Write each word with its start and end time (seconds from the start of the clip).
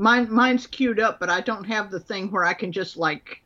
Mine 0.00 0.32
mine's 0.32 0.66
queued 0.66 0.98
up, 0.98 1.20
but 1.20 1.28
I 1.28 1.42
don't 1.42 1.64
have 1.64 1.90
the 1.90 2.00
thing 2.00 2.30
where 2.30 2.44
I 2.44 2.54
can 2.54 2.72
just 2.72 2.96
like 2.96 3.42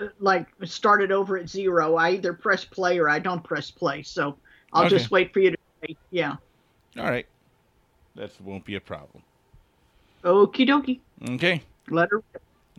uh, 0.00 0.08
like 0.18 0.48
start 0.64 1.02
it 1.02 1.12
over 1.12 1.38
at 1.38 1.48
zero. 1.48 1.94
I 1.94 2.10
either 2.10 2.32
press 2.32 2.64
play 2.64 2.98
or 2.98 3.08
I 3.08 3.20
don't 3.20 3.44
press 3.44 3.70
play. 3.70 4.02
So 4.02 4.40
I'll 4.72 4.86
Okay. 4.86 4.96
just 4.96 5.12
wait 5.12 5.32
for 5.32 5.38
you 5.38 5.52
to 5.52 5.56
say, 5.84 5.96
yeah. 6.10 6.34
All 6.98 7.04
right. 7.04 7.26
That 8.16 8.32
won't 8.40 8.64
be 8.64 8.74
a 8.74 8.80
problem. 8.80 9.22
Okie 10.24 10.68
dokie. 10.68 10.98
Okay. 11.30 11.62
Let 11.90 12.10
her. 12.10 12.20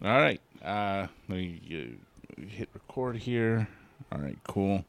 All 0.03 0.19
right. 0.19 0.41
Uh, 0.61 1.07
let 1.29 1.37
me 1.37 1.97
uh, 2.37 2.41
hit 2.49 2.67
record 2.73 3.15
here. 3.15 3.65
All 4.11 4.19
right. 4.19 4.37
Cool. 4.45 4.83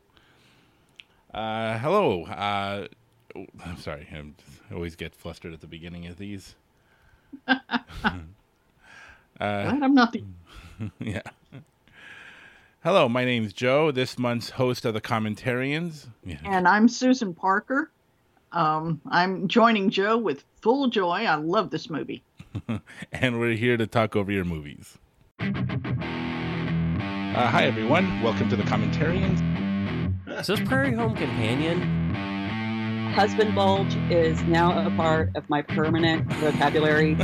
Uh, 1.33 1.79
hello. 1.79 2.25
Uh, 2.25 2.89
oh, 3.37 3.47
I'm 3.65 3.77
sorry. 3.77 4.09
I'm, 4.13 4.35
I 4.69 4.75
always 4.75 4.97
get 4.97 5.15
flustered 5.15 5.53
at 5.53 5.61
the 5.61 5.69
beginning 5.69 6.07
of 6.07 6.19
these. 6.19 6.57
Uh, 7.49 7.59
Glad 9.39 9.83
I'm 9.83 9.95
not 9.95 10.13
the 10.13 10.25
yeah. 10.99 11.23
Hello, 12.83 13.09
my 13.09 13.25
name's 13.25 13.53
Joe, 13.53 13.91
this 13.91 14.19
month's 14.19 14.51
host 14.51 14.85
of 14.87 14.95
the 14.95 15.01
Commentarians. 15.01 16.07
Yeah. 16.25 16.39
and 16.45 16.67
I'm 16.67 16.89
Susan 16.89 17.35
Parker. 17.35 17.91
Um, 18.53 19.01
I'm 19.11 19.49
joining 19.49 19.91
Joe 19.91 20.17
with 20.17 20.45
full 20.63 20.89
joy. 20.89 21.25
I 21.27 21.35
love 21.35 21.71
this 21.71 21.91
movie. 21.91 22.23
and 23.13 23.39
we're 23.39 23.53
here 23.53 23.77
to 23.77 23.87
talk 23.87 24.17
over 24.17 24.33
your 24.33 24.45
movies. 24.45 24.97
Uh, 25.41 25.47
hi, 27.47 27.65
everyone. 27.65 28.23
Welcome 28.23 28.49
to 28.49 28.57
the 28.57 28.63
Commentarians. 28.65 29.41
Is 30.41 30.47
this 30.47 30.61
Prairie 30.61 30.95
Home 30.95 31.15
Companion? 31.15 31.81
Husband 33.13 33.55
bulge 33.55 33.95
is 34.11 34.43
now 34.45 34.87
a 34.87 34.91
part 34.97 35.31
of 35.35 35.49
my 35.51 35.63
permanent 35.63 36.31
vocabulary. 36.35 37.17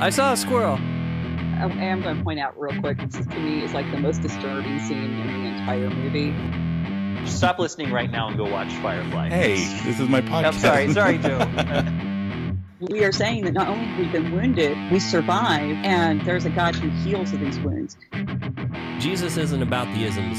I 0.00 0.10
saw 0.10 0.32
a 0.32 0.36
squirrel. 0.36 0.76
I 0.76 1.64
am 1.64 2.02
going 2.02 2.18
to 2.18 2.24
point 2.24 2.38
out 2.40 2.58
real 2.58 2.78
quick. 2.80 2.98
This 2.98 3.26
to 3.26 3.38
me 3.38 3.62
is 3.62 3.72
like 3.72 3.90
the 3.90 3.98
most 3.98 4.20
disturbing 4.20 4.78
scene 4.80 5.18
in 5.20 5.42
the 5.42 5.48
entire 5.48 5.90
movie. 5.90 6.34
Stop 7.26 7.58
listening 7.58 7.92
right 7.92 8.10
now 8.10 8.28
and 8.28 8.36
go 8.36 8.44
watch 8.48 8.72
Firefly. 8.74 9.30
Hey, 9.30 9.56
this 9.84 9.98
is 9.98 10.08
my 10.08 10.20
podcast. 10.20 10.44
I'm 10.44 10.52
sorry, 10.54 10.92
sorry, 10.92 11.18
Joe. 11.18 12.12
We 12.78 13.04
are 13.04 13.12
saying 13.12 13.44
that 13.46 13.54
not 13.54 13.68
only 13.68 13.86
have 13.86 13.98
we 13.98 14.06
been 14.12 14.32
wounded, 14.32 14.76
we 14.92 15.00
survive, 15.00 15.76
and 15.82 16.20
there's 16.26 16.44
a 16.44 16.50
God 16.50 16.76
who 16.76 16.90
heals 16.90 17.32
of 17.32 17.40
these 17.40 17.58
wounds. 17.60 17.96
Jesus 18.98 19.38
isn't 19.38 19.62
about 19.62 19.86
the 19.94 20.04
isms. 20.04 20.38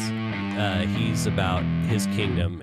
Uh, 0.55 0.85
he's 0.95 1.25
about 1.25 1.63
his 1.87 2.05
kingdom. 2.07 2.61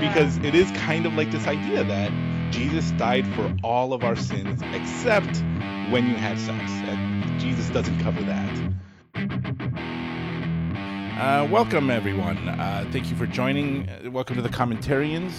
Because 0.00 0.36
it 0.38 0.54
is 0.54 0.70
kind 0.72 1.06
of 1.06 1.14
like 1.14 1.30
this 1.30 1.46
idea 1.46 1.84
that 1.84 2.12
Jesus 2.50 2.90
died 2.92 3.26
for 3.34 3.54
all 3.62 3.92
of 3.92 4.04
our 4.04 4.16
sins 4.16 4.62
except 4.72 5.36
when 5.90 6.06
you 6.06 6.14
had 6.14 6.38
sex. 6.38 6.70
And 6.70 7.40
Jesus 7.40 7.68
doesn't 7.70 7.98
cover 8.00 8.22
that. 8.22 8.74
Uh, 11.18 11.48
welcome, 11.50 11.90
everyone. 11.90 12.48
Uh, 12.48 12.88
thank 12.90 13.10
you 13.10 13.16
for 13.16 13.26
joining. 13.26 13.88
Uh, 13.88 14.10
welcome 14.10 14.36
to 14.36 14.42
the 14.42 14.48
Commentarians. 14.48 15.32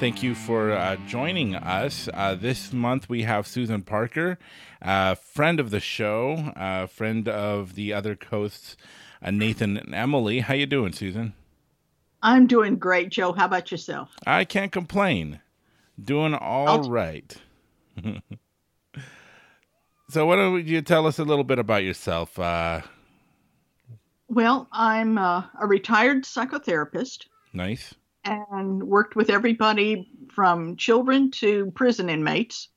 Thank 0.00 0.24
you 0.24 0.34
for 0.34 0.72
uh, 0.72 0.96
joining 1.06 1.54
us. 1.54 2.08
Uh, 2.12 2.34
this 2.34 2.72
month 2.72 3.08
we 3.08 3.22
have 3.22 3.46
Susan 3.46 3.82
Parker, 3.82 4.38
uh, 4.82 5.14
friend 5.14 5.60
of 5.60 5.70
the 5.70 5.78
show, 5.78 6.52
uh, 6.56 6.86
friend 6.88 7.28
of 7.28 7.76
the 7.76 7.92
other 7.92 8.16
coasts, 8.16 8.76
uh, 9.22 9.30
Nathan 9.30 9.76
and 9.76 9.94
Emily. 9.94 10.40
How 10.40 10.54
you 10.54 10.66
doing, 10.66 10.92
Susan? 10.92 11.32
I'm 12.24 12.46
doing 12.46 12.76
great, 12.78 13.10
Joe. 13.10 13.32
How 13.34 13.44
about 13.44 13.70
yourself? 13.70 14.08
I 14.26 14.44
can't 14.46 14.72
complain. 14.72 15.40
Doing 16.02 16.32
all 16.34 16.66
I'll- 16.68 16.90
right. 16.90 17.36
so, 20.10 20.26
why 20.26 20.36
don't 20.36 20.66
you 20.66 20.82
tell 20.82 21.06
us 21.06 21.18
a 21.18 21.24
little 21.24 21.44
bit 21.44 21.58
about 21.58 21.84
yourself? 21.84 22.38
Uh, 22.38 22.80
Well, 24.28 24.68
I'm 24.72 25.18
uh, 25.18 25.44
a 25.60 25.66
retired 25.66 26.24
psychotherapist 26.24 27.26
nice. 27.52 27.94
and 28.24 28.82
worked 28.82 29.16
with 29.16 29.28
everybody 29.30 30.08
from 30.32 30.76
children 30.76 31.30
to 31.32 31.70
prison 31.72 32.08
inmates. 32.10 32.68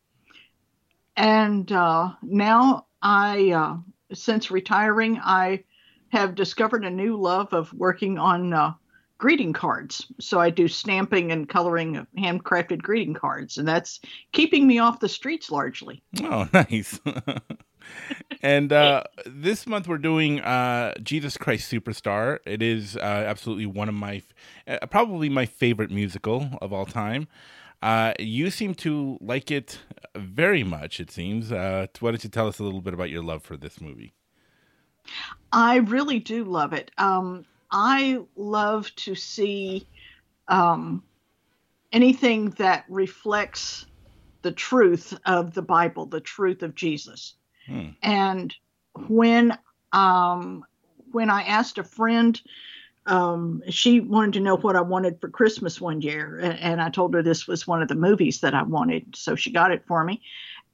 And 1.15 1.71
uh, 1.71 2.11
now 2.21 2.85
I, 3.01 3.51
uh, 3.51 3.77
since 4.13 4.51
retiring, 4.51 5.19
I 5.23 5.63
have 6.09 6.35
discovered 6.35 6.85
a 6.85 6.89
new 6.91 7.19
love 7.19 7.53
of 7.53 7.73
working 7.73 8.17
on 8.19 8.53
uh, 8.53 8.73
greeting 9.17 9.53
cards. 9.53 10.05
So 10.19 10.39
I 10.39 10.49
do 10.49 10.67
stamping 10.67 11.31
and 11.31 11.49
coloring 11.49 11.97
of 11.97 12.07
handcrafted 12.17 12.81
greeting 12.81 13.13
cards, 13.13 13.57
and 13.57 13.67
that's 13.67 13.99
keeping 14.31 14.67
me 14.67 14.79
off 14.79 14.99
the 14.99 15.09
streets 15.09 15.51
largely. 15.51 16.01
Oh, 16.21 16.47
nice. 16.53 16.99
and 18.41 18.71
uh, 18.71 19.03
this 19.25 19.65
month 19.67 19.87
we're 19.87 19.97
doing 19.97 20.39
uh, 20.41 20.93
Jesus 21.01 21.37
Christ 21.37 21.71
Superstar. 21.71 22.39
It 22.45 22.61
is 22.61 22.97
uh, 22.97 22.99
absolutely 22.99 23.65
one 23.65 23.89
of 23.89 23.95
my, 23.95 24.21
uh, 24.67 24.85
probably 24.87 25.29
my 25.29 25.45
favorite 25.45 25.91
musical 25.91 26.49
of 26.61 26.73
all 26.73 26.85
time. 26.85 27.27
Uh, 27.81 28.13
you 28.19 28.49
seem 28.49 28.73
to 28.73 29.17
like 29.21 29.51
it 29.51 29.79
very 30.15 30.63
much, 30.63 30.99
it 30.99 31.11
seems. 31.11 31.51
Uh, 31.51 31.85
why 31.99 32.11
don't 32.11 32.23
you 32.23 32.29
tell 32.29 32.47
us 32.47 32.59
a 32.59 32.63
little 32.63 32.81
bit 32.81 32.93
about 32.93 33.09
your 33.09 33.23
love 33.23 33.43
for 33.43 33.55
this 33.55 33.79
movie? 33.79 34.13
I 35.53 35.77
really 35.77 36.19
do 36.19 36.43
love 36.43 36.73
it. 36.73 36.91
Um, 36.97 37.45
I 37.71 38.19
love 38.35 38.93
to 38.97 39.15
see 39.15 39.87
um, 40.47 41.03
anything 41.91 42.51
that 42.51 42.85
reflects 42.89 43.85
the 44.41 44.51
truth 44.51 45.17
of 45.25 45.53
the 45.53 45.61
Bible, 45.61 46.05
the 46.05 46.21
truth 46.21 46.63
of 46.63 46.75
Jesus. 46.75 47.33
Hmm. 47.67 47.89
And 48.01 48.55
when 49.07 49.57
um, 49.91 50.63
when 51.11 51.29
I 51.29 51.43
asked 51.43 51.77
a 51.77 51.83
friend, 51.83 52.39
um, 53.05 53.63
she 53.69 53.99
wanted 53.99 54.33
to 54.33 54.39
know 54.41 54.57
what 54.57 54.75
I 54.75 54.81
wanted 54.81 55.19
for 55.19 55.29
Christmas 55.29 55.79
one 55.79 56.01
year, 56.01 56.39
and, 56.39 56.59
and 56.59 56.81
I 56.81 56.89
told 56.89 57.13
her 57.13 57.23
this 57.23 57.47
was 57.47 57.67
one 57.67 57.81
of 57.81 57.87
the 57.87 57.95
movies 57.95 58.41
that 58.41 58.53
I 58.53 58.63
wanted, 58.63 59.15
so 59.15 59.35
she 59.35 59.51
got 59.51 59.71
it 59.71 59.83
for 59.87 60.03
me. 60.03 60.21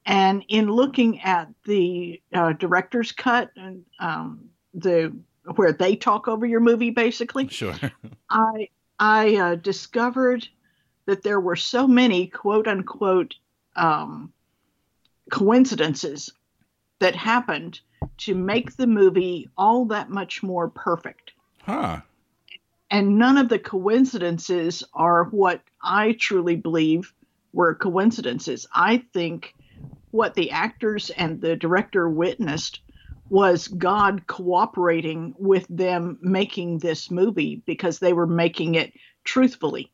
And 0.05 0.43
in 0.49 0.67
looking 0.67 1.21
at 1.21 1.47
the 1.65 2.21
uh, 2.33 2.53
director's 2.53 3.11
cut 3.11 3.51
and 3.55 3.83
um, 3.99 4.49
the 4.73 5.15
where 5.55 5.73
they 5.73 5.95
talk 5.95 6.27
over 6.27 6.45
your 6.45 6.59
movie, 6.59 6.89
basically, 6.89 7.47
Sure. 7.47 7.75
I 8.29 8.69
I 8.99 9.35
uh, 9.35 9.55
discovered 9.55 10.47
that 11.05 11.23
there 11.23 11.39
were 11.39 11.55
so 11.55 11.87
many 11.87 12.27
quote 12.27 12.67
unquote 12.67 13.35
um, 13.75 14.31
coincidences 15.31 16.31
that 16.99 17.15
happened 17.15 17.79
to 18.17 18.35
make 18.35 18.75
the 18.75 18.87
movie 18.87 19.49
all 19.57 19.85
that 19.85 20.09
much 20.09 20.43
more 20.43 20.69
perfect. 20.69 21.31
huh. 21.61 22.01
And 22.89 23.17
none 23.17 23.39
of 23.39 23.49
the 23.49 23.57
coincidences 23.57 24.83
are 24.93 25.25
what 25.25 25.61
I 25.81 26.11
truly 26.13 26.55
believe 26.55 27.11
were 27.51 27.73
coincidences. 27.73 28.67
I 28.71 29.03
think 29.13 29.55
what 30.11 30.35
the 30.35 30.51
actors 30.51 31.09
and 31.09 31.41
the 31.41 31.55
director 31.55 32.07
witnessed 32.07 32.81
was 33.33 33.67
God 33.67 34.27
cooperating 34.27 35.33
with 35.39 35.65
them 35.67 36.19
making 36.21 36.79
this 36.79 37.09
movie 37.11 37.63
because 37.65 37.99
they 37.99 38.13
were 38.13 38.27
making 38.27 38.75
it 38.75 38.93
truthfully. 39.25 39.91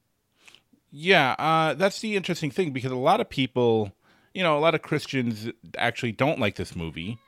Yeah, 0.91 1.35
uh, 1.38 1.73
that's 1.75 2.01
the 2.01 2.16
interesting 2.16 2.51
thing 2.51 2.72
because 2.72 2.91
a 2.91 2.95
lot 2.95 3.22
of 3.22 3.29
people, 3.29 3.94
you 4.33 4.44
know, 4.44 4.57
a 4.57 4.59
lot 4.59 4.75
of 4.75 4.81
Christians 4.81 5.50
actually 5.77 6.11
don't 6.13 6.39
like 6.39 6.55
this 6.55 6.75
movie 6.75 7.19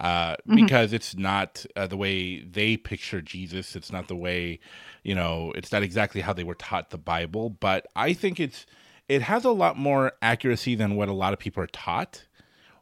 uh, 0.00 0.36
Mhm. 0.46 0.56
because 0.56 0.92
it's 0.92 1.16
not 1.16 1.64
uh, 1.76 1.86
the 1.86 1.96
way 1.96 2.40
they 2.42 2.76
picture 2.76 3.22
Jesus. 3.22 3.76
It's 3.76 3.92
not 3.92 4.08
the 4.08 4.16
way, 4.16 4.60
you 5.04 5.14
know, 5.14 5.52
it's 5.56 5.72
not 5.72 5.82
exactly 5.82 6.20
how 6.22 6.34
they 6.34 6.44
were 6.44 6.54
taught 6.54 6.90
the 6.90 6.98
Bible. 6.98 7.50
But 7.50 7.86
I 7.96 8.12
think 8.12 8.40
it's 8.40 8.66
it 9.08 9.22
has 9.22 9.44
a 9.44 9.52
lot 9.52 9.78
more 9.78 10.12
accuracy 10.22 10.74
than 10.74 10.96
what 10.96 11.08
a 11.08 11.14
lot 11.14 11.32
of 11.32 11.38
people 11.40 11.62
are 11.62 11.68
taught, 11.68 12.24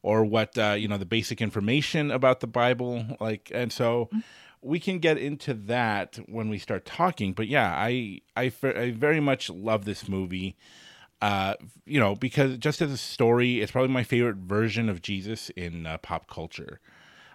or 0.06 0.24
what 0.24 0.56
uh, 0.56 0.76
you 0.78 0.86
know 0.86 0.96
the 0.98 1.04
basic 1.04 1.42
information 1.42 2.12
about 2.12 2.38
the 2.38 2.46
Bible. 2.46 3.04
Like, 3.18 3.50
and 3.52 3.72
so 3.72 4.08
we 4.62 4.78
can 4.78 5.00
get 5.00 5.18
into 5.18 5.52
that 5.52 6.20
when 6.28 6.48
we 6.48 6.58
start 6.58 6.84
talking. 6.84 7.32
But 7.32 7.48
yeah, 7.48 7.74
I 7.76 8.20
I, 8.36 8.52
I 8.62 8.92
very 8.92 9.18
much 9.18 9.50
love 9.50 9.84
this 9.84 10.08
movie. 10.08 10.56
Uh, 11.20 11.54
you 11.86 11.98
know, 11.98 12.14
because 12.14 12.56
just 12.58 12.80
as 12.80 12.92
a 12.92 12.96
story, 12.96 13.60
it's 13.60 13.72
probably 13.72 13.92
my 13.92 14.04
favorite 14.04 14.36
version 14.36 14.88
of 14.88 15.02
Jesus 15.02 15.50
in 15.56 15.86
uh, 15.86 15.98
pop 15.98 16.30
culture. 16.30 16.78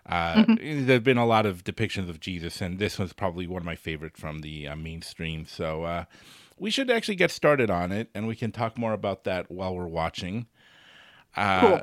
Uh, 0.06 0.46
There've 0.62 1.04
been 1.04 1.18
a 1.18 1.26
lot 1.26 1.46
of 1.46 1.64
depictions 1.64 2.10
of 2.10 2.20
Jesus, 2.20 2.62
and 2.62 2.80
this 2.80 2.98
one's 2.98 3.12
probably 3.14 3.48
one 3.48 3.62
of 3.62 3.66
my 3.66 3.76
favorite 3.76 4.16
from 4.18 4.42
the 4.42 4.68
uh, 4.68 4.76
mainstream. 4.76 5.46
So 5.46 5.84
uh, 5.84 6.06
we 6.58 6.72
should 6.72 6.90
actually 6.90 7.16
get 7.16 7.32
started 7.32 7.70
on 7.70 7.92
it, 7.92 8.10
and 8.14 8.28
we 8.28 8.36
can 8.36 8.52
talk 8.52 8.78
more 8.78 8.94
about 8.94 9.26
that 9.26 9.52
while 9.52 9.76
we're 9.76 9.88
watching. 9.88 10.46
Uh, 11.36 11.60
Cool. 11.62 11.82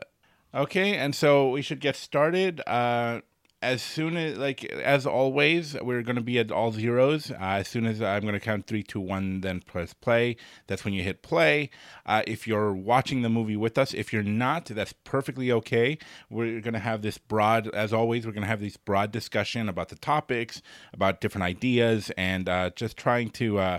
Okay, 0.58 0.96
and 0.96 1.14
so 1.14 1.50
we 1.50 1.62
should 1.62 1.78
get 1.78 1.94
started. 1.94 2.60
Uh, 2.66 3.20
as 3.62 3.80
soon 3.80 4.16
as 4.16 4.36
like 4.38 4.64
as 4.64 5.06
always 5.06 5.74
we're 5.82 6.02
going 6.02 6.16
to 6.16 6.22
be 6.22 6.40
at 6.40 6.50
all 6.50 6.72
zeros. 6.72 7.30
Uh, 7.30 7.36
as 7.40 7.68
soon 7.68 7.86
as 7.86 8.02
i'm 8.02 8.22
going 8.22 8.34
to 8.34 8.40
count 8.40 8.66
three 8.66 8.82
two 8.82 9.00
one 9.00 9.40
then 9.40 9.60
press 9.60 9.92
play. 9.94 10.36
That's 10.66 10.84
when 10.84 10.94
you 10.94 11.04
hit 11.04 11.22
play. 11.22 11.70
Uh, 12.04 12.22
if 12.26 12.48
you're 12.48 12.72
watching 12.72 13.22
the 13.22 13.28
movie 13.28 13.56
with 13.56 13.78
us 13.78 13.94
if 13.94 14.12
you're 14.12 14.24
not 14.24 14.64
that's 14.64 14.92
perfectly 15.04 15.52
okay. 15.52 15.96
We're 16.28 16.60
going 16.60 16.74
to 16.74 16.80
have 16.80 17.02
this 17.02 17.18
broad 17.18 17.68
as 17.68 17.92
always 17.92 18.26
we're 18.26 18.32
going 18.32 18.42
to 18.42 18.48
have 18.48 18.60
this 18.60 18.76
broad 18.76 19.12
discussion 19.12 19.68
about 19.68 19.90
the 19.90 19.96
topics 19.96 20.60
about 20.92 21.20
different 21.20 21.44
ideas 21.44 22.10
and 22.16 22.48
uh, 22.48 22.70
just 22.74 22.96
trying 22.96 23.30
to 23.30 23.58
uh, 23.58 23.78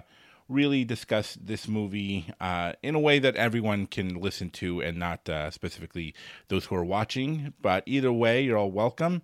really 0.49 0.83
discuss 0.83 1.37
this 1.39 1.67
movie 1.67 2.25
uh, 2.41 2.73
in 2.83 2.95
a 2.95 2.99
way 2.99 3.19
that 3.19 3.35
everyone 3.35 3.85
can 3.85 4.19
listen 4.19 4.49
to 4.49 4.81
and 4.81 4.97
not 4.97 5.29
uh, 5.29 5.51
specifically 5.51 6.13
those 6.49 6.65
who 6.65 6.75
are 6.75 6.83
watching. 6.83 7.53
But 7.61 7.83
either 7.85 8.11
way, 8.11 8.41
you're 8.41 8.57
all 8.57 8.71
welcome. 8.71 9.21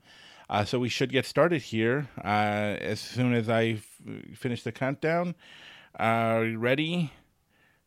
Uh, 0.49 0.63
so 0.63 0.77
we 0.77 0.89
should 0.89 1.11
get 1.11 1.25
started 1.25 1.61
here 1.61 2.07
uh, 2.23 2.77
as 2.79 2.99
soon 2.99 3.33
as 3.33 3.49
I 3.49 3.79
f- 3.79 4.37
finish 4.37 4.63
the 4.63 4.71
countdown. 4.71 5.33
Are 5.95 6.45
you 6.45 6.59
ready? 6.59 7.11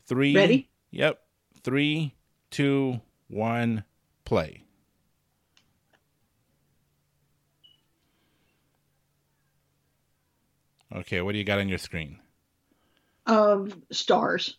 Three. 0.06 0.34
Ready? 0.34 0.68
Yep. 0.90 1.20
Three, 1.62 2.14
two, 2.50 3.00
one, 3.28 3.84
play. 4.24 4.64
Okay, 10.94 11.20
what 11.20 11.32
do 11.32 11.38
you 11.38 11.44
got 11.44 11.58
on 11.58 11.68
your 11.68 11.78
screen? 11.78 12.18
Of 13.28 13.76
stars 13.92 14.56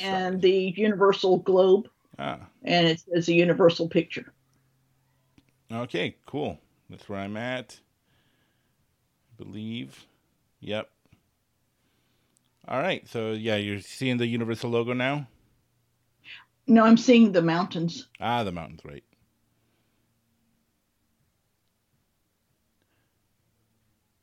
and 0.00 0.40
the 0.40 0.72
universal 0.76 1.38
globe, 1.38 1.88
Ah, 2.18 2.40
and 2.64 2.88
it 2.88 3.00
says 3.00 3.28
a 3.28 3.34
universal 3.34 3.88
picture. 3.88 4.32
okay, 5.70 6.16
cool. 6.26 6.58
That's 6.88 7.08
where 7.08 7.20
I'm 7.20 7.36
at. 7.36 7.78
I 9.38 9.44
believe. 9.44 10.06
Yep. 10.60 10.88
All 12.66 12.80
right, 12.80 13.06
so 13.08 13.32
yeah, 13.32 13.56
you're 13.56 13.80
seeing 13.80 14.16
the 14.18 14.26
Universal 14.26 14.70
logo 14.70 14.92
now? 14.92 15.26
No, 16.66 16.84
I'm 16.84 16.98
seeing 16.98 17.32
the 17.32 17.40
mountains. 17.42 18.08
Ah, 18.20 18.44
the 18.44 18.52
mountains, 18.52 18.80
right. 18.84 19.04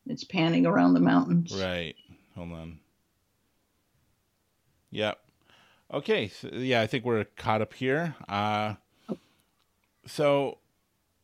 It's 0.08 0.24
panning 0.24 0.68
around 0.68 0.94
the 0.94 1.00
mountains. 1.00 1.60
Right. 1.60 1.96
Hold 2.36 2.52
on. 2.52 2.80
Yep. 4.96 5.20
Okay. 5.94 6.30
So, 6.30 6.50
yeah, 6.54 6.82
I 6.82 6.88
think 6.88 7.04
we're 7.04 7.26
caught 7.36 7.62
up 7.62 7.74
here. 7.74 8.16
Uh, 8.30 8.76
so 10.08 10.60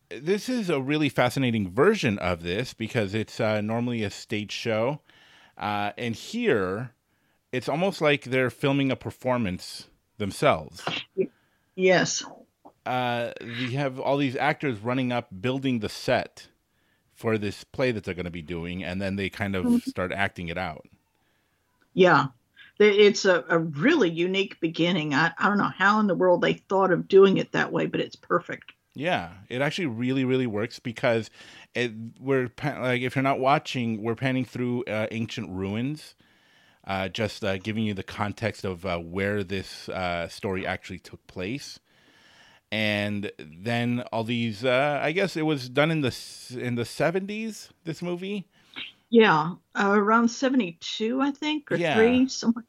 this 0.10 0.50
is 0.50 0.70
a 0.70 0.82
really 0.82 1.08
fascinating 1.08 1.72
version 1.72 2.20
of 2.20 2.44
this 2.44 2.74
because 2.74 3.14
it's 3.14 3.40
uh, 3.40 3.62
normally 3.62 4.04
a 4.04 4.10
stage 4.10 4.52
show, 4.52 5.00
uh, 5.58 5.92
and 5.98 6.16
here 6.16 6.92
it's 7.52 7.70
almost 7.70 8.02
like 8.02 8.26
they're 8.26 8.50
filming 8.50 8.92
a 8.92 8.96
performance 8.96 9.88
themselves. 10.18 10.84
Yes. 11.76 12.24
Uh, 12.86 13.32
we 13.42 13.74
have 13.74 14.00
all 14.00 14.18
these 14.18 14.36
actors 14.36 14.80
running 14.80 15.12
up, 15.12 15.30
building 15.42 15.80
the 15.80 15.90
set 15.90 16.48
for 17.14 17.38
this 17.38 17.64
play 17.64 17.92
that 17.92 18.04
they're 18.04 18.16
going 18.16 18.26
to 18.26 18.32
be 18.32 18.42
doing, 18.42 18.84
and 18.84 19.02
then 19.02 19.16
they 19.16 19.30
kind 19.30 19.56
of 19.56 19.84
start 19.84 20.12
acting 20.12 20.50
it 20.50 20.58
out. 20.58 20.86
Yeah. 21.94 22.28
It's 22.80 23.26
a, 23.26 23.46
a 23.50 23.60
really 23.60 24.10
unique 24.10 24.60
beginning. 24.60 25.14
I, 25.14 25.32
I 25.38 25.48
don't 25.48 25.58
know 25.58 25.72
how 25.76 26.00
in 26.00 26.08
the 26.08 26.16
world 26.16 26.42
they 26.42 26.54
thought 26.54 26.92
of 26.92 27.08
doing 27.08 27.38
it 27.38 27.52
that 27.52 27.72
way, 27.72 27.86
but 27.86 28.00
it's 28.00 28.16
perfect. 28.16 28.74
Yeah, 28.94 29.30
it 29.50 29.62
actually 29.62 29.86
really, 29.86 30.26
really 30.26 30.48
works 30.48 30.80
because 30.80 31.30
it, 31.74 31.94
we're 32.20 32.50
like 32.62 33.02
if 33.02 33.16
you're 33.16 33.24
not 33.24 33.40
watching, 33.40 34.02
we're 34.02 34.16
panning 34.16 34.44
through 34.44 34.84
uh, 34.84 35.08
ancient 35.12 35.50
ruins, 35.50 36.16
uh, 36.86 37.08
just 37.08 37.44
uh, 37.44 37.58
giving 37.58 37.86
you 37.86 37.94
the 37.94 38.04
context 38.04 38.66
of 38.66 38.86
uh, 38.86 38.98
where 38.98 39.44
this 39.44 39.88
uh, 39.88 40.28
story 40.28 40.66
actually 40.66 41.00
took 41.00 41.26
place, 41.28 41.80
and 42.70 43.32
then 43.40 44.04
all 44.12 44.26
these. 44.26 44.66
Uh, 44.66 45.00
I 45.02 45.14
guess 45.14 45.38
it 45.38 45.46
was 45.46 45.70
done 45.70 45.90
in 45.90 46.02
the 46.02 46.14
in 46.60 46.76
the 46.76 46.86
seventies. 46.86 47.70
This 47.86 48.02
movie. 48.02 48.48
Yeah. 49.12 49.56
Uh, 49.76 49.92
around 49.94 50.30
72, 50.30 51.22
I 51.22 51.32
think, 51.32 51.72
or 51.72 51.76
Yeah. 51.76 51.96
three, 51.96 52.28
somewhere. 52.28 52.66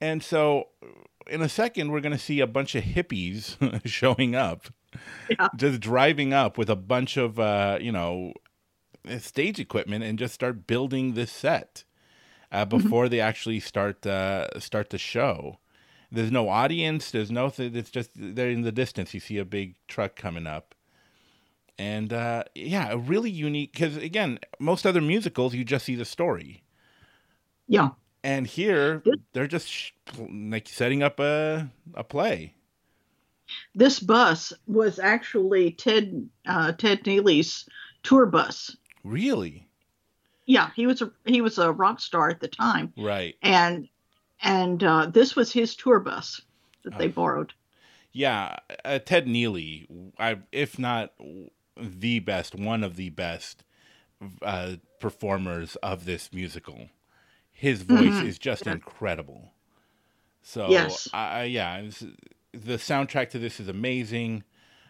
And 0.00 0.22
so, 0.22 0.68
in 1.28 1.40
a 1.42 1.48
second, 1.48 1.90
we're 1.90 2.00
going 2.00 2.12
to 2.12 2.18
see 2.18 2.40
a 2.40 2.46
bunch 2.46 2.74
of 2.74 2.84
hippies 2.84 3.56
showing 3.86 4.34
up, 4.34 4.66
Yeah. 5.30 5.48
just 5.56 5.80
driving 5.80 6.32
up 6.34 6.58
with 6.58 6.68
a 6.70 6.76
bunch 6.76 7.16
of, 7.16 7.38
uh, 7.40 7.78
you 7.80 7.92
know, 7.92 8.34
stage 9.18 9.58
equipment 9.58 10.04
and 10.04 10.18
just 10.18 10.34
start 10.34 10.66
building 10.66 11.14
this 11.14 11.32
set 11.32 11.84
uh, 12.52 12.64
before 12.64 13.08
they 13.08 13.20
actually 13.20 13.60
start 13.60 14.06
uh, 14.06 14.48
start 14.60 14.90
the 14.90 14.98
show. 14.98 15.58
There's 16.10 16.30
no 16.32 16.48
audience. 16.48 17.10
There's 17.10 17.30
no. 17.30 17.50
Th- 17.50 17.74
it's 17.74 17.90
just 17.90 18.10
they're 18.16 18.50
in 18.50 18.62
the 18.62 18.72
distance. 18.72 19.14
You 19.14 19.20
see 19.20 19.38
a 19.38 19.44
big 19.44 19.76
truck 19.88 20.16
coming 20.16 20.46
up, 20.46 20.74
and 21.78 22.12
uh, 22.12 22.44
yeah, 22.54 22.90
a 22.90 22.98
really 22.98 23.30
unique. 23.30 23.72
Because 23.72 23.96
again, 23.96 24.38
most 24.58 24.86
other 24.86 25.00
musicals, 25.00 25.54
you 25.54 25.64
just 25.64 25.84
see 25.84 25.94
the 25.94 26.04
story 26.04 26.62
Yeah. 27.66 27.90
and 28.24 28.46
here 28.46 29.02
they're 29.32 29.46
just 29.46 29.68
sh- 29.68 29.92
like 30.18 30.68
setting 30.68 31.02
up 31.02 31.20
a 31.20 31.70
a 31.94 32.04
play. 32.04 32.54
This 33.74 33.98
bus 34.00 34.52
was 34.66 34.98
actually 34.98 35.72
Ted 35.72 36.28
uh, 36.46 36.72
Ted 36.72 37.06
Neely's 37.06 37.66
tour 38.02 38.26
bus. 38.26 38.76
Really? 39.04 39.66
Yeah, 40.46 40.70
he 40.76 40.86
was 40.86 41.00
a 41.02 41.10
he 41.26 41.40
was 41.40 41.58
a 41.58 41.72
rock 41.72 42.00
star 42.00 42.28
at 42.30 42.40
the 42.40 42.48
time, 42.48 42.92
Right. 42.96 43.36
and 43.42 43.88
and 44.42 44.82
uh, 44.84 45.06
this 45.06 45.34
was 45.36 45.52
his 45.52 45.74
tour 45.76 46.00
bus 46.00 46.40
that 46.84 46.98
they 46.98 47.06
Oh. 47.06 47.12
borrowed. 47.12 47.52
Yeah, 48.12 48.56
uh, 48.84 48.98
Ted 48.98 49.28
Neely, 49.28 49.86
I 50.18 50.38
if 50.52 50.78
not 50.78 51.12
the 51.80 52.18
best, 52.20 52.54
one 52.54 52.82
of 52.84 52.96
the 52.96 53.10
best 53.10 53.64
uh, 54.42 54.76
performers 55.00 55.76
of 55.76 56.04
this 56.04 56.32
musical. 56.32 56.88
His 57.52 57.82
voice 57.82 58.20
Mhm. 58.20 58.26
is 58.26 58.38
just 58.38 58.66
Yeah. 58.66 58.72
incredible. 58.74 59.52
So 60.42 60.68
Yes. 60.68 61.08
I, 61.12 61.44
yeah, 61.44 61.78
it's- 61.78 62.04
the 62.52 62.74
soundtrack 62.78 63.30
to 63.30 63.38
this 63.38 63.60
is 63.60 63.68
amazing. 63.68 64.42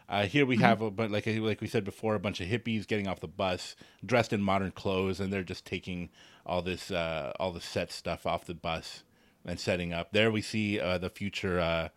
Uh, 0.09 0.27
here 0.27 0.47
we 0.47 0.57
Mhm. 0.57 0.61
have 0.61 0.81
a 0.81 0.91
but 0.91 1.11
like 1.11 1.27
like 1.27 1.61
we 1.61 1.67
said 1.67 1.85
before, 1.85 2.15
a 2.15 2.21
bunch 2.21 2.41
of 2.41 2.49
hippies 2.49 2.87
getting 2.87 3.07
off 3.09 3.21
the 3.21 3.29
bus, 3.29 3.77
dressed 4.05 4.33
in 4.33 4.41
modern 4.43 4.71
clothes, 4.71 5.21
and 5.21 5.31
they're 5.33 5.43
just 5.43 5.67
taking 5.67 6.09
all 6.47 6.63
this 6.63 6.91
uh, 6.91 7.33
all 7.39 7.53
the 7.53 7.61
set 7.61 7.93
stuff 7.93 8.25
off 8.25 8.47
the 8.47 8.55
bus 8.55 9.03
and 9.45 9.61
setting 9.61 9.93
up. 9.93 10.13
There 10.13 10.31
we 10.31 10.41
see 10.41 10.81
uh, 10.81 10.97
the 10.99 11.11
future. 11.11 11.61
Uh, 11.61 11.89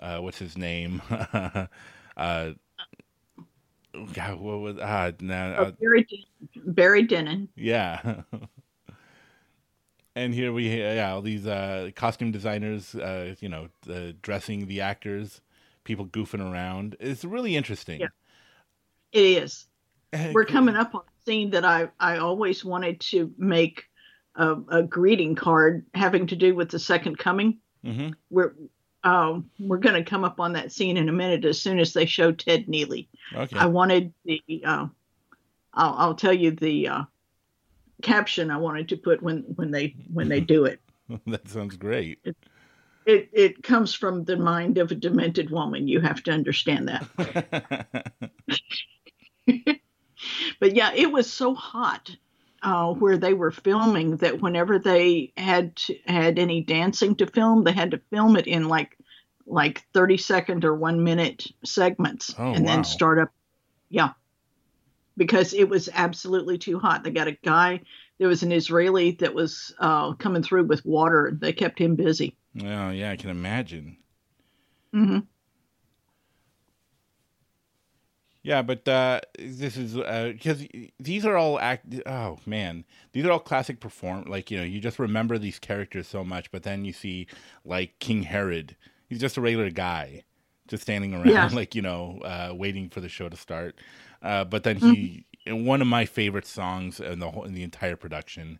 uh, 0.00 0.18
what's 0.20 0.38
his 0.38 0.56
name? 0.56 1.02
God, 4.12 4.40
what 4.40 4.60
was 4.60 4.76
ah 4.80 5.10
now? 5.20 5.52
Uh, 5.52 5.70
Barry 5.80 6.06
Barry 6.66 7.06
Dennen. 7.06 7.48
Yeah. 7.56 8.22
and 10.14 10.34
here 10.34 10.52
we 10.52 10.68
yeah 10.68 11.12
all 11.12 11.22
these 11.22 11.46
uh, 11.46 11.90
costume 11.96 12.30
designers, 12.30 12.94
uh, 12.94 13.34
you 13.40 13.48
know, 13.48 13.68
uh, 13.88 14.12
dressing 14.22 14.66
the 14.66 14.80
actors, 14.80 15.40
people 15.84 16.06
goofing 16.06 16.40
around. 16.52 16.96
It's 17.00 17.24
really 17.24 17.56
interesting. 17.56 18.00
Yeah. 18.00 18.08
It 19.12 19.42
is. 19.42 19.66
We're 20.32 20.44
coming 20.44 20.76
up 20.76 20.94
on 20.94 21.02
a 21.02 21.24
scene 21.24 21.50
that 21.50 21.64
I 21.64 21.88
I 21.98 22.18
always 22.18 22.64
wanted 22.64 23.00
to 23.00 23.32
make 23.38 23.84
a, 24.36 24.56
a 24.68 24.82
greeting 24.82 25.34
card 25.34 25.86
having 25.94 26.26
to 26.28 26.36
do 26.36 26.54
with 26.54 26.70
the 26.70 26.78
second 26.78 27.18
coming. 27.18 27.58
hmm 27.84 28.10
We're 28.30 28.54
um, 29.04 29.50
we're 29.58 29.78
going 29.78 30.02
to 30.02 30.08
come 30.08 30.24
up 30.24 30.40
on 30.40 30.52
that 30.54 30.72
scene 30.72 30.96
in 30.96 31.08
a 31.08 31.12
minute 31.12 31.44
as 31.44 31.60
soon 31.60 31.78
as 31.78 31.92
they 31.92 32.06
show 32.06 32.32
Ted 32.32 32.68
Neely. 32.68 33.08
Okay. 33.34 33.58
I 33.58 33.66
wanted 33.66 34.12
the 34.24 34.42
uh, 34.64 34.86
I'll, 35.74 35.94
I'll 35.98 36.14
tell 36.14 36.32
you 36.32 36.50
the 36.50 36.88
uh, 36.88 37.02
caption 38.02 38.50
I 38.50 38.56
wanted 38.56 38.88
to 38.90 38.96
put 38.96 39.22
when 39.22 39.44
when 39.56 39.70
they 39.70 39.94
when 40.12 40.28
they 40.28 40.40
do 40.40 40.64
it. 40.64 40.80
that 41.26 41.48
sounds 41.48 41.76
great. 41.76 42.18
It 43.06 43.28
it 43.32 43.62
comes 43.62 43.94
from 43.94 44.24
the 44.24 44.36
mind 44.36 44.78
of 44.78 44.90
a 44.90 44.94
demented 44.94 45.50
woman. 45.50 45.88
You 45.88 46.00
have 46.00 46.22
to 46.24 46.30
understand 46.30 46.88
that. 46.88 48.30
But 50.58 50.76
yeah, 50.76 50.92
it 50.94 51.10
was 51.10 51.32
so 51.32 51.54
hot 51.54 52.14
uh, 52.62 52.92
where 52.94 53.16
they 53.18 53.32
were 53.34 53.50
filming 53.50 54.16
that 54.18 54.40
whenever 54.40 54.78
they 54.78 55.32
had 55.36 55.76
to, 55.76 55.96
had 56.06 56.38
any 56.38 56.62
dancing 56.62 57.14
to 57.16 57.26
film, 57.26 57.64
they 57.64 57.72
had 57.72 57.92
to 57.92 58.00
film 58.10 58.36
it 58.36 58.46
in 58.46 58.68
like 58.68 58.96
like 59.46 59.84
thirty 59.94 60.16
second 60.16 60.64
or 60.64 60.74
one 60.74 61.02
minute 61.02 61.46
segments, 61.64 62.34
Oh, 62.38 62.52
and 62.52 62.64
wow. 62.64 62.70
then 62.72 62.84
start 62.84 63.18
up. 63.18 63.30
Yeah, 63.88 64.10
because 65.16 65.52
it 65.54 65.68
was 65.68 65.88
absolutely 65.92 66.58
too 66.58 66.78
hot. 66.78 67.02
They 67.04 67.10
got 67.10 67.28
a 67.28 67.38
guy. 67.44 67.80
There 68.18 68.28
was 68.28 68.42
an 68.42 68.52
Israeli 68.52 69.12
that 69.20 69.34
was 69.34 69.74
uh, 69.78 70.12
coming 70.14 70.42
through 70.42 70.64
with 70.64 70.84
water. 70.84 71.32
They 71.38 71.52
kept 71.52 71.78
him 71.78 71.96
busy. 71.96 72.36
oh 72.62 72.90
yeah, 72.90 73.10
I 73.10 73.16
can 73.16 73.30
imagine. 73.30 73.96
hmm 74.92 75.20
Yeah, 78.42 78.62
but 78.62 78.88
uh, 78.88 79.20
this 79.38 79.76
is 79.76 79.94
because 79.94 80.66
these 80.98 81.26
are 81.26 81.36
all 81.36 81.58
act. 81.58 81.86
Oh 82.06 82.38
man, 82.46 82.84
these 83.12 83.24
are 83.26 83.32
all 83.32 83.38
classic 83.38 83.80
perform. 83.80 84.24
Like 84.24 84.50
you 84.50 84.58
know, 84.58 84.64
you 84.64 84.80
just 84.80 84.98
remember 84.98 85.36
these 85.36 85.58
characters 85.58 86.08
so 86.08 86.24
much, 86.24 86.50
but 86.50 86.62
then 86.62 86.84
you 86.84 86.92
see 86.92 87.26
like 87.64 87.98
King 87.98 88.22
Herod. 88.22 88.76
He's 89.08 89.20
just 89.20 89.36
a 89.36 89.40
regular 89.42 89.70
guy, 89.70 90.24
just 90.68 90.84
standing 90.84 91.12
around, 91.14 91.26
Yeah. 91.28 91.50
like 91.52 91.74
you 91.74 91.82
know, 91.82 92.20
uh, 92.24 92.54
waiting 92.54 92.88
for 92.88 93.00
the 93.00 93.08
show 93.10 93.28
to 93.28 93.36
start. 93.36 93.74
Uh, 94.22 94.44
but 94.44 94.62
then 94.64 94.76
he, 94.76 95.26
and 95.46 95.66
one 95.66 95.82
of 95.82 95.88
my 95.88 96.06
favorite 96.06 96.46
songs 96.46 96.98
in 97.00 97.18
the 97.18 97.30
whole 97.30 97.44
in 97.44 97.52
the 97.54 97.62
entire 97.62 97.96
production. 97.96 98.58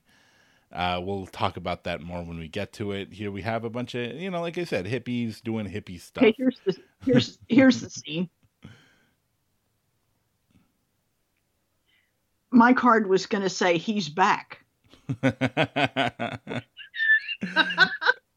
Uh, 0.73 1.01
we'll 1.03 1.27
talk 1.27 1.57
about 1.57 1.83
that 1.83 2.01
more 2.01 2.23
when 2.23 2.39
we 2.39 2.47
get 2.47 2.73
to 2.73 2.93
it. 2.93 3.13
Here 3.13 3.33
we 3.33 3.43
have 3.43 3.65
a 3.65 3.71
bunch 3.71 3.97
of, 3.97 4.15
you 4.15 4.31
know, 4.31 4.41
like 4.41 4.57
I 4.57 4.63
said, 4.63 4.87
hippies 4.87 5.43
doing 5.43 5.67
hippie 5.67 6.01
stuff. 6.01 6.23
Okay, 6.23 6.35
here's 6.37 6.61
the 6.65 6.77
here's 7.05 7.39
here's 7.49 7.81
the 7.81 7.91
scene. 7.91 8.31
My 12.53 12.73
card 12.73 13.09
was 13.09 13.27
going 13.27 13.43
to 13.43 13.49
say 13.51 13.79
he's 13.79 14.09
back. 14.09 14.65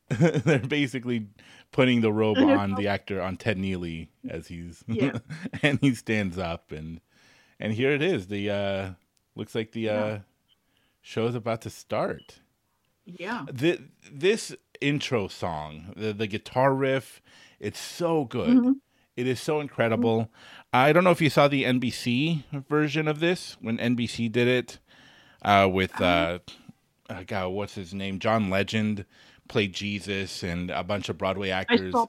They're 0.09 0.59
basically 0.59 1.27
putting 1.71 2.01
the 2.01 2.11
robe 2.13 2.37
on 2.37 2.75
the 2.75 2.87
actor 2.87 3.21
on 3.21 3.37
Ted 3.37 3.57
Neely 3.57 4.09
as 4.29 4.47
he's 4.47 4.83
Yeah. 4.87 5.17
and 5.61 5.79
he 5.81 5.95
stands 5.95 6.37
up 6.37 6.71
and 6.71 7.01
and 7.59 7.73
here 7.73 7.91
it 7.91 8.01
is. 8.01 8.27
The 8.27 8.49
uh 8.49 8.89
looks 9.35 9.55
like 9.55 9.71
the 9.71 9.89
uh 9.89 9.93
Yeah. 10.05 10.19
show's 11.01 11.35
about 11.35 11.61
to 11.61 11.69
start. 11.69 12.39
Yeah. 13.05 13.45
The, 13.51 13.79
this 14.11 14.55
intro 14.79 15.27
song, 15.27 15.93
the 15.97 16.13
the 16.13 16.27
guitar 16.27 16.73
riff, 16.73 17.21
it's 17.59 17.79
so 17.79 18.25
good. 18.25 18.49
Mhm. 18.57 18.73
It 19.15 19.27
is 19.27 19.39
so 19.39 19.61
incredible. 19.61 20.29
I 20.73 20.91
don't 20.93 21.03
know 21.03 21.11
if 21.11 21.21
you 21.21 21.29
saw 21.29 21.47
the 21.47 21.63
NBC 21.65 22.43
version 22.69 23.07
of 23.07 23.19
this 23.19 23.57
when 23.61 23.77
NBC 23.77 24.31
did 24.31 24.47
it 24.47 24.79
uh, 25.43 25.69
with 25.71 26.01
uh, 26.01 26.39
uh, 27.09 27.23
God, 27.27 27.49
what's 27.49 27.75
his 27.75 27.93
name? 27.93 28.19
John 28.19 28.49
Legend 28.49 29.05
played 29.47 29.73
Jesus 29.73 30.43
and 30.43 30.71
a 30.71 30.83
bunch 30.83 31.09
of 31.09 31.17
Broadway 31.17 31.51
I 31.51 31.61
actors. 31.61 31.91
saw 31.91 32.07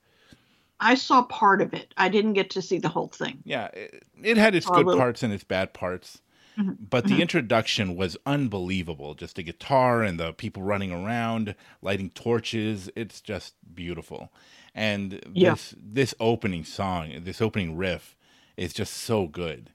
I 0.81 0.95
saw 0.97 1.23
part 1.25 1.63
of 1.63 1.75
it. 1.75 1.95
I 1.97 2.09
didn't 2.09 2.35
get 2.35 2.51
to 2.51 2.63
see 2.63 2.79
the 2.79 2.89
whole 2.89 3.09
thing. 3.09 3.43
Yeah, 3.45 3.67
it, 3.69 4.05
it 4.23 4.37
had 4.37 4.55
its 4.55 4.67
good 4.71 4.87
parts 4.99 5.23
and 5.23 5.33
its 5.33 5.45
bad 5.45 5.73
parts. 5.75 6.21
Mhm, 6.59 6.79
But 6.91 7.07
the 7.07 7.15
mhm. 7.17 7.23
introduction 7.23 7.97
was 7.97 8.17
unbelievable. 8.27 9.15
Just 9.15 9.37
the 9.37 9.43
guitar 9.43 10.03
and 10.03 10.21
the 10.21 10.33
people 10.33 10.63
running 10.63 10.93
around, 10.93 11.55
lighting 11.83 12.11
torches. 12.11 12.91
It's 12.97 13.21
just 13.21 13.55
beautiful. 13.75 14.33
And 14.75 15.21
Yeah. 15.33 15.53
this 15.53 15.75
this 15.79 16.15
opening 16.19 16.65
song, 16.65 17.13
this 17.23 17.41
opening 17.41 17.77
riff 17.77 18.17
is 18.57 18.73
just 18.73 18.95
so 18.95 19.27
good. 19.27 19.71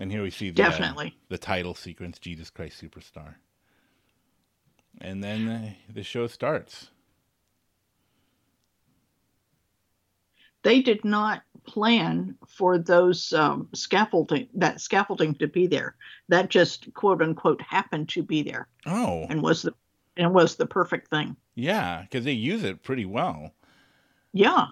And 0.00 0.12
here 0.12 0.22
we 0.22 0.30
see 0.30 0.50
the, 0.50 0.56
Definitely. 0.62 1.16
the 1.28 1.38
title 1.38 1.74
sequence, 1.74 2.18
Jesus 2.18 2.50
Christ 2.50 2.80
Superstar. 2.80 3.34
And 5.00 5.22
then 5.24 5.48
uh, 5.48 5.70
the 5.92 6.02
show 6.02 6.26
starts. 6.28 6.90
They 10.62 10.82
did 10.82 11.04
not 11.04 11.42
plan 11.66 12.36
for 12.46 12.78
those 12.78 13.32
um, 13.32 13.68
scaffolding 13.74 14.48
that 14.54 14.80
scaffolding 14.80 15.34
to 15.36 15.46
be 15.46 15.66
there. 15.66 15.96
That 16.28 16.48
just 16.48 16.92
quote 16.94 17.22
unquote 17.22 17.60
happened 17.62 18.08
to 18.10 18.22
be 18.22 18.42
there 18.42 18.68
Oh, 18.86 19.26
and 19.28 19.42
was 19.42 19.62
the 19.62 19.74
and 20.16 20.34
was 20.34 20.56
the 20.56 20.66
perfect 20.66 21.10
thing. 21.10 21.36
yeah, 21.54 22.02
because 22.02 22.24
they 22.24 22.32
use 22.32 22.64
it 22.64 22.82
pretty 22.82 23.04
well. 23.04 23.52
Yeah. 24.32 24.66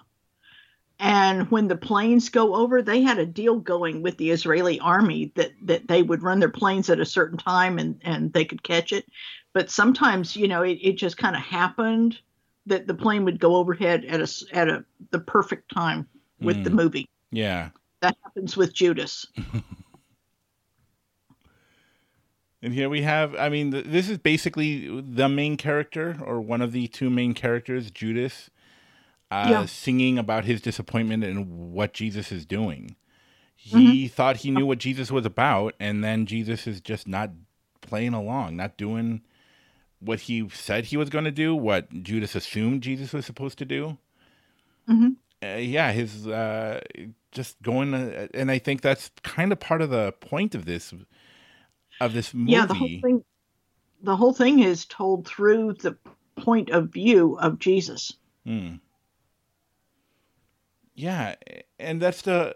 And 0.99 1.49
when 1.51 1.67
the 1.67 1.77
planes 1.77 2.29
go 2.29 2.55
over, 2.55 2.81
they 2.81 3.01
had 3.01 3.19
a 3.19 3.25
deal 3.25 3.59
going 3.59 4.01
with 4.01 4.17
the 4.17 4.31
Israeli 4.31 4.79
army 4.79 5.31
that, 5.35 5.51
that 5.63 5.87
they 5.87 6.01
would 6.01 6.23
run 6.23 6.39
their 6.39 6.49
planes 6.49 6.89
at 6.89 6.99
a 6.99 7.05
certain 7.05 7.37
time 7.37 7.77
and, 7.77 8.01
and 8.03 8.33
they 8.33 8.45
could 8.45 8.63
catch 8.63 8.91
it. 8.91 9.05
But 9.53 9.69
sometimes, 9.69 10.35
you 10.35 10.47
know, 10.47 10.63
it, 10.63 10.79
it 10.81 10.93
just 10.93 11.17
kind 11.17 11.35
of 11.35 11.41
happened 11.43 12.17
that 12.65 12.87
the 12.87 12.95
plane 12.95 13.25
would 13.25 13.39
go 13.39 13.55
overhead 13.57 14.05
at 14.05 14.21
a, 14.21 14.45
at 14.53 14.67
a 14.69 14.83
the 15.11 15.19
perfect 15.19 15.71
time 15.73 16.07
with 16.39 16.63
the 16.63 16.69
Mm. 16.69 16.75
movie. 16.75 17.09
Yeah. 17.31 17.69
That 18.01 18.17
happens 18.23 18.57
with 18.57 18.73
Judas. 18.73 19.25
And 22.61 22.73
here 22.73 22.89
we 22.89 23.03
have, 23.03 23.35
I 23.35 23.49
mean, 23.49 23.71
th- 23.71 23.85
this 23.85 24.09
is 24.09 24.17
basically 24.17 24.99
the 24.99 25.29
main 25.29 25.57
character 25.57 26.17
or 26.25 26.41
one 26.41 26.61
of 26.61 26.71
the 26.71 26.87
two 26.87 27.09
main 27.09 27.33
characters, 27.35 27.91
Judas, 27.91 28.49
uh, 29.31 29.47
Yeah. 29.49 29.65
singing 29.65 30.17
about 30.17 30.45
his 30.45 30.61
disappointment 30.61 31.23
and 31.23 31.71
what 31.73 31.93
Jesus 31.93 32.31
is 32.31 32.45
doing. 32.45 32.95
He 33.55 34.07
thought 34.07 34.37
he 34.37 34.51
knew 34.51 34.65
what 34.65 34.77
Jesus 34.77 35.11
was 35.11 35.25
about, 35.25 35.73
and 35.79 36.03
then 36.03 36.25
Jesus 36.25 36.67
is 36.67 36.79
just 36.79 37.07
not 37.07 37.31
playing 37.81 38.13
along, 38.13 38.55
not 38.55 38.77
doing 38.77 39.21
what 39.99 40.21
he 40.21 40.47
said 40.49 40.85
he 40.85 40.97
was 40.97 41.09
going 41.09 41.25
to 41.25 41.31
do, 41.31 41.55
what 41.55 42.03
Judas 42.03 42.35
assumed 42.35 42.83
Jesus 42.83 43.11
was 43.13 43.25
supposed 43.25 43.57
to 43.57 43.65
do. 43.65 43.97
Mhm. 44.87 45.17
Uh, 45.43 45.57
yeah, 45.57 45.91
his 45.91 46.27
uh, 46.27 46.81
just 47.31 47.61
going, 47.61 47.93
uh, 47.93 48.27
and 48.33 48.49
I 48.49 48.59
think 48.59 48.81
that's 48.81 49.11
kind 49.23 49.51
of 49.51 49.59
part 49.59 49.81
of 49.81 49.89
the 49.89 50.13
point 50.13 50.55
of 50.55 50.65
this 50.65 50.93
of 51.99 52.13
this 52.13 52.33
movie. 52.33 52.53
Yeah, 52.53 52.65
the 52.65 52.73
whole 52.73 52.87
thing 53.01 53.23
the 54.01 54.15
whole 54.15 54.33
thing 54.33 54.59
is 54.59 54.85
told 54.85 55.27
through 55.27 55.73
the 55.73 55.97
point 56.35 56.69
of 56.69 56.89
view 56.89 57.37
of 57.39 57.59
Jesus. 57.59 58.13
Mm. 58.45 58.79
Yeah, 60.97 61.35
and 61.79 62.01
that's 62.01 62.23
the 62.23 62.53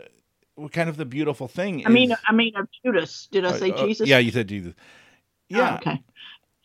kind 0.71 0.89
of 0.89 0.97
the 0.97 1.05
beautiful 1.05 1.47
thing. 1.47 1.85
I 1.85 1.89
mean 1.89 2.13
I 2.27 2.33
mean 2.33 2.55
of 2.57 2.67
Judas. 2.83 3.29
Did 3.31 3.45
I 3.45 3.49
uh, 3.49 3.53
say 3.53 3.71
uh, 3.71 3.85
Jesus? 3.85 4.09
yeah, 4.09 4.17
you 4.17 4.31
said 4.31 4.47
Jesus. 4.49 4.73
Oh, 4.77 4.83
Yeah, 5.57 5.75
okay. 5.75 6.03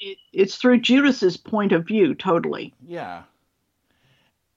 It, 0.01 0.19
it's 0.33 0.57
through 0.57 0.81
Judas's 0.81 1.37
point 1.37 1.73
of 1.73 1.87
view, 1.87 2.15
totally. 2.15 2.75
yeah. 2.85 3.23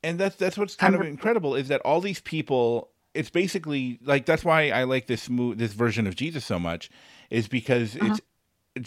And 0.01 0.17
that's 0.17 0.35
that's 0.37 0.57
what's 0.57 0.75
kind 0.75 0.95
of 0.95 1.01
I'm- 1.01 1.09
incredible 1.09 1.55
is 1.55 1.67
that 1.67 1.81
all 1.81 2.01
these 2.01 2.21
people. 2.21 2.89
It's 3.15 3.29
basically 3.31 3.99
like 4.03 4.25
that's 4.25 4.45
why 4.45 4.69
I 4.69 4.83
like 4.83 5.07
this 5.07 5.29
mo- 5.29 5.55
this 5.55 5.73
version 5.73 6.07
of 6.07 6.15
Jesus 6.15 6.45
so 6.45 6.57
much, 6.59 6.89
is 7.29 7.47
because 7.47 7.95
Uh-huh. 7.95 8.13
it's 8.13 8.21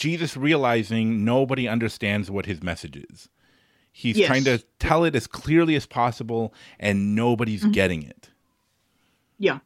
Jesus 0.01 0.37
realizing 0.37 1.25
nobody 1.25 1.67
understands 1.69 2.31
what 2.31 2.47
his 2.47 2.63
message 2.63 2.97
is. 3.11 3.29
He's 3.93 4.17
Yes. 4.17 4.27
trying 4.27 4.45
to 4.45 4.59
tell 4.79 5.05
it 5.05 5.15
as 5.15 5.27
clearly 5.27 5.77
as 5.77 5.87
possible, 5.87 6.55
and 6.81 7.15
nobody's 7.15 7.63
Mhm. 7.65 7.73
getting 7.73 8.03
it. 8.03 8.31
Yeah. 9.39 9.59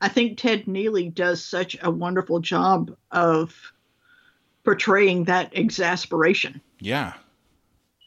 I 0.00 0.08
think 0.08 0.38
Ted 0.38 0.66
Neely 0.66 1.08
does 1.10 1.44
such 1.44 1.76
a 1.82 1.90
wonderful 1.90 2.40
job 2.40 2.96
of 3.10 3.72
portraying 4.64 5.24
that 5.24 5.56
exasperation. 5.56 6.60
Yeah, 6.80 7.14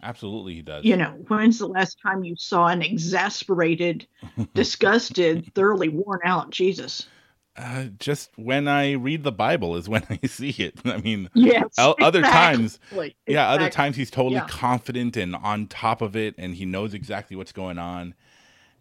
absolutely, 0.01 0.55
he 0.55 0.61
does. 0.61 0.83
You 0.83 0.97
know, 0.97 1.11
when's 1.27 1.59
the 1.59 1.67
last 1.67 1.97
time 2.01 2.23
you 2.23 2.35
saw 2.35 2.67
an 2.67 2.81
exasperated, 2.81 4.07
disgusted, 4.53 5.53
thoroughly 5.55 5.89
worn 5.89 6.19
out 6.25 6.49
Jesus? 6.49 7.07
Uh, 7.57 7.85
just 7.99 8.31
when 8.37 8.67
I 8.67 8.93
read 8.93 9.23
the 9.23 9.31
Bible 9.31 9.75
is 9.75 9.87
when 9.87 10.03
I 10.09 10.27
see 10.27 10.49
it. 10.51 10.79
I 10.85 10.97
mean, 10.97 11.29
Yes. 11.33 11.69
other 11.77 12.23
times, 12.23 12.79
exactly, 12.91 13.15
yeah, 13.27 13.49
other 13.49 13.69
times 13.69 13.95
he's 13.95 14.11
totally 14.11 14.35
Yeah. 14.35 14.45
confident 14.47 15.17
and 15.17 15.35
on 15.35 15.67
top 15.67 16.01
of 16.01 16.15
it, 16.15 16.35
and 16.37 16.55
he 16.55 16.65
knows 16.65 16.93
exactly 16.93 17.35
what's 17.37 17.51
going 17.53 17.77
on. 17.79 18.13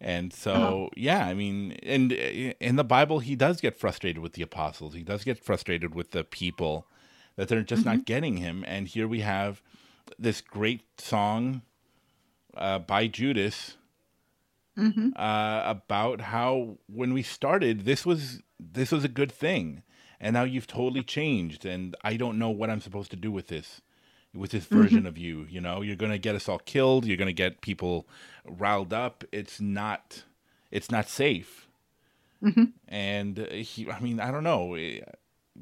And 0.01 0.33
so, 0.33 0.53
Uh-huh. 0.55 0.87
yeah, 0.97 1.25
I 1.25 1.33
mean, 1.33 1.73
and 1.83 2.11
uh, 2.13 2.15
in 2.59 2.75
the 2.75 2.83
Bible, 2.83 3.19
he 3.19 3.35
does 3.35 3.61
get 3.61 3.77
frustrated 3.79 4.21
with 4.21 4.33
the 4.33 4.41
apostles. 4.41 4.93
He 4.93 5.03
does 5.03 5.23
get 5.23 5.39
frustrated 5.39 5.95
with 5.95 6.11
the 6.11 6.23
people 6.23 6.87
that 7.37 7.47
they're 7.47 7.63
just 7.63 7.85
Mm-hmm. 7.85 7.85
not 7.85 8.05
getting 8.05 8.37
him. 8.37 8.63
And 8.67 8.87
here 8.87 9.07
we 9.07 9.21
have 9.21 9.61
this 10.19 10.41
great 10.41 10.83
song 10.99 11.61
uh, 12.57 12.79
by 12.79 13.07
Judas 13.07 13.77
Mhm. 14.77 15.13
uh, 15.15 15.61
about 15.65 16.21
how 16.21 16.77
when 16.87 17.13
we 17.13 17.21
started, 17.23 17.85
this 17.85 18.05
was 18.05 18.41
this 18.59 18.91
was 18.91 19.03
a 19.03 19.09
good 19.09 19.31
thing, 19.31 19.83
and 20.19 20.33
now 20.33 20.43
you've 20.43 20.67
totally 20.67 21.03
changed, 21.03 21.65
and 21.65 21.95
I 22.03 22.15
don't 22.17 22.37
know 22.39 22.49
what 22.49 22.69
I'm 22.69 22.81
supposed 22.81 23.11
to 23.11 23.17
do 23.17 23.31
with 23.31 23.47
this, 23.47 23.81
with 24.33 24.51
this 24.51 24.65
version 24.65 25.05
of 25.05 25.17
you. 25.17 25.45
You 25.49 25.61
know, 25.61 25.81
you're 25.81 25.95
gonna 25.97 26.17
get 26.17 26.35
us 26.35 26.47
all 26.49 26.59
killed. 26.59 27.05
You're 27.05 27.17
gonna 27.17 27.33
get 27.33 27.61
people 27.61 28.07
riled 28.45 28.93
up. 28.93 29.23
It's 29.31 29.59
not, 29.61 30.23
it's 30.71 30.89
not 30.91 31.07
safe. 31.09 31.67
Mhm. 32.41 32.73
And 32.87 33.37
he, 33.51 33.89
I 33.89 33.99
mean, 33.99 34.19
I 34.19 34.31
don't 34.31 34.43
know. 34.43 34.75
Eh, 34.75 35.01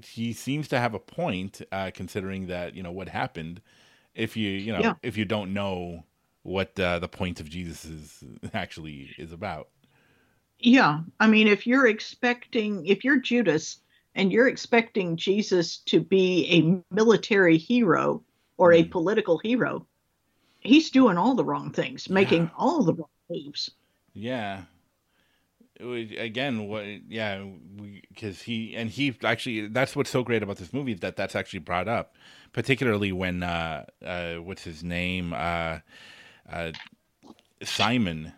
He 0.07 0.33
seems 0.33 0.67
to 0.69 0.79
have 0.79 0.95
a 0.95 0.99
point, 0.99 1.61
uh, 1.71 1.91
considering 1.93 2.47
that 2.47 2.73
you 2.75 2.81
know 2.81 2.91
what 2.91 3.09
happened. 3.09 3.61
If 4.15 4.35
you, 4.35 4.49
you 4.49 4.71
know, 4.73 4.79
Yeah. 4.81 4.95
if 5.03 5.17
you 5.17 5.25
don't 5.25 5.53
know 5.53 6.03
what 6.43 6.77
uh, 6.79 6.99
the 6.99 7.07
point 7.07 7.39
of 7.39 7.49
Jesus 7.49 7.85
is 7.85 8.23
actually 8.53 9.09
is 9.17 9.31
about. 9.31 9.69
Yeah. 10.59 11.01
I 11.19 11.27
mean, 11.27 11.47
if 11.47 11.67
you're 11.67 11.87
expecting, 11.87 12.85
if 12.85 13.03
you're 13.03 13.19
Judas 13.19 13.79
and 14.15 14.31
you're 14.31 14.47
expecting 14.47 15.17
Jesus 15.17 15.77
to 15.79 15.99
be 15.99 16.47
a 16.91 16.93
military 16.93 17.57
hero 17.57 18.23
or 18.57 18.71
a 18.73 18.83
Mm. 18.83 18.91
political 18.91 19.37
hero, 19.39 19.85
he's 20.61 20.91
doing 20.91 21.17
all 21.17 21.35
the 21.35 21.43
wrong 21.43 21.71
things, 21.71 22.09
making 22.09 22.43
Yeah. 22.43 22.49
all 22.57 22.83
the 22.83 22.93
wrong 22.93 23.09
moves. 23.29 23.71
Yeah. 24.13 24.63
was- 25.79 26.11
again, 26.17 26.67
what? 26.67 26.85
Yeah, 27.09 27.43
because 28.09 28.43
he 28.43 28.75
and 28.75 28.89
he 28.89 29.15
actually. 29.23 29.67
That's 29.67 29.95
what's 29.95 30.11
so 30.11 30.23
great 30.23 30.43
about 30.43 30.57
this 30.57 30.71
movie 30.71 30.93
that 30.93 31.17
that's 31.17 31.35
actually 31.35 31.59
brought 31.59 31.87
up, 31.87 32.15
particularly 32.53 33.11
when 33.11 33.43
uh, 33.43 33.85
uh, 34.05 34.35
what's 34.35 34.63
his 34.63 34.83
name, 34.83 35.33
uh, 35.33 35.79
uh, 36.51 36.71
Simon, 37.63 38.33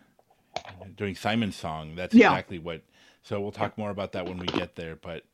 doing 0.96 1.14
Simon's 1.14 1.56
song. 1.56 1.94
That's 1.96 2.14
Yeah. 2.14 2.30
exactly 2.30 2.58
what. 2.58 2.82
So 3.22 3.40
we'll 3.40 3.52
talk 3.52 3.76
more 3.76 3.90
about 3.90 4.12
that 4.12 4.26
when 4.26 4.38
we 4.38 4.46
get 4.46 4.76
there, 4.76 4.96
but. 4.96 5.24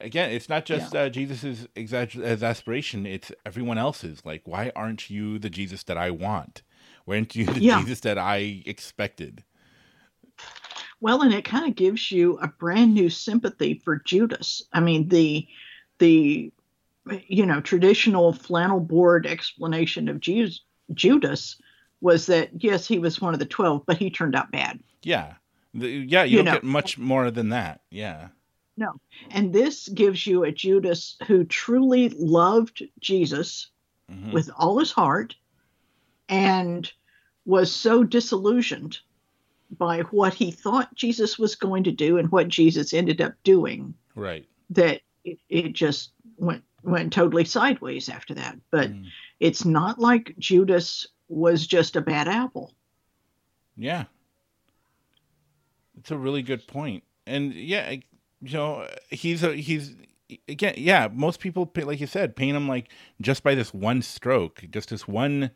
Again, 0.00 0.32
it's 0.32 0.48
not 0.48 0.64
just 0.64 0.92
uh, 0.96 1.08
Jesus's 1.08 1.68
exa- 1.76 2.20
exasperation; 2.20 3.06
it's 3.06 3.30
everyone 3.46 3.78
else's. 3.78 4.26
Like, 4.26 4.42
why 4.44 4.72
aren't 4.74 5.08
you 5.08 5.38
the 5.38 5.48
Jesus 5.48 5.84
that 5.84 5.96
I 5.96 6.10
want? 6.10 6.62
Why 7.04 7.14
aren't 7.14 7.36
you 7.36 7.46
the 7.46 7.60
Yeah. 7.60 7.78
Jesus 7.78 8.00
that 8.00 8.18
I 8.18 8.64
expected? 8.66 9.44
Well, 11.00 11.22
and 11.22 11.32
it 11.32 11.44
kind 11.44 11.68
of 11.68 11.76
gives 11.76 12.10
you 12.10 12.38
a 12.38 12.48
brand 12.48 12.92
new 12.92 13.08
sympathy 13.08 13.80
for 13.84 14.02
Judas. 14.04 14.64
I 14.72 14.80
mean, 14.80 15.08
the 15.08 15.46
the 15.98 16.52
you 17.28 17.46
know 17.46 17.60
traditional 17.60 18.32
flannel 18.32 18.80
board 18.80 19.26
explanation 19.28 20.08
of 20.08 20.18
Ju- 20.18 20.48
Judas 20.92 21.60
was 22.04 22.26
that 22.26 22.50
yes, 22.62 22.86
he 22.86 22.98
was 22.98 23.18
one 23.20 23.32
of 23.32 23.40
the 23.40 23.46
twelve, 23.46 23.82
but 23.86 23.96
he 23.96 24.10
turned 24.10 24.36
out 24.36 24.52
bad. 24.52 24.78
Yeah. 25.02 25.34
The, 25.72 25.88
yeah, 25.88 26.22
you, 26.22 26.30
You 26.32 26.36
don't 26.38 26.44
know. 26.44 26.52
get 26.52 26.64
much 26.64 26.98
more 26.98 27.30
than 27.30 27.48
that. 27.48 27.80
Yeah. 27.90 28.28
No, 28.76 28.92
and 29.30 29.52
this 29.54 29.88
gives 29.88 30.26
you 30.26 30.44
a 30.44 30.52
Judas 30.52 31.16
who 31.26 31.44
truly 31.44 32.10
loved 32.10 32.82
Jesus 33.00 33.70
Mhm. 34.12 34.32
with 34.32 34.50
all 34.58 34.78
his 34.78 34.92
heart 34.92 35.34
and 36.28 36.92
was 37.46 37.72
so 37.74 38.04
disillusioned 38.04 38.98
by 39.78 40.00
what 40.10 40.34
he 40.34 40.50
thought 40.50 40.94
Jesus 40.94 41.38
was 41.38 41.56
going 41.56 41.84
to 41.84 41.92
do 41.92 42.18
and 42.18 42.30
what 42.30 42.48
Jesus 42.48 42.92
ended 42.92 43.20
up 43.22 43.32
doing 43.44 43.94
Right. 44.14 44.46
that 44.70 45.00
it, 45.24 45.38
it 45.48 45.72
just 45.72 46.12
went 46.36 46.62
went 46.82 47.14
totally 47.14 47.46
sideways 47.46 48.10
after 48.10 48.34
that. 48.34 48.58
But 48.70 48.90
Mm. 48.90 49.06
it's 49.40 49.64
not 49.64 49.98
like 49.98 50.34
Judas 50.38 51.06
was 51.28 51.66
just 51.66 51.96
a 51.96 52.00
bad 52.00 52.28
apple. 52.28 52.72
Yeah. 53.76 54.04
It's 55.98 56.10
a 56.10 56.18
really 56.18 56.42
good 56.42 56.66
point. 56.66 57.04
And 57.26 57.54
yeah, 57.54 57.90
you 57.90 58.02
know, 58.52 58.88
he's 59.10 59.42
a 59.42 59.54
he's 59.54 59.94
again, 60.48 60.74
yeah, 60.76 61.08
most 61.10 61.40
people 61.40 61.70
like 61.74 62.00
you 62.00 62.06
said, 62.06 62.36
paint 62.36 62.56
him 62.56 62.68
like 62.68 62.90
just 63.20 63.42
by 63.42 63.54
this 63.54 63.72
one 63.72 64.02
stroke, 64.02 64.64
just 64.70 64.90
this 64.90 65.08
one, 65.08 65.50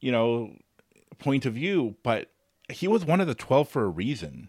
you 0.00 0.12
know, 0.12 0.54
point 1.18 1.46
of 1.46 1.54
view, 1.54 1.96
but 2.02 2.30
he 2.70 2.88
was 2.88 3.04
one 3.04 3.20
of 3.20 3.26
the 3.26 3.34
12 3.34 3.68
for 3.68 3.84
a 3.84 3.88
reason. 3.88 4.48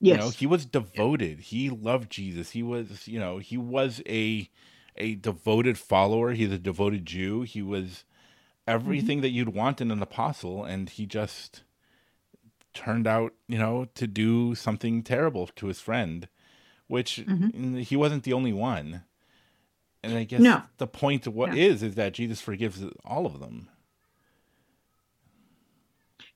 Yes. 0.00 0.16
You 0.16 0.22
know, 0.22 0.30
he 0.30 0.46
was 0.46 0.66
devoted. 0.66 1.40
He 1.40 1.70
loved 1.70 2.10
Jesus. 2.10 2.50
He 2.50 2.62
was, 2.62 3.08
you 3.08 3.18
know, 3.18 3.38
he 3.38 3.56
was 3.56 4.02
a 4.06 4.50
a 4.96 5.14
devoted 5.16 5.78
follower. 5.78 6.32
He's 6.32 6.52
a 6.52 6.58
devoted 6.58 7.06
Jew. 7.06 7.42
He 7.42 7.62
was 7.62 8.04
everything 8.66 9.20
that 9.20 9.30
you'd 9.30 9.54
want 9.54 9.80
in 9.80 9.90
an 9.90 10.02
apostle, 10.02 10.64
and 10.64 10.88
he 10.88 11.06
just 11.06 11.62
turned 12.72 13.06
out, 13.06 13.34
you 13.46 13.58
know, 13.58 13.86
to 13.94 14.06
do 14.06 14.54
something 14.54 15.02
terrible 15.02 15.46
to 15.48 15.66
his 15.66 15.80
friend, 15.80 16.28
which 16.86 17.18
Mhm. 17.26 17.82
he 17.82 17.96
wasn't 17.96 18.24
the 18.24 18.32
only 18.32 18.52
one. 18.52 19.04
And 20.02 20.18
I 20.18 20.24
guess 20.24 20.40
No. 20.40 20.62
the 20.78 20.86
point 20.86 21.26
of 21.26 21.34
what 21.34 21.50
No. 21.50 21.56
is 21.56 21.82
is 21.82 21.94
that 21.94 22.14
Jesus 22.14 22.40
forgives 22.40 22.84
all 23.04 23.26
of 23.26 23.40
them. 23.40 23.70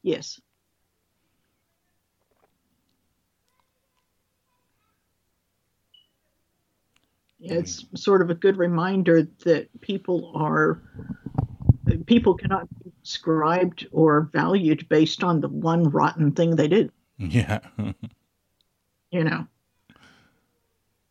yes. 0.03 0.41
It's 7.41 7.85
sort 7.95 8.21
of 8.21 8.31
a 8.31 8.35
good 8.35 8.57
reminder 8.57 9.23
that 9.45 9.69
people 9.81 10.33
are 10.35 10.83
people 12.07 12.35
cannot 12.35 12.69
be 12.83 12.91
described 13.03 13.87
or 13.93 14.29
valued 14.33 14.89
based 14.89 15.25
on 15.25 15.41
the 15.41 15.49
one 15.49 15.85
rotten 15.85 16.33
thing 16.33 16.57
they 16.57 16.69
did. 16.69 16.93
Yeah. 17.19 17.61
you 19.11 19.25
know. 19.25 19.47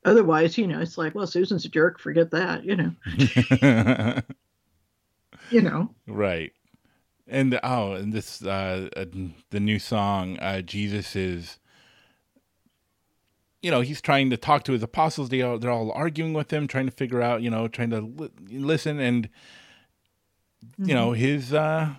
Otherwise, 0.06 0.58
you 0.58 0.68
know, 0.68 0.80
it's 0.80 0.98
like, 0.98 1.16
well, 1.16 1.28
Susan's 1.28 1.66
a 1.66 1.70
jerk. 1.70 2.00
Forget 2.00 2.32
that. 2.32 2.64
You 2.64 2.76
know. 2.76 4.22
You 5.50 5.62
know. 5.62 5.94
Right. 6.08 6.54
And 7.28 7.60
oh, 7.64 7.94
and 7.94 8.14
this 8.14 8.44
uh, 8.44 8.90
uh 8.96 9.06
the 9.50 9.60
new 9.60 9.80
song 9.80 10.38
uh 10.40 10.62
Jesus 10.62 11.16
is 11.16 11.60
you 13.62 13.72
know, 13.72 13.82
he's 13.82 14.02
trying 14.02 14.30
to 14.30 14.38
talk 14.38 14.64
to 14.66 14.72
his 14.72 14.84
apostles. 14.84 15.30
They 15.30 15.42
are, 15.42 15.58
they're 15.58 15.72
all 15.72 15.92
arguing 15.92 16.34
with 16.34 16.54
him, 16.54 16.68
trying 16.68 16.86
to 16.86 16.92
figure 16.92 17.24
out, 17.24 17.42
you 17.42 17.50
know, 17.50 17.68
trying 17.68 17.90
to 17.90 18.02
li- 18.02 18.30
listen 18.50 19.00
and 19.00 19.30
you 20.78 20.94
know, 20.94 21.12
his 21.14 21.54
uh 21.54 21.96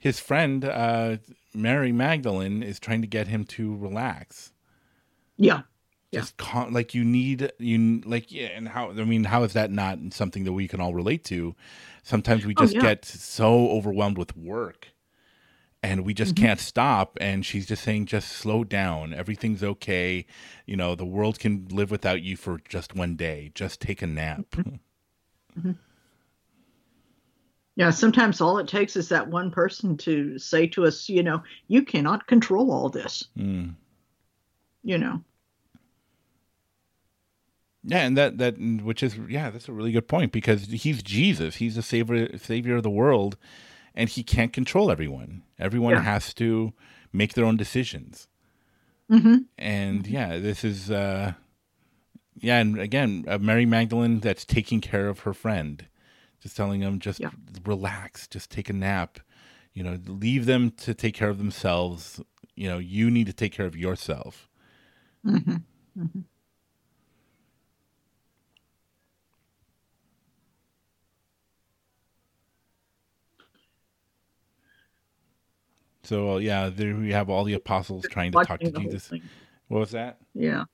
his 0.00 0.20
friend 0.20 0.64
uh 0.64 1.16
Mary 1.54 1.92
Magdalene 1.92 2.62
is 2.62 2.80
trying 2.80 3.00
to 3.02 3.06
get 3.08 3.28
him 3.28 3.44
to 3.44 3.76
relax. 3.76 4.52
Yeah. 5.36 5.62
Yeah. 6.12 6.20
Just 6.20 6.36
con- 6.36 6.72
like 6.72 6.94
you 6.94 7.04
need 7.04 7.52
you 7.58 8.00
like 8.04 8.30
yeah, 8.30 8.48
and 8.48 8.68
how 8.68 8.90
I 8.90 9.04
mean, 9.04 9.24
how 9.24 9.42
is 9.42 9.52
that 9.54 9.70
not 9.70 9.98
something 10.12 10.44
that 10.44 10.52
we 10.52 10.68
can 10.68 10.80
all 10.80 10.94
relate 10.94 11.24
to? 11.24 11.54
Sometimes 12.02 12.46
we 12.46 12.54
Oh, 12.56 12.62
just 12.62 12.74
yeah. 12.74 12.80
get 12.82 13.04
so 13.04 13.68
overwhelmed 13.70 14.18
with 14.18 14.36
work 14.36 14.88
and 15.82 16.04
we 16.04 16.14
just 16.14 16.34
Mm-hmm. 16.34 16.44
can't 16.44 16.60
stop 16.60 17.18
and 17.20 17.44
she's 17.44 17.66
just 17.66 17.82
saying 17.82 18.06
just 18.06 18.28
slow 18.30 18.64
down 18.64 19.12
everything's 19.14 19.62
okay 19.62 20.24
you 20.66 20.76
know 20.76 20.94
the 20.94 21.04
world 21.04 21.38
can 21.38 21.66
live 21.70 21.90
without 21.90 22.22
you 22.22 22.36
for 22.36 22.58
just 22.68 22.94
one 22.94 23.16
day 23.16 23.50
just 23.54 23.80
take 23.80 24.02
a 24.02 24.06
nap 24.06 24.44
Mm-hmm. 25.58 25.72
Yeah. 27.76 27.90
Sometimes 27.90 28.40
all 28.40 28.58
it 28.58 28.68
takes 28.68 28.96
is 28.96 29.08
that 29.08 29.28
one 29.28 29.50
person 29.50 29.96
to 29.98 30.38
say 30.38 30.66
to 30.68 30.84
us, 30.86 31.08
you 31.08 31.22
know, 31.22 31.42
you 31.68 31.82
cannot 31.82 32.26
control 32.26 32.70
all 32.70 32.88
this. 32.88 33.24
Mm. 33.36 33.74
You 34.82 34.98
know. 34.98 35.20
yeah 37.86 37.98
and 38.06 38.16
that 38.16 38.38
that 38.38 38.54
which 38.82 39.02
is 39.02 39.18
yeah 39.28 39.50
that's 39.50 39.68
a 39.68 39.72
really 39.72 39.92
good 39.92 40.08
point 40.08 40.32
because 40.32 40.64
he's 40.66 41.02
jesus 41.02 41.56
he's 41.56 41.74
the 41.74 41.82
savior 41.82 42.36
savior 42.38 42.76
of 42.76 42.82
the 42.82 42.90
world 42.90 43.36
and 43.94 44.08
he 44.08 44.22
can't 44.22 44.52
control 44.52 44.90
everyone 44.90 45.42
everyone 45.58 45.92
Yeah. 45.94 46.02
has 46.02 46.32
to 46.34 46.72
make 47.12 47.34
their 47.34 47.44
own 47.44 47.56
decisions 47.56 48.26
hmm 49.10 49.36
and 49.58 50.06
yeah 50.06 50.38
this 50.38 50.64
is 50.64 50.90
uh 50.90 51.34
yeah 52.40 52.58
and 52.58 52.78
again 52.78 53.24
uh, 53.28 53.38
mary 53.38 53.66
magdalene 53.66 54.20
that's 54.20 54.44
taking 54.46 54.80
care 54.80 55.08
of 55.08 55.20
her 55.20 55.34
friend 55.34 55.86
just 56.44 56.56
telling 56.58 56.80
them 56.80 56.98
just 56.98 57.20
Yeah. 57.20 57.30
relax 57.64 58.26
just 58.28 58.50
take 58.50 58.68
a 58.68 58.72
nap 58.74 59.18
you 59.72 59.82
know 59.82 59.98
leave 60.06 60.44
them 60.44 60.70
to 60.72 60.92
take 60.92 61.14
care 61.14 61.30
of 61.30 61.38
themselves. 61.38 62.20
You 62.54 62.68
know 62.68 62.76
you 62.78 63.10
need 63.10 63.26
to 63.26 63.32
take 63.32 63.52
care 63.52 63.66
of 63.66 63.74
yourself. 63.74 64.48
Hmm 65.24 65.56
so 76.02 76.32
uh, 76.32 76.36
yeah 76.36 76.68
there 76.68 76.94
we 76.94 77.12
have 77.12 77.30
all 77.30 77.44
the 77.44 77.54
apostles 77.54 78.04
trying 78.10 78.30
to 78.32 78.36
talk 78.44 78.60
to 78.60 78.66
Watching 78.66 78.72
the 78.72 78.80
whole 78.80 78.90
jesus. 78.90 79.10
what 79.68 79.78
was 79.78 79.90
that? 79.92 80.18
Yeah. 80.34 80.64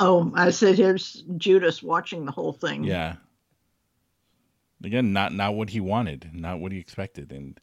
Oh, 0.00 0.32
I 0.34 0.50
said 0.50 0.74
here's 0.76 1.22
Judas 1.36 1.82
watching 1.84 2.24
the 2.24 2.32
whole 2.32 2.52
thing. 2.52 2.82
yeah 2.82 3.16
again 4.84 5.12
not 5.12 5.32
not 5.32 5.54
what 5.54 5.70
he 5.70 5.80
wanted 5.80 6.30
not 6.32 6.60
what 6.60 6.72
he 6.72 6.78
expected 6.78 7.32
and 7.32 7.60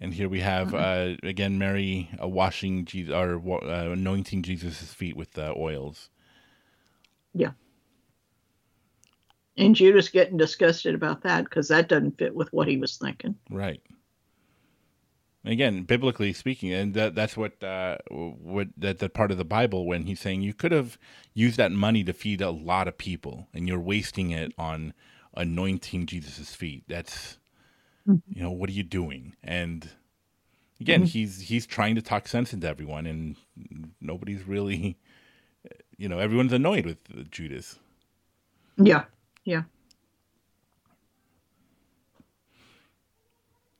and 0.00 0.14
here 0.14 0.28
we 0.28 0.40
have 0.40 0.74
uh 0.74 1.14
again 1.22 1.58
mary 1.58 2.10
uh, 2.22 2.28
washing 2.28 2.84
jesus 2.84 3.14
or 3.14 3.40
uh, 3.64 3.90
anointing 3.90 4.42
jesus' 4.42 4.92
feet 4.94 5.16
with 5.16 5.36
uh, 5.38 5.52
oils 5.56 6.10
Yeah. 7.34 7.52
And 9.58 9.74
Judas 9.74 10.10
getting 10.10 10.36
disgusted 10.36 10.94
about 10.94 11.22
that 11.22 11.44
because 11.44 11.68
that 11.68 11.88
doesn't 11.88 12.18
fit 12.18 12.34
with 12.34 12.52
what 12.52 12.68
he 12.68 12.76
was 12.76 12.98
thinking. 12.98 13.36
right 13.50 13.80
again 15.46 15.84
biblically 15.84 16.32
speaking 16.32 16.72
and 16.72 16.92
that 16.94 17.14
that's 17.14 17.36
what 17.36 17.62
uh 17.62 17.96
what 18.10 18.68
that 18.76 18.98
that 18.98 19.14
part 19.14 19.30
of 19.30 19.38
the 19.38 19.44
bible 19.44 19.86
when 19.86 20.04
he's 20.06 20.20
saying 20.20 20.42
you 20.42 20.52
could 20.52 20.72
have 20.72 20.98
used 21.34 21.56
that 21.56 21.70
money 21.70 22.02
to 22.02 22.12
feed 22.12 22.40
a 22.40 22.50
lot 22.50 22.88
of 22.88 22.98
people 22.98 23.46
and 23.54 23.68
you're 23.68 23.78
wasting 23.78 24.30
it 24.32 24.52
on 24.58 24.92
anointing 25.36 26.06
jesus' 26.06 26.54
feet 26.54 26.84
that's 26.88 27.38
you 28.32 28.42
know 28.42 28.50
what 28.50 28.70
are 28.70 28.74
you 28.74 28.82
doing 28.84 29.34
and 29.42 29.90
again 30.80 31.02
he's 31.04 31.42
he's 31.42 31.66
trying 31.66 31.94
to 31.94 32.02
talk 32.02 32.28
sense 32.28 32.52
into 32.52 32.68
everyone 32.68 33.06
and 33.06 33.36
nobody's 34.00 34.44
really 34.46 34.98
you 35.98 36.08
know 36.08 36.18
everyone's 36.18 36.52
annoyed 36.52 36.86
with 36.86 37.30
judas 37.30 37.78
Yeah. 38.78 39.04
Yeah. 39.44 39.62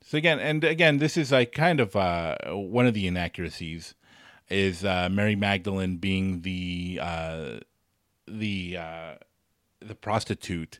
So 0.03 0.17
again, 0.17 0.39
and 0.39 0.63
again, 0.63 0.99
this 0.99 1.17
is 1.17 1.31
like 1.31 1.51
kind 1.51 1.79
of 1.81 1.95
uh, 1.95 2.37
one 2.51 2.87
of 2.87 2.93
the 2.93 3.07
inaccuracies. 3.07 3.93
is 4.49 4.85
uh, 4.85 5.09
Mary 5.11 5.35
Magdalene 5.35 5.97
being 5.97 6.41
the 6.43 6.99
uh, 7.01 7.59
the 8.27 8.77
uh, 8.77 9.15
the 9.81 9.95
prostitute 9.95 10.79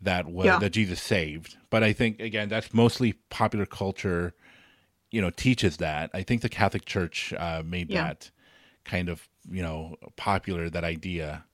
that 0.00 0.26
was 0.26 0.46
Yeah. 0.46 0.58
that 0.58 0.70
Jesus 0.70 1.00
saved. 1.02 1.56
But 1.70 1.82
I 1.82 1.92
think 1.92 2.20
again 2.20 2.48
that's 2.48 2.72
mostly 2.72 3.14
popular 3.30 3.66
culture, 3.66 4.34
you 5.10 5.20
know, 5.20 5.30
teaches 5.30 5.78
that. 5.78 6.10
I 6.14 6.22
think 6.22 6.42
the 6.42 6.48
Catholic 6.48 6.84
Church 6.84 7.32
uh, 7.36 7.62
made 7.64 7.90
Yeah. 7.90 8.04
that 8.08 8.30
kind 8.84 9.08
of 9.08 9.28
you 9.50 9.62
know 9.62 9.96
popular 10.16 10.68
that 10.70 10.84
idea. 10.84 11.44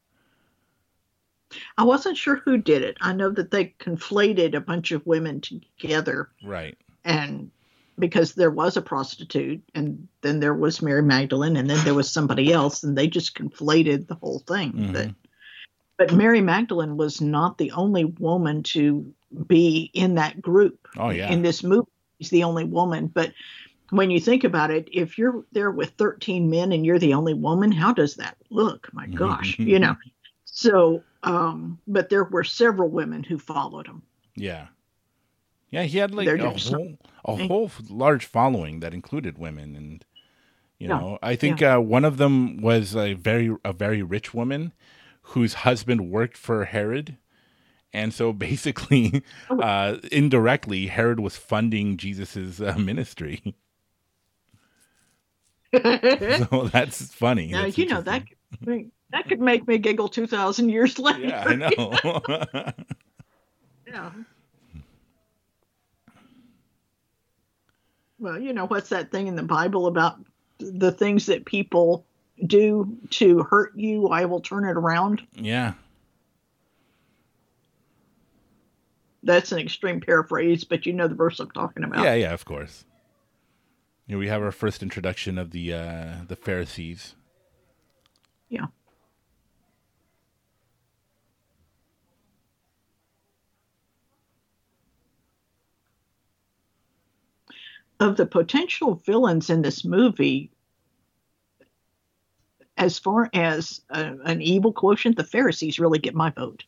I 1.78 1.84
wasn't 1.84 2.16
sure 2.16 2.36
who 2.36 2.58
did 2.58 2.82
it. 2.82 2.96
I 3.00 3.12
know 3.12 3.30
that 3.30 3.50
they 3.52 3.74
conflated 3.78 4.54
a 4.54 4.60
bunch 4.60 4.90
of 4.90 5.06
women 5.06 5.40
together 5.40 6.30
Right. 6.42 6.76
and 7.04 7.50
because 7.96 8.34
there 8.34 8.50
was 8.50 8.76
a 8.76 8.82
prostitute 8.82 9.62
and 9.72 10.08
then 10.22 10.40
there 10.40 10.54
was 10.54 10.82
Mary 10.82 11.02
Magdalene 11.02 11.56
and 11.56 11.70
then 11.70 11.84
there 11.84 11.94
was 11.94 12.10
somebody 12.10 12.52
else 12.52 12.82
and 12.82 12.98
they 12.98 13.06
just 13.06 13.36
conflated 13.38 14.08
the 14.08 14.16
whole 14.16 14.40
thing. 14.40 14.72
Mhm. 14.72 14.92
But 14.92 15.10
but 15.96 16.12
Mary 16.12 16.40
Magdalene 16.40 16.96
was 16.96 17.20
not 17.20 17.58
the 17.58 17.72
only 17.72 18.04
woman 18.04 18.62
to 18.64 19.12
be 19.46 19.90
in 19.94 20.14
that 20.16 20.40
group. 20.40 20.88
Oh 20.96 21.10
yeah. 21.10 21.32
In 21.32 21.42
this 21.42 21.62
movie, 21.62 21.88
she's 22.20 22.30
the 22.30 22.44
only 22.44 22.64
woman. 22.64 23.06
But 23.06 23.32
when 23.90 24.10
you 24.10 24.20
think 24.20 24.44
about 24.44 24.70
it, 24.70 24.88
if 24.92 25.18
you're 25.18 25.44
there 25.52 25.70
with 25.70 25.90
13 25.90 26.50
men 26.50 26.72
and 26.72 26.84
you're 26.84 26.98
the 26.98 27.14
only 27.14 27.34
woman, 27.34 27.70
how 27.72 27.92
does 27.92 28.16
that 28.16 28.36
look? 28.50 28.88
My 28.92 29.06
gosh, 29.14 29.58
you 29.58 29.78
know. 29.78 29.94
So, 30.44 31.02
um, 31.22 31.78
but 31.86 32.08
there 32.08 32.24
were 32.24 32.44
several 32.44 32.88
women 32.88 33.22
who 33.22 33.38
followed 33.38 33.86
him. 33.86 34.02
Yeah. 34.36 34.68
Yeah, 35.70 35.82
he 35.84 35.98
had 35.98 36.14
like 36.14 36.28
a 36.28 36.50
whole 36.50 36.98
a 37.24 37.36
whole 37.36 37.70
large 37.90 38.26
following 38.26 38.80
that 38.80 38.94
included 38.94 39.38
women 39.38 39.74
and 39.74 40.04
you 40.78 40.88
Yeah, 40.88 40.98
know, 41.00 41.18
I 41.22 41.36
think 41.36 41.62
uh, 41.62 41.78
one 41.78 42.04
of 42.04 42.18
them 42.18 42.58
was 42.58 42.94
a 42.96 43.14
very 43.14 43.56
a 43.64 43.72
very 43.72 44.02
rich 44.02 44.34
woman 44.34 44.72
whose 45.28 45.54
husband 45.54 46.10
worked 46.10 46.36
for 46.36 46.64
Herod. 46.66 47.16
And 47.92 48.12
so 48.12 48.32
basically 48.48 49.22
uh 49.50 49.98
indirectly 50.10 50.86
Herod 50.86 51.20
was 51.20 51.36
funding 51.36 51.96
Jesus's 51.96 52.60
uh, 52.60 52.76
ministry. 52.78 53.54
now, 55.72 55.98
so 56.50 56.68
that's 56.72 57.12
funny. 57.12 57.52
That's 57.52 57.76
you 57.78 57.86
know 57.86 58.00
that 58.02 58.24
could, 58.28 58.66
make, 58.66 58.88
that 59.10 59.28
could 59.28 59.40
make 59.40 59.66
me 59.66 59.78
giggle 59.78 60.08
2,000 60.08 60.68
years 60.68 60.98
later. 60.98 61.26
Yeah, 61.26 61.44
I 61.46 61.54
know. 62.72 62.72
Yeah. 63.86 64.10
Well, 68.18 68.40
you 68.40 68.52
know, 68.52 68.66
what's 68.66 68.88
that 68.88 69.10
thing 69.10 69.26
in 69.26 69.36
the 69.36 69.42
Bible 69.42 69.86
about 69.86 70.18
the 70.58 70.92
things 70.92 71.26
that 71.26 71.44
people 71.44 72.06
do 72.46 72.96
to 73.10 73.42
hurt 73.42 73.72
you? 73.76 74.08
I 74.08 74.24
will 74.24 74.40
turn 74.40 74.64
it 74.64 74.76
around. 74.76 75.26
yeah. 75.34 75.74
That's 79.26 79.52
an 79.52 79.58
extreme 79.58 80.02
paraphrase, 80.02 80.64
but 80.64 80.84
you 80.84 80.92
know 80.92 81.08
the 81.08 81.14
verse 81.14 81.40
I'm 81.40 81.50
talking 81.50 81.82
about. 81.82 82.04
Yeah, 82.04 82.12
yeah, 82.12 82.34
of 82.34 82.44
course. 82.44 82.84
Here 84.06 84.18
we 84.18 84.28
have 84.28 84.42
our 84.42 84.52
first 84.52 84.82
introduction 84.82 85.38
of 85.38 85.50
the 85.50 85.72
uh 85.72 86.14
the 86.28 86.36
Pharisees. 86.36 87.14
Yeah. 88.50 88.66
Of 97.98 98.16
the 98.18 98.26
potential 98.26 99.00
villains 99.06 99.48
in 99.48 99.62
this 99.62 99.84
movie, 99.86 100.50
as 102.76 102.98
far 102.98 103.30
as 103.34 103.80
a, 103.90 104.14
an 104.24 104.42
evil 104.42 104.72
quotient, 104.72 105.16
the 105.16 105.24
Pharisees 105.24 105.78
really 105.78 105.98
get 105.98 106.14
my 106.14 106.30
vote, 106.30 106.64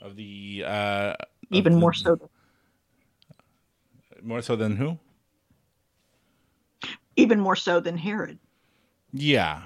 Of 0.00 0.16
the 0.16 0.64
uh 0.66 0.70
of 1.12 1.16
even 1.50 1.74
the- 1.74 1.78
more 1.78 1.92
so. 1.92 2.18
more 4.22 4.40
so 4.42 4.56
than 4.56 4.76
who? 4.76 4.98
Even 7.16 7.38
more 7.38 7.56
so 7.56 7.78
than 7.80 7.96
Herod. 7.96 8.38
Yeah. 9.12 9.62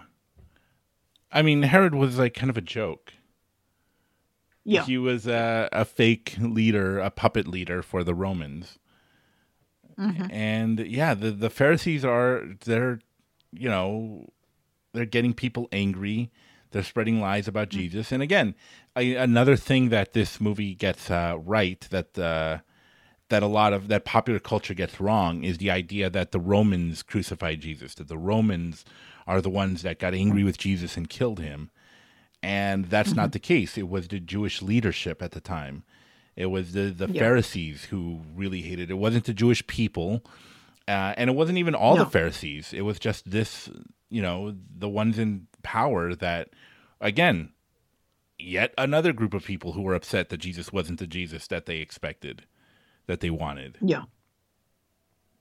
I 1.33 1.43
mean, 1.43 1.63
Herod 1.63 1.95
was 1.95 2.19
like 2.19 2.35
kind 2.35 2.51
of 2.51 2.57
a 2.57 2.63
joke. 2.63 3.13
Yeah, 4.65 4.85
He 4.85 4.99
was 4.99 5.27
a, 5.27 5.69
a 5.73 5.85
fake 5.87 6.37
leader, 6.41 6.99
a 6.99 7.11
puppet 7.11 7.47
leader 7.49 7.81
for 7.83 8.05
the 8.05 8.15
Romans. 8.15 8.79
Mhm. 9.99 10.31
And 10.31 10.81
yeah, 10.81 11.15
the, 11.15 11.31
the 11.31 11.49
Pharisees 11.49 12.05
are, 12.05 12.45
they're, 12.65 13.01
you 13.53 13.69
know, 13.71 14.29
they're 14.93 15.05
getting 15.05 15.35
people 15.35 15.69
angry. 15.73 16.31
They're 16.71 16.83
spreading 16.83 17.21
lies 17.21 17.49
about 17.49 17.71
Jesus. 17.71 18.13
And 18.13 18.23
again, 18.23 18.55
a, 18.97 19.15
another 19.15 19.57
thing 19.57 19.89
that 19.89 20.13
this 20.13 20.41
movie 20.41 20.75
gets 20.75 21.11
uh, 21.11 21.37
right 21.39 21.81
that 21.91 22.19
uh, 22.19 22.59
that 23.31 23.43
a 23.43 23.47
lot 23.47 23.73
of 23.73 23.89
that 23.89 24.05
popular 24.05 24.39
culture 24.39 24.75
gets 24.75 25.01
wrong 25.01 25.45
is 25.45 25.59
the 25.59 25.71
idea 25.71 26.11
that 26.11 26.33
the 26.33 26.41
Romans 26.41 27.03
crucified 27.03 27.61
Jesus, 27.61 27.95
that 27.95 28.09
the 28.09 28.19
Romans 28.19 28.85
are 29.27 29.41
the 29.41 29.51
ones 29.51 29.83
that 29.83 29.99
got 29.99 30.15
angry 30.15 30.45
with 30.45 30.59
Jesus 30.59 30.97
and 30.97 31.09
killed 31.09 31.39
him. 31.41 31.71
And 32.43 32.87
that's 32.87 33.15
not 33.15 33.33
the 33.33 33.39
case. 33.39 33.77
It 33.77 33.89
was 33.89 34.09
the 34.09 34.21
Jewish 34.21 34.63
leadership 34.63 35.23
at 35.23 35.33
the 35.33 35.41
time. 35.41 35.83
It 36.37 36.47
was 36.47 36.73
the, 36.73 36.91
the 36.91 37.09
Yeah. 37.11 37.21
Pharisees 37.21 37.87
who 37.87 38.21
really 38.35 38.63
hated 38.63 38.91
it. 38.91 38.93
It 38.93 38.99
wasn't 38.99 39.25
the 39.25 39.35
Jewish 39.35 39.67
people. 39.67 40.25
Uh, 40.87 41.13
and 41.19 41.29
it 41.29 41.35
wasn't 41.35 41.59
even 41.59 41.75
all 41.75 41.97
the 41.97 42.07
Pharisees. 42.07 42.73
It 42.73 42.83
was 42.83 42.99
just 42.99 43.31
this, 43.31 43.69
you 44.11 44.23
know, 44.23 44.55
the 44.77 44.89
ones 44.89 45.19
in 45.19 45.47
power 45.63 46.15
that, 46.15 46.51
again, 47.01 47.53
yet 48.39 48.73
another 48.79 49.13
group 49.13 49.35
of 49.35 49.45
people 49.45 49.73
who 49.73 49.83
were 49.83 49.95
upset 49.95 50.29
that 50.29 50.39
Jesus 50.39 50.73
wasn't 50.73 50.99
the 50.99 51.07
Jesus 51.07 51.47
that 51.49 51.67
they 51.67 51.79
expected, 51.79 52.45
that 53.07 53.21
they 53.21 53.31
wanted. 53.31 53.79
yeah, 53.81 54.05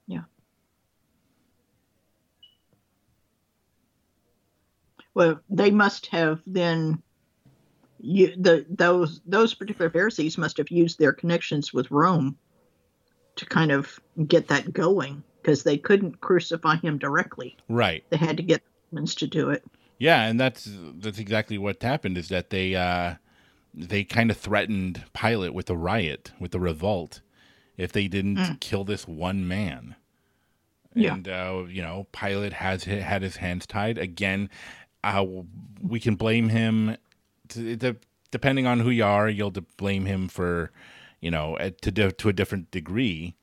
yeah. 0.07 0.23
Well, 5.13 5.39
they 5.49 5.71
must 5.71 6.07
have 6.07 6.41
then. 6.45 7.01
You, 7.99 8.35
the 8.37 8.63
those 8.69 9.21
those 9.25 9.55
particular 9.55 9.89
Pharisees 9.89 10.37
must 10.37 10.57
have 10.57 10.69
used 10.69 10.99
their 10.99 11.11
connections 11.11 11.73
with 11.73 11.89
Rome 11.89 12.37
to 13.37 13.45
kind 13.47 13.71
of 13.71 13.99
get 14.27 14.49
that 14.49 14.71
going 14.71 15.23
because 15.47 15.63
they 15.63 15.77
couldn't 15.77 16.19
crucify 16.19 16.75
him 16.75 16.97
directly. 16.97 17.55
Right. 17.69 18.03
They 18.09 18.17
had 18.17 18.35
to 18.35 18.43
get 18.43 18.61
the 18.65 18.69
Romans 18.97 19.15
to 19.15 19.27
do 19.27 19.49
it. 19.49 19.63
Yeah, 19.97 20.25
and 20.25 20.37
that's 20.37 20.69
that's 20.99 21.19
exactly 21.19 21.57
what 21.57 21.81
happened. 21.81 22.17
Is 22.17 22.27
that 22.27 22.49
they 22.49 22.75
uh, 22.75 23.15
they 23.73 24.03
kind 24.03 24.29
of 24.29 24.35
threatened 24.35 25.05
Pilate 25.13 25.53
with 25.53 25.69
a 25.69 25.77
riot, 25.77 26.33
with 26.37 26.53
a 26.53 26.59
revolt, 26.59 27.21
if 27.77 27.93
they 27.93 28.09
didn't 28.09 28.59
kill 28.59 28.83
this 28.83 29.07
one 29.07 29.47
man. 29.47 29.95
Yeah. 30.93 31.13
And 31.13 31.27
uh, 31.29 31.63
you 31.69 31.81
know, 31.81 32.07
Pilate 32.11 32.53
has 32.53 32.83
had 32.83 33.21
his 33.21 33.37
hands 33.37 33.65
tied 33.65 33.97
again. 33.97 34.49
Uh, 35.03 35.25
we 35.81 35.99
can 35.99 36.15
blame 36.15 36.49
him, 36.49 36.97
to, 37.49 37.75
de- 37.75 37.95
depending 38.31 38.67
on 38.67 38.81
who 38.81 38.89
you 38.89 39.05
are. 39.05 39.29
You'll 39.29 39.53
blame 39.77 40.05
him 40.05 40.27
for, 40.27 40.71
you 41.21 41.31
know, 41.31 41.57
to 41.81 42.11
to 42.11 42.29
a 42.29 42.33
different 42.33 42.69
degree. 42.69 43.35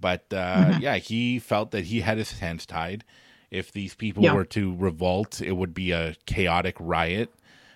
But 0.00 0.32
uh, 0.32 0.72
yeah, 0.76 0.96
he 0.98 1.38
felt 1.38 1.72
that 1.72 1.86
he 1.86 2.00
had 2.02 2.18
his 2.18 2.32
hands 2.40 2.66
tied. 2.66 3.04
If 3.50 3.72
these 3.72 3.94
people 3.94 4.24
Yeah. 4.24 4.30
were 4.30 4.44
to 4.46 4.76
revolt, 4.76 5.40
it 5.42 5.52
would 5.52 5.74
be 5.74 5.92
a 5.92 6.16
chaotic 6.26 6.76
riot, 6.80 7.32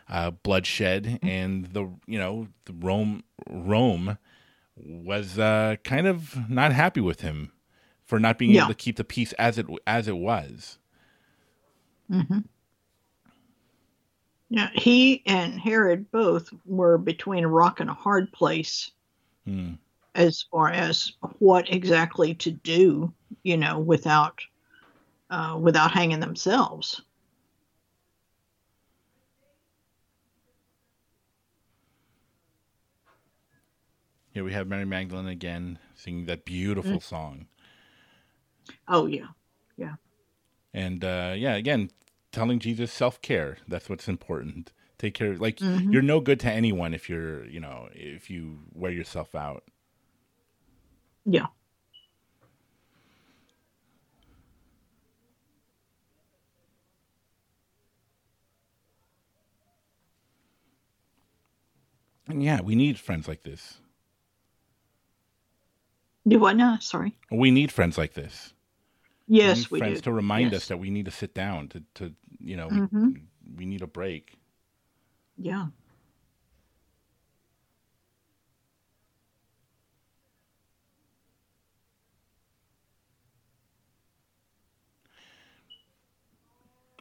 uh, 0.09 0.33
bloodshed, 0.33 1.20
and 1.22 1.66
the 1.66 1.88
you 2.06 2.18
know 2.18 2.48
the 2.66 2.74
Rome 2.74 3.24
Rome 3.50 4.18
was 4.76 5.38
uh, 5.38 5.76
kind 5.85 6.06
of 6.06 6.50
not 6.50 6.72
happy 6.72 7.00
with 7.00 7.22
him 7.22 7.52
for 8.04 8.20
not 8.20 8.38
being 8.38 8.52
Yeah. 8.52 8.56
able 8.56 8.68
to 8.68 8.74
keep 8.74 8.96
the 8.96 9.04
peace 9.04 9.33
as 9.35 9.59
it 9.59 9.66
as 9.87 10.09
it 10.09 10.16
was. 10.18 10.78
Yeah, 14.50 14.70
he 14.74 15.22
and 15.26 15.61
Herod 15.61 16.11
both 16.12 16.50
were 16.66 16.98
between 16.98 17.44
a 17.44 17.48
rock 17.48 17.80
and 17.80 17.90
a 17.90 17.94
hard 17.94 18.33
place 18.33 18.90
Hmm. 19.46 19.74
As 20.14 20.42
far 20.51 20.70
as 20.70 21.12
what 21.38 21.73
exactly 21.73 22.35
to 22.37 22.51
do, 22.51 23.12
you 23.42 23.57
know, 23.57 23.79
without 23.79 24.40
uh, 25.31 25.57
without 25.61 25.92
hanging 25.92 26.20
themselves. 26.20 27.03
Here 34.33 34.44
we 34.44 34.53
have 34.53 34.68
Mary 34.68 34.85
Magdalene 34.85 35.27
again 35.29 35.79
singing 35.94 36.27
that 36.27 36.44
beautiful 36.44 37.01
Mm. 37.01 37.03
song, 37.03 37.46
Oh 38.88 39.07
yeah, 39.07 39.29
yeah. 39.77 39.94
and 40.73 41.05
uh, 41.05 41.35
yeah, 41.37 41.55
again 41.55 41.90
telling 42.33 42.59
Jesus 42.59 42.92
self 42.92 43.20
care. 43.23 43.59
That's 43.68 43.88
what's 43.88 44.09
important. 44.09 44.73
Take 44.99 45.14
care. 45.14 45.37
Like 45.37 45.59
Mhm. 45.59 45.92
you're 45.92 46.03
no 46.03 46.20
good 46.20 46.40
to 46.40 46.51
anyone 46.51 46.94
if 46.94 47.09
you're 47.09 47.44
you 47.46 47.61
know 47.61 47.88
if 47.92 48.31
you 48.31 48.61
wear 48.73 48.92
yourself 48.92 49.35
out. 49.35 49.64
Yeah. 51.31 51.47
And 62.27 62.43
yeah, 62.43 62.61
we 62.62 62.75
need 62.75 62.99
friends 62.99 63.29
like 63.29 63.45
this. 63.45 63.79
Do 66.27 66.40
what 66.40 66.57
now? 66.57 66.79
Sorry. 66.81 67.16
We 67.31 67.53
need 67.53 67.71
friends 67.71 67.97
like 67.97 68.14
this. 68.14 68.53
Yes, 69.29 69.71
we, 69.71 69.77
we 69.77 69.79
friends 69.81 70.01
do. 70.01 70.11
to 70.11 70.12
remind 70.12 70.51
yes. 70.51 70.62
us 70.62 70.69
that 70.69 70.79
we 70.79 70.90
need 70.90 71.05
to 71.05 71.12
sit 71.12 71.33
down 71.33 71.69
to 71.69 71.83
to 71.95 72.12
you 72.40 72.57
know 72.57 72.69
mm-hmm. 72.69 73.11
we 73.55 73.66
need 73.66 73.83
a 73.83 73.87
break. 73.87 74.37
Yeah. 75.38 75.66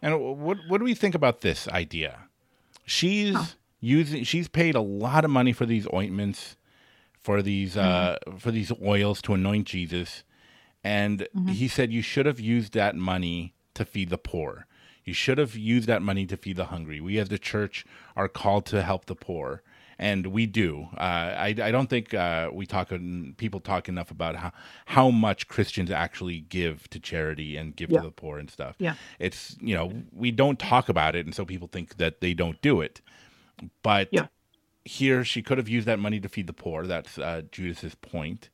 And 0.02 0.20
what 0.20 0.58
what 0.68 0.78
do 0.80 0.84
we 0.86 0.94
think 0.94 1.16
about 1.16 1.42
this 1.42 1.68
idea? 1.68 2.20
She's 2.86 3.36
Oh. 3.36 3.48
using 3.82 4.24
she's 4.24 4.48
paid 4.48 4.76
a 4.76 4.82
lot 4.82 5.24
of 5.26 5.32
money 5.32 5.54
for 5.54 5.66
these 5.66 5.88
ointments, 5.94 6.56
for 7.20 7.42
these 7.42 7.76
uh 7.78 8.18
for 8.38 8.52
these 8.52 8.72
oils 8.82 9.22
to 9.24 9.34
anoint 9.34 9.68
Jesus. 9.68 10.24
And 10.84 11.28
he 11.48 11.68
said 11.68 11.92
you 11.92 12.02
should 12.02 12.26
have 12.26 12.40
used 12.40 12.74
that 12.74 12.96
money 12.96 13.54
to 13.74 13.84
feed 13.86 14.10
the 14.10 14.18
poor. 14.18 14.66
You 15.04 15.14
should 15.14 15.38
have 15.38 15.56
used 15.56 15.88
that 15.88 16.02
money 16.02 16.26
to 16.28 16.38
feed 16.38 16.56
the 16.58 16.66
hungry. 16.66 17.02
We 17.02 17.18
as 17.20 17.30
the 17.30 17.40
church 17.40 17.86
are 18.16 18.28
called 18.30 18.66
to 18.68 18.82
help 18.82 19.06
the 19.06 19.16
poor. 19.16 19.62
And 20.02 20.28
we 20.28 20.46
do. 20.46 20.88
Uh, 20.98 21.02
I, 21.02 21.48
I 21.62 21.72
don't 21.72 21.90
think 21.90 22.14
uh, 22.14 22.50
we 22.54 22.66
talk 22.66 22.90
people 23.36 23.60
talk 23.60 23.90
enough 23.90 24.12
about 24.12 24.38
how, 24.38 24.52
how 24.86 25.10
much 25.10 25.50
Christians 25.50 25.92
actually 25.92 26.40
give 26.40 26.90
to 26.92 27.00
charity 27.02 27.58
and 27.58 27.76
give 27.76 27.92
Yeah. 27.92 28.00
to 28.00 28.06
the 28.06 28.12
poor 28.12 28.40
and 28.40 28.50
stuff 28.50 28.76
Yeah. 28.80 28.96
it's 29.20 29.58
you 29.60 29.76
know 29.76 29.92
we 30.14 30.32
don't 30.32 30.58
talk 30.58 30.88
about 30.88 31.16
it 31.18 31.26
and 31.26 31.36
so 31.36 31.44
people 31.44 31.68
think 31.68 31.98
that 31.98 32.22
they 32.22 32.34
don't 32.34 32.62
do 32.62 32.80
it 32.80 33.02
but 33.84 34.08
Yeah. 34.12 34.28
here 34.86 35.26
she 35.26 35.42
could 35.42 35.58
have 35.58 35.68
used 35.68 35.86
that 35.88 36.00
money 36.00 36.20
to 36.22 36.30
feed 36.30 36.48
the 36.48 36.54
poor 36.54 36.88
that's 36.88 37.18
uh, 37.20 37.42
judas's 37.52 37.96
point 37.96 38.50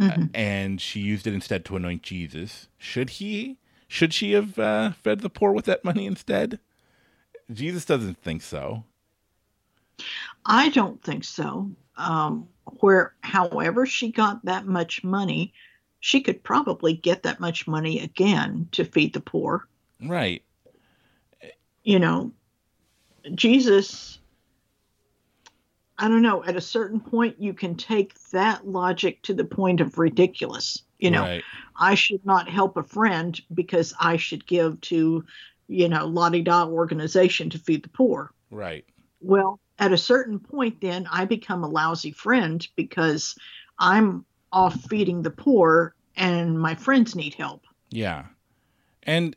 Mm-hmm. 0.00 0.22
Uh, 0.22 0.26
and 0.34 0.80
she 0.80 1.00
used 1.00 1.26
it 1.26 1.34
instead 1.34 1.64
to 1.66 1.76
anoint 1.76 2.02
jesus 2.02 2.68
should 2.78 3.10
he 3.10 3.58
should 3.86 4.12
she 4.14 4.32
have 4.32 4.58
uh, 4.58 4.92
fed 4.92 5.20
the 5.20 5.30
poor 5.30 5.52
with 5.52 5.66
that 5.66 5.84
money 5.84 6.06
instead 6.06 6.58
jesus 7.52 7.84
doesn't 7.84 8.18
think 8.22 8.40
so 8.42 8.84
I 10.44 10.68
don't 10.70 11.02
think 11.02 11.24
so. 11.24 11.70
Um, 11.96 12.48
where, 12.80 13.14
however, 13.20 13.86
she 13.86 14.10
got 14.10 14.44
that 14.44 14.66
much 14.66 15.04
money, 15.04 15.52
she 16.00 16.20
could 16.20 16.42
probably 16.42 16.94
get 16.94 17.22
that 17.24 17.40
much 17.40 17.68
money 17.68 18.00
again 18.00 18.68
to 18.72 18.84
feed 18.84 19.12
the 19.12 19.20
poor. 19.20 19.68
right 20.02 20.42
You 21.84 21.98
know, 21.98 22.32
Jesus, 23.34 24.18
I 25.98 26.08
don't 26.08 26.22
know, 26.22 26.42
at 26.44 26.56
a 26.56 26.60
certain 26.60 27.00
point, 27.00 27.36
you 27.38 27.52
can 27.52 27.74
take 27.74 28.18
that 28.30 28.66
logic 28.66 29.22
to 29.22 29.34
the 29.34 29.44
point 29.44 29.80
of 29.80 29.98
ridiculous. 29.98 30.82
You 30.98 31.10
know, 31.10 31.22
right 31.22 31.44
I 31.76 31.94
should 31.94 32.24
not 32.24 32.48
help 32.48 32.76
a 32.76 32.82
friend 32.82 33.40
because 33.54 33.94
I 33.98 34.16
should 34.16 34.46
give 34.46 34.80
to, 34.82 35.24
you 35.68 35.88
know, 35.88 36.06
Lottie 36.06 36.42
Da 36.42 36.66
organization 36.66 37.50
to 37.50 37.58
feed 37.58 37.82
the 37.82 37.88
poor. 37.88 38.32
right 38.50 38.84
Well, 39.20 39.60
at 39.80 39.92
a 39.92 39.98
certain 39.98 40.38
point, 40.38 40.80
then 40.80 41.08
I 41.10 41.24
become 41.24 41.64
a 41.64 41.68
lousy 41.68 42.12
friend 42.12 42.66
because 42.76 43.34
I'm 43.78 44.26
off 44.52 44.78
feeding 44.82 45.22
the 45.22 45.30
poor 45.30 45.94
and 46.16 46.60
my 46.60 46.74
friends 46.74 47.16
need 47.16 47.34
help. 47.34 47.64
Yeah, 47.90 48.26
and 49.02 49.34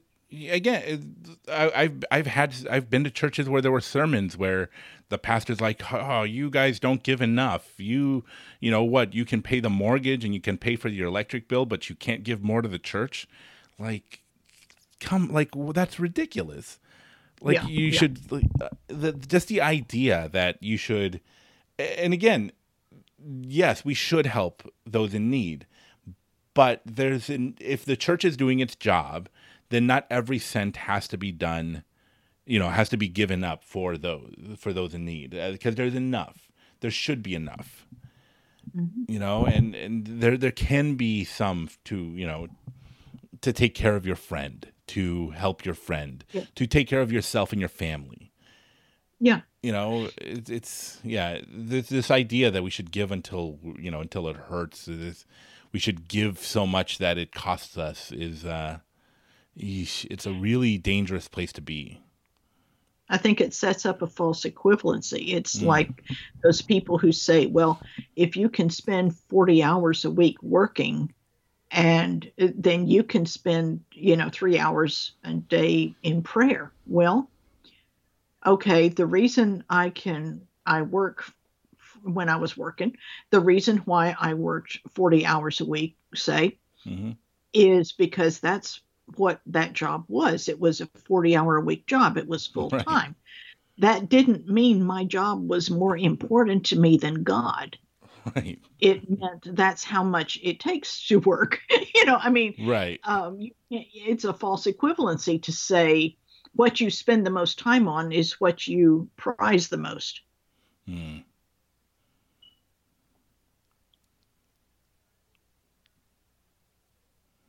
again, 0.50 1.16
I, 1.48 1.72
I've 1.74 2.04
I've 2.12 2.28
had 2.28 2.54
I've 2.70 2.90
been 2.90 3.06
to 3.06 3.10
churches 3.10 3.48
where 3.48 3.62
there 3.62 3.72
were 3.72 3.82
sermons 3.82 4.38
where 4.38 4.70
the 5.10 5.18
pastor's 5.18 5.62
like, 5.62 5.82
"Oh, 5.94 6.24
you 6.24 6.50
guys 6.50 6.80
don't 6.80 7.04
give 7.04 7.22
enough. 7.22 7.74
You, 7.78 8.26
you 8.60 8.70
know 8.70 8.84
what? 8.84 9.14
You 9.14 9.26
can 9.26 9.42
pay 9.42 9.60
the 9.60 9.70
mortgage 9.70 10.26
and 10.26 10.34
you 10.34 10.42
can 10.42 10.58
pay 10.58 10.76
for 10.76 10.90
your 10.90 11.08
electric 11.08 11.48
bill, 11.48 11.66
but 11.66 11.90
you 11.90 11.96
can't 11.96 12.24
give 12.24 12.44
more 12.44 12.62
to 12.62 12.68
the 12.68 12.80
church." 12.80 13.28
Like, 13.80 14.20
come, 15.00 15.32
like 15.32 15.56
well, 15.56 15.74
that's 15.74 16.00
ridiculous. 16.00 16.80
Like 17.44 17.64
Yeah, 17.64 17.68
you 17.68 17.88
yeah. 17.88 18.00
should, 18.00 18.32
like, 18.32 18.46
uh, 18.62 18.70
the, 18.88 19.14
just 19.14 19.50
the 19.50 19.62
idea 19.62 20.30
that 20.34 20.62
you 20.64 20.78
should, 20.78 21.22
and 21.80 22.14
again, 22.14 22.52
yes, 23.20 23.86
we 23.86 23.94
should 23.94 24.26
help 24.28 24.64
those 24.86 25.14
in 25.14 25.30
need, 25.30 25.68
but 26.54 26.82
there's 26.86 27.30
an 27.30 27.56
if 27.60 27.86
the 27.86 27.98
church 27.98 28.26
is 28.26 28.38
doing 28.38 28.60
its 28.60 28.76
job, 28.76 29.30
then 29.70 29.88
not 29.88 30.08
every 30.10 30.40
cent 30.40 30.78
has 30.78 31.08
to 31.10 31.18
be 31.18 31.32
done, 31.32 31.84
you 32.46 32.60
know, 32.60 32.70
has 32.70 32.90
to 32.90 32.98
be 32.98 33.10
given 33.10 33.44
up 33.44 33.64
for 33.64 33.98
those 33.98 34.34
for 34.58 34.74
those 34.74 34.94
in 34.94 35.06
need 35.06 35.32
because 35.32 35.76
there's 35.76 35.96
enough. 35.96 36.50
There 36.82 36.92
should 36.92 37.24
be 37.24 37.36
enough. 37.36 37.88
You 39.08 39.20
know, 39.20 39.46
and 39.46 39.76
and 39.76 40.06
there 40.08 40.38
there 40.38 40.52
can 40.52 40.96
be 40.96 41.26
some 41.26 41.70
to, 41.86 41.98
you 41.98 42.28
know, 42.28 42.48
to 43.42 43.54
take 43.54 43.76
care 43.76 43.96
of 43.96 44.06
your 44.06 44.16
friend, 44.18 44.68
to 44.88 45.30
help 45.32 45.65
your 45.65 45.76
friend, 45.76 46.24
Yeah. 46.34 46.43
to 46.56 46.67
take 46.67 46.88
care 46.88 47.02
of 47.02 47.12
yourself 47.12 47.52
and 47.52 47.60
your 47.60 47.69
family 47.69 48.32
Yeah. 49.19 49.41
you 49.62 49.72
know 49.72 50.10
it's, 50.17 50.50
it's 50.50 51.00
yeah 51.04 51.39
this, 51.48 51.88
this 51.88 52.12
idea 52.12 52.52
that 52.52 52.63
we 52.63 52.69
should 52.69 52.91
give 52.91 53.12
until 53.12 53.60
you 53.80 53.89
know 53.89 54.02
until 54.02 54.28
it 54.28 54.36
hurts 54.36 54.86
this, 54.86 55.26
we 55.72 55.80
should 55.80 56.08
give 56.08 56.39
so 56.39 56.67
much 56.67 56.98
that 56.98 57.17
it 57.17 57.32
costs 57.32 57.78
us 57.78 58.12
is 58.12 58.43
uh 58.46 58.80
yeesh, 59.58 60.06
it's 60.12 60.26
a 60.26 60.34
really 60.34 60.78
dangerous 60.78 61.28
place 61.28 61.54
to 61.54 61.62
be 61.62 62.02
I 63.10 63.17
think 63.17 63.39
it 63.41 63.54
sets 63.54 63.86
up 63.86 64.02
a 64.02 64.08
false 64.08 64.43
equivalency. 64.43 65.34
It's 65.34 65.62
like 65.62 66.04
those 66.41 66.62
people 66.63 66.98
who 66.98 67.12
say, 67.12 67.46
well, 67.46 67.80
if 68.15 68.36
you 68.36 68.50
can 68.50 68.69
spend 68.72 69.15
40 69.15 69.62
hours 69.62 70.04
a 70.06 70.10
week 70.10 70.41
working, 70.41 71.13
and 71.74 72.32
uh, 72.40 72.48
then 72.56 72.88
you 72.88 73.04
can 73.04 73.26
spend, 73.26 73.82
you 73.94 74.16
know, 74.16 74.30
three 74.32 74.60
hours 74.60 75.14
a 75.26 75.34
day 75.34 75.96
in 76.04 76.22
prayer. 76.22 76.72
Well, 76.88 77.30
okay, 78.46 78.90
the 78.90 79.08
reason 79.08 79.64
I 79.70 79.90
can, 79.90 80.48
I 80.66 80.84
work 80.84 81.26
when 82.04 82.30
I 82.30 82.38
was 82.38 82.56
working, 82.56 82.98
the 83.32 83.40
reason 83.40 83.78
why 83.80 84.16
I 84.20 84.36
worked 84.36 84.80
40 84.92 85.26
hours 85.26 85.62
a 85.62 85.66
week, 85.66 85.98
say, 86.16 86.60
hmm 86.86 87.12
is 87.54 87.92
because 87.92 88.40
that's 88.40 88.82
what 89.16 89.42
that 89.48 89.74
job 89.74 90.06
was. 90.08 90.50
It 90.50 90.60
was 90.60 90.82
a 90.82 90.88
40 91.06 91.36
hour 91.36 91.58
a 91.58 91.62
week 91.62 91.88
job, 91.88 92.18
it 92.18 92.28
was 92.28 92.48
full 92.48 92.70
Right. 92.72 92.86
time. 92.86 93.16
That 93.80 94.10
didn't 94.10 94.48
mean 94.48 94.84
my 94.84 95.06
job 95.06 95.48
was 95.50 95.72
more 95.72 95.98
important 95.98 96.68
to 96.68 96.80
me 96.80 96.98
than 96.98 97.24
God. 97.24 97.78
Right 98.36 98.60
It 98.80 99.10
meant 99.10 99.56
that's 99.56 99.84
how 99.84 100.04
much 100.04 100.40
it 100.44 100.60
takes 100.60 101.08
to 101.08 101.20
work. 101.20 101.60
you 101.96 102.06
know, 102.06 102.18
I 102.20 102.30
mean, 102.30 102.56
right 102.66 103.00
um, 103.04 103.40
it's 103.70 104.24
a 104.26 104.34
false 104.34 104.66
equivalency 104.66 105.42
to 105.44 105.52
say 105.52 106.18
what 106.56 106.80
you 106.80 106.90
spend 106.90 107.26
the 107.26 107.32
most 107.32 107.58
time 107.60 107.88
on 107.88 108.12
is 108.12 108.40
what 108.40 108.68
you 108.68 109.10
prize 109.18 109.68
the 109.70 109.78
most. 109.78 110.22
Hmm. 110.88 111.20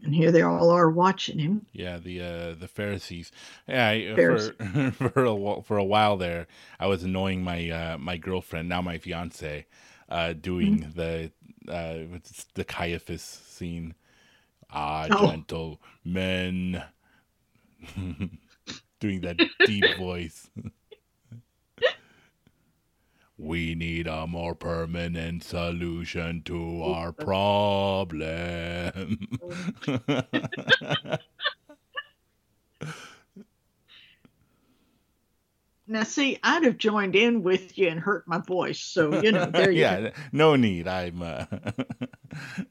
And 0.03 0.15
here 0.15 0.31
they 0.31 0.43
all 0.43 0.69
are 0.71 0.91
watching 0.91 1.39
him. 1.39 1.67
yeah 1.73 1.97
the 1.99 2.21
uh 2.21 2.55
the 2.55 2.69
pharisees 2.69 3.33
yeah 3.67 3.89
I, 3.89 4.07
uh, 4.13 4.17
Pharisees. 4.17 4.53
for 4.59 4.91
for 5.11 5.25
a, 5.25 5.63
for 5.63 5.77
a 5.79 5.85
while 5.85 6.19
there 6.19 6.47
i 6.79 6.87
was 6.87 7.03
annoying 7.05 7.43
my 7.43 7.71
uh 7.71 7.97
my 7.99 8.19
girlfriend 8.19 8.69
now 8.69 8.83
my 8.83 8.99
fiance 8.99 9.65
uh 10.09 10.33
doing 10.35 10.93
the 10.95 11.33
uh 11.69 12.19
the 12.55 12.65
caiaphas 12.65 13.23
scene. 13.23 13.95
Ah 14.71 15.09
Oh. 15.11 15.27
gentlemen. 15.31 16.83
Doing 19.01 19.21
that 19.23 19.37
deep 19.67 19.85
voice. 19.99 20.49
We 23.37 23.75
need 23.75 24.07
a 24.07 24.29
more 24.29 24.55
permanent 24.55 25.43
solution 25.43 26.43
to 26.45 26.83
our 26.85 27.11
problem 27.13 29.19
Now, 35.87 36.03
see, 36.05 36.39
I'd 36.43 36.65
have 36.65 36.79
joined 36.79 37.15
in 37.15 37.43
with 37.43 37.77
you 37.77 37.89
and 37.89 38.01
hurt 38.01 38.27
my 38.27 38.39
voice. 38.39 38.81
So, 38.81 39.21
you 39.21 39.33
know, 39.33 39.47
there 39.47 39.71
you 39.73 39.81
yeah, 39.81 40.01
go. 40.01 40.11
no 40.33 40.57
need. 40.57 40.89
I'm. 40.89 41.21
Uh... 41.21 41.45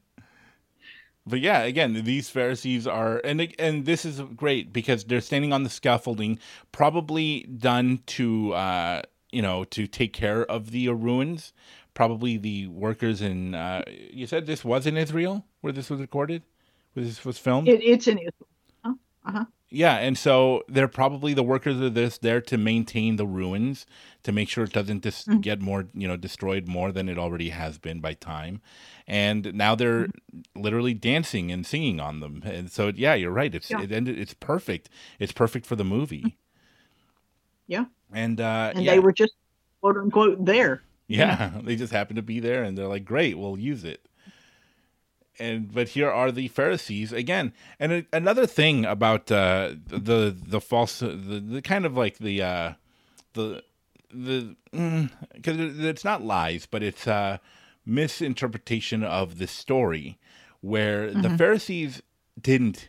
but 1.26 1.40
yeah, 1.40 1.62
again, 1.62 2.02
these 2.04 2.28
Pharisees 2.28 2.86
are, 2.86 3.20
and 3.24 3.54
and 3.58 3.86
this 3.86 4.04
is 4.04 4.20
great 4.34 4.72
because 4.72 5.04
they're 5.04 5.20
standing 5.20 5.52
on 5.52 5.62
the 5.62 5.70
scaffolding, 5.70 6.40
probably 6.72 7.42
done 7.42 8.00
to, 8.06 8.52
uh, 8.54 9.02
you 9.30 9.42
know, 9.42 9.62
to 9.64 9.86
take 9.86 10.12
care 10.12 10.44
of 10.44 10.72
the 10.72 10.88
ruins. 10.88 11.52
Probably 11.94 12.36
the 12.36 12.66
workers 12.66 13.22
in. 13.22 13.54
Uh, 13.54 13.84
you 13.88 14.26
said 14.26 14.46
this 14.46 14.64
was 14.64 14.84
in 14.84 14.96
Israel, 14.96 15.46
where 15.60 15.72
this 15.72 15.88
was 15.88 16.00
recorded, 16.00 16.42
where 16.94 17.04
this 17.04 17.24
was 17.24 17.38
filmed. 17.38 17.68
It, 17.68 17.80
it's 17.84 18.08
in 18.08 18.18
Israel. 18.18 18.48
Uh-huh. 19.26 19.44
Yeah, 19.74 19.96
and 19.96 20.16
so 20.16 20.62
they're 20.68 20.86
probably 20.88 21.34
the 21.34 21.42
workers 21.42 21.80
of 21.80 21.94
this 21.94 22.18
there 22.18 22.40
to 22.42 22.56
maintain 22.56 23.16
the 23.16 23.26
ruins, 23.26 23.86
to 24.22 24.30
make 24.30 24.48
sure 24.48 24.62
it 24.64 24.72
doesn't 24.72 25.02
dis- 25.02 25.24
Mhm. 25.24 25.40
get 25.40 25.60
more, 25.60 25.88
you 25.94 26.06
know, 26.06 26.16
destroyed 26.16 26.68
more 26.68 26.92
than 26.92 27.08
it 27.08 27.18
already 27.18 27.48
has 27.48 27.78
been 27.78 28.00
by 28.00 28.14
time. 28.14 28.60
And 29.06 29.52
now 29.54 29.74
they're 29.74 30.08
literally 30.54 30.94
dancing 30.94 31.50
and 31.50 31.66
singing 31.66 31.98
on 32.00 32.20
them. 32.20 32.42
And 32.44 32.70
so, 32.70 32.92
yeah, 32.94 33.14
you're 33.14 33.32
right. 33.32 33.54
It's 33.54 33.70
Yeah. 33.70 33.82
it 33.82 33.90
ended. 33.90 34.18
It's 34.18 34.34
perfect. 34.34 34.88
It's 35.18 35.32
perfect 35.32 35.66
for 35.66 35.76
the 35.76 35.84
movie. 35.84 36.36
Yeah. 37.66 37.86
And 38.12 38.40
uh, 38.40 38.72
and 38.74 38.84
yeah, 38.84 38.92
they 38.92 38.98
were 39.00 39.12
just 39.12 39.32
quote 39.80 39.96
unquote 39.96 40.44
there. 40.44 40.82
yeah, 41.08 41.50
they 41.64 41.76
just 41.76 41.92
happened 41.92 42.16
to 42.16 42.22
be 42.22 42.38
there, 42.40 42.62
and 42.62 42.78
they're 42.78 42.86
like, 42.88 43.04
"Great, 43.04 43.36
we'll 43.38 43.58
use 43.58 43.84
it." 43.84 44.06
And 45.38 45.72
but 45.72 45.88
here 45.88 46.10
are 46.10 46.30
the 46.30 46.48
Pharisees 46.48 47.12
again, 47.12 47.52
and 47.80 47.92
a, 47.92 48.06
another 48.12 48.46
thing 48.46 48.84
about 48.84 49.30
uh, 49.32 49.74
the 49.86 50.34
the 50.36 50.60
false, 50.60 51.00
the, 51.00 51.08
the 51.08 51.60
kind 51.62 51.84
of 51.84 51.96
like 51.96 52.18
the 52.18 52.40
uh, 52.42 52.72
the 53.32 53.62
the 54.12 54.54
because 55.34 55.58
it's 55.84 56.04
not 56.04 56.22
lies, 56.22 56.66
but 56.66 56.82
it's 56.84 57.08
uh, 57.08 57.38
misinterpretation 57.84 59.02
of 59.02 59.38
the 59.38 59.46
story, 59.46 60.18
where 60.60 61.10
the 61.10 61.28
Mhm. 61.30 61.38
Pharisees 61.38 62.02
didn't 62.40 62.88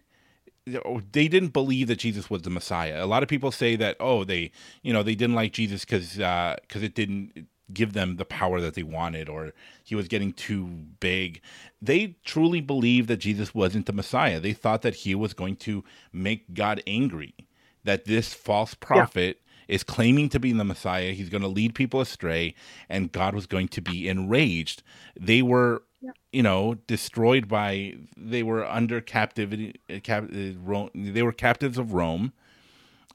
they 1.12 1.28
didn't 1.28 1.54
believe 1.54 1.88
that 1.88 2.00
Jesus 2.00 2.28
was 2.30 2.42
the 2.42 2.50
Messiah. 2.50 3.04
A 3.04 3.06
lot 3.06 3.22
of 3.24 3.30
people 3.30 3.52
say 3.52 3.76
that 3.76 3.96
oh 4.00 4.24
they 4.24 4.52
you 4.82 4.92
know 4.94 5.04
they 5.04 5.16
didn't 5.16 5.36
like 5.36 5.52
Jesus 5.54 5.86
because 5.86 6.14
because 6.16 6.84
it 6.84 6.96
didn't 6.96 7.48
give 7.74 7.94
them 7.94 8.18
the 8.18 8.26
power 8.26 8.62
that 8.62 8.76
they 8.76 8.84
wanted 8.84 9.30
or 9.30 9.54
he 9.84 9.96
was 9.96 10.08
getting 10.08 10.34
too 10.34 10.66
big. 11.00 11.42
They 11.82 12.18
truly 12.26 12.62
believed 12.62 13.08
that 13.10 13.18
Jesus 13.18 13.56
wasn't 13.56 13.86
the 13.88 13.94
Messiah. 13.94 14.40
They 14.40 14.54
thought 14.54 14.82
that 14.84 14.96
he 14.96 15.16
was 15.16 15.34
going 15.34 15.58
to 15.58 15.84
make 16.14 16.54
God 16.54 16.82
angry. 16.88 17.36
That 17.84 18.06
this 18.06 18.34
false 18.34 18.74
prophet 18.76 19.42
is 19.68 19.84
claiming 19.84 20.30
to 20.30 20.40
be 20.40 20.54
the 20.54 20.64
Messiah. 20.64 21.12
He's 21.12 21.30
going 21.30 21.42
to 21.44 21.48
lead 21.48 21.76
people 21.76 22.02
astray 22.02 22.56
and 22.90 23.12
God 23.12 23.36
was 23.36 23.48
going 23.48 23.70
to 23.70 23.82
be 23.82 24.08
enraged. 24.08 24.84
They 25.20 25.42
were 25.42 25.84
Yeah. 26.02 26.12
you 26.32 26.44
know 26.44 26.76
destroyed 26.88 27.48
by 27.48 27.96
they 28.18 28.44
were 28.44 28.66
under 28.66 29.02
captivity 29.02 29.80
uh, 29.90 30.00
cap, 30.04 30.26
uh, 30.26 30.88
they 30.96 31.24
were 31.24 31.34
captives 31.34 31.78
of 31.78 31.94
Rome 31.94 32.34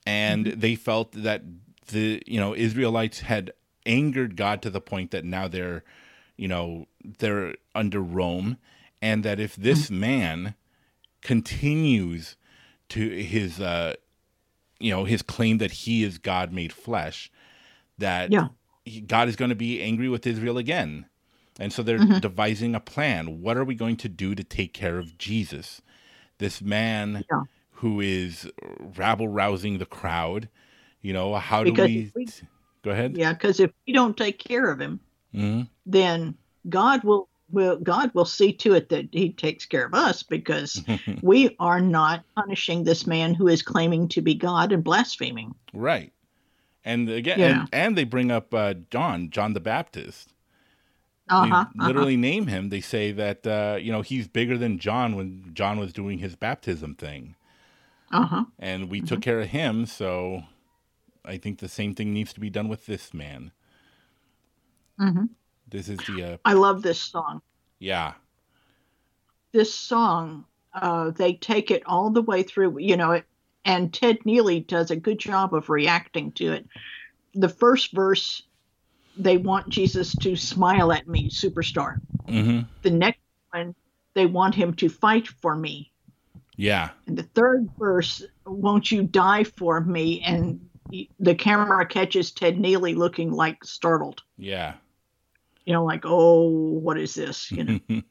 and 0.06 0.46
they 0.46 0.74
felt 0.74 1.12
that 1.12 1.42
the 1.88 2.22
you 2.26 2.40
know 2.40 2.54
Israelites 2.54 3.20
had 3.20 3.52
angered 3.90 4.36
God 4.36 4.62
to 4.62 4.70
the 4.70 4.82
point 4.82 5.12
that 5.12 5.26
now 5.26 5.48
they're 5.48 5.84
you 6.38 6.48
know 6.48 6.86
they're 7.20 7.54
under 7.74 8.00
Rome 8.02 8.58
and 9.02 9.24
that 9.24 9.40
if 9.40 9.56
this 9.56 9.90
man 9.90 10.56
continues 11.22 12.36
to 12.90 13.10
his 13.10 13.60
uh 13.60 13.94
you 14.80 14.90
know 14.92 15.04
his 15.04 15.22
claim 15.22 15.58
that 15.58 15.72
he 15.72 16.04
is 16.04 16.18
God 16.18 16.52
made 16.52 16.72
flesh 16.72 17.30
that 17.98 18.32
Yeah. 18.32 18.48
he- 18.84 19.02
God 19.02 19.28
is 19.28 19.36
going 19.36 19.50
to 19.50 19.54
be 19.56 19.82
angry 19.82 20.08
with 20.08 20.26
Israel 20.26 20.58
again 20.58 21.06
and 21.60 21.72
so 21.72 21.82
they're 21.82 22.00
Mhm. 22.00 22.20
devising 22.20 22.74
a 22.74 22.80
plan 22.80 23.42
what 23.42 23.56
are 23.58 23.64
we 23.64 23.76
going 23.76 23.96
to 23.98 24.08
do 24.10 24.34
to 24.36 24.44
take 24.44 24.74
care 24.74 24.98
of 24.98 25.18
Jesus 25.18 25.82
this 26.38 26.62
man 26.62 27.24
Yeah. 27.30 27.44
who 27.74 28.00
is 28.00 28.50
rabble 28.96 29.28
rousing 29.28 29.78
the 29.78 29.86
crowd 29.86 30.48
you 31.02 31.12
know 31.14 31.34
how 31.36 31.64
do 31.64 31.74
we, 31.74 32.12
we- 32.14 32.32
go 32.82 32.90
ahead 32.90 33.16
Yeah, 33.16 33.32
because 33.32 33.60
if 33.60 33.70
we 33.86 33.92
don't 33.92 34.16
take 34.16 34.38
care 34.38 34.70
of 34.70 34.80
him, 34.80 35.00
Mhm. 35.34 35.68
then 35.86 36.34
God 36.68 37.02
will 37.04 37.28
will 37.50 37.76
God 37.78 38.12
will 38.14 38.24
see 38.24 38.52
to 38.52 38.74
it 38.74 38.88
that 38.90 39.08
He 39.12 39.32
takes 39.32 39.66
care 39.66 39.84
of 39.84 39.94
us 39.94 40.22
because 40.22 40.82
we 41.22 41.56
are 41.58 41.80
not 41.80 42.24
punishing 42.36 42.84
this 42.84 43.06
man 43.06 43.34
who 43.34 43.48
is 43.48 43.62
claiming 43.62 44.08
to 44.08 44.22
be 44.22 44.34
God 44.34 44.72
and 44.72 44.84
blaspheming. 44.84 45.54
Right. 45.72 46.12
And 46.84 47.08
again, 47.10 47.40
Yeah. 47.40 47.60
and, 47.60 47.68
and 47.72 47.98
they 47.98 48.04
bring 48.04 48.30
up 48.30 48.54
uh, 48.54 48.74
John, 48.90 49.30
John 49.30 49.52
the 49.52 49.60
Baptist. 49.60 50.32
Uh 51.28 51.42
They 51.44 51.50
huh. 51.50 51.64
literally 51.74 52.16
name 52.16 52.46
him. 52.46 52.70
They 52.70 52.80
say 52.80 53.12
that 53.12 53.46
uh, 53.46 53.78
you 53.80 53.92
know 53.92 54.02
he's 54.02 54.28
bigger 54.28 54.56
than 54.58 54.78
John 54.78 55.14
when 55.16 55.50
John 55.54 55.78
was 55.78 55.92
doing 55.92 56.18
his 56.18 56.36
baptism 56.36 56.94
thing, 56.94 57.36
Uh 58.10 58.26
huh. 58.26 58.44
and 58.58 58.88
we 58.90 58.98
Mm-hmm. 58.98 59.06
took 59.06 59.20
care 59.20 59.40
of 59.40 59.48
him. 59.48 59.86
So 59.86 60.44
I 61.24 61.36
think 61.38 61.58
the 61.58 61.68
same 61.68 61.94
thing 61.94 62.12
needs 62.12 62.32
to 62.34 62.40
be 62.40 62.50
done 62.50 62.68
with 62.68 62.86
this 62.86 63.12
man. 63.14 63.52
hmm 64.98 65.24
This 65.68 65.88
is 65.88 66.04
the 66.04 66.22
uh, 66.22 66.36
I 66.44 66.54
love 66.54 66.82
this 66.82 67.00
song. 67.00 67.40
yeah, 67.78 68.14
This 69.52 69.74
song, 69.74 70.46
uh, 70.74 71.10
they 71.10 71.34
take 71.34 71.70
it 71.70 71.82
all 71.86 72.10
the 72.10 72.22
way 72.22 72.42
through. 72.42 72.78
You 72.80 72.96
know, 72.96 73.12
it, 73.12 73.24
and 73.64 73.92
Ted 73.92 74.20
Neeley 74.26 74.66
does 74.66 74.90
a 74.90 74.96
good 74.96 75.18
job 75.18 75.54
of 75.54 75.68
reacting 75.68 76.32
to 76.32 76.52
it. 76.52 76.66
The 77.34 77.48
first 77.48 77.92
verse, 77.92 78.42
they 79.16 79.36
want 79.36 79.68
Jesus 79.68 80.14
to 80.16 80.36
smile 80.36 80.92
at 80.92 81.08
me, 81.08 81.30
superstar. 81.30 81.98
hmm 82.28 82.60
The 82.82 82.90
next 82.90 83.20
one, 83.52 83.74
they 84.14 84.26
want 84.26 84.54
him 84.54 84.74
to 84.74 84.88
fight 84.88 85.28
for 85.28 85.54
me. 85.56 85.92
yeah, 86.56 86.90
And 87.06 87.16
the 87.18 87.24
third 87.24 87.70
verse, 87.78 88.24
won't 88.46 88.90
you 88.90 89.02
die 89.02 89.44
for 89.44 89.80
me? 89.80 90.20
And 90.22 90.69
the 91.18 91.34
camera 91.34 91.86
catches 91.86 92.30
Ted 92.32 92.56
Neeley 92.58 92.94
looking 92.96 93.30
like 93.32 93.64
startled, 93.64 94.22
yeah. 94.36 94.74
you 95.64 95.72
know, 95.72 95.84
like, 95.84 96.02
oh, 96.04 96.48
what 96.48 96.98
is 96.98 97.14
this? 97.14 97.50
You 97.52 97.64
know, 97.64 97.80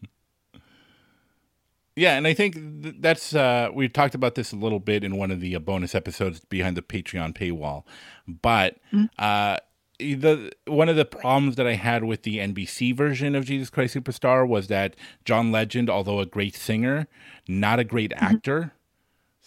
yeah, 1.95 2.15
and 2.15 2.25
I 2.27 2.33
think 2.33 2.55
th- 2.83 2.95
that's 2.99 3.35
uh, 3.35 3.69
we've 3.73 3.91
talked 3.93 4.15
about 4.15 4.35
this 4.35 4.51
a 4.53 4.55
little 4.55 4.79
bit 4.79 5.03
in 5.03 5.17
one 5.17 5.31
of 5.31 5.41
the 5.41 5.55
uh, 5.55 5.59
bonus 5.59 5.93
episodes 5.93 6.39
behind 6.41 6.77
the 6.77 6.81
Patreon 6.81 7.33
paywall, 7.35 7.83
but 8.27 8.77
Mm. 8.93 9.09
uh, 9.17 9.57
the 9.99 10.51
one 10.65 10.87
of 10.87 10.95
the 10.95 11.03
problems 11.03 11.57
that 11.57 11.67
I 11.67 11.73
had 11.73 12.05
with 12.05 12.23
the 12.23 12.37
NBC 12.37 12.95
version 12.95 13.35
of 13.35 13.43
Jesus 13.43 13.69
Christ 13.69 13.95
Superstar 13.95 14.47
was 14.47 14.67
that 14.67 14.95
John 15.25 15.51
Legend, 15.51 15.89
although 15.89 16.19
a 16.21 16.25
great 16.25 16.55
singer, 16.55 17.07
not 17.49 17.79
a 17.79 17.83
great 17.83 18.13
actor. 18.15 18.71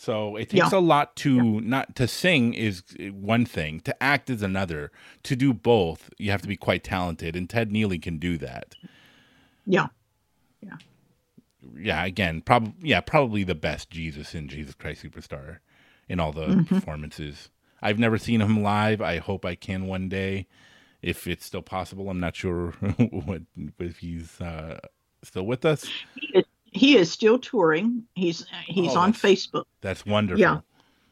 So 0.03 0.35
it 0.35 0.51
takes 0.51 0.73
Yeah. 0.73 0.79
a 0.79 0.81
lot 0.81 1.15
to 1.19 1.61
not 1.61 1.95
to 1.95 2.09
sing 2.09 2.55
is 2.55 2.83
one 3.13 3.47
thing, 3.47 3.79
to 3.83 4.03
act 4.03 4.31
is 4.31 4.43
another. 4.43 4.91
To 5.23 5.37
do 5.37 5.53
both, 5.55 6.11
you 6.19 6.33
have 6.33 6.43
to 6.43 6.49
be 6.49 6.57
quite 6.57 6.83
talented, 6.83 7.37
and 7.37 7.49
Ted 7.49 7.71
Neeley 7.71 8.03
can 8.03 8.19
do 8.19 8.37
that. 8.39 8.75
yeah. 9.65 9.87
yeah, 10.61 10.79
yeah. 11.77 12.05
again, 12.05 12.41
probably 12.41 12.75
yeah, 12.83 13.01
probably 13.01 13.45
the 13.45 13.55
best 13.55 13.91
Jesus 13.91 14.35
in 14.35 14.49
Jesus 14.49 14.75
Christ 14.75 15.05
Superstar 15.05 15.59
in 16.09 16.19
all 16.19 16.33
the 16.33 16.47
Mhm. 16.49 16.67
performances. 16.67 17.51
I've 17.81 18.01
never 18.01 18.19
seen 18.19 18.41
him 18.41 18.61
live. 18.61 19.01
I 19.01 19.19
hope 19.19 19.45
I 19.45 19.55
can 19.55 19.87
one 19.87 20.09
day, 20.09 20.49
if 21.01 21.29
it's 21.29 21.47
still 21.47 21.63
possible. 21.63 22.11
I'm 22.11 22.19
not 22.19 22.35
sure 22.35 22.73
what 23.11 23.43
if 23.79 23.99
he's 23.99 24.41
uh, 24.41 24.81
still 25.23 25.47
with 25.47 25.65
us. 25.65 25.87
He 26.17 26.39
is, 26.39 26.45
he 26.73 26.97
is 26.97 27.13
still 27.13 27.39
touring. 27.39 28.03
He's 28.15 28.47
he's 28.67 28.97
Oh, 28.97 29.01
on 29.01 29.13
Facebook. 29.13 29.65
That's 29.81 30.05
wonderful. 30.05 30.41
Yeah. 30.41 30.61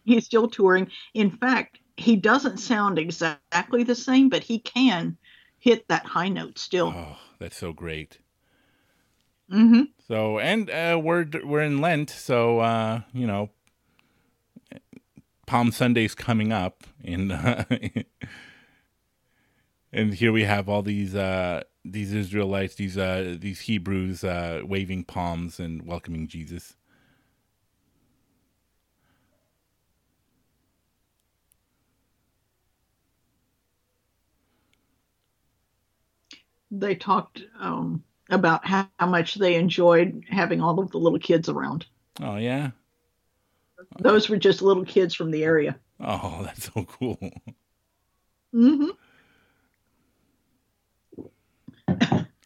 He's 0.04 0.24
still 0.24 0.48
touring. 0.48 0.90
In 1.14 1.30
fact, 1.30 1.78
he 1.96 2.16
doesn't 2.16 2.58
sound 2.58 2.98
exactly 2.98 3.84
the 3.84 3.94
same, 3.94 4.28
but 4.30 4.42
he 4.42 4.58
can 4.58 5.16
hit 5.58 5.86
that 5.88 6.06
high 6.06 6.28
note 6.28 6.58
still. 6.58 6.92
Oh, 6.96 7.18
that's 7.38 7.56
so 7.56 7.72
great. 7.72 8.18
hmm 9.50 9.82
So 10.08 10.38
and 10.38 10.70
uh, 10.70 10.98
we're 11.02 11.26
we're 11.44 11.62
in 11.62 11.80
Lent, 11.80 12.10
so 12.10 12.60
uh, 12.60 13.00
you 13.12 13.26
know, 13.26 13.50
Palm 15.46 15.72
Sunday's 15.72 16.14
coming 16.14 16.52
up, 16.52 16.84
and 17.04 17.32
uh, 17.32 17.64
and 19.92 20.14
here 20.14 20.32
we 20.32 20.44
have 20.44 20.68
all 20.68 20.82
these 20.82 21.14
uh, 21.14 21.62
these 21.84 22.12
Israelites, 22.12 22.74
these 22.76 22.98
uh, 22.98 23.36
these 23.38 23.60
Hebrews 23.60 24.24
uh, 24.24 24.62
waving 24.64 25.04
palms 25.04 25.60
and 25.60 25.86
welcoming 25.86 26.28
Jesus. 26.28 26.76
They 36.70 36.94
talked 36.94 37.42
um, 37.58 38.04
about 38.30 38.66
how, 38.66 38.88
how 38.98 39.06
much 39.06 39.34
they 39.34 39.56
enjoyed 39.56 40.24
having 40.28 40.60
all 40.60 40.78
of 40.80 40.90
the 40.90 40.98
little 40.98 41.18
kids 41.18 41.48
around. 41.48 41.86
Oh 42.22 42.36
yeah. 42.36 42.70
Those 43.98 44.28
were 44.28 44.36
just 44.36 44.62
little 44.62 44.84
kids 44.84 45.14
from 45.14 45.30
the 45.30 45.44
area. 45.44 45.78
Oh, 46.00 46.42
that's 46.44 46.72
so 46.72 46.84
cool. 46.84 47.18
hmm 48.52 48.86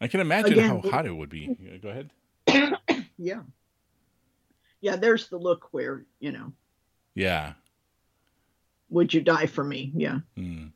I 0.01 0.09
can 0.09 0.21
imagine 0.21 0.53
Again, 0.53 0.69
how 0.71 0.79
it- 0.79 0.91
hot 0.91 1.07
it 1.07 1.13
would 1.17 1.29
be. 1.31 1.57
Go 1.83 1.89
ahead. 1.89 2.11
Yeah. 3.17 3.43
Yeah, 4.81 4.97
there's 4.97 5.29
the 5.29 5.39
look 5.39 5.69
where, 5.73 6.05
you 6.21 6.33
know, 6.33 6.53
Yeah. 7.15 7.53
would 8.91 9.15
you 9.15 9.21
die 9.23 9.47
for 9.47 9.63
me? 9.65 9.93
Yeah. 9.95 10.19
Hmm. 10.37 10.67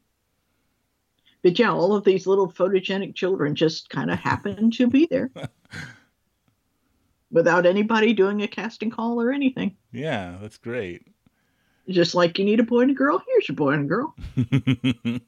But 1.43 1.59
yeah, 1.59 1.73
all 1.73 1.95
of 1.95 2.05
these 2.05 2.27
little 2.27 2.51
photogenic 2.51 3.15
children 3.17 3.55
just 3.55 3.91
kind 3.91 4.11
of 4.11 4.19
happen 4.19 4.71
to 4.73 4.87
be 4.89 5.07
there 5.11 5.31
without 7.31 7.67
anybody 7.67 8.13
doing 8.15 8.43
a 8.43 8.49
casting 8.49 8.91
call 8.91 9.21
or 9.21 9.31
anything. 9.33 9.77
Yeah, 9.93 10.37
that's 10.41 10.59
great. 10.59 11.07
Just 11.89 12.15
like 12.15 12.39
you 12.39 12.45
need 12.45 12.61
a 12.61 12.65
boy 12.65 12.81
and 12.83 12.91
a 12.91 12.95
girl, 12.95 13.23
here's 13.27 13.49
your 13.49 13.57
boy 13.57 13.71
and 13.73 13.85
a 13.85 13.89
girl. 13.89 14.15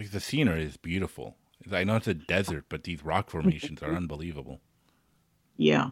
like 0.00 0.12
the 0.12 0.20
scenery 0.20 0.64
is 0.64 0.78
beautiful. 0.78 1.36
I 1.70 1.84
know 1.84 1.96
it's 1.96 2.08
a 2.08 2.14
desert, 2.14 2.64
but 2.70 2.84
these 2.84 3.04
rock 3.04 3.28
formations 3.28 3.82
are 3.82 3.94
unbelievable. 3.94 4.62
Yeah. 5.58 5.90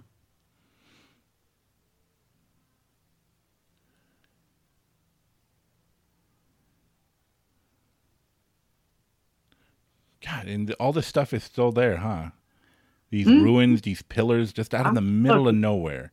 God, 10.23 10.47
and 10.47 10.73
all 10.81 10.95
this 10.95 11.07
stuff 11.07 11.35
is 11.35 11.45
still 11.45 11.71
there, 11.71 11.99
huh? 11.99 12.31
These 13.11 13.27
Mhm. 13.27 13.43
ruins, 13.43 13.83
these 13.83 14.01
pillars, 14.01 14.55
just 14.55 14.75
out 14.75 14.87
in 14.87 14.95
the 14.95 15.03
middle 15.03 15.47
of 15.49 15.55
nowhere, 15.55 16.13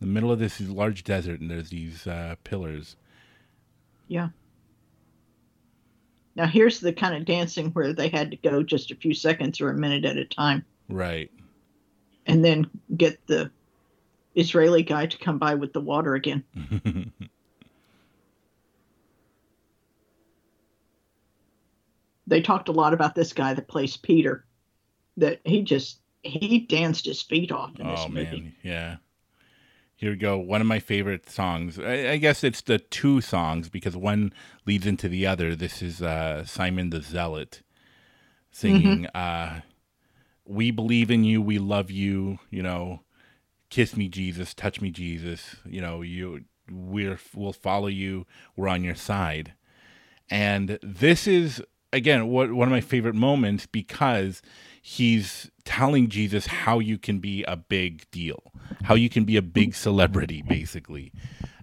the 0.00 0.06
middle 0.06 0.32
of 0.32 0.38
this 0.38 0.60
large 0.62 1.04
desert, 1.04 1.40
and 1.40 1.50
there's 1.50 1.68
these 1.68 2.06
uh, 2.06 2.36
pillars. 2.42 2.96
Yeah. 4.06 4.30
Now 6.38 6.46
here's 6.46 6.78
the 6.78 6.92
kind 6.92 7.16
of 7.16 7.24
dancing 7.24 7.70
where 7.72 7.92
they 7.92 8.08
had 8.08 8.30
to 8.30 8.36
go 8.36 8.62
just 8.62 8.92
a 8.92 8.94
few 8.94 9.12
seconds 9.12 9.60
or 9.60 9.70
a 9.70 9.74
minute 9.74 10.04
at 10.04 10.16
a 10.16 10.24
time 10.24 10.64
Right. 10.88 11.30
and 12.26 12.44
then 12.44 12.70
get 12.96 13.26
the 13.26 13.50
Israeli 14.36 14.84
guy 14.84 15.06
to 15.06 15.18
come 15.18 15.38
by 15.38 15.56
with 15.56 15.72
the 15.72 15.80
water 15.80 16.14
again. 16.14 16.44
They 22.26 22.42
talked 22.42 22.68
a 22.68 22.72
lot 22.72 22.92
about 22.92 23.14
this 23.14 23.32
guy 23.32 23.54
that 23.54 23.68
plays 23.68 23.96
Peter, 23.96 24.44
that 25.16 25.40
he 25.44 25.62
just 25.62 26.00
he 26.22 26.60
danced 26.60 27.06
his 27.06 27.22
feet 27.22 27.50
off 27.50 27.78
in 27.80 27.86
this 27.88 28.00
oh 28.04 28.08
movie. 28.08 28.40
man, 28.42 28.54
yeah. 28.62 28.96
Here 29.98 30.12
we 30.12 30.16
go. 30.16 30.38
One 30.38 30.60
of 30.60 30.66
my 30.68 30.78
favorite 30.78 31.28
songs. 31.28 31.76
I, 31.76 32.10
I 32.10 32.16
guess 32.18 32.44
it's 32.44 32.60
the 32.60 32.78
two 32.78 33.20
songs 33.20 33.68
because 33.68 33.96
one 33.96 34.32
leads 34.64 34.86
into 34.86 35.08
the 35.08 35.26
other. 35.26 35.56
This 35.56 35.82
is 35.82 36.00
uh, 36.00 36.44
Simon 36.44 36.90
the 36.90 37.02
Zealot 37.02 37.62
singing, 38.52 39.06
uh, 39.06 39.62
"We 40.44 40.70
believe 40.70 41.10
in 41.10 41.24
you. 41.24 41.42
We 41.42 41.58
love 41.58 41.90
you. 41.90 42.38
You 42.48 42.62
know, 42.62 43.00
kiss 43.70 43.96
me, 43.96 44.08
Jesus. 44.08 44.54
Touch 44.54 44.80
me, 44.80 44.92
Jesus. 44.92 45.56
You 45.66 45.80
know, 45.80 46.02
you 46.02 46.44
we're 46.70 47.18
we'll 47.34 47.52
follow 47.52 47.88
you. 47.88 48.24
We're 48.54 48.68
on 48.68 48.84
your 48.84 48.94
side." 48.94 49.54
And 50.30 50.78
this 50.80 51.26
is 51.26 51.60
again 51.92 52.28
what 52.28 52.52
one 52.52 52.68
of 52.68 52.72
my 52.72 52.80
favorite 52.80 53.16
moments 53.16 53.66
because 53.66 54.42
he's 54.88 55.50
telling 55.66 56.08
Jesus 56.08 56.46
how 56.46 56.78
you 56.78 56.96
can 56.96 57.18
be 57.18 57.44
a 57.44 57.56
big 57.56 58.10
deal, 58.10 58.42
how 58.84 58.94
you 58.94 59.10
can 59.10 59.24
be 59.24 59.36
a 59.36 59.42
big 59.42 59.74
celebrity, 59.74 60.40
basically. 60.40 61.12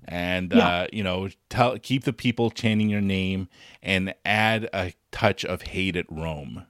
And 0.07 0.51
Yeah. 0.53 0.67
uh, 0.67 0.88
you 0.93 1.03
know, 1.03 1.30
tell 1.49 1.80
keep 1.80 2.03
the 2.03 2.13
people 2.13 2.51
chanting 2.51 2.88
your 2.88 3.01
name 3.01 3.47
and 3.82 4.13
add 4.26 4.69
a 4.71 4.93
touch 5.11 5.43
of 5.43 5.63
hate 5.63 5.95
at 5.95 6.05
Rome. 6.11 6.67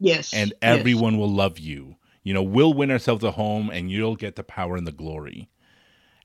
Yes. 0.00 0.32
And 0.32 0.50
yes. 0.50 0.58
everyone 0.62 1.18
will 1.18 1.30
love 1.30 1.58
you. 1.58 1.96
You 2.22 2.32
know, 2.32 2.42
we'll 2.42 2.72
win 2.72 2.90
ourselves 2.90 3.22
a 3.22 3.32
home 3.32 3.68
and 3.68 3.90
you'll 3.90 4.16
get 4.16 4.36
the 4.36 4.44
power 4.44 4.76
and 4.76 4.86
the 4.86 4.92
glory. 4.92 5.50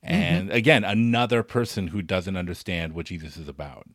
And 0.01 0.49
again, 0.49 0.85
another 0.85 1.43
person 1.43 1.87
who 1.87 2.01
doesn't 2.01 2.37
understand 2.37 2.93
what 2.93 3.07
Jesus 3.07 3.35
is 3.35 3.49
about. 3.49 3.85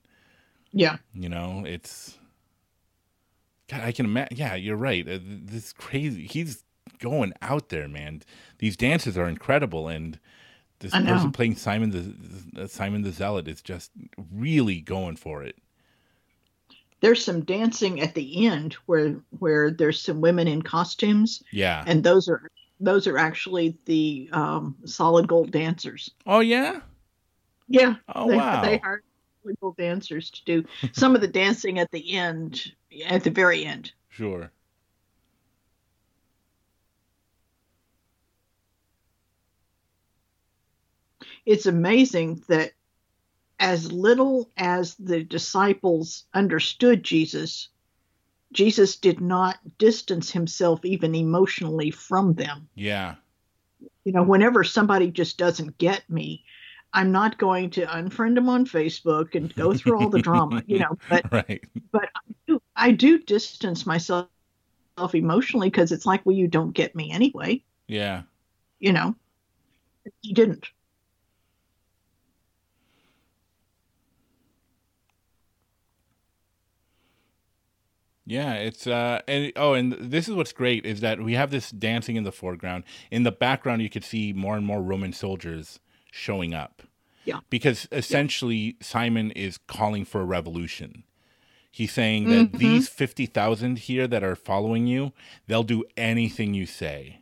Yeah. 0.70 0.98
You 1.14 1.30
know, 1.30 1.64
it's 1.66 2.18
God. 3.68 3.80
I 3.80 3.92
can 3.92 4.06
imagine. 4.06 4.36
Yeah, 4.36 4.54
you're 4.54 4.76
right. 4.76 5.06
Uh, 5.08 5.18
This 5.22 5.66
is 5.66 5.72
crazy. 5.72 6.26
He's 6.26 6.62
going 6.98 7.32
out 7.42 7.68
there, 7.68 7.88
man. 7.88 8.22
These 8.58 8.76
dances 8.76 9.18
are 9.18 9.28
incredible, 9.28 9.88
and 9.88 10.18
this 10.78 10.92
person 10.92 11.32
playing 11.32 11.56
Simon 11.56 11.90
the 11.90 12.62
uh, 12.62 12.66
Simon 12.66 13.02
the 13.02 13.12
Zealot 13.12 13.48
is 13.48 13.62
just 13.62 13.90
really 14.32 14.80
going 14.80 15.16
for 15.16 15.42
it. 15.42 15.56
There's 17.00 17.22
some 17.24 17.42
dancing 17.44 18.00
at 18.00 18.14
the 18.14 18.46
end 18.46 18.74
where 18.86 19.16
where 19.38 19.70
there's 19.70 20.00
some 20.00 20.20
women 20.20 20.48
in 20.48 20.62
costumes 20.62 21.42
Yeah. 21.52 21.84
and 21.86 22.02
those 22.02 22.28
are 22.28 22.48
those 22.80 23.06
are 23.06 23.18
actually 23.18 23.76
the 23.84 24.28
um, 24.32 24.76
solid 24.84 25.28
gold 25.28 25.50
dancers. 25.50 26.10
oh 26.26 26.40
yeah. 26.40 26.80
Yeah. 27.68 27.96
Oh 28.14 28.28
they, 28.28 28.36
wow. 28.36 28.62
They 28.62 28.78
hired 28.78 29.02
gold 29.54 29.76
dancers 29.76 30.30
to 30.30 30.44
do 30.44 30.64
some 30.92 31.14
of 31.14 31.20
the 31.20 31.28
dancing 31.28 31.78
at 31.78 31.90
the 31.90 32.14
end, 32.14 32.72
at 33.06 33.24
the 33.24 33.30
very 33.30 33.64
end. 33.64 33.92
Sure. 34.08 34.50
It's 41.44 41.66
amazing 41.66 42.42
that 42.48 42.72
as 43.60 43.92
little 43.92 44.50
as 44.56 44.96
the 44.96 45.22
disciples 45.22 46.24
understood 46.34 47.02
Jesus, 47.02 47.68
Jesus 48.52 48.96
did 48.96 49.20
not 49.20 49.58
distance 49.78 50.30
himself 50.30 50.84
even 50.84 51.14
emotionally 51.14 51.90
from 51.90 52.34
them. 52.34 52.68
Yeah. 52.74 53.14
you 54.04 54.12
know, 54.12 54.22
whenever 54.22 54.62
somebody 54.64 55.10
just 55.10 55.36
doesn't 55.36 55.78
get 55.78 56.08
me, 56.08 56.44
I'm 56.92 57.12
not 57.12 57.38
going 57.38 57.70
to 57.70 57.86
unfriend 57.86 58.36
them 58.36 58.48
on 58.48 58.64
Facebook 58.66 59.34
and 59.34 59.54
go 59.54 59.74
through 59.74 59.98
all 59.98 60.08
the 60.08 60.18
drama, 60.18 60.62
you 60.66 60.78
know, 60.78 60.98
but 61.08 61.26
Right. 61.32 61.62
but 61.92 62.08
I 62.14 62.20
do, 62.46 62.62
I 62.74 62.90
do 62.92 63.18
distance 63.18 63.86
myself 63.86 64.28
emotionally 65.12 65.68
because 65.68 65.92
it's 65.92 66.06
like, 66.06 66.24
well, 66.24 66.36
you 66.36 66.48
don't 66.48 66.72
get 66.72 66.94
me 66.96 67.10
anyway, 67.12 67.62
Yeah. 67.88 68.22
you 68.78 68.92
know. 68.92 69.14
He 70.22 70.32
didn't. 70.32 70.68
Yeah, 78.28 78.54
it's 78.54 78.86
uh 78.88 79.20
and 79.28 79.52
oh 79.54 79.74
and 79.74 79.92
this 79.92 80.28
is 80.28 80.34
what's 80.34 80.52
great 80.52 80.84
is 80.84 81.00
that 81.00 81.20
we 81.20 81.34
have 81.34 81.50
this 81.52 81.70
dancing 81.70 82.16
in 82.16 82.24
the 82.24 82.32
foreground. 82.32 82.84
In 83.10 83.22
the 83.22 83.30
background 83.32 83.82
you 83.82 83.90
could 83.90 84.04
see 84.04 84.32
more 84.32 84.56
and 84.56 84.66
more 84.66 84.82
Roman 84.82 85.12
soldiers 85.12 85.78
showing 86.16 86.54
up. 86.54 86.82
Yeah. 87.24 87.40
Because 87.50 87.88
essentially 87.92 88.76
Simon 88.80 89.30
is 89.32 89.58
calling 89.58 90.04
for 90.04 90.20
a 90.20 90.24
revolution. 90.24 91.04
He's 91.70 91.92
saying 91.92 92.28
that 92.30 92.52
Mhm. 92.52 92.58
these 92.58 92.88
50,000 92.88 93.80
here 93.80 94.06
that 94.08 94.24
are 94.24 94.36
following 94.36 94.86
you, 94.86 95.12
they'll 95.46 95.62
do 95.62 95.84
anything 95.96 96.54
you 96.54 96.64
say. 96.66 97.20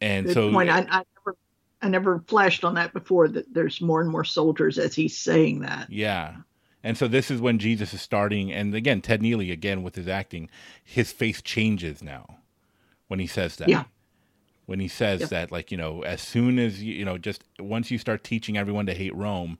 And 0.00 0.26
Good 0.26 0.34
so 0.34 0.52
point. 0.52 0.70
I, 0.70 0.86
I 0.90 1.02
never, 1.16 1.36
I 1.82 1.88
never 1.88 2.18
flashed 2.28 2.64
on 2.64 2.74
that 2.74 2.92
before. 2.92 3.28
That 3.28 3.52
there's 3.52 3.80
more 3.80 4.00
and 4.00 4.10
more 4.10 4.24
soldiers 4.24 4.78
as 4.78 4.94
he's 4.94 5.16
saying 5.16 5.60
that. 5.60 5.90
Yeah. 5.90 6.36
And 6.84 6.96
so 6.96 7.08
this 7.08 7.30
is 7.32 7.40
when 7.40 7.58
Jesus 7.58 7.92
is 7.94 8.00
starting, 8.00 8.52
and 8.52 8.72
again, 8.74 9.00
Ted 9.00 9.20
Neeley, 9.20 9.50
again 9.50 9.82
with 9.82 9.96
his 9.96 10.06
acting, 10.06 10.48
his 10.84 11.10
face 11.10 11.42
changes 11.42 12.00
now 12.02 12.38
when 13.08 13.18
he 13.18 13.26
says 13.26 13.56
that. 13.56 13.68
Yeah. 13.68 13.84
When 14.66 14.80
he 14.80 14.88
says 14.88 15.20
Yeah. 15.22 15.26
that, 15.28 15.52
like, 15.52 15.70
you 15.70 15.76
know, 15.78 16.02
as 16.02 16.20
soon 16.20 16.58
as 16.58 16.82
you, 16.82 16.92
you 16.94 17.04
know, 17.04 17.18
just 17.18 17.44
once 17.58 17.90
you 17.90 17.98
start 17.98 18.24
teaching 18.24 18.56
everyone 18.58 18.86
to 18.86 18.94
hate 18.94 19.14
Rome, 19.14 19.58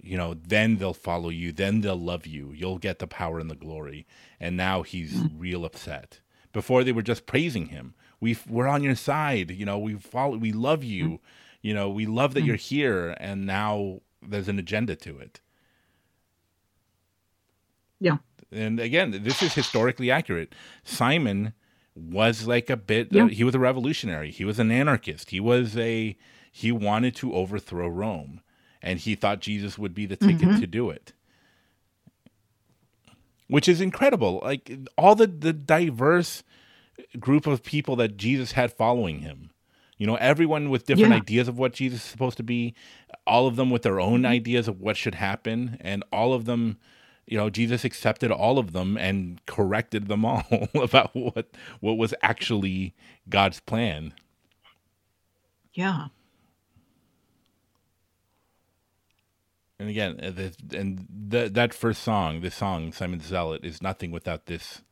you 0.00 0.16
know, 0.16 0.34
then 0.34 0.76
they'll 0.76 0.94
follow 0.94 1.30
you, 1.30 1.50
then 1.52 1.80
they'll 1.80 1.96
love 2.00 2.26
you, 2.26 2.52
you'll 2.52 2.78
get 2.78 2.98
the 3.00 3.06
power 3.08 3.38
and 3.40 3.50
the 3.50 3.56
glory. 3.56 4.06
And 4.38 4.56
now 4.56 4.82
he's 4.82 5.14
Mm. 5.14 5.30
real 5.36 5.64
upset. 5.64 6.20
Before 6.52 6.84
they 6.84 6.92
were 6.92 7.02
just 7.02 7.26
praising 7.26 7.66
him. 7.66 7.94
We 8.20 8.36
we're 8.48 8.68
on 8.68 8.82
your 8.82 8.94
side, 8.94 9.50
you 9.50 9.66
know, 9.66 9.78
we 9.78 9.94
follow, 9.94 10.36
we 10.38 10.52
love 10.52 10.82
you, 10.84 11.20
you 11.60 11.74
know, 11.74 11.90
we 11.90 12.06
love 12.06 12.32
that 12.34 12.44
you're 12.44 12.56
here, 12.56 13.14
and 13.20 13.44
now 13.46 14.00
there's 14.22 14.48
an 14.48 14.58
agenda 14.58 14.96
to 14.96 15.18
it. 15.18 15.40
Yeah. 18.00 18.18
and 18.52 18.78
again, 18.78 19.10
this 19.22 19.42
is 19.42 19.54
historically 19.54 20.10
accurate. 20.10 20.54
Simon 20.84 21.52
was 21.96 22.46
like 22.46 22.68
a 22.70 22.76
bit. 22.76 23.08
Yeah. 23.10 23.24
Uh, 23.24 23.28
he 23.28 23.42
was 23.44 23.54
a 23.54 23.58
revolutionary. 23.58 24.30
He 24.30 24.44
was 24.44 24.58
an 24.58 24.70
anarchist. 24.70 25.30
He 25.30 25.40
was 25.40 25.76
a. 25.76 26.16
He 26.52 26.70
wanted 26.72 27.14
to 27.16 27.34
overthrow 27.34 27.88
Rome, 27.88 28.40
and 28.82 28.98
he 29.00 29.14
thought 29.14 29.40
Jesus 29.40 29.76
would 29.78 29.94
be 29.94 30.06
the 30.06 30.16
ticket 30.16 30.48
Mhm. 30.48 30.60
to 30.60 30.66
do 30.66 30.90
it. 30.90 31.12
Which 33.48 33.68
is 33.68 33.80
incredible. 33.80 34.40
Like 34.42 34.70
all 34.98 35.14
the 35.14 35.26
the 35.26 35.52
diverse 35.52 36.42
group 37.18 37.46
of 37.46 37.62
people 37.62 37.94
that 37.96 38.16
Jesus 38.16 38.52
had 38.52 38.72
following 38.72 39.20
him. 39.20 39.50
You 39.98 40.06
know, 40.06 40.16
everyone 40.16 40.68
with 40.68 40.86
different 40.86 41.10
Yeah. 41.12 41.16
ideas 41.18 41.48
of 41.48 41.58
what 41.58 41.72
Jesus 41.72 42.00
is 42.04 42.10
supposed 42.10 42.36
to 42.38 42.42
be, 42.42 42.74
all 43.26 43.46
of 43.46 43.56
them 43.56 43.70
with 43.70 43.82
their 43.82 43.98
own 44.00 44.26
ideas 44.26 44.68
of 44.68 44.80
what 44.80 44.96
should 44.96 45.14
happen, 45.14 45.78
and 45.80 46.04
all 46.12 46.34
of 46.34 46.44
them, 46.44 46.76
you 47.26 47.36
know, 47.38 47.50
Jesus 47.50 47.84
accepted 47.84 48.30
all 48.30 48.58
of 48.58 48.72
them 48.72 48.96
and 48.96 49.44
corrected 49.46 50.08
them 50.08 50.24
all 50.24 50.44
about 50.74 51.14
what 51.14 51.50
what 51.80 51.98
was 51.98 52.14
actually 52.22 52.94
God's 53.28 53.60
plan. 53.60 54.14
Yeah. 55.74 56.08
And 59.78 59.90
again, 59.90 60.18
uh, 60.22 60.30
the, 60.30 60.78
and 60.78 61.06
the, 61.10 61.48
that 61.50 61.74
first 61.74 62.02
song, 62.02 62.40
this 62.40 62.54
song, 62.54 62.92
Simon 62.92 63.20
Zealot, 63.20 63.64
is 63.64 63.82
nothing 63.82 64.10
without 64.10 64.46
this 64.46 64.82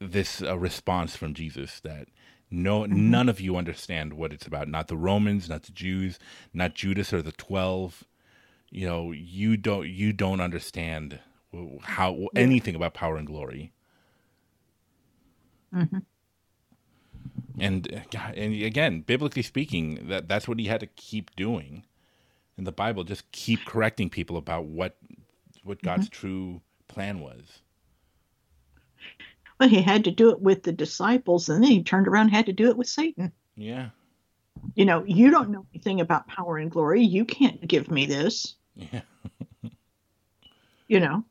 this 0.00 0.42
uh, 0.42 0.58
response 0.58 1.16
from 1.16 1.34
Jesus 1.34 1.80
that 1.80 2.08
no 2.50 2.82
Mm-hmm. 2.92 3.10
none 3.10 3.28
of 3.28 3.40
you 3.40 3.56
understand 3.56 4.14
what 4.14 4.32
it's 4.32 4.46
about. 4.46 4.68
Not 4.68 4.88
the 4.88 4.96
Romans, 4.96 5.48
not 5.48 5.64
the 5.64 5.72
Jews, 5.72 6.18
not 6.54 6.74
Judas 6.74 7.12
or 7.12 7.22
the 7.22 7.32
twelve. 7.32 8.04
You 8.70 8.86
know, 8.86 9.12
you 9.12 9.56
don't 9.56 9.88
you 9.88 10.12
don't 10.12 10.40
understand 10.40 11.18
how 11.82 12.28
anything 12.36 12.74
about 12.74 12.94
power 12.94 13.16
and 13.16 13.26
glory. 13.26 13.72
Mhm. 15.72 16.04
And 17.58 18.04
uh, 18.14 18.18
and 18.34 18.54
again, 18.62 19.02
biblically 19.02 19.42
speaking, 19.42 20.06
that 20.08 20.28
that's 20.28 20.48
what 20.48 20.58
he 20.58 20.66
had 20.66 20.80
to 20.80 20.86
keep 20.86 21.34
doing 21.36 21.84
in 22.56 22.64
the 22.64 22.72
Bible. 22.72 23.04
Just 23.04 23.30
keep 23.32 23.64
correcting 23.64 24.08
people 24.10 24.36
about 24.36 24.64
what 24.66 24.96
what 25.62 25.82
God's 25.82 26.08
true 26.08 26.62
plan 26.88 27.20
was. 27.20 27.60
well 29.58 29.68
he 29.68 29.82
had 29.82 30.04
to 30.04 30.10
do 30.10 30.30
it 30.30 30.40
with 30.40 30.62
the 30.62 30.72
disciples, 30.72 31.48
and 31.48 31.62
then 31.62 31.70
he 31.70 31.82
turned 31.82 32.08
around 32.08 32.26
and 32.28 32.34
had 32.34 32.46
to 32.46 32.52
do 32.52 32.68
it 32.68 32.76
with 32.76 32.88
Satan. 32.88 33.32
Yeah, 33.56 33.90
You 34.74 34.84
know, 34.86 35.04
you 35.04 35.30
don't 35.30 35.50
know 35.50 35.66
anything 35.74 36.00
about 36.00 36.26
power 36.28 36.56
and 36.58 36.70
glory. 36.70 37.02
You 37.04 37.24
can't 37.26 37.66
give 37.66 37.90
me 37.90 38.06
this. 38.06 38.56
Yeah, 38.80 39.02
You 40.88 41.00
know. 41.00 41.24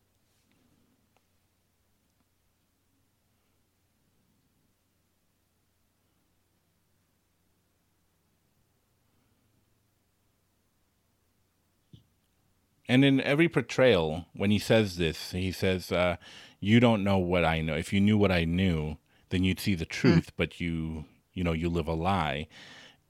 And 12.88 13.06
in 13.06 13.22
every 13.22 13.48
portrayal, 13.50 14.26
when 14.34 14.52
he 14.52 14.60
says 14.60 14.98
this, 14.98 15.32
he 15.32 15.52
says, 15.52 15.92
uh, 15.92 16.18
"You 16.60 16.80
don't 16.80 17.04
know 17.04 17.20
what 17.20 17.46
I 17.46 17.62
know. 17.62 17.76
If 17.76 17.94
you 17.94 18.02
knew 18.02 18.18
what 18.18 18.32
I 18.32 18.46
knew, 18.46 18.98
then 19.30 19.44
you'd 19.44 19.60
see 19.60 19.76
the 19.76 19.86
truth. 19.86 20.32
But 20.38 20.60
you, 20.60 21.06
you 21.34 21.44
know, 21.44 21.54
you 21.54 21.70
live 21.70 21.88
a 21.88 21.94
lie. 21.94 22.48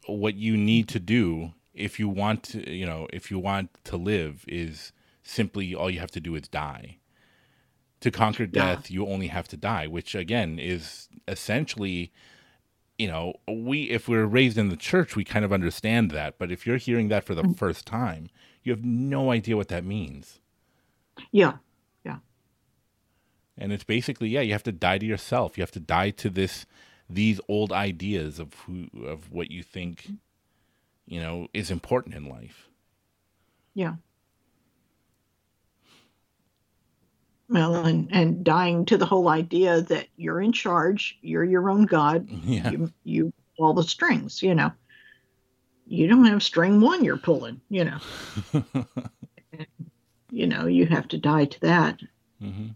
What 0.07 0.35
you 0.35 0.57
need 0.57 0.89
to 0.89 0.99
do, 0.99 1.53
if 1.79 1.99
you 1.99 2.07
want 2.09 2.43
to, 2.43 2.71
you 2.71 2.85
know, 2.85 3.07
if 3.13 3.31
you 3.31 3.39
want 3.39 3.69
to 3.85 3.97
live, 3.97 4.45
is 4.47 4.91
simply 5.23 5.73
all 5.75 5.89
you 5.89 5.99
have 5.99 6.11
to 6.11 6.19
do 6.19 6.35
is 6.35 6.47
die. 6.47 6.97
To 8.01 8.11
conquer 8.11 8.43
Yeah. 8.43 8.75
death, 8.75 8.91
you 8.91 9.05
only 9.05 9.27
have 9.27 9.47
to 9.49 9.57
die, 9.57 9.87
which 9.87 10.15
again 10.15 10.59
is 10.59 11.09
essentially." 11.27 12.11
You 12.97 13.07
know, 13.07 13.33
we 13.47 13.83
if 13.83 14.09
we're 14.09 14.25
raised 14.25 14.57
in 14.57 14.67
the 14.67 14.75
church, 14.75 15.15
we 15.15 15.23
kind 15.23 15.45
of 15.45 15.53
understand 15.53 16.11
that. 16.11 16.37
But 16.37 16.51
if 16.51 16.67
you're 16.67 16.75
hearing 16.77 17.07
that 17.09 17.23
for 17.23 17.33
the 17.33 17.43
mm. 17.43 17.57
first 17.57 17.87
time, 17.87 18.29
you 18.61 18.73
have 18.73 18.83
no 18.83 19.31
idea 19.31 19.55
what 19.55 19.69
that 19.69 19.85
means. 19.85 20.41
Yeah. 21.31 21.59
Yeah. 22.03 22.17
And 23.57 23.71
it's 23.71 23.85
basically, 23.85 24.29
yeah, 24.29 24.41
you 24.41 24.51
have 24.51 24.63
to 24.63 24.73
die 24.73 24.97
to 24.97 25.05
yourself. 25.05 25.57
You 25.57 25.61
have 25.61 25.71
to 25.71 25.79
die 25.79 26.11
to 26.11 26.29
this 26.29 26.65
these 27.09 27.39
old 27.47 27.71
ideas 27.71 28.37
of 28.39 28.53
who 28.65 28.87
of 29.05 29.31
what 29.31 29.49
you 29.49 29.63
think, 29.63 30.03
mm. 30.03 30.17
You 31.09 31.19
know, 31.19 31.47
is 31.53 31.71
important 31.71 32.15
in 32.15 32.29
life. 32.29 32.69
Yeah. 33.73 33.95
Well, 37.49 37.83
and, 37.85 38.07
and 38.11 38.43
dying 38.43 38.85
to 38.85 38.97
the 38.97 39.07
whole 39.07 39.27
idea 39.27 39.81
that 39.81 40.07
you're 40.17 40.39
in 40.39 40.53
charge, 40.53 41.17
you're 41.21 41.43
your 41.43 41.69
own 41.69 41.85
God, 41.85 42.29
Yeah. 42.43 42.69
you 42.69 42.93
you 43.03 43.33
pull 43.57 43.65
all 43.67 43.73
the 43.73 43.83
strings, 43.83 44.43
you 44.43 44.53
know. 44.53 44.71
You 45.87 46.07
don't 46.07 46.25
have 46.25 46.43
string 46.43 46.79
one 46.81 47.03
you're 47.03 47.17
pulling, 47.17 47.59
you 47.69 47.85
know. 47.85 47.97
you 50.31 50.45
know, 50.45 50.67
you 50.67 50.85
have 50.85 51.07
to 51.09 51.17
die 51.17 51.45
to 51.45 51.59
that. 51.61 51.99
hmm 52.39 52.67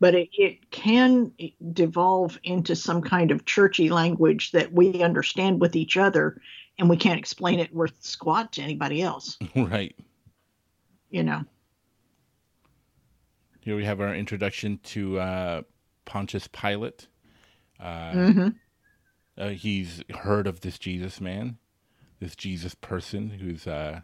But 0.00 0.14
it, 0.14 0.28
it 0.32 0.70
can 0.70 1.32
devolve 1.72 2.38
into 2.44 2.76
some 2.76 3.00
kind 3.00 3.30
of 3.30 3.46
churchy 3.46 3.88
language 3.88 4.52
that 4.52 4.70
we 4.72 5.02
understand 5.02 5.62
with 5.62 5.74
each 5.74 5.96
other 5.96 6.38
and 6.78 6.88
we 6.88 6.96
can't 6.96 7.18
explain 7.18 7.58
it 7.58 7.74
worth 7.74 7.96
squat 8.00 8.52
to 8.52 8.62
anybody 8.62 9.02
else, 9.02 9.38
Right. 9.56 9.94
you 11.10 11.22
know. 11.22 11.42
Here 13.60 13.76
we 13.76 13.84
have 13.84 14.00
our 14.00 14.14
introduction 14.14 14.78
to 14.84 15.18
uh, 15.18 15.62
Pontius 16.04 16.48
Pilate. 16.48 17.08
Uh, 17.80 18.12
hmm 18.32 18.48
uh, 19.36 19.50
he's 19.50 20.02
heard 20.10 20.48
of 20.48 20.62
this 20.62 20.78
Jesus 20.78 21.20
man, 21.20 21.58
this 22.18 22.34
Jesus 22.34 22.74
person 22.74 23.30
who's 23.30 23.68
uh, 23.68 24.00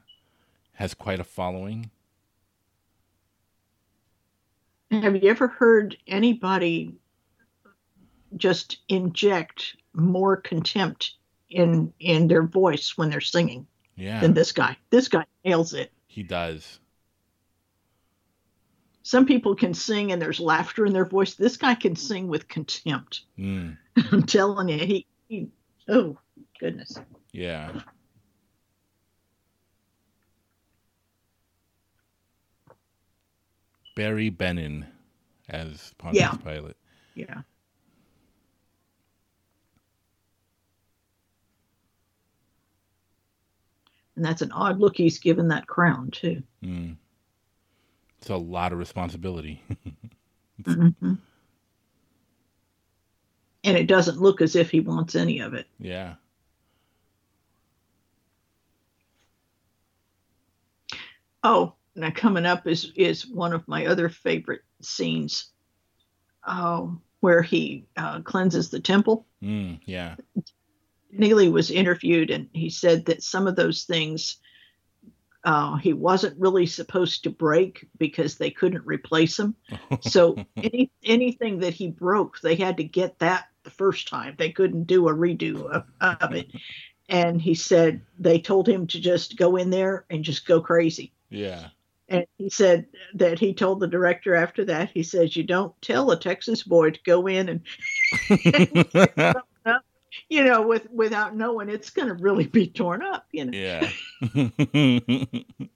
has 0.75 0.95
quite 0.95 1.19
a 1.19 1.25
following. 1.25 1.91
Have 4.93 5.17
you 5.17 5.29
ever 5.29 5.49
heard 5.49 5.97
anybody 6.07 6.95
just 8.37 8.79
inject 8.89 9.77
more 9.93 10.37
contempt 10.37 11.15
in 11.55 11.93
in 12.01 12.29
their 12.29 12.43
voice 12.43 12.97
when 12.99 13.09
they're 13.11 13.21
singing 13.21 13.67
Yeah, 13.97 14.21
than 14.21 14.35
this 14.35 14.53
guy? 14.53 14.77
This 14.91 15.09
guy 15.09 15.25
nails 15.45 15.73
it. 15.75 15.93
he 16.07 16.23
does. 16.23 16.81
Some 19.03 19.27
people 19.27 19.55
can 19.55 19.75
sing 19.75 20.13
and 20.13 20.21
there's 20.23 20.41
laughter 20.41 20.87
in 20.87 20.93
their 20.95 21.05
voice. 21.05 21.35
This 21.35 21.57
guy 21.59 21.75
can 21.75 21.95
sing 21.95 22.27
with 22.27 22.49
contempt. 22.49 23.23
Mm, 23.39 23.77
I'm 24.13 24.23
telling 24.23 24.69
you, 24.69 24.79
he, 24.79 25.07
he 25.29 25.49
oh 25.89 26.19
goodness. 26.59 26.99
yeah. 27.33 27.71
Barry 33.97 34.31
Dennen 34.31 34.87
as 35.49 35.93
Pontius 35.99 36.21
Yeah. 36.23 36.37
Pilate. 36.37 36.77
Yeah. 37.15 37.43
And 44.17 44.25
that's 44.25 44.43
an 44.43 44.53
odd 44.53 44.79
look 44.79 44.97
he's 44.97 45.19
given 45.19 45.49
that 45.49 45.67
crown 45.67 46.11
too. 46.11 46.43
Mm. 46.63 46.97
It's 48.19 48.31
a 48.31 48.37
lot 48.37 48.73
of 48.73 48.79
responsibility. 48.79 49.63
Mhm. 50.63 51.19
And 53.65 53.77
it 53.77 53.87
doesn't 53.89 54.21
look 54.21 54.41
as 54.41 54.55
if 54.55 54.71
he 54.71 54.79
wants 54.81 55.15
any 55.17 55.41
of 55.41 55.53
it. 55.55 55.67
yeah. 55.81 56.15
Oh, 61.43 61.75
now 61.95 62.11
coming 62.11 62.47
up 62.47 62.67
is 62.67 62.93
is 62.97 63.27
one 63.27 63.53
of 63.53 63.67
my 63.69 63.87
other 63.87 64.09
favorite 64.09 64.63
scenes. 64.81 65.51
Oh, 66.47 66.99
where 67.21 67.43
he 67.43 67.87
uh, 67.97 68.21
cleanses 68.23 68.71
the 68.71 68.81
temple. 68.81 69.27
Mm, 69.43 69.81
yeah. 69.85 70.17
Neeley 71.17 71.51
was 71.51 71.71
interviewed, 71.71 72.31
and 72.31 72.49
he 72.53 72.71
said 72.71 73.07
that 73.07 73.23
some 73.23 73.47
of 73.47 73.57
those 73.57 73.85
things 73.85 74.39
uh, 75.45 75.77
he 75.77 75.93
wasn't 75.93 76.41
really 76.41 76.67
supposed 76.67 77.23
to 77.23 77.31
break 77.31 77.87
because 77.99 78.37
they 78.37 78.51
couldn't 78.51 78.87
replace 78.87 79.39
him. 79.39 79.55
So 80.01 80.37
any 80.57 80.91
anything 81.05 81.61
that 81.61 81.75
he 81.75 81.89
broke, 81.89 82.41
they 82.41 82.57
had 82.57 82.77
to 82.79 82.85
get 82.85 83.19
that 83.21 83.47
the 83.63 83.71
first 83.71 84.09
time. 84.09 84.35
They 84.39 84.51
couldn't 84.51 84.85
do 84.85 85.09
a 85.09 85.15
redo 85.15 85.67
of, 85.67 85.85
of 86.01 86.35
it. 86.35 86.51
And 87.09 87.41
he 87.41 87.55
said 87.55 88.03
they 88.19 88.39
told 88.39 88.69
him 88.69 88.87
to 88.89 89.01
just 89.01 89.37
go 89.37 89.57
in 89.57 89.71
there 89.71 90.05
and 90.11 90.25
just 90.25 90.47
go 90.47 90.61
crazy. 90.61 91.13
yeah. 91.31 91.69
And 92.07 92.27
he 92.37 92.51
said 92.51 92.87
that 93.15 93.39
he 93.39 93.55
told 93.55 93.81
the 93.81 93.87
director 93.87 94.35
after 94.35 94.63
that, 94.67 94.91
he 94.91 95.03
says, 95.03 95.37
You 95.37 95.43
don't 95.43 95.75
tell 95.81 96.11
a 96.11 96.21
Texas 96.21 96.63
boy 96.63 96.91
to 96.91 97.01
go 97.03 97.27
in 97.27 97.49
and, 97.49 97.61
you 100.29 100.45
know, 100.45 100.63
with 100.67 100.89
without 100.91 101.37
knowing 101.37 101.69
it's 101.69 101.91
going 101.91 102.09
to 102.09 102.15
really 102.15 102.47
be 102.47 102.67
torn 102.69 103.03
up, 103.03 103.27
you 103.33 103.45
know. 103.47 103.53
Yeah. 103.53 103.89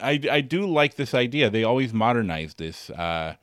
I, 0.00 0.18
I 0.30 0.40
do 0.40 0.66
like 0.66 0.96
this 0.96 1.14
idea. 1.14 1.50
They 1.50 1.64
always 1.64 1.92
modernize 1.92 2.54
this. 2.54 2.90
Uh, 2.90 3.34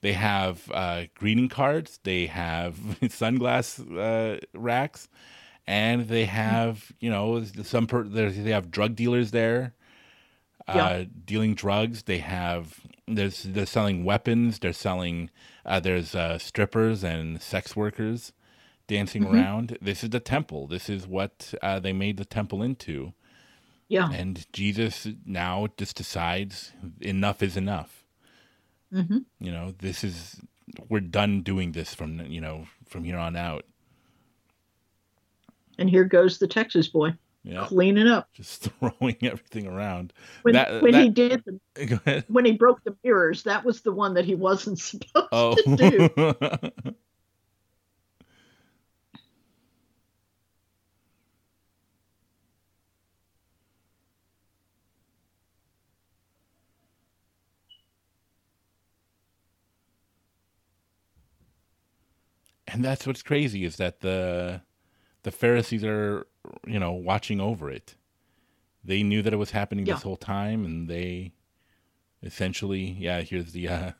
they 0.00 0.12
have 0.14 0.70
uh, 0.72 1.04
greeting 1.14 1.48
cards, 1.48 1.98
they 2.04 2.26
have 2.26 2.76
sunglass 3.02 3.78
uh, 3.96 4.38
racks, 4.54 5.08
and 5.66 6.08
they 6.08 6.24
have, 6.26 6.92
you 7.00 7.10
know, 7.10 7.42
some 7.62 7.86
per- 7.86 8.04
they 8.04 8.50
have 8.50 8.70
drug 8.70 8.94
dealers 8.96 9.32
there 9.32 9.74
uh, 10.68 10.72
Yeah. 10.76 11.04
dealing 11.24 11.54
drugs. 11.54 12.04
They 12.04 12.18
have 12.18 12.80
there's 13.06 13.42
they're 13.42 13.66
selling 13.66 14.04
weapons. 14.04 14.58
They're 14.58 14.72
selling 14.72 15.30
uh, 15.64 15.80
there's 15.80 16.14
uh, 16.14 16.38
strippers 16.38 17.02
and 17.04 17.40
sex 17.42 17.74
workers 17.76 18.32
dancing 18.88 19.22
Mhm. 19.24 19.32
around. 19.32 19.78
This 19.80 20.02
is 20.02 20.10
the 20.10 20.18
temple. 20.20 20.66
This 20.66 20.88
is 20.90 21.06
what 21.06 21.54
uh, 21.62 21.78
they 21.78 21.92
made 21.92 22.16
the 22.16 22.24
temple 22.24 22.62
into. 22.62 23.12
Yeah. 23.88 24.10
And 24.10 24.44
Jesus 24.52 25.06
now 25.24 25.68
just 25.76 25.96
decides 25.96 26.72
enough 27.00 27.42
is 27.42 27.56
enough. 27.56 28.04
hmm 28.92 29.18
You 29.40 29.52
know, 29.52 29.74
this 29.78 30.02
is 30.02 30.40
we're 30.88 31.00
done 31.00 31.42
doing 31.42 31.72
this 31.72 31.94
from 31.94 32.20
you 32.26 32.40
know 32.40 32.66
from 32.86 33.04
here 33.04 33.16
on 33.18 33.36
out. 33.36 33.64
And 35.78 35.88
here 35.88 36.04
goes 36.04 36.38
the 36.38 36.48
Texas 36.48 36.88
boy. 36.88 37.14
Yeah. 37.44 37.64
cleaning 37.66 38.08
up. 38.08 38.28
Just 38.34 38.62
throwing 38.80 39.16
everything 39.22 39.66
around. 39.66 40.12
When, 40.42 40.54
That- 40.54 40.82
when 40.82 40.92
he 40.92 41.08
did 41.08 41.42
the, 41.46 42.24
when 42.28 42.44
he 42.44 42.52
broke 42.52 42.82
the 42.84 42.94
mirrors, 43.04 43.44
that 43.44 43.64
was 43.64 43.80
the 43.80 43.92
one 43.92 44.12
that 44.14 44.24
he 44.26 44.34
wasn't 44.34 44.78
supposed 44.90 45.28
Oh. 45.32 45.54
to 45.54 45.76
do. 45.76 46.92
And 62.78 62.84
that's 62.84 63.08
what's 63.08 63.24
crazy 63.24 63.64
is 63.64 63.74
that 63.76 64.02
the 64.02 64.60
the 65.24 65.32
Pharisees 65.32 65.82
are, 65.82 66.28
you 66.64 66.78
know, 66.78 66.92
watching 66.92 67.40
over 67.40 67.68
it. 67.68 67.96
They 68.84 69.02
knew 69.02 69.20
that 69.22 69.32
it 69.32 69.36
was 69.36 69.50
happening 69.50 69.84
Yeah. 69.84 69.94
this 69.94 70.04
whole 70.04 70.16
time, 70.16 70.64
and 70.64 70.88
they 70.88 71.32
essentially, 72.22 72.96
yeah, 73.00 73.22
here's 73.22 73.50
the 73.50 73.66
uh, 73.68 73.92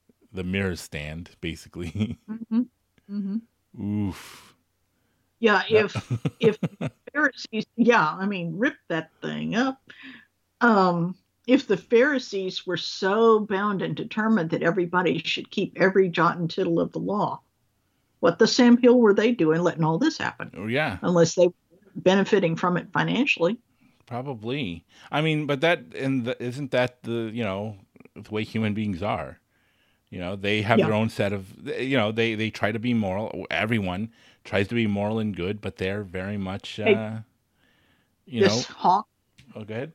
the 0.32 0.44
mirror 0.44 0.76
stand, 0.76 1.30
basically. 1.42 2.18
hmm 2.26 2.62
hmm 3.06 3.36
Oof. 3.78 4.54
Yeah, 5.40 5.62
Yeah. 5.68 5.82
if 5.84 6.10
if 6.40 6.58
Pharisees, 7.12 7.66
yeah, 7.76 8.16
I 8.18 8.24
mean, 8.26 8.56
rip 8.58 8.76
that 8.88 9.10
thing 9.20 9.54
up. 9.56 9.78
Um, 10.62 11.16
if 11.46 11.66
the 11.66 11.76
Pharisees 11.76 12.66
were 12.66 12.76
so 12.76 13.40
bound 13.40 13.82
and 13.82 13.96
determined 13.96 14.50
that 14.50 14.62
everybody 14.62 15.18
should 15.18 15.50
keep 15.50 15.76
every 15.80 16.08
jot 16.08 16.36
and 16.36 16.50
tittle 16.50 16.80
of 16.80 16.92
the 16.92 16.98
law, 17.00 17.40
what 18.20 18.38
the 18.38 18.46
Sam 18.46 18.76
Hill 18.76 18.98
were 19.00 19.14
they 19.14 19.32
doing, 19.32 19.62
letting 19.62 19.84
all 19.84 19.98
this 19.98 20.18
happen? 20.18 20.50
Oh, 20.56 20.66
yeah. 20.66 20.98
Unless 21.02 21.34
they 21.34 21.48
were 21.48 21.54
benefiting 21.96 22.56
from 22.56 22.76
it 22.76 22.88
financially. 22.92 23.58
Probably. 24.06 24.84
I 25.10 25.20
mean, 25.22 25.46
but 25.46 25.60
that 25.62 25.94
and 25.96 26.24
the, 26.24 26.40
isn't 26.42 26.70
that 26.72 27.02
the 27.02 27.30
you 27.32 27.42
know 27.42 27.76
the 28.14 28.30
way 28.30 28.44
human 28.44 28.74
beings 28.74 29.02
are. 29.02 29.38
You 30.10 30.18
know, 30.18 30.36
they 30.36 30.62
have 30.62 30.78
Yeah. 30.78 30.86
their 30.86 30.94
own 30.94 31.08
set 31.08 31.32
of 31.32 31.66
you 31.66 31.96
know 31.96 32.12
they 32.12 32.34
they 32.34 32.50
try 32.50 32.72
to 32.72 32.78
be 32.78 32.94
moral. 32.94 33.46
Everyone 33.50 34.10
tries 34.44 34.68
to 34.68 34.74
be 34.74 34.86
moral 34.86 35.18
and 35.18 35.34
good, 35.34 35.60
but 35.60 35.76
they're 35.78 36.02
very 36.02 36.36
much 36.36 36.78
uh, 36.78 36.84
Hey, 36.84 37.18
you 38.26 38.40
this 38.40 38.64
know. 38.66 38.66
hawk, 38.66 39.08
Oh, 39.56 39.64
go 39.64 39.74
ahead. 39.74 39.92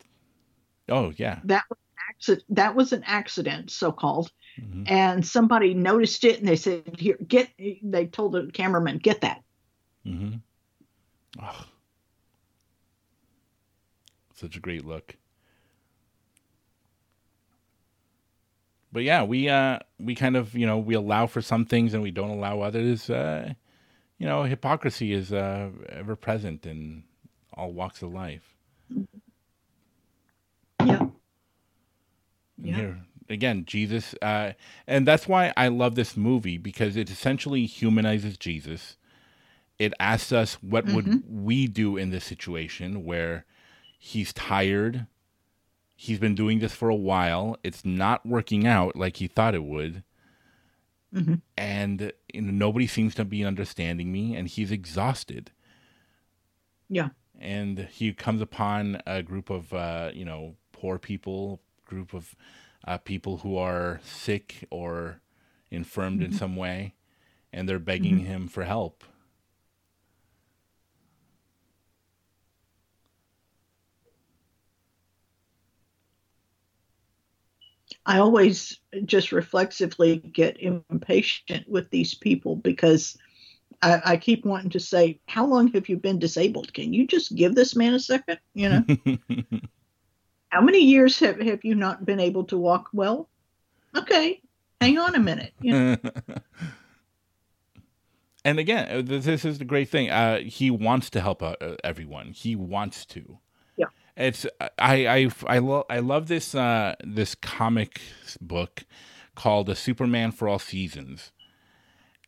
Oh 0.89 1.11
yeah. 1.17 1.39
that 1.45 1.63
was 1.69 1.77
accident, 2.09 2.45
that 2.49 2.75
was 2.75 2.93
an 2.93 3.03
accident, 3.05 3.71
so 3.71 3.91
called, 3.91 4.31
hmm 4.57 4.83
and 4.88 5.25
somebody 5.25 5.73
noticed 5.73 6.23
it 6.23 6.39
and 6.39 6.47
they 6.47 6.55
said, 6.55 6.97
"Here, 6.97 7.17
get." 7.27 7.49
They 7.83 8.05
told 8.07 8.31
the 8.33 8.49
cameraman, 8.53 8.99
"Get 8.99 9.21
that." 9.21 9.41
hmm 10.05 10.35
Oh. 11.41 11.65
Such 14.33 14.55
a 14.55 14.59
great 14.59 14.85
look. 14.85 15.15
But 18.91 19.03
yeah, 19.03 19.23
we 19.23 19.49
uh 19.49 19.79
we 19.99 20.15
kind 20.15 20.35
of, 20.38 20.55
you 20.55 20.65
know, 20.65 20.77
we 20.77 20.95
allow 20.95 21.27
for 21.27 21.41
some 21.41 21.65
things 21.65 21.93
and 21.93 22.01
we 22.03 22.11
don't 22.11 22.29
allow 22.29 22.61
others. 22.61 23.09
Uh 23.09 23.53
you 24.17 24.27
know, 24.27 24.43
hypocrisy 24.43 25.13
is 25.13 25.33
uh 25.33 25.69
ever 25.89 26.15
present 26.15 26.65
in 26.65 27.03
all 27.53 27.73
walks 27.73 28.01
of 28.01 28.13
life. 28.13 28.55
Yeah. 30.83 30.99
And 30.99 31.11
Yeah. 32.62 32.76
here 32.76 32.97
again, 33.30 33.66
Jesus 33.66 34.16
uh 34.22 34.53
and 34.88 35.08
that's 35.08 35.28
why 35.28 35.53
I 35.58 35.68
love 35.68 35.95
this 35.95 36.16
movie 36.18 36.58
because 36.58 36.95
it 36.97 37.10
essentially 37.10 37.66
humanizes 37.66 38.38
Jesus. 38.38 38.97
It 39.80 39.93
asks 39.99 40.32
us 40.32 40.55
what 40.64 40.86
would 40.88 41.24
we 41.30 41.68
do 41.68 41.97
in 41.97 42.10
this 42.10 42.24
situation 42.26 43.03
where 43.05 43.45
he's 43.99 44.34
tired. 44.34 45.05
He's 45.95 46.20
been 46.20 46.36
doing 46.36 46.60
this 46.60 46.74
for 46.74 46.89
a 46.89 46.95
while. 46.95 47.58
It's 47.64 47.84
not 47.86 48.26
working 48.26 48.66
out 48.66 48.95
like 48.95 49.18
he 49.18 49.28
thought 49.28 49.53
it 49.55 49.64
would. 49.64 50.03
Mhm. 51.14 51.41
And 51.58 52.12
you 52.34 52.41
know, 52.41 52.51
nobody 52.51 52.88
seems 52.88 53.14
to 53.16 53.26
be 53.26 53.45
understanding 53.45 54.12
me 54.12 54.36
and 54.36 54.47
he's 54.47 54.72
exhausted. 54.72 55.51
Yeah. 56.89 57.10
And 57.39 57.80
he 57.91 58.14
comes 58.14 58.41
upon 58.41 59.01
a 59.05 59.22
group 59.22 59.49
of 59.49 59.74
uh, 59.74 60.12
you 60.14 60.26
know, 60.26 60.55
poor 60.72 60.97
people, 60.97 61.62
group 61.88 62.13
of 62.13 62.35
uh, 62.85 62.97
people 62.97 63.38
who 63.38 63.57
are 63.57 63.99
sick 64.03 64.65
or 64.69 65.21
infirmed 65.71 66.21
in 66.21 66.31
some 66.31 66.55
way, 66.55 66.93
and 67.51 67.67
they're 67.67 67.79
begging 67.79 68.19
him 68.19 68.47
for 68.47 68.63
help. 68.63 69.03
I 78.05 78.19
always 78.19 78.79
just 79.05 79.31
reflexively 79.31 80.17
get 80.17 80.57
impatient 80.61 81.67
with 81.67 81.89
these 81.89 82.13
people 82.13 82.55
because 82.55 83.17
I, 83.81 84.01
I 84.05 84.17
keep 84.17 84.45
wanting 84.45 84.69
to 84.71 84.79
say, 84.79 85.19
How 85.27 85.45
long 85.45 85.71
have 85.73 85.89
you 85.89 85.97
been 85.97 86.19
disabled? 86.19 86.73
Can 86.73 86.93
you 86.93 87.05
just 87.05 87.35
give 87.35 87.53
this 87.53 87.75
man 87.75 87.93
a 87.93 87.99
second? 87.99 88.39
You 88.53 88.69
know, 88.69 88.85
how 90.49 90.61
many 90.61 90.79
years 90.79 91.19
have, 91.19 91.39
have 91.41 91.63
you 91.63 91.75
not 91.75 92.05
been 92.05 92.19
able 92.19 92.43
to 92.45 92.57
walk 92.57 92.89
well? 92.93 93.29
Okay, 93.95 94.41
hang 94.81 94.97
on 94.97 95.15
a 95.15 95.19
minute. 95.19 95.53
You 95.61 95.73
know, 95.73 95.97
and 98.45 98.59
again, 98.59 98.87
uh, 98.89 99.01
this 99.03 99.45
is 99.45 99.59
the 99.59 99.65
great 99.65 99.89
thing. 99.89 100.09
Uh, 100.09 100.39
he 100.39 100.71
wants 100.71 101.09
to 101.11 101.21
help 101.21 101.41
uh, 101.41 101.55
uh, 101.59 101.75
everyone. 101.83 102.31
He 102.31 102.55
wants 102.55 103.05
to. 103.07 103.39
Yeah. 103.77 103.85
It's 104.15 104.45
I 104.79 105.07
I 105.07 105.29
I 105.45 105.57
love 105.59 105.85
I 105.89 105.99
love 105.99 106.27
this 106.27 106.55
uh 106.55 106.95
this 107.03 107.35
comic 107.35 108.01
book 108.41 108.83
called 109.35 109.69
"A 109.69 109.75
Superman 109.75 110.31
for 110.31 110.47
All 110.47 110.59
Seasons," 110.59 111.31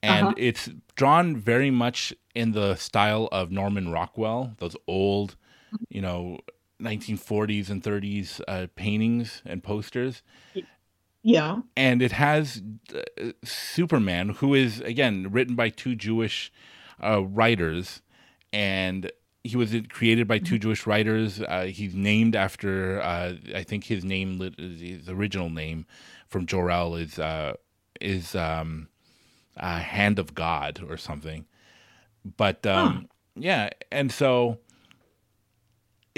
and 0.04 0.28
Uh-huh. 0.28 0.36
it's 0.38 0.70
drawn 0.96 1.36
very 1.36 1.72
much 1.72 2.14
in 2.36 2.52
the 2.52 2.76
style 2.76 3.28
of 3.32 3.52
Norman 3.52 3.92
Rockwell, 3.92 4.56
those 4.60 4.76
old, 4.88 5.36
you 5.90 6.02
know, 6.02 6.40
1940s 6.82 7.70
and 7.70 7.84
30s 7.84 8.42
uh, 8.48 8.68
paintings 8.76 9.42
and 9.46 9.64
posters. 9.64 10.24
Yeah, 11.22 11.60
and 11.76 12.02
it 12.02 12.14
has 12.14 12.62
uh, 12.96 13.32
Superman, 13.44 14.30
who 14.30 14.54
is 14.54 14.80
again 14.80 15.28
written 15.32 15.56
by 15.56 15.70
two 15.70 15.94
Jewish 15.94 16.52
uh, 17.04 17.24
writers, 17.24 18.02
and 18.54 19.12
he 19.44 19.58
was 19.58 19.76
created 19.90 20.28
by 20.28 20.40
two 20.40 20.58
Jewish 20.58 20.88
writers. 20.88 21.42
Uh, 21.42 21.66
he's 21.66 21.94
named 21.94 22.36
after, 22.36 23.02
uh, 23.02 23.34
I 23.56 23.64
think 23.64 23.86
his 23.86 24.04
name, 24.04 24.40
his 24.58 25.10
original 25.10 25.50
name 25.50 25.86
from 26.28 26.46
Jor-El 26.46 26.96
is 26.96 27.20
uh, 27.20 27.54
is 28.00 28.36
um, 28.36 28.88
uh, 29.58 29.80
Hand 29.80 30.20
of 30.20 30.34
God 30.34 30.82
or 30.88 30.98
something. 30.98 31.46
But 32.38 32.66
um, 32.66 33.10
yeah, 33.36 33.70
and 33.92 34.12
so 34.12 34.60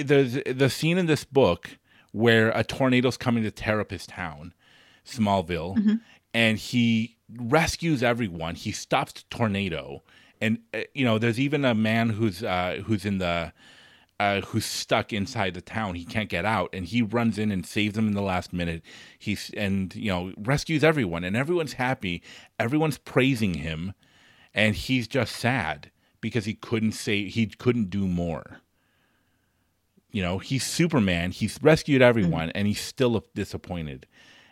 there's 0.04 0.38
the 0.46 0.70
scene 0.70 0.98
in 0.98 1.06
this 1.06 1.24
book 1.24 1.78
where 2.12 2.50
a 2.52 2.64
tornado's 2.64 3.18
coming 3.18 3.44
to 3.44 3.52
tear 3.52 3.80
up 3.80 3.92
his 3.92 4.06
town, 4.06 4.54
Smallville, 5.06 6.00
and 6.34 6.58
he 6.58 7.18
rescues 7.38 8.04
everyone. 8.04 8.56
He 8.56 8.72
stops 8.72 9.14
the 9.14 9.24
tornado, 9.30 10.04
and 10.40 10.60
uh, 10.74 10.82
you 10.94 11.06
know, 11.06 11.18
there's 11.18 11.40
even 11.40 11.66
a 11.66 11.74
man 11.74 12.10
who's 12.10 12.44
uh, 12.44 12.82
who's 12.86 13.06
in 13.06 13.20
the 13.20 13.54
uh, 14.20 14.42
who's 14.42 14.66
stuck 14.66 15.12
inside 15.12 15.56
the 15.56 15.62
town. 15.62 15.96
He 15.96 16.06
can't 16.06 16.30
get 16.30 16.46
out, 16.46 16.70
and 16.74 16.86
he 16.86 17.02
runs 17.02 17.40
in 17.40 17.52
and 17.52 17.66
saves 17.66 17.96
them 17.96 18.08
in 18.08 18.14
the 18.14 18.22
last 18.22 18.54
minute. 18.54 18.84
He's 19.18 19.50
and 19.58 19.96
you 19.96 20.12
know 20.12 20.34
rescues 20.38 20.84
everyone, 20.84 21.24
and 21.24 21.36
everyone's 21.36 21.74
happy. 21.74 22.22
Everyone's 22.60 22.98
praising 23.00 23.56
him, 23.56 23.94
and 24.54 24.76
he's 24.76 25.08
just 25.08 25.36
sad 25.36 25.92
because 26.22 26.46
he 26.46 26.54
couldn't 26.54 26.92
say 26.92 27.28
he 27.28 27.48
couldn't 27.48 27.90
do 27.90 28.08
more. 28.08 28.62
You 30.12 30.22
know, 30.22 30.38
he's 30.40 30.66
Superman. 30.66 31.32
He's 31.32 31.58
rescued 31.62 32.02
everyone, 32.02 32.50
and 32.52 32.68
he's 32.68 32.82
still 32.82 33.24
disappointed. 33.34 34.08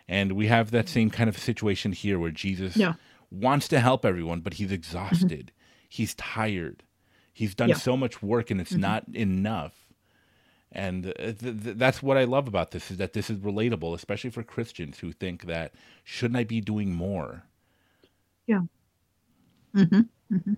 And 0.08 0.32
we 0.32 0.46
have 0.48 0.70
that 0.72 0.88
same 0.88 1.10
kind 1.10 1.28
of 1.28 1.38
situation 1.38 1.92
here 1.92 2.18
where 2.18 2.30
Jesus 2.30 2.76
Yeah. 2.76 2.94
wants 3.30 3.68
to 3.68 3.80
help 3.80 4.04
everyone, 4.04 4.40
but 4.40 4.54
he's 4.54 4.72
exhausted. 4.72 5.52
He's 5.88 6.14
tired. 6.14 6.82
He's 7.32 7.54
done 7.54 7.68
Yeah. 7.70 7.76
so 7.76 7.96
much 7.96 8.22
work, 8.22 8.50
and 8.50 8.60
it's 8.60 8.74
not 8.74 9.04
enough. 9.14 9.86
And 10.72 11.06
uh, 11.08 11.12
th- 11.14 11.38
th- 11.38 11.76
that's 11.76 12.02
what 12.02 12.16
I 12.16 12.24
love 12.24 12.46
about 12.48 12.70
this 12.70 12.90
is 12.90 12.96
that 12.98 13.12
this 13.12 13.28
is 13.28 13.38
relatable, 13.38 13.94
especially 13.94 14.30
for 14.30 14.42
Christians 14.42 14.98
who 15.00 15.12
think 15.12 15.46
that 15.46 15.74
shouldn't 16.04 16.38
I 16.38 16.44
be 16.44 16.60
doing 16.60 16.92
more? 16.94 17.44
hmm 18.48 20.00
hmm 20.28 20.54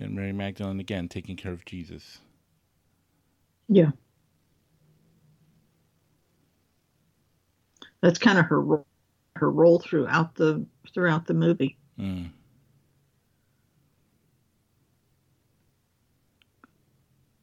And 0.00 0.14
Mary 0.16 0.32
Magdalene 0.32 0.80
again 0.80 1.08
taking 1.08 1.36
care 1.36 1.52
of 1.52 1.66
Jesus. 1.66 2.20
Yeah. 3.68 3.90
That's 8.02 8.18
kind 8.18 8.38
of 8.38 8.46
her 8.46 8.60
ro- 8.60 8.86
her 9.36 9.50
role 9.50 9.80
throughout 9.80 10.34
the 10.36 10.66
throughout 10.94 11.26
the 11.26 11.34
movie. 11.34 11.78
Mm. 12.00 12.30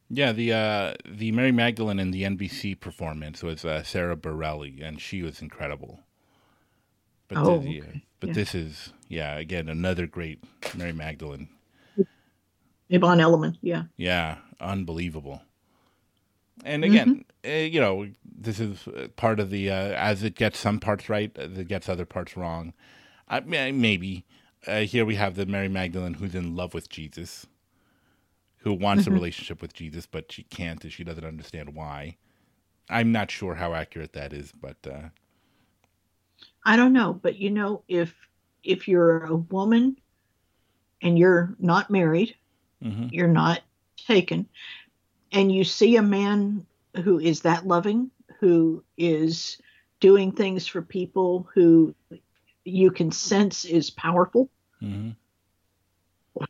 Yeah, 0.10 0.32
the 0.34 0.53
uh, 0.53 0.93
the 1.10 1.32
Mary 1.34 1.51
Magdalene 1.51 1.99
in 1.99 2.12
the 2.12 2.24
NBC 2.24 2.80
performance 2.80 3.43
was 3.43 3.66
uh, 3.66 3.84
Sarah 3.84 4.18
Bareilles, 4.18 4.82
and 4.84 5.01
she 5.01 5.24
was 5.24 5.41
incredible. 5.41 6.01
But 7.30 7.39
Oh, 7.39 7.53
okay. 7.72 8.03
but 8.20 8.30
Yeah. 8.30 8.34
this 8.34 8.55
is 8.55 8.93
yeah 9.10 9.38
again 9.38 9.70
another 9.70 10.08
great 10.08 10.43
Mary 10.76 10.93
Magdalene. 10.93 11.49
Yvonne 12.89 13.19
Elliman, 13.21 13.57
yeah. 13.61 13.83
Yeah, 13.97 14.38
unbelievable. 14.59 15.41
And 16.65 16.83
Mm-hmm. 16.83 17.13
again, 17.13 17.25
uh, 17.47 17.51
you 17.51 17.81
know, 17.81 18.07
this 18.25 18.59
is 18.59 18.88
part 19.15 19.39
of 19.39 19.49
the 19.51 19.69
uh, 19.71 19.75
as 19.75 20.23
it 20.23 20.35
gets 20.35 20.59
some 20.59 20.79
parts 20.79 21.09
right, 21.09 21.31
it 21.38 21.67
gets 21.67 21.89
other 21.89 22.05
parts 22.05 22.38
wrong. 22.38 22.73
I, 23.29 23.41
may- 23.41 23.71
maybe 23.71 24.25
uh, 24.67 24.81
here 24.81 25.05
we 25.05 25.15
have 25.15 25.35
the 25.35 25.45
Mary 25.45 25.69
Magdalene 25.69 26.15
who's 26.15 26.35
in 26.35 26.55
love 26.55 26.73
with 26.73 26.89
Jesus, 26.89 27.47
who 28.59 28.73
wants 28.73 29.05
Mm-hmm. 29.05 29.07
a 29.07 29.11
relationship 29.11 29.61
with 29.61 29.73
Jesus, 29.73 30.05
but 30.05 30.31
she 30.31 30.43
can't, 30.43 30.83
and 30.83 30.93
she 30.93 31.03
doesn't 31.03 31.25
understand 31.25 31.75
why. 31.75 32.17
I'm 32.89 33.11
not 33.11 33.31
sure 33.31 33.55
how 33.55 33.73
accurate 33.73 34.13
that 34.13 34.33
is, 34.33 34.53
but 34.53 34.77
uh, 34.88 35.09
I 36.65 36.75
don't 36.77 36.93
know, 36.93 37.13
but 37.13 37.38
you 37.38 37.51
know, 37.51 37.83
if 37.88 38.15
if 38.63 38.88
you're 38.88 39.25
a 39.25 39.35
woman 39.35 39.97
and 41.01 41.17
you're 41.19 41.55
not 41.59 41.89
married, 41.91 42.35
mhm. 42.82 43.11
you're 43.11 43.28
not 43.28 43.61
taken, 43.97 44.47
and 45.32 45.51
you 45.51 45.63
see 45.63 45.95
a 45.95 46.01
man 46.01 46.65
who 47.03 47.19
is 47.19 47.41
that 47.41 47.67
loving, 47.67 48.11
who 48.39 48.84
is 48.97 49.57
doing 49.99 50.32
things 50.32 50.67
for 50.67 50.82
people 50.82 51.47
who 51.53 51.93
you 52.65 52.91
can 52.91 53.11
sense 53.11 53.65
is 53.65 53.89
powerful, 53.89 54.49
Mhm. 54.82 55.15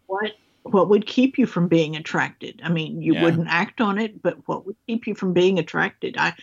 what 0.07 0.31
what 0.63 0.89
would 0.89 1.05
keep 1.05 1.37
you 1.37 1.45
from 1.45 1.67
being 1.69 1.95
attracted? 1.95 2.59
I 2.61 2.69
mean, 2.69 3.01
you 3.01 3.13
Yeah. 3.13 3.21
wouldn't 3.23 3.47
act 3.47 3.79
on 3.79 3.97
it, 3.97 4.21
but 4.21 4.45
what 4.47 4.65
would 4.65 4.75
keep 4.85 5.07
you 5.07 5.15
from 5.15 5.33
being 5.33 5.59
attracted? 5.59 6.17
I 6.17 6.33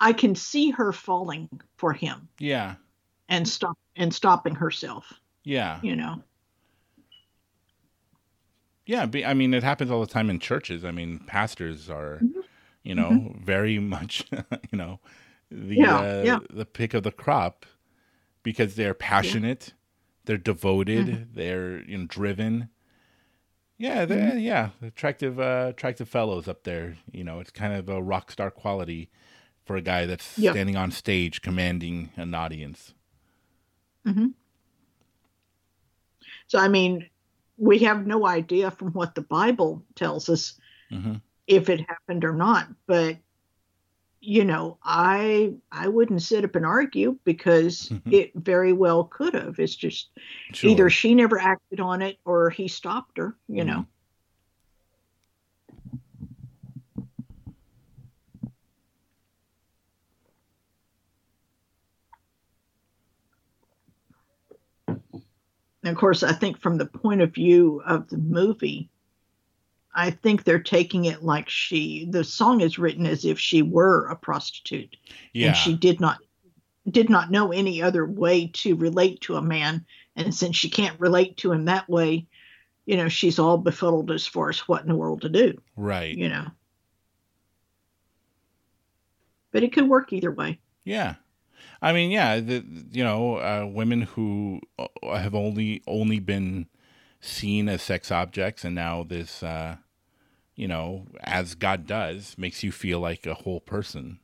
I 0.00 0.12
can 0.14 0.34
see 0.34 0.70
her 0.70 0.92
falling 0.92 1.48
for 1.76 1.92
him 1.92 2.28
yeah, 2.38 2.76
and 3.28 3.46
stop 3.46 3.76
and 3.96 4.12
stopping 4.14 4.54
herself, 4.54 5.20
yeah, 5.44 5.80
you 5.82 5.96
know. 5.96 6.22
Yeah, 8.86 9.06
be- 9.06 9.24
I 9.24 9.32
mean, 9.34 9.54
it 9.54 9.62
happens 9.62 9.90
all 9.90 10.00
the 10.00 10.06
time 10.06 10.28
in 10.28 10.38
churches. 10.38 10.84
I 10.84 10.90
mean, 10.90 11.20
pastors 11.26 11.88
are, 11.88 12.20
Mm-hmm. 12.22 12.40
you 12.82 12.94
know, 12.94 13.34
very 13.42 13.78
much, 13.96 14.24
you 14.70 14.76
know, 14.78 15.00
the 15.50 15.76
Yeah, 15.76 15.98
uh, 15.98 16.22
yeah. 16.24 16.38
the 16.50 16.66
pick 16.66 16.92
of 16.94 17.02
the 17.02 17.12
crop 17.12 17.64
because 18.42 18.74
they're 18.74 18.94
passionate, 18.94 19.72
they're 20.26 20.36
devoted, 20.36 21.06
Mm-hmm. 21.06 21.34
they're 21.34 21.82
you 21.84 21.98
know 21.98 22.06
driven. 22.06 22.68
Yeah, 23.78 24.04
they're, 24.04 24.38
yeah, 24.38 24.70
attractive, 24.82 25.40
uh, 25.40 25.66
attractive 25.70 26.08
fellows 26.08 26.46
up 26.46 26.62
there. 26.62 26.96
You 27.10 27.24
know, 27.24 27.40
it's 27.40 27.50
kind 27.50 27.72
of 27.74 27.88
a 27.88 28.00
rock 28.00 28.30
star 28.30 28.50
quality 28.50 29.10
for 29.64 29.74
a 29.76 29.80
guy 29.82 30.06
that's 30.06 30.38
Yeah. 30.38 30.52
standing 30.52 30.76
on 30.76 30.90
stage 30.92 31.42
commanding 31.42 32.10
an 32.16 32.34
audience. 32.34 32.94
So 36.46 36.58
I 36.58 36.68
mean, 36.68 37.08
we 37.56 37.78
have 37.80 38.06
no 38.06 38.26
idea 38.26 38.70
from 38.70 38.92
what 38.92 39.14
the 39.14 39.22
Bible 39.22 39.84
tells 39.94 40.28
us 40.28 40.58
hmm 40.90 41.14
if 41.46 41.68
it 41.68 41.80
happened 41.86 42.24
or 42.24 42.32
not, 42.32 42.68
but 42.86 43.18
you 44.20 44.44
know, 44.44 44.78
I 44.82 45.54
I 45.70 45.88
wouldn't 45.88 46.22
sit 46.22 46.44
up 46.44 46.56
and 46.56 46.64
argue 46.64 47.18
because 47.24 47.90
Mhm. 47.90 48.12
it 48.12 48.32
very 48.34 48.72
well 48.72 49.04
could 49.04 49.34
have. 49.34 49.58
It's 49.58 49.74
just 49.76 50.08
Sure. 50.52 50.70
either 50.70 50.88
she 50.88 51.14
never 51.14 51.38
acted 51.38 51.80
on 51.80 52.00
it 52.00 52.18
or 52.24 52.48
he 52.48 52.66
stopped 52.68 53.18
her, 53.18 53.36
you 53.48 53.62
Mhm. 53.62 53.66
know. 53.66 53.86
And 65.84 65.92
of 65.92 65.96
course, 65.96 66.22
I 66.22 66.32
think 66.32 66.58
from 66.58 66.78
the 66.78 66.86
point 66.86 67.20
of 67.20 67.34
view 67.34 67.82
of 67.86 68.08
the 68.08 68.18
movie, 68.18 68.90
I 69.94 70.10
think 70.10 70.42
they're 70.42 70.58
taking 70.58 71.04
it 71.04 71.22
like 71.22 71.48
she 71.48 72.06
the 72.10 72.24
song 72.24 72.60
is 72.60 72.78
written 72.78 73.06
as 73.06 73.24
if 73.24 73.38
she 73.38 73.62
were 73.62 74.06
a 74.06 74.16
prostitute. 74.16 74.96
Yeah, 75.32 75.48
and 75.48 75.56
she 75.56 75.76
did 75.76 76.00
not 76.00 76.18
did 76.90 77.08
not 77.08 77.30
know 77.30 77.52
any 77.52 77.80
other 77.80 78.04
way 78.04 78.48
to 78.54 78.74
relate 78.74 79.20
to 79.22 79.36
a 79.36 79.42
man. 79.42 79.84
And 80.16 80.34
since 80.34 80.56
she 80.56 80.68
can't 80.68 80.98
relate 80.98 81.36
to 81.38 81.52
him 81.52 81.66
that 81.66 81.88
way 81.88 82.26
you 82.86 82.96
know 82.96 83.08
she's 83.08 83.38
all 83.38 83.58
befuddled 83.58 84.10
as 84.10 84.26
far 84.26 84.50
as 84.50 84.60
what 84.60 84.82
in 84.82 84.88
the 84.88 84.96
world 84.96 85.22
to 85.22 85.28
do 85.28 85.60
right. 85.76 86.16
you 86.16 86.28
know. 86.28 86.46
But 89.52 89.62
it 89.62 89.72
could 89.72 89.88
work 89.88 90.12
either 90.12 90.32
way. 90.32 90.58
Yeah, 90.84 91.14
I 91.84 91.92
mean, 91.92 92.10
yeah, 92.10 92.40
the, 92.40 92.64
you 92.92 93.04
know, 93.04 93.36
uh, 93.36 93.66
women 93.70 94.02
who 94.02 94.62
uh, 94.78 94.88
have 95.16 95.34
only 95.34 95.82
only 95.86 96.18
been 96.20 96.68
seen 97.20 97.68
as 97.68 97.82
sex 97.82 98.10
objects, 98.10 98.64
and 98.64 98.74
now 98.74 99.02
this, 99.04 99.42
uh, 99.42 99.76
you 100.56 100.68
know, 100.68 101.06
as 101.22 101.54
God 101.54 101.86
does, 101.86 102.36
makes 102.38 102.62
you 102.64 102.72
feel 102.72 103.00
like 103.00 103.26
a 103.26 103.34
whole 103.34 103.60
person. 103.60 104.20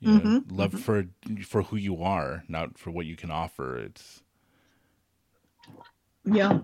You 0.00 0.10
know, 0.10 0.20
Mhm, 0.20 0.44
love 0.50 0.74
for 0.74 1.06
for 1.46 1.62
who 1.64 1.76
you 1.76 2.02
are, 2.02 2.44
not 2.48 2.78
for 2.78 2.90
what 2.90 3.06
you 3.06 3.16
can 3.16 3.30
offer. 3.30 3.78
It's 3.78 4.22
yeah 6.24 6.60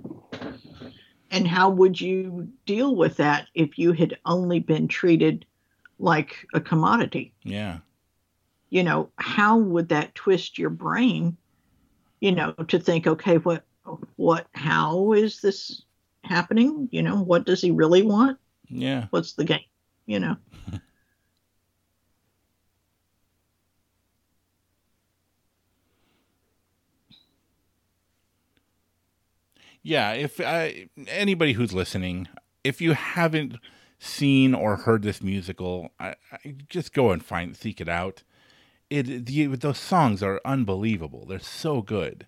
and 1.31 1.47
how 1.47 1.71
would 1.71 2.01
you 2.01 2.49
deal 2.67 2.97
with 2.97 3.17
that 3.17 3.49
if 3.55 3.79
you 3.79 3.93
had 3.93 4.19
only 4.25 4.61
been 4.61 4.89
treated 4.89 5.47
like 5.99 6.47
a 6.55 6.61
commodity 6.61 7.35
yeah, 7.45 7.79
you 8.71 8.83
know, 8.83 9.11
how 9.17 9.57
would 9.59 9.89
that 9.89 10.15
twist 10.15 10.59
your 10.59 10.71
brain, 10.71 11.37
you 12.21 12.33
know, 12.33 12.53
to 12.53 12.79
think, 12.79 13.07
okay, 13.07 13.39
what, 13.39 13.65
what, 14.17 14.47
how 14.53 15.13
is 15.13 15.41
this 15.41 15.83
happening? 16.25 16.89
You 16.91 17.03
know, 17.03 17.23
what 17.23 17.47
does 17.47 17.61
he 17.61 17.71
really 17.71 18.03
want? 18.03 18.39
yeah, 18.69 19.07
What's 19.11 19.33
the 19.33 19.45
game? 19.45 19.61
You 20.07 20.21
know, 20.21 20.37
yeah. 29.83 30.13
If 30.13 30.41
I, 30.41 30.89
anybody 31.07 31.53
who's 31.53 31.73
listening, 31.75 32.29
if 32.65 32.81
you 32.81 32.93
haven't 32.93 33.57
seen 33.99 34.55
or 34.55 34.77
heard 34.77 35.03
this 35.03 35.23
musical, 35.23 35.91
I, 35.99 36.15
I 36.33 36.55
just 36.69 36.93
go 36.93 37.11
and 37.11 37.25
find 37.25 37.57
seek 37.57 37.81
it 37.81 37.89
out. 37.89 38.23
It 38.91 39.27
the 39.27 39.47
those 39.47 39.79
songs 39.79 40.23
are 40.23 40.41
unbelievable. 40.45 41.27
They're 41.27 41.39
so 41.39 41.83
good, 41.83 42.27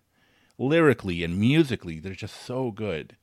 lyrically 0.59 1.25
and 1.25 1.39
musically. 1.39 1.99
They're 1.99 2.15
just 2.15 2.43
so 2.43 2.71
good. 2.71 3.17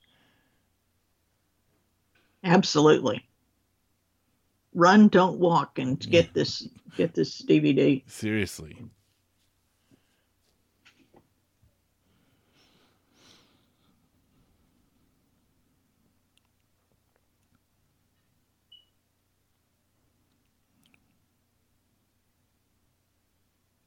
absolutely. 2.43 3.27
Run, 4.73 5.07
don't 5.07 5.39
walk, 5.39 5.79
and 5.79 5.99
get 5.99 6.33
this, 6.33 6.67
get 6.95 7.13
this 7.13 7.41
DVD. 7.41 8.03
Seriously. 8.07 8.77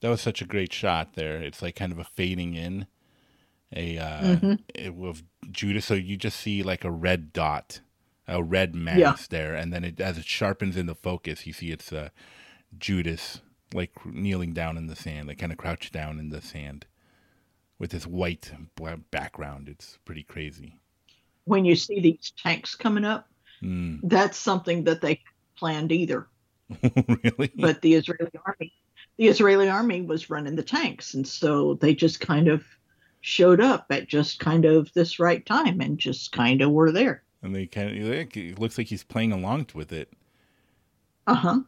That 0.00 0.08
was 0.08 0.20
such 0.20 0.40
a 0.40 0.46
great 0.46 0.72
shot 0.72 1.14
there. 1.14 1.42
It's 1.42 1.62
like 1.62 1.76
kind 1.76 1.92
of 1.92 1.98
a 1.98 2.04
fading 2.04 2.54
in 2.54 2.86
a 3.74 3.98
uh 3.98 4.40
Mhm. 4.42 4.64
it, 4.74 4.94
with 4.94 5.22
Judas 5.52 5.86
so 5.86 5.94
you 5.94 6.16
just 6.16 6.40
see 6.40 6.62
like 6.62 6.84
a 6.84 6.90
red 6.90 7.32
dot, 7.32 7.80
a 8.28 8.42
red 8.42 8.74
mass 8.74 9.00
Yeah. 9.00 9.16
there 9.28 9.54
and 9.54 9.72
then 9.72 9.84
it 9.84 10.00
as 10.00 10.18
it 10.18 10.24
sharpens 10.26 10.76
in 10.76 10.86
the 10.86 10.94
focus, 10.94 11.46
you 11.46 11.52
see 11.52 11.70
it's 11.72 11.92
uh 11.92 12.10
Judas 12.78 13.40
like 13.74 13.92
kneeling 14.06 14.52
down 14.54 14.76
in 14.78 14.86
the 14.88 14.96
sand, 14.96 15.28
like 15.28 15.38
kind 15.38 15.52
of 15.52 15.58
crouched 15.58 15.92
down 15.92 16.18
in 16.18 16.30
the 16.30 16.42
sand 16.42 16.86
with 17.78 17.90
this 17.92 18.06
white 18.06 18.52
background. 19.10 19.68
It's 19.68 19.98
pretty 20.04 20.24
crazy. 20.24 20.76
When 21.44 21.64
you 21.64 21.76
see 21.76 22.00
these 22.00 22.32
tanks 22.38 22.74
coming 22.74 23.04
up, 23.04 23.28
Mm. 23.62 24.02
that's 24.02 24.38
something 24.38 24.84
that 24.84 25.00
they 25.00 25.22
planned 25.58 25.92
either. 25.92 26.28
really? 27.38 27.52
But 27.54 27.82
the 27.82 27.94
Israeli 27.94 28.30
army, 28.46 28.72
the 29.20 29.28
Israeli 29.28 29.68
army 29.68 30.00
was 30.00 30.30
running 30.30 30.56
the 30.56 30.62
tanks, 30.62 31.12
and 31.12 31.28
so 31.28 31.74
they 31.74 31.94
just 31.94 32.20
kind 32.20 32.48
of 32.48 32.64
showed 33.20 33.60
up 33.60 33.84
at 33.90 34.08
just 34.08 34.40
kind 34.40 34.64
of 34.64 34.90
this 34.94 35.18
right 35.18 35.44
time 35.44 35.82
and 35.82 35.98
just 35.98 36.32
kind 36.32 36.62
of 36.62 36.70
were 36.70 36.90
there. 36.90 37.22
and 37.42 37.54
they 37.54 37.66
kind 37.66 37.90
of 37.90 38.10
it 38.10 38.58
looks 38.58 38.78
like 38.78 38.86
he's 38.86 39.04
playing 39.04 39.30
along 39.30 39.66
with 39.74 39.92
it. 39.92 40.10
Uh 41.26 41.34
huh. 41.34 41.60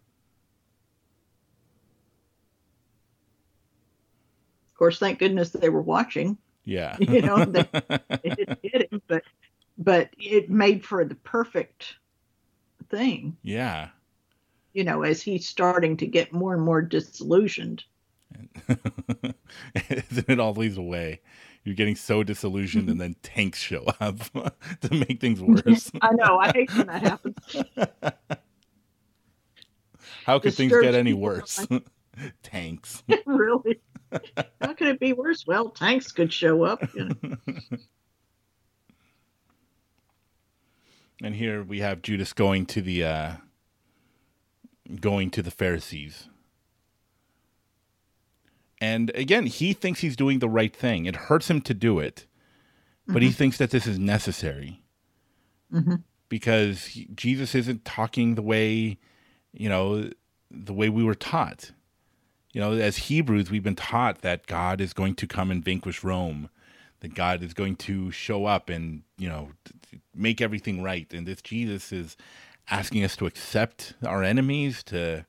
Of 4.70 4.74
course, 4.78 4.98
thank 4.98 5.18
goodness 5.18 5.50
they 5.50 5.68
were 5.68 5.82
watching. 5.82 6.38
Yeah. 6.64 6.96
You 7.00 7.20
know, 7.20 7.44
they, 7.44 7.66
it 8.24 8.36
didn't 8.38 8.58
hit 8.62 8.90
him, 8.90 9.02
but 9.08 9.24
but 9.76 10.08
it 10.18 10.48
made 10.48 10.86
for 10.86 11.04
the 11.04 11.16
perfect 11.16 11.96
thing. 12.88 13.36
yeah. 13.42 13.90
You 14.72 14.84
know, 14.84 15.02
as 15.02 15.20
he's 15.22 15.46
starting 15.46 15.96
to 15.98 16.06
get 16.06 16.32
more 16.32 16.54
and 16.54 16.62
more 16.62 16.82
disillusioned. 16.82 17.84
Isn't 18.68 20.28
it 20.28 20.40
always 20.40 20.76
the 20.76 20.82
way? 20.82 21.20
You're 21.64 21.74
getting 21.74 21.94
so 21.94 22.22
disillusioned, 22.22 22.88
and 22.88 23.00
then 23.00 23.14
tanks 23.22 23.58
show 23.60 23.84
up 24.00 24.18
to 24.80 24.90
make 24.90 25.20
things 25.20 25.40
worse. 25.42 25.90
I 26.00 26.12
know. 26.12 26.38
I 26.38 26.52
hate 26.52 26.74
when 26.74 26.86
that 26.86 27.02
happens. 27.02 27.36
How 30.24 30.38
could 30.38 30.54
things 30.54 30.72
get 30.72 30.94
any 30.94 31.12
worse? 31.12 31.66
tanks. 32.42 33.02
really. 33.26 33.80
How 34.60 34.74
could 34.74 34.88
it 34.88 35.00
be 35.00 35.12
worse? 35.12 35.46
Well, 35.46 35.70
tanks 35.70 36.12
could 36.12 36.32
show 36.32 36.64
up. 36.64 36.82
You 36.94 37.10
know. 37.10 37.36
And 41.22 41.36
here 41.36 41.62
we 41.62 41.78
have 41.78 42.02
Judas 42.02 42.32
going 42.32 42.66
to 42.66 42.82
the 42.82 43.04
uh, 43.04 43.32
going 45.00 45.30
to 45.30 45.42
the 45.42 45.50
Pharisees. 45.50 46.28
And 48.80 49.10
again, 49.14 49.46
he 49.46 49.72
thinks 49.72 50.00
he's 50.00 50.16
doing 50.16 50.40
the 50.40 50.48
right 50.48 50.74
thing. 50.74 51.06
It 51.06 51.14
hurts 51.16 51.48
him 51.48 51.60
to 51.62 51.74
do 51.74 51.98
it, 52.00 52.26
but 53.06 53.22
he 53.22 53.30
thinks 53.30 53.58
that 53.58 53.70
this 53.70 53.86
is 53.86 53.98
necessary 53.98 54.82
Mhm. 55.72 56.02
because 56.28 56.86
he, 56.86 57.08
Jesus 57.14 57.54
isn't 57.54 57.84
talking 57.84 58.34
the 58.34 58.42
way, 58.42 58.98
you 59.52 59.68
know, 59.68 60.10
the 60.50 60.72
way 60.72 60.88
we 60.88 61.04
were 61.04 61.14
taught. 61.14 61.70
You 62.52 62.60
know, 62.60 62.72
as 62.72 62.96
Hebrews, 63.08 63.50
we've 63.50 63.62
been 63.62 63.76
taught 63.76 64.20
that 64.22 64.46
God 64.46 64.80
is 64.80 64.92
going 64.92 65.14
to 65.16 65.26
come 65.26 65.50
and 65.50 65.64
vanquish 65.64 66.02
Rome, 66.04 66.50
that 67.00 67.14
God 67.14 67.42
is 67.42 67.54
going 67.54 67.76
to 67.76 68.10
show 68.10 68.44
up 68.46 68.68
and, 68.68 69.02
you 69.16 69.28
know, 69.28 69.52
make 70.14 70.40
everything 70.40 70.82
right. 70.82 71.10
And 71.14 71.26
this 71.26 71.40
Jesus 71.40 71.92
is 71.92 72.16
asking 72.70 73.04
us 73.04 73.16
to 73.16 73.26
accept 73.26 73.94
our 74.06 74.22
enemies, 74.22 74.82
to 74.84 75.26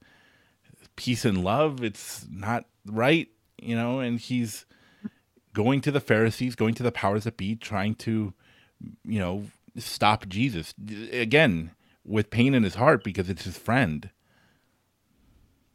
peace 0.95 1.25
and 1.25 1.43
love. 1.43 1.83
It's 1.83 2.25
not 2.29 2.65
right, 2.85 3.27
you 3.61 3.75
know, 3.75 3.99
and 3.99 4.19
he's 4.19 4.65
going 5.53 5.81
to 5.81 5.91
the 5.91 5.99
Pharisees, 5.99 6.55
going 6.55 6.73
to 6.75 6.83
the 6.83 6.91
powers 6.91 7.23
that 7.25 7.37
be, 7.37 7.55
trying 7.55 7.95
to, 7.95 8.33
you 9.03 9.19
know, 9.19 9.45
stop 9.77 10.27
Jesus. 10.27 10.73
Again, 11.11 11.71
with 12.05 12.29
pain 12.29 12.53
in 12.53 12.63
his 12.63 12.75
heart 12.75 13.03
because 13.03 13.29
it's 13.29 13.45
his 13.45 13.57
friend. 13.57 14.09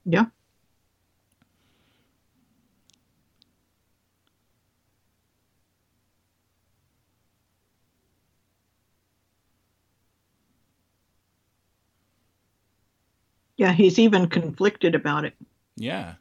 Yeah. 0.04 0.26
Yeah, 13.58 13.72
he's 13.72 13.98
even 13.98 14.28
conflicted 14.28 14.94
about 14.94 15.26
it. 15.26 15.34
Yeah. 15.76 16.14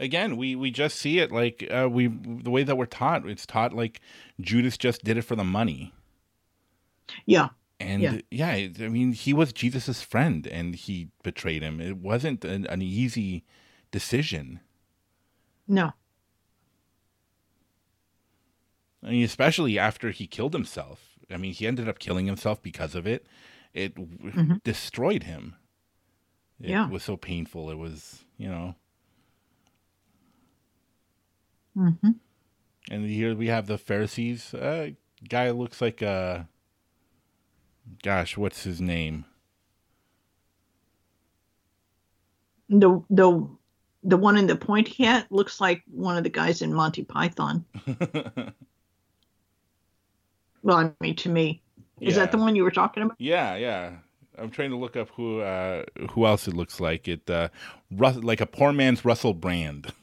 Again, 0.00 0.36
we 0.36 0.56
we 0.56 0.72
just 0.72 0.98
see 0.98 1.20
it 1.20 1.30
like 1.30 1.68
uh, 1.70 1.88
we 1.90 2.08
the 2.08 2.50
way 2.50 2.64
that 2.64 2.76
we're 2.76 2.86
taught. 2.86 3.28
It's 3.28 3.46
taught 3.46 3.72
like 3.72 4.00
Judas 4.40 4.76
just 4.76 5.04
did 5.04 5.16
it 5.16 5.22
for 5.22 5.36
the 5.36 5.44
money, 5.44 5.94
Yeah. 7.26 7.50
and 7.78 8.02
Yeah. 8.02 8.18
yeah, 8.30 8.68
I 8.84 8.88
mean 8.88 9.12
he 9.12 9.32
was 9.32 9.52
Jesus's 9.52 10.02
friend, 10.02 10.46
and 10.48 10.74
he 10.74 11.10
betrayed 11.22 11.62
him. 11.62 11.80
It 11.80 11.98
wasn't 11.98 12.44
an, 12.44 12.66
an 12.66 12.82
easy 12.82 13.44
decision. 13.92 14.58
No. 15.68 15.92
I 19.04 19.10
mean, 19.10 19.24
especially 19.24 19.78
after 19.78 20.10
he 20.10 20.26
killed 20.26 20.52
himself. 20.52 21.10
I 21.30 21.36
mean, 21.36 21.52
he 21.52 21.66
ended 21.66 21.88
up 21.88 21.98
killing 21.98 22.26
himself 22.26 22.62
because 22.62 22.94
of 22.94 23.06
it. 23.06 23.26
It 23.74 23.94
w 23.96 24.32
Mhm. 24.32 24.60
destroyed 24.64 25.24
him. 25.24 25.56
It 26.60 26.70
Yeah. 26.70 26.88
was 26.88 27.02
so 27.02 27.16
painful. 27.18 27.70
It 27.70 27.76
was, 27.76 28.24
you 28.38 28.48
know. 28.48 28.74
hmm 31.74 32.12
And 32.90 33.06
here 33.08 33.34
we 33.34 33.48
have 33.48 33.66
the 33.66 33.78
Pharisees. 33.78 34.54
Uh, 34.54 34.90
guy 35.28 35.50
looks 35.50 35.80
like 35.80 36.02
uh 36.02 36.44
gosh, 38.02 38.36
what's 38.36 38.64
his 38.64 38.80
name? 38.80 39.24
The 42.68 43.00
the 43.08 43.48
the 44.02 44.16
one 44.16 44.36
in 44.36 44.48
the 44.48 44.56
pointy 44.56 45.04
hat 45.04 45.30
looks 45.30 45.60
like 45.60 45.84
one 45.86 46.16
of 46.16 46.24
the 46.24 46.30
guys 46.30 46.60
in 46.60 46.74
Monty 46.74 47.04
Python. 47.04 47.64
Well, 50.62 50.76
I 50.78 50.92
mean, 51.00 51.14
to 51.16 51.28
me, 51.28 51.62
is 52.02 52.16
that 52.16 52.32
the 52.32 52.38
one 52.38 52.54
you 52.56 52.62
were 52.64 52.70
talking 52.70 53.02
about? 53.02 53.16
yeah, 53.18 53.56
yeah. 53.56 53.92
I'm 54.38 54.50
trying 54.50 54.70
to 54.70 54.76
look 54.76 54.96
up 54.96 55.10
who 55.10 55.40
uh 55.40 55.84
who 56.12 56.24
else 56.26 56.48
it 56.48 56.54
looks 56.54 56.80
like. 56.80 57.06
It 57.06 57.28
uh 57.30 57.48
Rus- 57.90 58.16
like 58.16 58.40
a 58.40 58.46
poor 58.46 58.72
man's 58.72 59.04
Russell 59.04 59.34
Brand. 59.34 59.92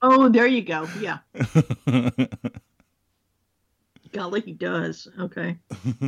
Oh, 0.00 0.28
there 0.28 0.46
you 0.46 0.62
go. 0.62 0.86
Yeah. 1.00 1.18
Golly, 4.12 4.40
he 4.42 4.52
does. 4.52 5.08
Okay. 5.18 5.58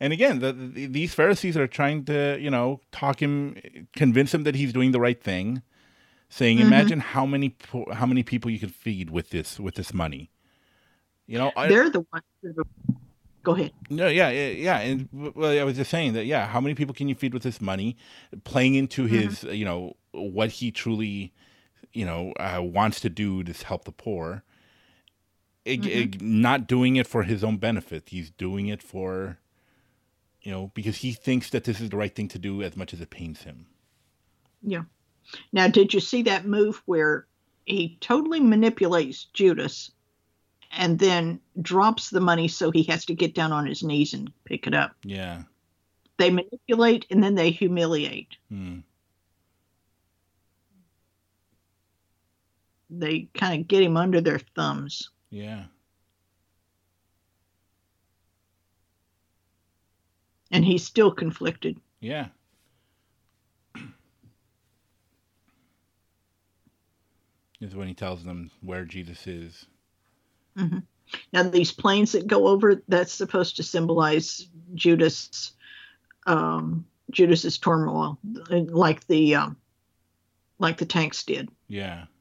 and 0.00 0.12
again, 0.12 0.40
the, 0.40 0.52
the, 0.52 0.86
these 0.86 1.14
Pharisees 1.14 1.56
are 1.56 1.66
trying 1.68 2.04
to, 2.06 2.36
you 2.40 2.50
know, 2.50 2.80
talk 2.90 3.20
him, 3.22 3.56
convince 3.94 4.34
him 4.34 4.42
that 4.44 4.54
he's 4.54 4.72
doing 4.72 4.92
the 4.92 5.00
right 5.00 5.22
thing, 5.22 5.62
saying, 6.28 6.58
Mhm. 6.58 6.62
"Imagine 6.62 7.00
how 7.00 7.26
many 7.26 7.50
po- 7.50 7.86
how 7.92 8.06
many 8.06 8.22
people 8.22 8.50
you 8.50 8.58
could 8.58 8.74
feed 8.74 9.10
with 9.10 9.30
this 9.30 9.60
with 9.60 9.74
this 9.76 9.92
money." 9.94 10.30
You 11.30 11.38
know, 11.38 11.52
I, 11.54 11.68
They're 11.68 11.88
the 11.88 12.00
ones. 12.12 12.24
That 12.42 12.58
are... 12.58 12.94
Go 13.44 13.54
ahead. 13.54 13.70
No, 13.88 14.08
yeah, 14.08 14.30
yeah, 14.30 14.48
yeah, 14.48 14.78
and 14.80 15.08
well, 15.12 15.56
I 15.56 15.62
was 15.62 15.76
just 15.76 15.88
saying 15.88 16.14
that. 16.14 16.26
Yeah, 16.26 16.48
how 16.48 16.60
many 16.60 16.74
people 16.74 16.92
can 16.92 17.08
you 17.08 17.14
feed 17.14 17.32
with 17.32 17.44
this 17.44 17.60
money? 17.60 17.96
Playing 18.42 18.74
into 18.74 19.04
his, 19.04 19.44
uh, 19.44 19.50
you 19.50 19.64
know, 19.64 19.96
what 20.10 20.50
he 20.50 20.72
truly, 20.72 21.32
you 21.92 22.04
know, 22.04 22.32
uh, 22.32 22.60
wants 22.60 22.98
to 23.02 23.08
do 23.08 23.44
to 23.44 23.64
help 23.64 23.84
the 23.84 23.92
poor. 23.92 24.42
Ig- 25.64 25.86
ig- 25.86 26.20
not 26.20 26.66
doing 26.66 26.96
it 26.96 27.06
for 27.06 27.22
his 27.22 27.44
own 27.44 27.58
benefit. 27.58 28.08
He's 28.08 28.30
doing 28.30 28.66
it 28.66 28.82
for, 28.82 29.38
you 30.42 30.50
know, 30.50 30.72
because 30.74 30.96
he 30.96 31.12
thinks 31.12 31.48
that 31.50 31.62
this 31.62 31.80
is 31.80 31.90
the 31.90 31.96
right 31.96 32.12
thing 32.12 32.26
to 32.26 32.40
do 32.40 32.60
as 32.60 32.76
much 32.76 32.92
as 32.92 33.00
it 33.00 33.10
pains 33.10 33.42
him. 33.42 33.66
Yeah. 34.62 34.82
Now, 35.52 35.68
did 35.68 35.94
you 35.94 36.00
see 36.00 36.22
that 36.22 36.44
move 36.44 36.82
where 36.86 37.28
he 37.66 37.98
totally 38.00 38.40
manipulates 38.40 39.26
Judas 39.32 39.92
and 40.70 40.98
then 40.98 41.40
drops 41.60 42.10
the 42.10 42.20
money 42.20 42.48
so 42.48 42.70
he 42.70 42.84
has 42.84 43.04
to 43.06 43.14
get 43.14 43.34
down 43.34 43.52
on 43.52 43.66
his 43.66 43.82
knees 43.82 44.14
and 44.14 44.32
pick 44.44 44.66
it 44.66 44.74
up? 44.74 44.92
Yeah. 45.04 45.42
They 46.18 46.30
manipulate 46.30 47.06
and 47.10 47.22
then 47.22 47.34
they 47.34 47.50
humiliate. 47.50 48.36
Hmm. 48.48 48.80
They 52.90 53.28
kind 53.34 53.60
of 53.60 53.68
get 53.68 53.82
him 53.82 53.96
under 53.96 54.20
their 54.20 54.40
thumbs. 54.56 55.10
Yeah. 55.30 55.64
And 60.50 60.64
he's 60.64 60.84
still 60.84 61.12
conflicted. 61.12 61.78
Yeah. 62.00 62.28
is 67.60 67.76
when 67.76 67.88
he 67.88 67.94
tells 67.94 68.24
them 68.24 68.50
where 68.60 68.84
Jesus 68.84 69.26
is. 69.26 69.66
Now, 71.32 71.42
these 71.42 71.72
planes 71.72 72.12
that 72.12 72.26
go 72.26 72.46
over, 72.48 72.82
that's 72.88 73.12
supposed 73.12 73.56
to 73.56 73.62
symbolize 73.62 74.48
Judas, 74.74 75.52
um, 76.26 76.84
Judas's 77.10 77.58
turmoil, 77.58 78.18
like 78.50 79.06
the 79.08 79.34
um, 79.34 79.56
like 80.58 80.76
the 80.78 80.86
tanks 80.86 81.22
did. 81.24 81.48
Yeah. 81.68 82.04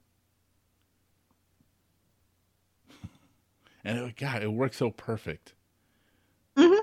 And 3.86 3.98
it, 3.98 4.18
God, 4.18 4.44
it 4.44 4.52
works 4.52 4.76
so 4.78 4.92
perfect. 4.92 5.54
Mhm. 6.58 6.82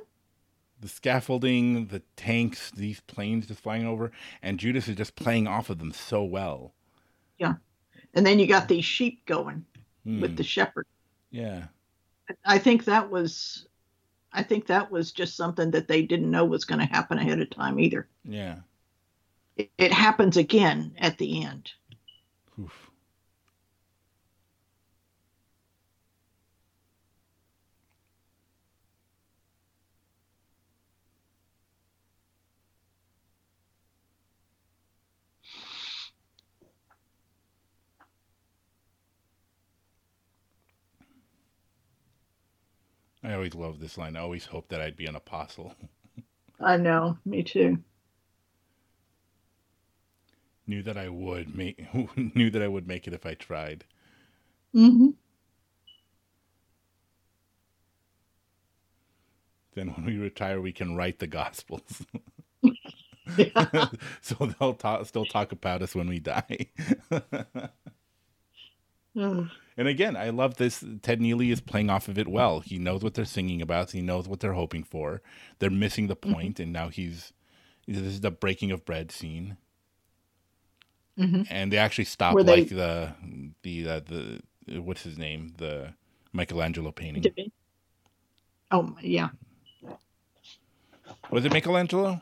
The 0.80 0.88
scaffolding, 0.88 1.88
the 1.88 2.00
tanks, 2.16 2.70
these 2.70 3.00
planes 3.00 3.46
just 3.46 3.60
flying 3.60 3.86
over, 3.86 4.10
and 4.42 4.58
Judas 4.58 4.88
is 4.88 4.96
just 4.96 5.14
playing 5.14 5.46
off 5.46 5.68
of 5.68 5.78
them 5.78 5.92
so 5.92 6.24
well. 6.24 6.72
Yeah, 7.38 7.54
and 8.14 8.24
then 8.24 8.38
you 8.38 8.46
got 8.46 8.68
these 8.68 8.84
sheep 8.84 9.26
going 9.26 9.66
Hmm. 10.04 10.22
with 10.22 10.36
the 10.36 10.42
shepherd. 10.42 10.86
Yeah, 11.36 11.64
I 12.44 12.58
think 12.58 12.84
that 12.86 13.10
was, 13.10 13.66
I 14.32 14.42
think 14.42 14.66
that 14.66 14.90
was 14.90 15.12
just 15.12 15.36
something 15.36 15.70
that 15.72 15.88
they 15.88 16.02
didn't 16.02 16.30
know 16.30 16.44
was 16.44 16.64
going 16.64 16.80
to 16.80 16.86
happen 16.86 17.18
ahead 17.18 17.40
of 17.40 17.50
time 17.50 17.78
either. 17.78 18.08
yeah. 18.24 18.60
It, 19.56 19.70
it 19.78 19.92
happens 19.92 20.36
again 20.36 20.94
at 20.98 21.16
the 21.16 21.42
end. 21.42 21.70
Oof. 22.60 22.85
I 43.26 43.34
always 43.34 43.54
love 43.54 43.80
this 43.80 43.98
line. 43.98 44.16
I 44.16 44.20
always 44.20 44.46
hoped 44.46 44.68
that 44.70 44.80
I'd 44.80 44.96
be 44.96 45.06
an 45.06 45.16
apostle. 45.16 45.74
I 46.60 46.76
know, 46.76 47.18
me 47.24 47.42
too. 47.42 47.78
knew 50.66 50.82
that 50.82 50.96
I 50.96 51.08
would 51.08 51.54
make 51.54 51.86
knew 52.34 52.50
that 52.50 52.62
I 52.62 52.68
would 52.68 52.86
make 52.86 53.06
it 53.06 53.12
if 53.12 53.26
I 53.26 53.34
tried. 53.34 53.84
Mm-hmm. 54.74 55.10
Then 59.74 59.88
when 59.88 60.06
we 60.06 60.16
retire, 60.16 60.60
we 60.60 60.72
can 60.72 60.96
write 60.96 61.18
the 61.18 61.26
gospels. 61.26 62.04
Yeah. 63.36 63.88
so 64.20 64.36
they'll 64.36 64.74
talk, 64.74 65.04
still 65.04 65.26
talk 65.26 65.50
about 65.50 65.82
us 65.82 65.96
when 65.96 66.08
we 66.08 66.20
die. 66.20 66.68
Ugh. 69.18 69.48
And 69.78 69.88
again, 69.88 70.16
I 70.16 70.30
love 70.30 70.56
this. 70.56 70.82
Ted 71.02 71.20
Neeley 71.20 71.52
is 71.52 71.60
playing 71.60 71.90
off 71.90 72.08
of 72.08 72.18
it 72.18 72.28
well. 72.28 72.60
He 72.60 72.78
knows 72.78 73.02
what 73.02 73.14
they're 73.14 73.24
singing 73.26 73.60
about. 73.60 73.90
He 73.90 74.00
knows 74.00 74.26
what 74.26 74.40
they're 74.40 74.54
hoping 74.54 74.82
for. 74.84 75.20
They're 75.58 75.68
missing 75.70 76.06
the 76.06 76.16
point, 76.16 76.58
and 76.58 76.72
now 76.72 76.88
he's 76.88 77.32
this 77.86 77.98
is 77.98 78.20
the 78.22 78.30
breaking 78.30 78.70
of 78.70 78.84
bread 78.84 79.10
scene. 79.12 79.58
Mhm. 81.18 81.46
And 81.50 81.70
they 81.72 81.76
actually 81.78 82.04
stop 82.04 82.34
Were 82.34 82.42
they- 82.42 82.60
like 82.62 82.68
the 82.70 83.12
the 83.62 83.88
uh, 83.88 84.00
the 84.00 84.40
what's 84.80 85.02
his 85.02 85.18
name 85.18 85.52
the 85.58 85.92
Michelangelo 86.32 86.90
painting. 86.90 87.52
Oh 88.70 88.96
yeah, 89.02 89.28
Was 91.30 91.44
it 91.44 91.52
Michelangelo? 91.52 92.20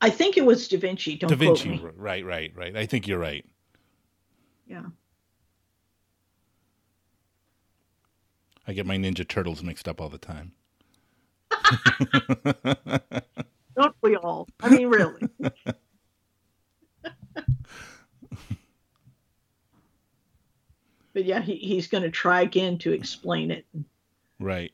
I 0.00 0.10
think 0.10 0.36
it 0.36 0.44
was 0.44 0.66
Da 0.68 0.78
Vinci. 0.78 1.16
Don't 1.16 1.30
Da 1.30 1.36
Vinci. 1.36 1.80
Right, 1.96 2.24
right, 2.24 2.52
right. 2.56 2.76
I 2.76 2.86
think 2.86 3.06
you're 3.06 3.18
right. 3.18 3.44
Yeah. 4.66 4.86
I 8.66 8.72
get 8.72 8.86
my 8.86 8.96
Ninja 8.96 9.26
Turtles 9.26 9.62
mixed 9.62 9.86
up 9.88 10.00
all 10.00 10.08
the 10.08 10.18
time. 10.18 10.52
Don't 13.76 13.94
we 14.02 14.16
all? 14.16 14.48
I 14.60 14.68
mean, 14.70 14.88
really. 14.88 15.28
but 21.12 21.24
yeah, 21.24 21.40
he, 21.40 21.56
he's 21.56 21.86
going 21.86 22.02
to 22.02 22.10
try 22.10 22.42
again 22.42 22.78
to 22.78 22.92
explain 22.92 23.50
it. 23.50 23.66
Right. 24.38 24.72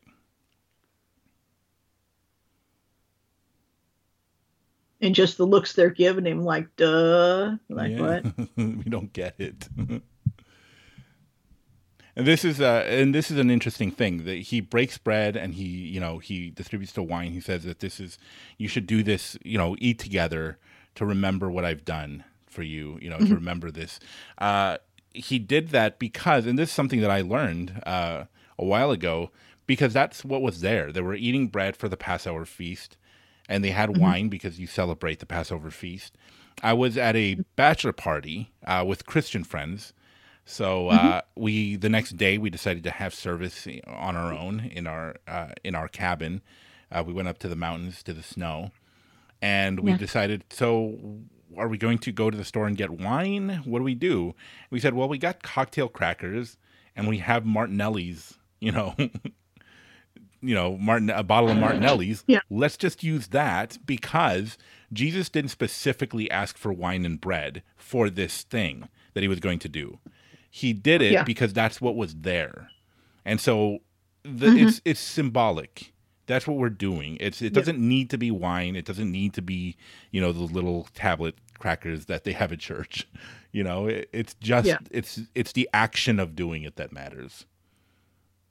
And 5.00 5.14
just 5.14 5.36
the 5.36 5.46
looks 5.46 5.72
they're 5.72 5.90
giving 5.90 6.24
him, 6.26 6.44
like, 6.44 6.74
duh. 6.76 7.56
Like, 7.68 7.90
Yeah. 7.92 8.00
what? 8.00 8.24
we 8.56 8.84
don't 8.84 9.12
get 9.12 9.34
it. 9.38 9.68
and 12.16 12.26
this 12.26 12.44
is 12.44 12.60
uh 12.60 12.84
and 12.86 13.14
this 13.14 13.30
is 13.30 13.38
an 13.38 13.50
interesting 13.50 13.90
thing 13.90 14.24
that 14.24 14.34
he 14.34 14.60
breaks 14.60 14.98
bread 14.98 15.36
and 15.36 15.54
he, 15.54 15.64
you 15.64 16.00
know, 16.00 16.18
he 16.18 16.50
distributes 16.50 16.92
the 16.92 17.02
wine. 17.02 17.32
He 17.32 17.40
says 17.40 17.64
that 17.64 17.80
this 17.80 18.00
is 18.00 18.18
you 18.58 18.68
should 18.68 18.86
do 18.86 19.02
this, 19.02 19.36
you 19.44 19.58
know, 19.58 19.76
eat 19.78 19.98
together 19.98 20.58
to 20.94 21.06
remember 21.06 21.50
what 21.50 21.64
I've 21.64 21.84
done 21.84 22.24
for 22.46 22.62
you, 22.62 22.98
you 23.00 23.08
know, 23.08 23.18
to 23.18 23.34
remember 23.34 23.70
this. 23.70 23.98
Uh 24.38 24.78
he 25.14 25.38
did 25.38 25.70
that 25.70 25.98
because 25.98 26.46
and 26.46 26.58
this 26.58 26.68
is 26.68 26.74
something 26.74 27.00
that 27.00 27.10
I 27.10 27.22
learned 27.22 27.82
uh 27.86 28.24
a 28.58 28.64
while 28.64 28.90
ago 28.90 29.30
because 29.66 29.92
that's 29.92 30.24
what 30.24 30.42
was 30.42 30.60
there. 30.60 30.92
They 30.92 31.00
were 31.00 31.14
eating 31.14 31.48
bread 31.48 31.76
for 31.76 31.88
the 31.88 31.96
Passover 31.96 32.44
feast 32.44 32.96
and 33.48 33.64
they 33.64 33.70
had 33.70 33.96
wine 33.96 34.28
because 34.28 34.58
you 34.58 34.66
celebrate 34.66 35.18
the 35.18 35.26
Passover 35.26 35.70
feast. 35.70 36.16
I 36.62 36.74
was 36.74 36.96
at 36.96 37.16
a 37.16 37.36
bachelor 37.56 37.92
party 37.92 38.52
uh, 38.66 38.84
with 38.86 39.06
Christian 39.06 39.44
friends. 39.44 39.92
So 40.44 40.88
uh, 40.88 41.22
we 41.36 41.76
the 41.76 41.88
next 41.88 42.16
day 42.16 42.36
we 42.38 42.50
decided 42.50 42.82
to 42.84 42.90
have 42.90 43.14
service 43.14 43.66
on 43.86 44.16
our 44.16 44.32
own 44.32 44.60
in 44.60 44.86
our 44.86 45.16
uh, 45.28 45.48
in 45.64 45.74
our 45.74 45.88
cabin. 45.88 46.42
Uh, 46.90 47.02
we 47.06 47.12
went 47.12 47.28
up 47.28 47.38
to 47.38 47.48
the 47.48 47.56
mountains 47.56 48.02
to 48.02 48.12
the 48.12 48.22
snow, 48.22 48.70
and 49.40 49.80
we 49.80 49.92
Yeah. 49.92 49.96
decided. 49.98 50.44
So 50.50 51.20
are 51.56 51.68
we 51.68 51.78
going 51.78 51.98
to 51.98 52.12
go 52.12 52.30
to 52.30 52.36
the 52.36 52.44
store 52.44 52.66
and 52.66 52.76
get 52.76 52.90
wine? 52.90 53.62
What 53.64 53.78
do 53.78 53.84
we 53.84 53.94
do? 53.94 54.34
We 54.70 54.80
said, 54.80 54.94
well, 54.94 55.08
we 55.08 55.18
got 55.18 55.42
cocktail 55.42 55.88
crackers 55.88 56.56
and 56.96 57.06
we 57.08 57.18
have 57.18 57.44
Martinelli's. 57.44 58.38
You 58.58 58.72
know, 58.72 58.94
you 60.40 60.54
know, 60.54 60.76
Martin 60.76 61.10
a 61.10 61.22
bottle 61.22 61.50
of 61.50 61.56
Martinelli's. 61.56 62.24
Yeah. 62.26 62.40
Let's 62.50 62.76
just 62.76 63.02
use 63.04 63.28
that 63.28 63.78
because 63.86 64.58
Jesus 64.92 65.28
didn't 65.28 65.50
specifically 65.50 66.30
ask 66.30 66.56
for 66.58 66.72
wine 66.72 67.04
and 67.04 67.20
bread 67.20 67.62
for 67.76 68.10
this 68.10 68.42
thing 68.42 68.88
that 69.14 69.22
he 69.22 69.28
was 69.28 69.40
going 69.40 69.58
to 69.60 69.68
do. 69.68 69.98
He 70.54 70.74
did 70.74 71.00
it 71.00 71.12
Yeah. 71.12 71.24
because 71.24 71.54
that's 71.54 71.80
what 71.80 71.96
was 71.96 72.14
there. 72.14 72.68
And 73.24 73.40
so 73.40 73.78
the, 74.22 74.48
Mhm. 74.48 74.68
it's 74.68 74.80
it's 74.84 75.00
symbolic. 75.00 75.92
That's 76.26 76.46
what 76.46 76.58
we're 76.58 76.68
doing. 76.68 77.16
It's 77.20 77.40
it 77.40 77.54
doesn't 77.54 77.78
need 77.78 78.10
to 78.10 78.18
be 78.18 78.30
wine. 78.30 78.76
It 78.76 78.84
doesn't 78.84 79.10
need 79.10 79.32
to 79.34 79.42
be, 79.42 79.76
you 80.10 80.20
know, 80.20 80.30
the 80.32 80.42
little 80.42 80.88
tablet 80.94 81.36
crackers 81.58 82.04
that 82.06 82.24
they 82.24 82.32
have 82.32 82.52
at 82.52 82.60
church. 82.60 83.08
You 83.54 83.62
know, 83.62 83.86
it, 83.86 84.08
it's 84.14 84.32
just 84.40 84.66
Yeah. 84.66 84.78
it's 84.90 85.20
it's 85.34 85.52
the 85.52 85.68
action 85.74 86.18
of 86.18 86.34
doing 86.34 86.62
it 86.62 86.76
that 86.76 86.90
matters. 86.90 87.44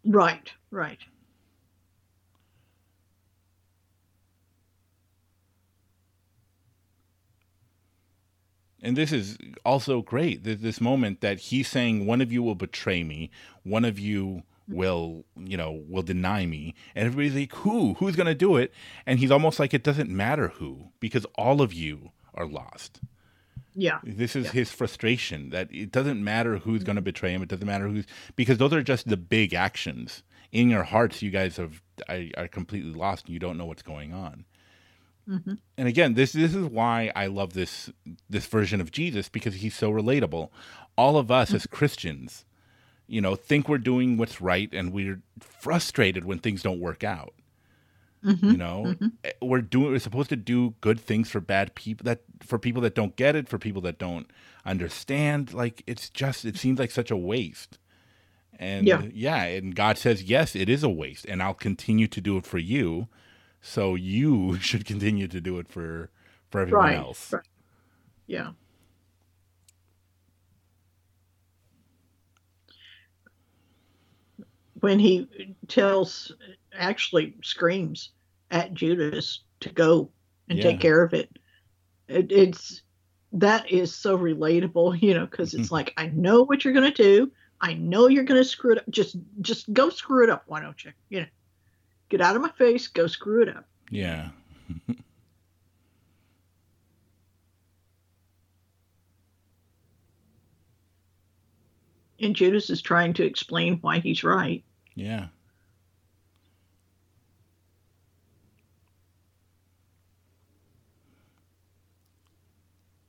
Right, 0.05 0.53
right. 0.69 0.99
And 8.81 8.95
this 8.97 9.11
is 9.11 9.37
also 9.65 10.01
great. 10.01 10.43
th- 10.43 10.59
This 10.59 10.81
moment 10.81 11.21
that 11.21 11.39
he's 11.39 11.67
saying, 11.67 12.05
one 12.05 12.21
of 12.21 12.31
you 12.31 12.41
will 12.43 12.55
betray 12.55 13.03
me, 13.03 13.29
one 13.63 13.85
of 13.85 13.99
you 13.99 14.43
will, 14.67 15.25
you 15.35 15.57
know, 15.57 15.83
will 15.87 16.01
deny 16.03 16.45
me, 16.45 16.73
and 16.95 17.05
everybody's 17.05 17.35
like, 17.35 17.53
who? 17.63 17.95
Who's 17.95 18.15
going 18.15 18.27
to 18.27 18.35
do 18.35 18.55
it? 18.57 18.73
And 19.05 19.19
he's 19.19 19.31
almost 19.31 19.59
like, 19.59 19.73
it 19.73 19.83
doesn't 19.83 20.09
matter 20.09 20.49
who, 20.49 20.89
because 20.99 21.25
all 21.35 21.61
of 21.61 21.73
you 21.73 22.11
are 22.33 22.45
lost. 22.47 23.01
Yeah, 23.73 23.99
This 24.03 24.35
is 24.35 24.45
Yeah. 24.47 24.51
his 24.51 24.71
frustration 24.71 25.49
that 25.51 25.73
it 25.73 25.91
doesn't 25.91 26.21
matter 26.23 26.57
who's 26.57 26.83
going 26.83 26.95
to 26.97 27.01
mm-hmm. 27.01 27.05
betray 27.05 27.31
him. 27.31 27.41
It 27.41 27.49
doesn't 27.49 27.65
matter 27.65 27.87
who's 27.87 28.05
because 28.35 28.57
those 28.57 28.73
are 28.73 28.83
just 28.83 29.07
the 29.07 29.15
big 29.17 29.53
actions 29.53 30.23
in 30.51 30.69
your 30.69 30.83
hearts. 30.83 31.21
You 31.21 31.29
guys 31.31 31.55
have 31.57 31.81
are, 32.09 32.23
are 32.35 32.47
completely 32.49 32.93
lost 32.93 33.25
and 33.25 33.33
you 33.33 33.39
don't 33.39 33.57
know 33.57 33.65
what's 33.65 33.81
going 33.81 34.13
on. 34.13 34.43
Hmm 35.27 35.53
And 35.77 35.87
again, 35.87 36.13
this 36.15 36.31
this 36.33 36.53
is 36.55 36.65
why 36.65 37.11
I 37.15 37.27
love 37.27 37.53
this 37.53 37.91
this 38.29 38.45
version 38.45 38.81
of 38.81 38.91
Jesus 38.91 39.29
because 39.29 39.55
he's 39.55 39.75
so 39.75 39.91
relatable. 39.91 40.49
All 40.97 41.17
of 41.17 41.31
us 41.31 41.53
as 41.53 41.65
Christians, 41.67 42.45
you 43.07 43.21
know, 43.21 43.35
think 43.35 43.67
we're 43.69 43.77
doing 43.77 44.17
what's 44.17 44.41
right 44.41 44.69
and 44.73 44.91
we're 44.93 45.21
frustrated 45.39 46.25
when 46.25 46.39
things 46.39 46.61
don't 46.61 46.79
work 46.79 47.03
out. 47.03 47.33
hmm 48.23 48.51
You 48.51 48.57
know, 48.57 48.97
Eh, 49.23 49.31
we're 49.41 49.61
doing 49.61 49.91
we're 49.91 49.99
supposed 49.99 50.29
to 50.29 50.35
do 50.35 50.73
good 50.81 50.99
things 50.99 51.29
for 51.29 51.39
bad 51.39 51.75
people 51.75 52.03
that 52.05 52.21
for 52.41 52.57
people 52.57 52.81
that 52.81 52.95
don't 52.95 53.15
get 53.15 53.35
it, 53.35 53.47
for 53.47 53.59
people 53.59 53.81
that 53.83 53.99
don't 53.99 54.27
understand. 54.65 55.53
Like 55.53 55.83
it's 55.87 56.09
just 56.09 56.43
it 56.45 56.57
seems 56.57 56.79
like 56.79 56.91
such 56.91 57.11
a 57.11 57.17
waste. 57.17 57.77
And 58.59 58.87
Yeah. 58.87 59.03
yeah, 59.13 59.43
and 59.43 59.75
God 59.75 59.97
says, 59.97 60.23
"Yes, 60.23 60.55
it 60.55 60.69
is 60.69 60.83
a 60.83 60.89
waste, 60.89 61.25
and 61.25 61.41
I'll 61.41 61.53
continue 61.53 62.07
to 62.07 62.21
do 62.21 62.37
it 62.37 62.45
for 62.45 62.57
you." 62.59 63.07
So 63.61 63.95
you 63.95 64.57
should 64.59 64.85
continue 64.85 65.27
to 65.27 65.41
do 65.41 65.57
it 65.59 65.67
for 65.69 66.09
for 66.49 66.59
everyone 66.61 66.93
right, 66.93 66.97
else. 66.97 67.31
right. 67.31 67.43
Yeah. 68.27 68.51
When 74.79 74.99
he 74.99 75.27
tells, 75.67 76.31
actually 76.73 77.35
screams 77.43 78.11
at 78.49 78.73
Judas 78.73 79.43
to 79.61 79.69
go 79.69 80.11
and 80.49 80.57
Yeah. 80.57 80.63
take 80.63 80.79
care 80.79 81.03
of 81.03 81.13
it. 81.13 81.29
it. 82.07 82.31
It's 82.31 82.81
that 83.33 83.71
is 83.71 83.93
so 83.95 84.17
relatable, 84.17 85.01
you 85.03 85.13
know, 85.13 85.25
because 85.25 85.53
it's 85.53 85.71
like 85.71 85.93
I 85.97 86.07
know 86.07 86.43
what 86.43 86.65
you're 86.65 86.73
gonna 86.73 86.91
do. 86.93 87.31
I 87.61 87.73
know 87.75 88.07
you're 88.07 88.23
gonna 88.23 88.43
screw 88.43 88.73
it 88.73 88.79
up. 88.79 88.85
Just, 88.89 89.17
just 89.41 89.71
go 89.73 89.89
screw 89.89 90.23
it 90.23 90.29
up. 90.29 90.43
Why 90.47 90.61
don't 90.61 90.83
you? 90.83 90.91
You 91.09 91.21
know, 91.21 91.27
get 92.11 92.21
out 92.21 92.35
of 92.35 92.41
my 92.41 92.51
face. 92.51 92.87
Go 92.87 93.07
screw 93.07 93.41
it 93.41 93.49
up. 93.49 93.65
Yeah. 93.89 94.29
And 102.19 102.35
Judas 102.35 102.69
is 102.69 102.83
trying 102.83 103.13
to 103.13 103.23
explain 103.23 103.79
why 103.81 103.97
he's 103.99 104.23
right. 104.23 104.63
Yeah. 104.93 105.27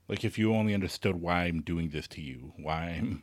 Like 0.09 0.24
if 0.24 0.38
you 0.38 0.55
only 0.55 0.72
understood 0.72 1.16
why 1.16 1.44
I'm 1.44 1.61
doing 1.61 1.90
this 1.90 2.09
to 2.09 2.22
you, 2.22 2.55
why 2.57 2.96
I'm 2.98 3.22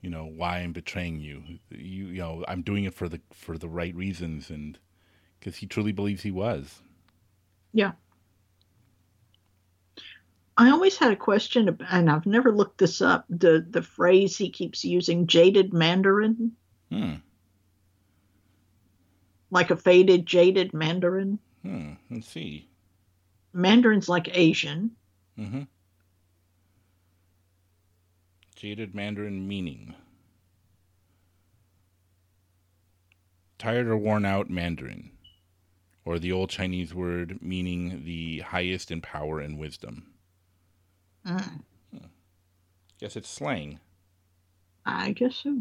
you 0.00 0.10
know, 0.10 0.24
why 0.24 0.58
I'm 0.58 0.72
betraying 0.72 1.20
you. 1.20 1.42
You 1.70 2.06
you 2.06 2.20
know, 2.20 2.44
I'm 2.48 2.62
doing 2.62 2.84
it 2.84 2.94
for 2.94 3.08
the 3.08 3.20
for 3.32 3.58
the 3.58 3.68
right 3.68 3.94
reasons 3.94 4.50
and 4.50 4.78
cuz 5.40 5.56
he 5.56 5.66
truly 5.66 5.92
believes 5.92 6.22
he 6.22 6.30
was. 6.30 6.82
Yeah. 7.72 7.92
I 10.56 10.70
always 10.70 10.98
had 10.98 11.12
a 11.12 11.16
question, 11.16 11.78
and 11.90 12.10
I've 12.10 12.26
never 12.26 12.52
looked 12.52 12.78
this 12.78 13.00
up. 13.00 13.24
The 13.30 13.66
the 13.68 13.82
phrase 13.82 14.36
he 14.36 14.50
keeps 14.50 14.84
using, 14.84 15.26
"jaded 15.26 15.72
Mandarin." 15.72 16.52
Hmm. 16.90 17.14
like 19.50 19.70
a 19.70 19.76
faded, 19.76 20.26
jaded 20.26 20.72
mandarin. 20.72 21.38
Hmm. 21.62 21.92
Let's 22.10 22.28
see. 22.28 22.68
Mandarin's 23.52 24.08
like 24.08 24.36
Asian. 24.36 24.92
Mm-hmm. 25.38 25.62
Jaded 28.62 28.94
Mandarin 28.94 29.48
meaning. 29.48 29.92
Tired 33.58 33.88
or 33.88 33.96
worn 33.96 34.24
out 34.24 34.50
Mandarin. 34.50 35.10
Or 36.04 36.20
the 36.20 36.30
old 36.30 36.48
Chinese 36.48 36.94
word 36.94 37.42
meaning 37.42 38.04
the 38.04 38.38
highest 38.38 38.92
in 38.92 39.00
power 39.00 39.40
and 39.40 39.58
wisdom. 39.58 40.12
Mm, 41.26 41.62
Guess 43.00 43.16
it's 43.16 43.28
slang. 43.28 43.80
I 44.86 45.10
guess 45.10 45.34
so. 45.42 45.60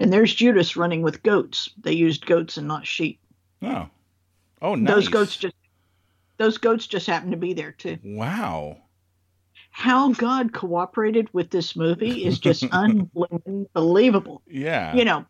And 0.00 0.12
there's 0.12 0.34
Judas 0.34 0.76
running 0.76 1.02
with 1.02 1.22
goats. 1.22 1.70
They 1.80 1.92
used 1.92 2.26
goats 2.26 2.56
and 2.56 2.66
not 2.66 2.88
sheep. 2.88 3.20
Oh. 3.62 3.88
Oh, 4.60 4.74
nice. 4.74 4.92
Those 4.92 5.08
goats 5.08 5.36
just 5.36 5.54
those 6.38 6.58
goats 6.58 6.88
just 6.88 7.06
happen 7.06 7.30
to 7.30 7.36
be 7.36 7.54
there 7.54 7.70
too. 7.70 7.98
Wow. 8.02 8.78
How 9.76 10.10
God 10.10 10.54
cooperated 10.54 11.28
with 11.34 11.50
this 11.50 11.76
movie 11.76 12.24
is 12.24 12.38
just 12.38 12.64
unbelievable. 12.72 14.40
Yeah. 14.46 14.96
You 14.96 15.04
know, 15.04 15.26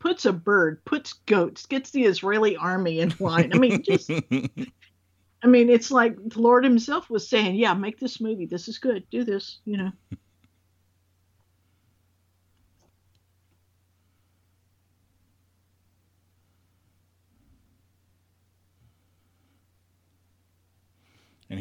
puts 0.00 0.26
a 0.26 0.32
bird, 0.32 0.84
puts 0.84 1.12
goats, 1.12 1.64
gets 1.66 1.92
the 1.92 2.02
Israeli 2.02 2.56
army 2.56 2.98
in 2.98 3.14
line. 3.20 3.52
I 3.54 3.58
mean, 3.58 3.84
just 3.84 4.10
I 5.44 5.46
mean, 5.46 5.70
it's 5.70 5.92
like 5.92 6.16
the 6.16 6.40
Lord 6.40 6.64
Himself 6.64 7.08
was 7.08 7.28
saying, 7.28 7.54
"Yeah, 7.54 7.72
make 7.74 8.00
this 8.00 8.20
movie. 8.20 8.46
This 8.46 8.66
is 8.66 8.78
good. 8.78 9.08
Do 9.12 9.22
this." 9.22 9.60
You 9.64 9.76
know. 9.76 9.92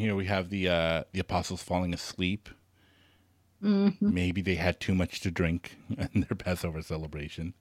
Here 0.04 0.16
we 0.16 0.26
have 0.26 0.50
the 0.50 0.70
uh 0.70 1.04
the 1.14 1.20
apostles 1.20 1.64
falling 1.64 1.94
asleep. 1.94 2.50
hmm 3.62 3.90
Maybe 4.02 4.42
they 4.42 4.56
had 4.56 4.80
too 4.80 4.96
much 4.96 5.22
to 5.22 5.32
drink 5.32 5.78
in 6.14 6.22
their 6.22 6.36
Passover 6.38 6.82
celebration. 6.82 7.54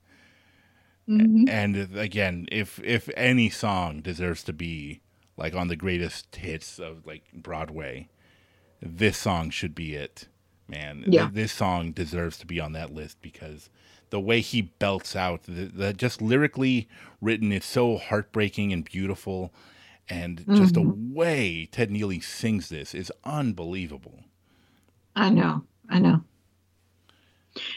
hmm 1.06 1.44
And 1.48 1.76
again, 1.96 2.46
if 2.52 2.80
if 2.84 3.08
any 3.16 3.50
song 3.50 4.00
deserves 4.00 4.42
to 4.44 4.52
be 4.52 5.00
like 5.36 5.54
on 5.54 5.68
the 5.68 5.76
greatest 5.76 6.36
hits 6.36 6.78
of 6.78 7.06
like 7.06 7.24
Broadway, 7.32 8.08
this 8.80 9.18
song 9.18 9.50
should 9.50 9.74
be 9.74 9.94
it. 9.94 10.28
Man, 10.68 11.02
Th- 11.02 11.14
Yeah. 11.14 11.30
this 11.32 11.52
song 11.52 11.92
deserves 11.92 12.38
to 12.38 12.46
be 12.46 12.60
on 12.60 12.72
that 12.72 12.94
list 12.94 13.18
because 13.22 13.70
the 14.10 14.20
way 14.20 14.40
he 14.40 14.62
belts 14.62 15.16
out, 15.16 15.44
the, 15.44 15.66
the 15.66 15.94
just 15.94 16.22
lyrically 16.22 16.88
written, 17.20 17.52
it's 17.52 17.66
so 17.66 17.98
heartbreaking 17.98 18.72
and 18.72 18.84
beautiful, 18.84 19.52
and 20.12 20.44
just 20.56 20.74
the 20.74 20.82
way 20.82 21.66
Ted 21.72 21.90
Neeley 21.90 22.22
sings 22.22 22.68
this 22.68 22.94
is 22.94 23.10
unbelievable. 23.24 24.20
I 25.16 25.30
know. 25.30 25.62
I 25.88 25.98
know. 25.98 26.22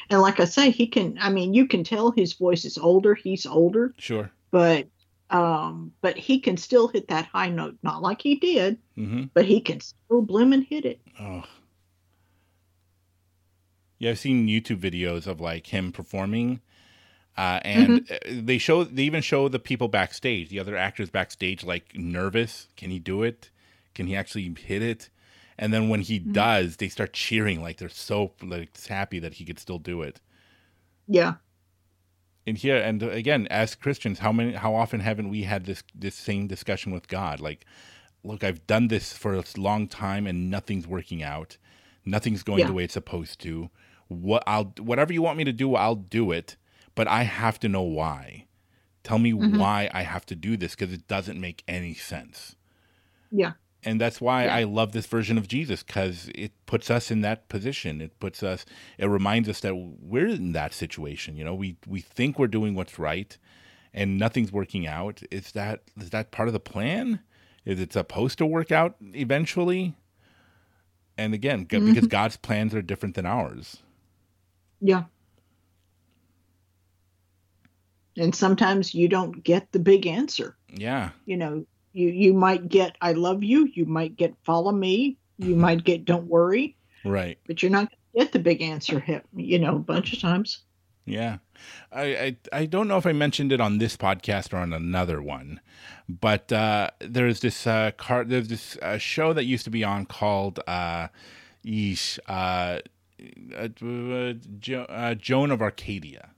And 0.10 0.22
like 0.22 0.40
I 0.40 0.46
say, 0.46 0.70
he 0.70 0.88
can. 0.88 1.18
I 1.20 1.30
mean, 1.30 1.54
you 1.54 1.68
can 1.68 1.84
tell 1.84 2.12
his 2.12 2.34
voice 2.34 2.66
is 2.66 2.78
older. 2.78 3.14
He's 3.16 3.46
older, 3.46 3.94
Sure. 3.98 4.32
but 4.52 4.88
um, 5.30 5.92
but 6.02 6.18
he 6.18 6.40
can 6.40 6.56
still 6.58 6.88
hit 6.88 7.08
that 7.08 7.26
high 7.26 7.50
note. 7.50 7.78
Not 7.84 8.02
like 8.02 8.22
he 8.22 8.36
did, 8.36 8.78
Mm-hmm. 8.98 9.24
but 9.34 9.46
he 9.46 9.60
can 9.62 9.80
still 9.82 10.22
bloom 10.22 10.54
and 10.54 10.64
hit 10.64 10.86
it. 10.86 11.00
Oh. 11.20 11.44
Yeah, 13.98 14.12
I've 14.12 14.20
seen 14.20 14.48
YouTube 14.48 14.80
videos 14.80 15.26
of 15.28 15.40
like 15.42 15.68
him 15.68 15.92
performing, 15.92 16.60
uh, 17.38 17.60
and 17.64 18.10
uh 18.12 18.18
they 18.30 18.58
show 18.58 18.84
they 18.84 19.04
even 19.04 19.22
show 19.22 19.48
the 19.48 19.60
people 19.60 19.88
backstage, 19.88 20.50
the 20.50 20.60
other 20.60 20.78
actors 20.78 21.10
backstage, 21.10 21.64
like 21.64 21.96
nervous. 21.96 22.70
Can 22.78 22.92
he 22.92 23.00
do 23.00 23.24
it? 23.24 23.50
Can 23.94 24.08
he 24.08 24.16
actually 24.16 24.54
hit 24.60 24.82
it? 24.82 25.10
And 25.58 25.74
then 25.74 25.88
when 25.88 26.02
he 26.02 26.20
does, 26.20 26.78
they 26.78 26.90
start 26.90 27.14
cheering 27.14 27.62
like 27.62 27.78
they're 27.78 27.90
so 27.90 28.34
like 28.44 28.78
happy 28.88 29.20
that 29.20 29.36
he 29.36 29.46
could 29.46 29.60
still 29.60 29.80
do 29.80 30.02
it. 30.02 30.20
Yeah. 31.08 31.36
And 32.48 32.58
here, 32.58 32.78
and 32.78 33.02
again, 33.02 33.48
as 33.50 33.74
Christians, 33.74 34.20
how 34.20 34.32
many, 34.32 34.54
how 34.54 34.76
often 34.76 35.00
haven't 35.00 35.30
we 35.30 35.44
had 35.44 35.66
this 35.66 35.82
this 35.96 36.14
same 36.16 36.48
discussion 36.48 36.92
with 36.92 37.08
God? 37.08 37.40
Like, 37.40 37.66
look, 38.24 38.44
I've 38.44 38.68
done 38.68 38.88
this 38.90 39.14
for 39.14 39.34
a 39.34 39.44
long 39.58 39.88
time, 39.88 40.28
and 40.28 40.52
nothing's 40.52 40.86
working 40.88 41.24
out. 41.24 41.58
Nothing's 42.06 42.44
going 42.44 42.60
Yeah. 42.60 42.68
the 42.68 42.74
way 42.74 42.84
it's 42.84 42.94
supposed 42.94 43.40
to. 43.42 43.72
What 44.10 44.44
I'll 44.46 44.74
whatever 44.78 45.12
you 45.12 45.24
want 45.24 45.38
me 45.40 45.44
to 45.46 45.52
do, 45.54 45.74
I'll 45.76 45.96
do 45.96 46.32
it. 46.32 46.56
But 46.96 47.08
I 47.08 47.24
have 47.24 47.60
to 47.60 47.70
know 47.70 47.82
why. 47.82 48.46
Tell 49.04 49.20
me 49.20 49.34
Mhm. 49.34 49.58
why 49.60 49.90
I 49.94 50.02
have 50.04 50.26
to 50.28 50.36
do 50.36 50.58
this 50.58 50.76
because 50.76 50.94
it 50.94 51.08
doesn't 51.08 51.40
make 51.40 51.64
any 51.68 51.94
sense. 51.94 52.56
Yeah. 53.32 53.54
And 53.84 54.02
that's 54.02 54.20
why 54.20 54.46
Yeah. 54.46 54.56
I 54.56 54.64
love 54.64 54.94
this 54.94 55.06
version 55.06 55.38
of 55.38 55.48
Jesus 55.48 55.84
because 55.84 56.30
it 56.34 56.54
puts 56.66 56.90
us 56.90 57.12
in 57.12 57.22
that 57.22 57.48
position. 57.50 58.02
It 58.02 58.20
puts 58.20 58.42
us, 58.42 58.66
it 58.98 59.06
reminds 59.06 59.48
us 59.48 59.60
that 59.60 59.76
we're 59.76 60.28
in 60.30 60.54
that 60.54 60.74
situation. 60.74 61.38
You 61.38 61.44
know, 61.44 61.54
we, 61.54 61.78
we 61.86 62.02
think 62.02 62.40
we're 62.40 62.48
doing 62.48 62.74
what's 62.74 62.98
right 62.98 63.38
and 63.94 64.18
nothing's 64.18 64.52
working 64.52 64.88
out. 64.88 65.22
Is 65.30 65.52
that, 65.52 65.84
is 66.00 66.10
that 66.10 66.32
part 66.32 66.48
of 66.50 66.54
the 66.54 66.60
plan? 66.60 67.20
Is 67.64 67.80
it 67.80 67.94
supposed 67.94 68.38
to 68.40 68.46
work 68.46 68.72
out 68.72 68.96
eventually? 69.14 69.96
And 71.18 71.34
again, 71.34 71.68
g- 71.70 71.80
because 71.80 72.08
God's 72.08 72.38
plans 72.38 72.74
are 72.74 72.82
different 72.82 73.16
than 73.16 73.26
ours. 73.28 73.84
Yeah. 74.82 75.06
And 78.18 78.34
sometimes 78.34 78.94
you 78.94 79.08
don't 79.10 79.44
get 79.44 79.72
the 79.72 79.80
big 79.80 80.08
answer. 80.08 80.56
Yeah. 80.74 81.10
You 81.26 81.38
know, 81.38 81.66
you 81.94 82.10
you 82.10 82.34
might 82.34 82.70
get 82.70 82.96
I 83.02 83.14
love 83.14 83.44
you, 83.44 83.70
you 83.74 83.86
might 83.86 84.16
get 84.16 84.34
follow 84.44 84.72
me, 84.72 85.18
you 85.38 85.56
might 85.56 85.84
get 85.84 86.06
don't 86.06 86.28
worry, 86.28 86.78
Right. 87.04 87.38
but 87.48 87.62
you're 87.62 87.72
not 87.72 87.90
going 87.90 87.98
to 88.14 88.20
get 88.26 88.32
the 88.34 88.40
big 88.40 88.62
answer 88.62 89.00
hit, 89.00 89.26
you 89.36 89.60
know, 89.60 89.76
a 89.76 89.80
bunch 89.80 90.14
of 90.14 90.20
times. 90.20 90.60
Yeah. 91.06 91.38
I, 91.92 92.04
I 92.04 92.38
I 92.62 92.66
don't 92.66 92.88
know 92.88 92.98
if 92.98 93.06
I 93.06 93.12
mentioned 93.12 93.52
it 93.52 93.62
on 93.62 93.78
this 93.78 93.96
podcast 93.98 94.54
or 94.54 94.58
on 94.58 94.74
another 94.74 95.22
one, 95.22 95.60
but 96.10 96.52
uh, 96.52 96.90
there's 97.00 97.42
this 97.42 97.68
uh, 97.68 97.92
car 97.98 98.24
there's 98.24 98.48
this 98.48 98.78
uh, 98.82 98.98
show 98.98 99.32
that 99.34 99.44
used 99.46 99.66
to 99.66 99.70
be 99.70 99.84
on 99.84 100.06
called 100.06 100.60
uh, 100.68 101.08
Yeesh, 101.66 102.18
uh, 102.28 102.80
uh, 103.56 103.68
uh, 103.86 104.34
jo- 104.60 104.86
uh, 104.90 105.14
Joan 105.16 105.52
of 105.52 105.62
Arcadia. 105.62 106.32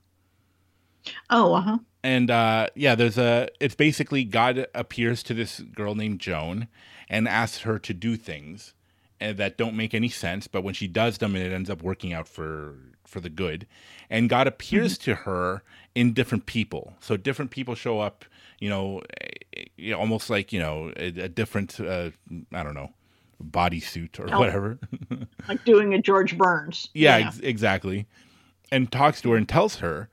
Oh, 1.30 1.54
uh-huh. 1.54 1.78
And 2.02 2.30
uh, 2.30 2.68
yeah, 2.74 2.94
there's 2.94 3.18
a. 3.18 3.48
It's 3.60 3.74
basically 3.74 4.24
God 4.24 4.66
appears 4.74 5.22
to 5.24 5.34
this 5.34 5.60
girl 5.60 5.94
named 5.94 6.20
Joan 6.20 6.68
and 7.08 7.26
asks 7.28 7.60
her 7.62 7.78
to 7.78 7.94
do 7.94 8.16
things 8.16 8.74
and 9.20 9.36
that 9.38 9.56
don't 9.58 9.74
make 9.76 9.94
any 9.94 10.08
sense, 10.08 10.46
but 10.46 10.62
when 10.62 10.74
she 10.74 10.86
does 10.86 11.18
them, 11.18 11.34
it 11.34 11.52
ends 11.52 11.68
up 11.68 11.82
working 11.82 12.12
out 12.12 12.28
for 12.28 12.76
for 13.04 13.20
the 13.20 13.30
good. 13.30 13.66
And 14.10 14.28
God 14.28 14.46
appears 14.46 14.96
to 14.98 15.14
her 15.14 15.62
in 15.94 16.12
different 16.12 16.46
people. 16.46 16.94
So 17.00 17.16
different 17.16 17.50
people 17.50 17.74
show 17.74 18.00
up. 18.00 18.24
You 18.60 18.68
know, 18.68 19.02
eh, 19.56 19.64
eh, 19.78 19.92
almost 19.92 20.30
like 20.30 20.52
you 20.52 20.60
know 20.60 20.92
a, 20.96 21.06
a 21.08 21.28
different. 21.28 21.80
Uh, 21.80 22.10
I 22.52 22.62
don't 22.62 22.74
know 22.74 22.92
bodysuit 23.42 24.18
or 24.18 24.32
Oh. 24.34 24.38
whatever. 24.40 24.78
Like 25.48 25.64
doing 25.64 25.94
a 25.94 26.00
George 26.02 26.36
Burns. 26.36 26.88
Yeah, 26.94 27.16
Ex- 27.18 27.38
exactly. 27.40 28.06
And 28.72 28.90
talks 28.90 29.20
to 29.22 29.30
her 29.30 29.36
and 29.36 29.48
tells 29.48 29.76
her. 29.76 30.08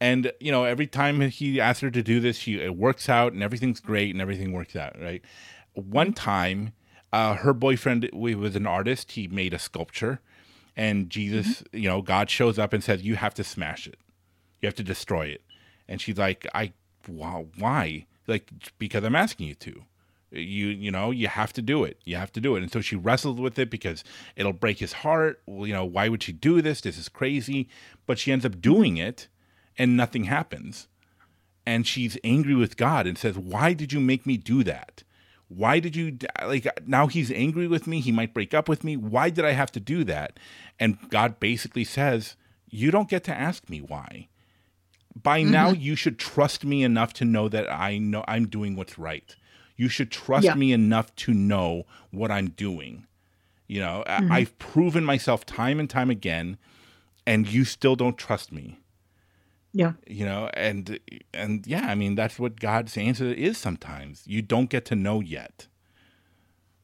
And 0.00 0.32
you 0.40 0.52
know, 0.52 0.64
every 0.64 0.86
time 0.86 1.20
he 1.22 1.60
asks 1.60 1.80
her 1.80 1.90
to 1.90 2.02
do 2.02 2.20
this, 2.20 2.36
she 2.36 2.60
it 2.60 2.76
works 2.76 3.08
out 3.08 3.32
and 3.32 3.42
everything's 3.42 3.80
great 3.80 4.10
and 4.14 4.20
everything 4.20 4.52
works 4.52 4.76
out, 4.76 4.96
right? 5.00 5.22
One 5.74 6.12
time, 6.12 6.72
uh, 7.12 7.36
her 7.36 7.52
boyfriend 7.52 8.08
was 8.12 8.56
an 8.56 8.66
artist. 8.66 9.12
He 9.12 9.26
made 9.28 9.54
a 9.54 9.58
sculpture, 9.58 10.20
and 10.76 11.08
Jesus, 11.08 11.62
you 11.72 11.88
know, 11.88 12.02
God 12.02 12.28
shows 12.28 12.58
up 12.58 12.72
and 12.72 12.84
says, 12.84 13.02
"You 13.02 13.16
have 13.16 13.34
to 13.34 13.44
smash 13.44 13.86
it. 13.86 13.98
You 14.60 14.66
have 14.66 14.74
to 14.76 14.82
destroy 14.82 15.26
it." 15.26 15.42
And 15.88 16.00
she's 16.00 16.18
like, 16.18 16.46
"I, 16.54 16.72
why? 17.06 18.06
Like 18.26 18.50
because 18.78 19.04
I'm 19.04 19.16
asking 19.16 19.48
you 19.48 19.54
to." 19.54 19.84
you 20.32 20.66
you 20.66 20.90
know 20.90 21.10
you 21.10 21.28
have 21.28 21.52
to 21.52 21.62
do 21.62 21.84
it 21.84 22.00
you 22.04 22.16
have 22.16 22.32
to 22.32 22.40
do 22.40 22.56
it 22.56 22.62
and 22.62 22.72
so 22.72 22.80
she 22.80 22.96
wrestled 22.96 23.38
with 23.38 23.58
it 23.58 23.70
because 23.70 24.02
it'll 24.34 24.52
break 24.52 24.78
his 24.78 24.92
heart 24.92 25.40
well 25.46 25.66
you 25.66 25.72
know 25.72 25.84
why 25.84 26.08
would 26.08 26.22
she 26.22 26.32
do 26.32 26.60
this 26.60 26.80
this 26.80 26.98
is 26.98 27.08
crazy 27.08 27.68
but 28.06 28.18
she 28.18 28.32
ends 28.32 28.44
up 28.44 28.60
doing 28.60 28.96
it 28.96 29.28
and 29.78 29.96
nothing 29.96 30.24
happens. 30.24 30.88
And 31.64 31.86
she's 31.86 32.16
angry 32.22 32.54
with 32.54 32.76
god 32.76 33.06
and 33.06 33.18
says 33.18 33.36
why 33.36 33.72
did 33.72 33.92
you 33.92 34.00
make 34.00 34.26
me 34.26 34.36
do 34.36 34.62
that? 34.64 35.02
Why 35.48 35.78
did 35.78 35.94
you 35.94 36.18
like 36.44 36.66
now 36.86 37.06
he's 37.06 37.30
angry 37.32 37.68
with 37.68 37.86
me 37.86 38.00
he 38.00 38.12
might 38.12 38.34
break 38.34 38.54
up 38.54 38.68
with 38.68 38.82
me 38.84 38.96
why 38.96 39.30
did 39.30 39.44
i 39.44 39.52
have 39.52 39.72
to 39.72 39.80
do 39.80 40.04
that? 40.04 40.38
And 40.78 40.98
god 41.10 41.40
basically 41.40 41.84
says 41.84 42.36
you 42.68 42.90
don't 42.90 43.08
get 43.08 43.24
to 43.24 43.34
ask 43.34 43.68
me 43.68 43.80
why. 43.80 44.28
By 45.20 45.40
mm-hmm. 45.40 45.50
now 45.50 45.70
you 45.70 45.96
should 45.96 46.18
trust 46.18 46.64
me 46.64 46.82
enough 46.82 47.12
to 47.14 47.24
know 47.24 47.48
that 47.48 47.72
i 47.72 47.98
know 47.98 48.24
i'm 48.28 48.46
doing 48.46 48.76
what's 48.76 48.98
right. 48.98 49.34
You 49.76 49.88
should 49.88 50.10
trust 50.10 50.44
Yeah. 50.44 50.54
me 50.54 50.72
enough 50.72 51.14
to 51.16 51.34
know 51.34 51.84
what 52.10 52.30
i'm 52.30 52.50
doing. 52.50 53.06
You 53.66 53.80
know 53.80 54.04
I 54.06 54.20
mm-hmm. 54.20 54.32
i've 54.32 54.58
proven 54.58 55.04
myself 55.04 55.44
time 55.44 55.80
and 55.80 55.90
time 55.90 56.10
again 56.10 56.58
and 57.26 57.48
you 57.48 57.64
still 57.64 57.96
don't 57.96 58.16
trust 58.16 58.52
me 58.52 58.78
Yeah. 59.76 59.92
You 60.06 60.24
know, 60.24 60.48
and 60.54 60.98
and 61.34 61.66
yeah, 61.66 61.86
I 61.88 61.94
mean 61.94 62.14
that's 62.14 62.38
what 62.38 62.58
God's 62.58 62.96
answer 62.96 63.26
is 63.26 63.58
sometimes. 63.58 64.22
You 64.26 64.40
don't 64.40 64.70
get 64.70 64.86
to 64.86 64.96
know 64.96 65.20
yet. 65.20 65.66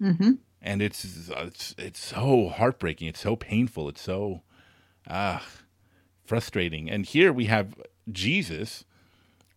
Mm-hmm. 0.00 0.32
And 0.60 0.82
it's 0.82 1.30
it's 1.30 1.74
it's 1.78 1.98
so 1.98 2.50
heartbreaking, 2.50 3.08
it's 3.08 3.20
so 3.20 3.34
painful, 3.34 3.88
it's 3.88 4.02
so 4.02 4.42
ah 5.08 5.42
frustrating. 6.22 6.90
And 6.90 7.06
here 7.06 7.32
we 7.32 7.46
have 7.46 7.76
Jesus 8.10 8.84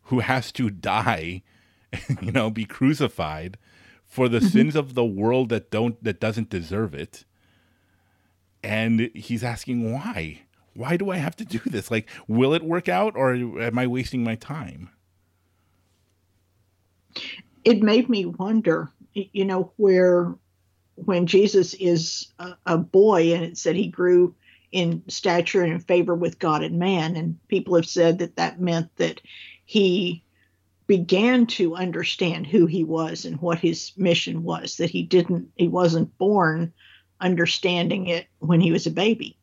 who 0.03 0.19
has 0.19 0.53
to 0.53 0.69
die, 0.69 1.43
you 2.21 2.31
know, 2.31 2.49
be 2.49 2.63
crucified 2.63 3.57
for 4.05 4.29
the 4.29 4.39
sins 4.39 4.77
of 4.77 4.93
the 4.93 5.03
world 5.03 5.49
that 5.49 5.71
don't 5.71 6.01
that 6.01 6.21
doesn't 6.21 6.49
deserve 6.49 6.93
it. 6.93 7.25
And 8.63 9.11
he's 9.13 9.43
asking 9.43 9.91
why? 9.91 10.44
Why 10.75 10.97
do 10.97 11.09
I 11.09 11.17
have 11.17 11.35
to 11.37 11.45
do 11.45 11.59
this? 11.65 11.89
Like, 11.89 12.09
will 12.27 12.53
it 12.53 12.63
work 12.63 12.89
out 12.89 13.15
or 13.15 13.33
am 13.33 13.79
I 13.79 13.87
wasting 13.87 14.23
my 14.23 14.35
time? 14.35 14.89
It 17.63 17.81
made 17.81 18.09
me 18.09 18.25
wonder, 18.25 18.91
you 19.13 19.45
know, 19.45 19.71
where 19.77 20.35
when 20.95 21.27
Jesus 21.27 21.73
is 21.75 22.27
a, 22.39 22.55
a 22.65 22.77
boy 22.77 23.33
and 23.33 23.43
it 23.43 23.57
said 23.57 23.75
he 23.75 23.87
grew 23.87 24.35
in 24.71 25.01
stature 25.07 25.63
and 25.63 25.71
in 25.71 25.79
favor 25.79 26.13
with 26.13 26.39
God 26.39 26.61
and 26.61 26.77
man, 26.77 27.15
and 27.15 27.39
people 27.47 27.75
have 27.75 27.87
said 27.87 28.19
that 28.19 28.35
that 28.35 28.59
meant 28.59 28.93
that 28.97 29.21
he 29.63 30.23
began 30.87 31.47
to 31.47 31.75
understand 31.75 32.45
who 32.45 32.65
he 32.65 32.83
was 32.83 33.25
and 33.25 33.39
what 33.41 33.59
his 33.59 33.93
mission 33.95 34.43
was, 34.43 34.75
that 34.77 34.89
he 34.89 35.03
didn't, 35.03 35.49
he 35.55 35.69
wasn't 35.69 36.15
born 36.17 36.73
understanding 37.21 38.07
it 38.07 38.27
when 38.39 38.59
he 38.59 38.71
was 38.71 38.85
a 38.85 38.91
baby. 38.91 39.37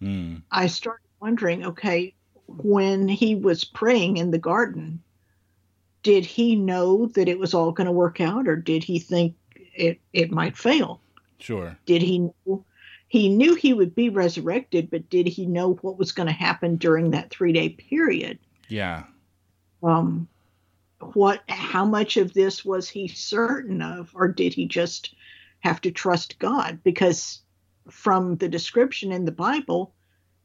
Hmm. 0.00 0.36
I 0.50 0.66
started 0.66 1.06
wondering 1.20 1.66
okay, 1.66 2.14
when 2.46 3.08
he 3.08 3.34
was 3.34 3.64
praying 3.64 4.16
in 4.16 4.30
the 4.30 4.38
garden, 4.38 5.02
did 6.02 6.24
he 6.24 6.56
know 6.56 7.06
that 7.08 7.28
it 7.28 7.38
was 7.38 7.54
all 7.54 7.72
going 7.72 7.86
to 7.86 7.92
work 7.92 8.20
out 8.20 8.48
or 8.48 8.56
did 8.56 8.84
he 8.84 8.98
think 8.98 9.34
it, 9.54 10.00
it 10.12 10.30
might 10.30 10.56
fail? 10.56 11.00
Sure. 11.38 11.76
Did 11.86 12.02
he 12.02 12.18
know? 12.18 12.64
He 13.08 13.30
knew 13.30 13.54
he 13.54 13.72
would 13.72 13.94
be 13.94 14.10
resurrected, 14.10 14.90
but 14.90 15.08
did 15.08 15.26
he 15.26 15.46
know 15.46 15.74
what 15.80 15.98
was 15.98 16.12
going 16.12 16.26
to 16.26 16.32
happen 16.32 16.76
during 16.76 17.10
that 17.10 17.30
three 17.30 17.52
day 17.52 17.70
period? 17.70 18.38
Yeah. 18.68 19.04
Um, 19.82 20.28
what, 21.00 21.42
how 21.48 21.86
much 21.86 22.16
of 22.18 22.34
this 22.34 22.64
was 22.64 22.88
he 22.88 23.08
certain 23.08 23.80
of, 23.80 24.10
or 24.14 24.28
did 24.28 24.52
he 24.52 24.66
just 24.66 25.14
have 25.60 25.80
to 25.82 25.90
trust 25.90 26.38
God? 26.38 26.80
Because 26.82 27.40
from 27.90 28.36
the 28.36 28.48
description 28.48 29.12
in 29.12 29.24
the 29.24 29.32
Bible, 29.32 29.94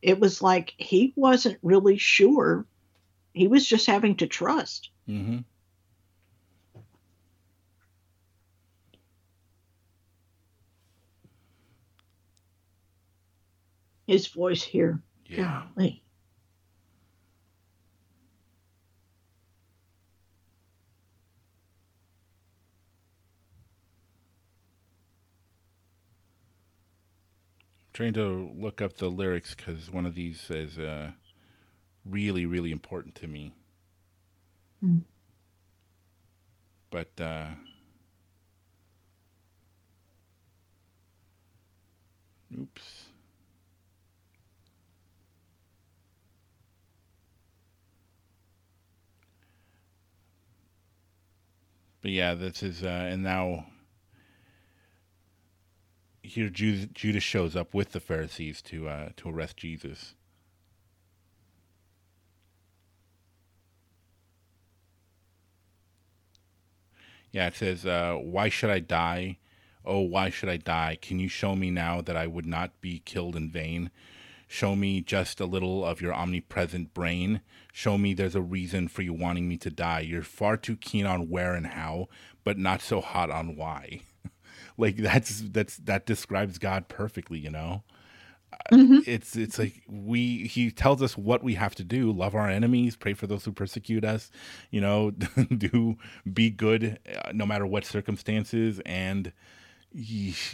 it 0.02 0.20
was 0.20 0.42
like 0.42 0.74
he 0.78 1.14
wasn't 1.16 1.58
really 1.62 1.98
sure. 1.98 2.66
He 3.34 3.48
was 3.48 3.66
just 3.66 3.88
having 3.88 4.18
to 4.18 4.28
trust. 4.28 4.90
Mm-hmm. 5.08 5.40
His 14.06 14.28
voice 14.28 14.62
here. 14.62 15.02
Yeah. 15.26 15.64
Golly. 15.76 16.03
Trying 27.94 28.14
to 28.14 28.52
look 28.58 28.82
up 28.82 28.98
the 28.98 29.10
lyrics 29.10 29.54
because 29.54 29.92
one 29.92 30.06
of 30.06 30.16
these 30.16 30.50
is 30.50 30.80
uh, 30.80 31.12
really, 32.06 32.46
really 32.46 32.72
important 32.72 33.16
to 33.16 33.28
me. 33.28 33.54
Hmm. 34.82 35.00
But 36.90 37.10
uh, 37.20 37.48
oops. 42.60 43.06
But 52.02 52.12
yeah, 52.12 52.34
this 52.34 52.62
is, 52.62 52.84
uh, 52.84 52.88
and 52.88 53.24
now 53.24 53.66
here 56.24 56.50
Judas, 56.50 57.24
shows 57.24 57.56
up 57.56 57.74
with 57.74 57.92
the 57.92 58.00
Pharisees 58.00 58.62
to 58.64 58.88
uh, 58.88 59.10
to 59.18 59.30
arrest 59.30 59.58
Jesus. 59.58 60.16
Yeah, 67.32 67.48
it 67.48 67.56
says, 67.56 67.86
uh, 67.86 68.16
"Why 68.22 68.50
should 68.50 68.70
I 68.70 68.80
die? 68.80 69.38
Oh, 69.86 70.00
why 70.00 70.30
should 70.30 70.50
I 70.50 70.58
die? 70.58 70.98
Can 71.02 71.20
you 71.20 71.28
show 71.28 71.56
me 71.56 71.70
now 71.70 72.00
that 72.02 72.16
I 72.16 72.26
would 72.26 72.46
not 72.46 72.80
be 72.80 73.00
killed 73.00 73.36
in 73.36 73.52
vain? 73.52 73.92
Show 74.48 74.76
me 74.76 75.02
just 75.02 75.42
a 75.42 75.46
little 75.46 75.84
of 75.84 76.00
your 76.00 76.14
omnipresent 76.14 76.94
brain. 76.94 77.42
Show 77.74 77.98
me 77.98 78.14
there's 78.14 78.36
a 78.36 78.42
reason 78.42 78.88
for 78.88 79.02
you 79.02 79.14
wanting 79.14 79.50
me 79.50 79.58
to 79.58 79.70
die. 79.70 80.02
You're 80.02 80.22
far 80.24 80.56
too 80.58 80.78
keen 80.78 81.06
on 81.06 81.30
where 81.30 81.54
and 81.54 81.68
how, 81.68 82.08
but 82.44 82.58
not 82.58 82.82
so 82.82 83.02
hot 83.02 83.30
on 83.30 83.58
why." 83.58 84.02
like 84.78 84.98
that's 84.98 85.42
that's 85.42 85.78
that 85.78 86.06
describes 86.06 86.58
God 86.58 86.88
perfectly, 86.88 87.40
you 87.40 87.50
know. 87.52 87.84
Mhm. 88.72 89.04
It's 89.08 89.36
it's 89.36 89.58
like 89.58 89.82
we 89.88 90.48
he 90.48 90.70
tells 90.72 91.02
us 91.02 91.18
what 91.18 91.44
we 91.44 91.56
have 91.56 91.74
to 91.76 91.84
do: 91.84 92.12
love 92.12 92.36
our 92.36 92.48
enemies, 92.50 92.96
pray 92.96 93.14
for 93.16 93.26
those 93.28 93.46
who 93.46 93.52
persecute 93.52 94.06
us, 94.06 94.30
you 94.70 94.80
know, 94.80 95.12
do 95.58 95.98
be 96.32 96.50
good 96.52 97.00
uh, 97.26 97.32
no 97.34 97.46
matter 97.46 97.66
what 97.66 97.84
circumstances, 97.86 98.80
and 98.86 99.32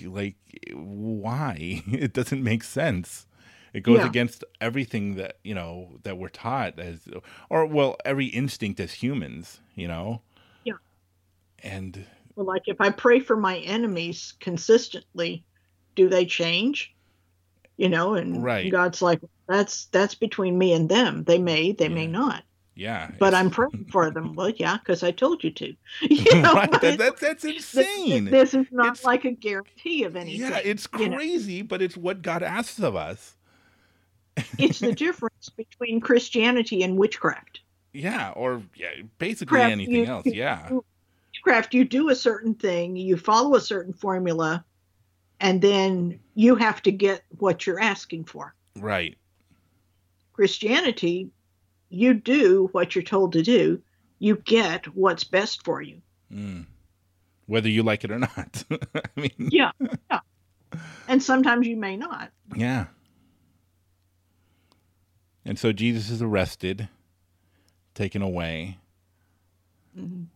like 0.06 0.36
why 0.74 1.84
it 1.88 2.14
doesn't 2.14 2.44
make 2.44 2.64
sense. 2.64 3.28
It 3.74 3.82
goes 3.82 4.00
Yeah. 4.00 4.08
against 4.08 4.44
everything 4.60 5.16
that 5.16 5.38
you 5.44 5.54
know 5.54 6.00
that 6.04 6.18
we're 6.18 6.30
taught 6.30 6.80
as, 6.80 7.08
or 7.50 7.66
well, 7.66 7.98
every 8.06 8.26
instinct 8.28 8.80
as 8.80 8.94
humans, 8.94 9.60
you 9.76 9.88
know. 9.88 10.22
Yeah. 10.64 10.74
And 11.62 12.06
Well, 12.40 12.48
like 12.48 12.70
if 12.70 12.80
I 12.80 12.90
pray 12.90 13.20
for 13.20 13.36
my 13.36 13.58
enemies 13.58 14.34
consistently, 14.40 15.44
do 15.96 16.08
they 16.08 16.26
change? 16.26 16.96
You 17.76 17.90
know, 17.90 18.14
and 18.14 18.42
Right. 18.42 18.72
God's 18.72 19.02
like, 19.02 19.20
that's 19.50 19.88
that's 19.88 20.16
between 20.16 20.58
me 20.58 20.72
and 20.72 20.88
them. 20.88 21.26
They 21.26 21.38
may, 21.38 21.74
they 21.74 21.90
may 21.90 22.08
not. 22.08 22.44
yeah, 22.76 23.12
But 23.20 23.34
I'm 23.34 23.50
praying 23.50 23.88
for 23.92 24.10
them. 24.10 24.36
Well, 24.38 24.52
yeah, 24.52 24.78
because 24.78 25.04
I 25.04 25.12
told 25.12 25.44
you 25.44 25.52
to. 25.52 25.74
You 26.10 26.42
know, 26.42 26.54
right? 26.54 26.72
That, 26.82 26.98
that, 27.00 27.18
that's 27.18 27.44
insane. 27.44 28.24
this 28.32 28.54
is 28.54 28.68
not 28.72 28.94
It's- 28.94 29.04
like 29.04 29.26
a 29.26 29.32
guarantee 29.32 30.06
of 30.06 30.16
anything. 30.16 30.40
yeah, 30.50 30.62
it's 30.64 30.88
you 30.98 31.10
know. 31.10 31.18
crazy, 31.18 31.62
but 31.62 31.82
it's 31.82 31.98
what 31.98 32.22
God 32.22 32.42
asks 32.42 32.80
of 32.80 32.96
us. 32.96 33.36
it's 34.58 34.80
the 34.80 34.94
difference 34.94 35.50
between 35.50 36.00
Christianity 36.00 36.84
and 36.84 36.96
witchcraft. 36.98 37.60
Yeah, 37.92 38.32
or 38.32 38.62
yeah, 38.78 38.88
basically 39.18 39.58
Craft, 39.58 39.72
anything 39.74 39.96
you- 39.96 40.06
else. 40.06 40.26
you- 40.26 40.32
Yeah, 40.36 40.70
Witchcraft, 41.46 41.74
you 41.74 41.86
do 41.86 42.10
a 42.10 42.16
certain 42.16 42.54
thing, 42.54 42.96
you 42.98 43.16
follow 43.16 43.56
a 43.56 43.62
certain 43.62 43.94
formula, 43.94 44.66
and 45.40 45.62
then 45.62 46.20
you 46.36 46.56
have 46.56 46.82
to 46.84 46.92
get 46.92 47.24
what 47.38 47.66
you're 47.66 47.80
asking 47.80 48.26
for. 48.26 48.54
right. 48.78 49.18
Christianity, 50.34 51.32
you 51.90 52.14
do 52.14 52.70
what 52.72 52.96
you're 52.96 53.04
told 53.04 53.34
to 53.34 53.42
do, 53.42 53.82
you 54.20 54.38
get 54.38 54.86
what's 54.96 55.26
best 55.26 55.66
for 55.66 55.82
you. 55.82 56.02
Mm. 56.32 56.66
Whether 57.46 57.68
you 57.68 57.84
like 57.84 58.06
it 58.06 58.12
or 58.12 58.20
not. 58.20 58.64
I 58.72 59.20
mean, 59.20 59.50
Yeah. 59.52 59.72
yeah. 60.10 60.20
And 61.10 61.22
sometimes 61.22 61.68
you 61.68 61.76
may 61.76 61.98
not. 61.98 62.32
yeah. 62.56 62.86
And 65.44 65.60
so 65.60 65.74
Jesus 65.74 66.10
is 66.10 66.22
arrested, 66.22 66.88
taken 67.96 68.22
away 68.22 68.78
Mhm. 69.98 70.28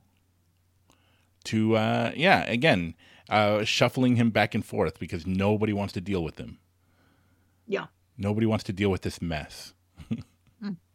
To, 1.45 1.75
uh, 1.75 2.11
yeah, 2.15 2.49
again, 2.49 2.95
uh, 3.29 3.63
shuffling 3.63 4.15
him 4.15 4.29
back 4.29 4.55
and 4.55 4.65
forth 4.65 4.99
because 4.99 5.27
nobody 5.27 5.73
wants 5.73 5.93
to 5.93 6.01
deal 6.01 6.23
with 6.23 6.37
him. 6.37 6.59
Yeah. 7.67 7.87
Nobody 8.17 8.45
wants 8.45 8.63
to 8.65 8.73
deal 8.73 8.89
with 8.89 9.01
this 9.01 9.21
mess. 9.21 9.73
Mm. 10.63 10.77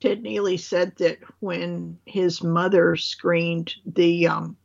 Ted 0.00 0.22
Neeley 0.22 0.58
said 0.58 0.96
that 0.96 1.18
when 1.40 1.98
his 2.06 2.42
mother 2.42 2.96
screened 2.96 3.74
the 3.84 4.28
um, 4.28 4.56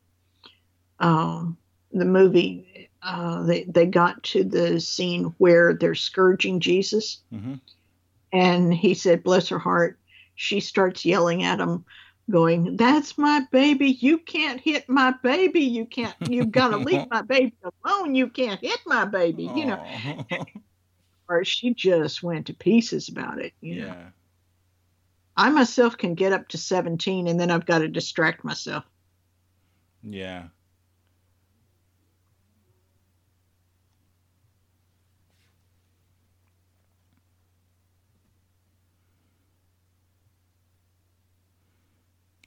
um, 0.99 1.57
the 1.91 2.05
movie, 2.05 2.89
uh, 3.01 3.43
they 3.43 3.63
they 3.65 3.85
got 3.85 4.23
to 4.23 4.45
the 4.45 4.79
scene 4.79 5.35
where 5.37 5.73
they're 5.73 5.93
scourging 5.95 6.61
Jesus, 6.61 7.21
hmm 7.31 7.55
and 8.35 8.73
he 8.73 8.93
said, 8.93 9.23
"Bless 9.23 9.49
her 9.49 9.59
heart." 9.59 9.99
She 10.35 10.59
starts 10.59 11.05
yelling 11.05 11.43
at 11.43 11.61
him, 11.61 11.85
going, 12.29 12.77
That's 12.77 13.17
my 13.17 13.45
baby. 13.51 13.91
You 13.91 14.17
can't 14.17 14.59
hit 14.59 14.89
my 14.89 15.11
baby. 15.23 15.61
You 15.61 15.85
can't, 15.85 16.15
you've 16.29 16.51
got 16.51 16.69
to 16.69 16.77
leave 16.77 17.07
my 17.11 17.21
baby 17.21 17.53
alone. 17.83 18.15
You 18.15 18.29
can't 18.29 18.59
hit 18.59 18.79
my 18.85 19.05
baby. 19.05 19.49
You 19.55 19.65
know, 19.65 19.85
or 21.29 21.43
she 21.43 21.73
just 21.73 22.23
went 22.23 22.47
to 22.47 22.53
pieces 22.53 23.09
about 23.09 23.39
it. 23.39 23.53
You 23.61 23.81
know, 23.81 23.87
yeah. 23.87 24.07
I 25.37 25.49
myself 25.49 25.97
can 25.97 26.15
get 26.15 26.33
up 26.33 26.47
to 26.49 26.57
17 26.57 27.27
and 27.27 27.39
then 27.39 27.51
I've 27.51 27.65
got 27.65 27.79
to 27.79 27.87
distract 27.87 28.43
myself. 28.43 28.83
Yeah. 30.03 30.47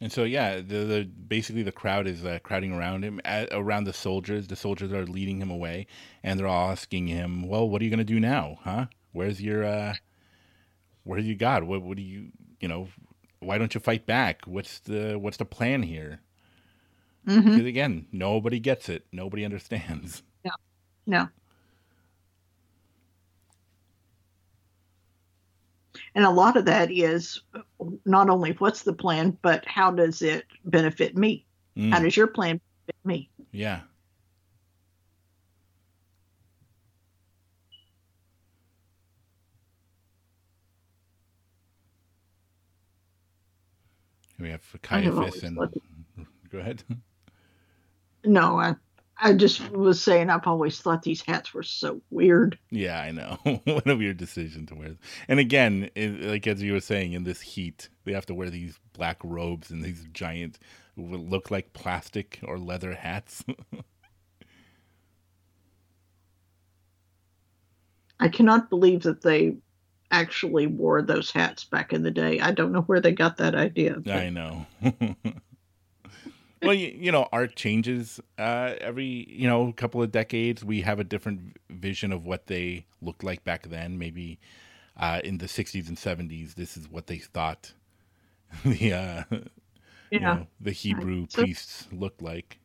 And 0.00 0.12
so, 0.12 0.24
yeah, 0.24 0.56
the, 0.56 0.84
the 0.84 1.04
basically 1.04 1.62
the 1.62 1.72
crowd 1.72 2.06
is 2.06 2.24
uh, 2.24 2.38
crowding 2.42 2.72
around 2.72 3.04
him, 3.04 3.20
at, 3.24 3.48
around 3.52 3.84
the 3.84 3.92
soldiers. 3.92 4.46
The 4.46 4.56
soldiers 4.56 4.92
are 4.92 5.06
leading 5.06 5.40
him 5.40 5.50
away, 5.50 5.86
and 6.22 6.38
they're 6.38 6.46
all 6.46 6.70
asking 6.70 7.08
him, 7.08 7.48
"Well, 7.48 7.68
what 7.68 7.82
are 7.82 7.84
you 7.84 7.90
going 7.90 7.98
to 7.98 8.04
do 8.04 8.20
now, 8.20 8.58
huh? 8.62 8.86
Where's 9.12 9.42
your, 9.42 9.64
uh, 9.64 9.94
where's 11.04 11.26
your 11.26 11.36
God? 11.36 11.64
What, 11.64 11.82
what 11.82 11.96
do 11.96 12.02
you, 12.02 12.28
you 12.60 12.68
know, 12.68 12.88
why 13.40 13.58
don't 13.58 13.74
you 13.74 13.80
fight 13.80 14.06
back? 14.06 14.42
What's 14.46 14.78
the, 14.80 15.18
what's 15.18 15.38
the 15.38 15.44
plan 15.44 15.82
here?" 15.82 16.20
hmm 17.26 17.40
Because 17.50 17.66
again, 17.66 18.06
nobody 18.12 18.60
gets 18.60 18.88
it. 18.88 19.06
Nobody 19.12 19.44
understands. 19.46 20.22
No, 20.44 20.52
no. 21.06 21.28
And 26.14 26.24
a 26.24 26.30
lot 26.30 26.56
of 26.56 26.64
that 26.66 26.90
is 26.90 27.43
not 28.05 28.30
only 28.30 28.52
what's 28.52 28.82
the 28.82 28.93
plan, 28.93 29.36
but 29.43 29.64
how 29.66 29.90
does 29.90 30.22
it 30.22 30.47
benefit 30.64 31.16
me? 31.16 31.47
Mm, 31.76 31.93
How 31.93 32.01
does 32.01 32.16
your 32.16 32.26
plan 32.26 32.60
benefit 32.86 33.06
me? 33.06 33.30
yeah. 33.52 33.80
We 44.40 44.51
have 44.51 44.62
Caiaphas 44.82 45.43
and 45.43 45.59
go 46.48 46.59
ahead. 46.59 46.85
No, 48.24 48.59
I, 48.59 48.74
I 49.20 49.32
just 49.32 49.69
was 49.70 50.01
saying 50.03 50.31
I've 50.31 50.47
always 50.47 50.81
thought 50.81 51.03
these 51.03 51.23
hats 51.23 51.53
were 51.53 51.65
so 51.65 52.01
weird. 52.11 52.57
Yeah, 52.70 53.01
I 53.01 53.11
know. 53.11 53.39
what 53.65 53.89
a 53.89 53.97
weird 53.97 54.16
decision 54.16 54.65
to 54.66 54.74
wear. 54.77 54.97
And 55.27 55.40
again, 55.40 55.90
it, 55.97 56.23
like 56.23 56.47
as 56.47 56.62
you 56.62 56.73
were 56.73 56.81
saying, 56.81 57.15
in 57.15 57.24
this 57.24 57.40
heat, 57.40 57.89
they 58.05 58.12
have 58.12 58.27
to 58.27 58.35
wear 58.35 58.49
these 58.49 58.78
black 58.93 59.19
robes 59.24 59.70
and 59.70 59.82
these 59.82 60.07
giant, 60.12 60.61
what 60.95 61.19
look 61.20 61.51
like 61.51 61.73
plastic 61.73 62.39
or 62.45 62.59
leather 62.59 62.95
hats. 62.95 63.45
I 68.20 68.28
cannot 68.28 68.70
believe 68.70 69.03
that 69.03 69.23
they 69.23 69.57
actually 70.11 70.66
wore 70.66 71.03
those 71.03 71.31
hats 71.31 71.65
back 71.65 71.93
in 71.93 72.03
the 72.03 72.11
day. 72.11 72.40
I 72.40 72.53
don't 72.53 72.73
know 72.73 72.81
where 72.82 73.01
they 73.01 73.12
got 73.12 73.36
that 73.39 73.55
idea. 73.55 73.97
but- 73.99 74.15
I 74.16 74.31
know. 74.31 74.66
well, 76.62 76.74
you, 76.74 76.89
you 76.97 77.12
know, 77.12 77.28
art 77.32 77.56
changes 77.56 78.20
uh, 78.39 78.74
every 78.80 79.26
you 79.28 79.48
know 79.48 79.72
couple 79.72 80.02
of 80.02 80.10
decades. 80.12 80.64
We 80.64 80.82
have 80.82 80.98
a 81.01 81.05
different 81.05 81.56
vision 81.70 82.12
of 82.12 82.24
what 82.26 82.47
they 82.47 82.86
looked 83.02 83.24
like 83.24 83.44
back 83.44 83.68
then. 83.68 83.98
Maybe 83.98 84.39
uh, 84.97 85.20
in 85.24 85.39
the 85.39 85.47
'60s 85.47 85.89
and 85.89 85.97
'70s, 85.97 86.55
this 86.55 86.76
is 86.76 86.89
what 86.89 87.06
they 87.06 87.18
thought 87.18 87.72
the 88.64 88.93
uh, 88.93 89.24
you 90.10 90.20
yeah. 90.20 90.20
know, 90.20 90.47
the 90.60 90.72
Hebrew 90.72 91.26
So- 91.28 91.43
priests 91.43 91.86
looked 91.93 92.22
like. 92.22 92.59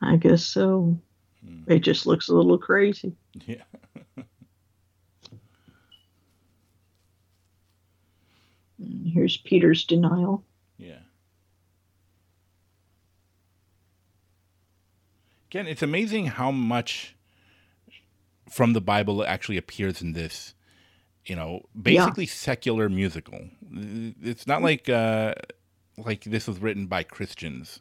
I 0.00 0.16
guess 0.16 0.44
so. 0.44 0.98
Hmm. 1.44 1.62
It 1.66 1.80
just 1.80 2.06
looks 2.06 2.28
a 2.28 2.34
little 2.34 2.58
crazy. 2.58 3.16
Yeah. 3.46 3.62
And 8.82 9.08
Here's 9.08 9.36
Peter's 9.36 9.84
denial. 9.84 10.44
Yeah. 10.78 10.98
Again, 15.50 15.66
it's 15.66 15.82
amazing 15.82 16.26
how 16.26 16.50
much 16.50 17.14
from 18.50 18.72
the 18.72 18.80
Bible 18.80 19.24
actually 19.24 19.58
appears 19.58 20.00
in 20.00 20.12
this, 20.12 20.54
you 21.26 21.36
know, 21.36 21.62
basically 21.80 22.26
secular 22.26 22.88
musical. 22.88 23.48
It's 23.70 24.46
not 24.46 24.62
like 24.62 24.88
uh 24.88 25.34
like 25.98 26.24
this 26.24 26.46
was 26.46 26.58
written 26.58 26.86
by 26.86 27.02
Christians. 27.02 27.80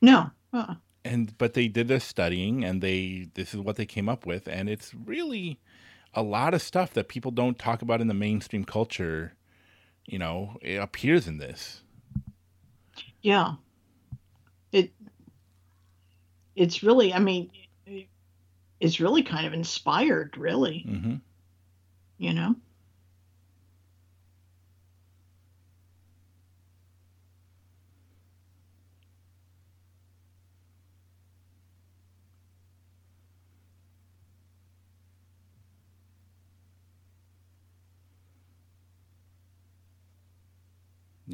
No. 0.00 0.30
Uh, 0.52 0.76
And 1.04 1.36
but 1.36 1.54
they 1.54 1.68
did 1.68 1.88
their 1.88 2.00
studying 2.00 2.64
and 2.64 2.80
they 2.80 3.28
this 3.34 3.52
is 3.52 3.60
what 3.60 3.76
they 3.76 3.86
came 3.86 4.08
up 4.08 4.24
with 4.24 4.46
and 4.48 4.68
it's 4.68 4.94
really 4.94 5.58
a 6.14 6.22
lot 6.22 6.54
of 6.54 6.62
stuff 6.62 6.92
that 6.94 7.08
people 7.08 7.30
don't 7.30 7.58
talk 7.58 7.82
about 7.82 8.00
in 8.00 8.06
the 8.06 8.14
mainstream 8.14 8.64
culture, 8.64 9.34
you 10.06 10.18
know, 10.18 10.56
it 10.62 10.76
appears 10.76 11.26
in 11.26 11.38
this. 11.38 11.80
yeah. 13.22 13.54
It. 14.72 14.92
It's 16.54 16.82
really. 16.82 17.12
I 17.12 17.18
mean, 17.18 17.50
it's 18.80 19.00
really 19.00 19.22
kind 19.22 19.46
of 19.46 19.52
inspired. 19.52 20.36
Really, 20.36 20.84
Mhm. 20.88 21.20
you 22.18 22.32
know. 22.34 22.56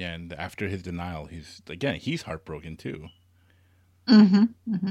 Yeah, 0.02 0.14
and 0.14 0.32
after 0.32 0.66
his 0.68 0.82
denial, 0.82 1.26
he's 1.26 1.62
again 1.68 1.94
he's 1.94 2.22
heartbroken 2.22 2.76
too. 2.76 3.08
Mm-hmm. 4.08 4.44
mm-hmm. 4.74 4.90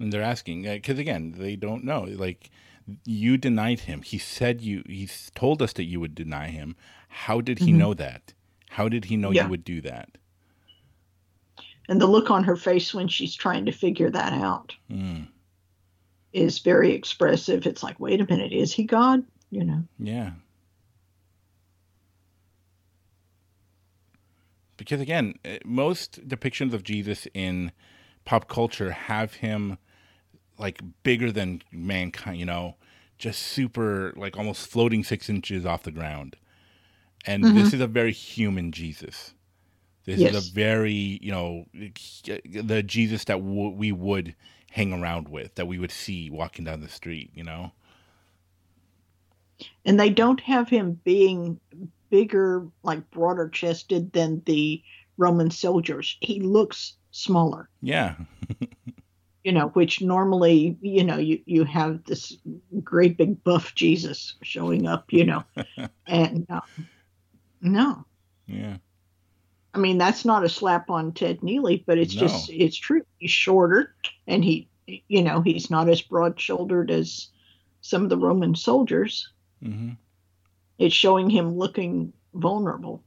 And 0.00 0.12
they're 0.12 0.22
asking 0.22 0.62
because 0.62 0.98
again 0.98 1.34
they 1.38 1.56
don't 1.56 1.84
know. 1.84 2.02
Like 2.02 2.50
you 3.04 3.36
denied 3.36 3.80
him. 3.80 4.02
He 4.02 4.18
said 4.18 4.60
you. 4.60 4.82
He 4.86 5.08
told 5.34 5.60
us 5.62 5.72
that 5.74 5.84
you 5.84 6.00
would 6.00 6.14
deny 6.14 6.48
him. 6.48 6.76
How 7.08 7.40
did 7.40 7.60
he 7.60 7.72
Mhm. 7.72 7.76
know 7.78 7.94
that? 7.94 8.34
How 8.70 8.88
did 8.88 9.06
he 9.06 9.16
know 9.16 9.30
Yeah. 9.30 9.44
you 9.44 9.50
would 9.50 9.64
do 9.64 9.80
that? 9.80 10.18
And 11.88 12.00
the 12.00 12.06
look 12.06 12.30
on 12.30 12.44
her 12.44 12.56
face 12.56 12.92
when 12.92 13.08
she's 13.08 13.34
trying 13.34 13.66
to 13.66 13.72
figure 13.72 14.10
that 14.10 14.32
out 14.32 14.74
Mm, 14.90 15.28
is 16.32 16.58
very 16.58 16.92
expressive. 16.92 17.66
It's 17.66 17.82
like, 17.82 17.98
wait 18.00 18.20
a 18.20 18.26
minute, 18.26 18.52
is 18.52 18.72
he 18.72 18.84
God? 18.84 19.24
You 19.50 19.64
know. 19.64 19.84
yeah. 19.98 20.32
Because 24.76 25.00
again, 25.00 25.34
eh, 25.44 25.58
most 25.64 26.28
depictions 26.28 26.72
of 26.74 26.82
Jesus 26.82 27.26
in 27.34 27.72
pop 28.24 28.48
culture 28.48 28.90
have 28.90 29.34
him 29.34 29.78
like 30.58 30.80
bigger 31.02 31.32
than 31.32 31.62
mankind, 31.72 32.38
you 32.38 32.46
know, 32.46 32.76
just 33.18 33.42
super 33.42 34.12
like 34.16 34.36
almost 34.36 34.68
floating 34.68 35.04
six 35.04 35.28
inches 35.28 35.66
off 35.66 35.82
the 35.82 35.90
ground. 35.90 36.36
And 37.26 37.44
mm-hmm. 37.44 37.56
this 37.56 37.72
is 37.72 37.80
a 37.80 37.86
very 37.86 38.12
human 38.12 38.72
Jesus. 38.72 39.34
This 40.04 40.20
is 40.20 40.36
a 40.36 40.54
very, 40.54 41.18
you 41.20 41.32
know, 41.32 41.66
the 42.44 42.82
Jesus 42.84 43.24
that 43.24 43.38
w- 43.38 43.70
we 43.70 43.90
would 43.90 44.36
hang 44.70 44.92
around 44.92 45.28
with, 45.28 45.56
that 45.56 45.66
we 45.66 45.80
would 45.80 45.90
see 45.90 46.30
walking 46.30 46.64
down 46.64 46.80
the 46.80 46.88
street, 46.88 47.32
you 47.34 47.42
know? 47.42 47.72
And 49.84 49.98
they 49.98 50.10
don't 50.10 50.40
have 50.42 50.68
him 50.68 51.00
being 51.02 51.58
bigger, 52.08 52.68
like 52.84 53.10
broader 53.10 53.48
chested 53.48 54.12
than 54.12 54.42
the 54.46 54.80
Roman 55.16 55.50
soldiers. 55.50 56.16
He 56.20 56.38
looks 56.38 56.94
smaller, 57.10 57.68
Yeah. 57.82 58.14
you 59.46 59.52
know, 59.52 59.68
which 59.68 60.02
normally, 60.02 60.76
you 60.80 61.04
know, 61.04 61.18
you, 61.18 61.40
you 61.46 61.62
have 61.62 62.02
this 62.04 62.36
great 62.82 63.16
big 63.16 63.44
buff 63.44 63.72
Jesus 63.76 64.34
showing 64.42 64.88
up, 64.88 65.04
you 65.12 65.24
know. 65.24 65.44
and 66.08 66.44
uh, 66.50 66.62
no, 67.60 68.04
Yeah. 68.48 68.78
I 69.72 69.78
mean, 69.78 69.98
that's 69.98 70.24
not 70.24 70.44
a 70.44 70.48
slap 70.48 70.90
on 70.90 71.12
Ted 71.12 71.42
Neeley, 71.42 71.84
but 71.86 71.96
it's 71.96 72.14
No. 72.16 72.22
just 72.22 72.50
it's 72.50 72.76
true. 72.76 73.02
He's 73.18 73.30
shorter, 73.30 73.94
and 74.26 74.42
he, 74.42 74.68
you 74.86 75.22
know, 75.22 75.42
he's 75.42 75.70
not 75.70 75.88
as 75.88 76.02
broad 76.02 76.40
shouldered 76.40 76.90
as 76.90 77.28
some 77.82 78.02
of 78.02 78.08
the 78.08 78.18
Roman 78.18 78.56
soldiers. 78.56 79.30
hmm 79.62 79.90
It's 80.78 80.94
showing 80.94 81.30
him 81.30 81.54
looking 81.54 82.12
vulnerable. 82.34 83.04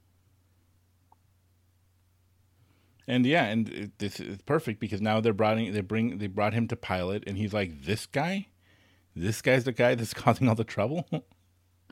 And 3.10 3.26
yeah, 3.26 3.46
and 3.46 3.70
it, 3.70 4.00
this 4.00 4.20
is 4.22 4.42
perfect 4.44 4.80
because 4.80 5.02
now 5.02 5.20
they're 5.20 5.34
brought 5.34 5.58
they 5.58 5.82
bring 5.82 6.20
they 6.20 6.28
brought 6.28 6.54
him 6.54 6.68
to 6.68 6.78
Pilate, 6.78 7.24
and 7.28 7.38
he's 7.38 7.54
like, 7.54 7.84
"This 7.84 8.06
guy, 8.06 8.50
this 9.16 9.42
guy's 9.42 9.66
the 9.66 9.74
guy 9.74 9.96
that's 9.96 10.14
causing 10.26 10.50
all 10.50 10.56
the 10.56 10.64
trouble. 10.66 11.08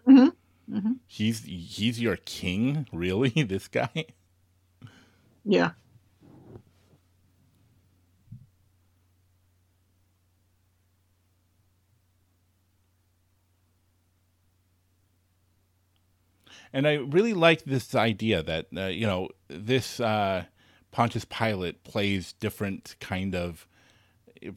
hmm 0.06 0.28
hmm 0.70 0.94
He's 1.08 1.44
he's 1.46 2.00
your 2.02 2.18
king, 2.18 2.88
really? 2.94 3.32
This 3.44 3.68
guy." 3.68 4.06
Yeah. 5.46 5.72
And 16.74 16.88
I 16.88 16.96
really 16.96 17.34
like 17.34 17.64
this 17.64 17.96
idea 17.96 18.44
that 18.44 18.68
uh, 18.76 18.86
you 18.88 19.06
know 19.08 19.30
this 19.48 20.00
uh, 20.00 20.46
Pontius 20.98 21.26
Pilate 21.26 21.84
plays 21.84 22.34
different 22.34 22.96
kind 23.00 23.36
of 23.36 23.68
uh, 24.44 24.50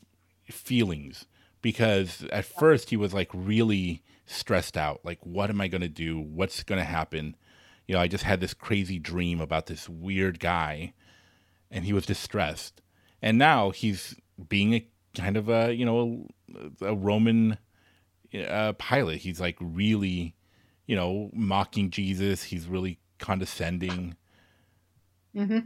feelings 0.51 1.27
because 1.61 2.25
at 2.33 2.47
first 2.47 2.89
he 2.89 2.97
was 2.97 3.13
like 3.13 3.29
really 3.35 4.03
stressed 4.25 4.75
out, 4.75 5.01
like 5.05 5.19
what 5.23 5.51
am 5.51 5.61
I 5.61 5.69
going 5.69 5.83
to 5.83 5.89
do? 5.89 6.19
What's 6.19 6.63
going 6.63 6.79
to 6.79 6.85
happen? 6.87 7.37
You 7.87 7.95
know, 7.95 8.01
I 8.01 8.09
just 8.09 8.25
had 8.25 8.41
this 8.41 8.55
crazy 8.55 8.99
dream 8.99 9.39
about 9.39 9.67
this 9.67 9.87
weird 9.87 10.41
guy, 10.41 10.95
and 11.71 11.85
he 11.85 11.93
was 11.93 12.07
distressed. 12.07 12.81
And 13.21 13.37
now 13.37 13.69
he's 13.69 14.17
being 14.49 14.73
a 14.73 14.89
kind 15.15 15.37
of 15.37 15.51
a 15.51 15.75
you 15.75 15.85
know 15.85 16.27
a 16.81 16.95
Roman 16.95 17.59
uh, 18.35 18.73
pilot. 18.79 19.19
He's 19.19 19.43
like 19.43 19.59
really 19.61 20.35
you 20.87 20.97
know, 20.97 21.29
mocking 21.35 21.91
Jesus. 21.91 22.45
He's 22.45 22.67
really 22.67 22.99
condescending, 23.19 24.17
hmm 25.35 25.59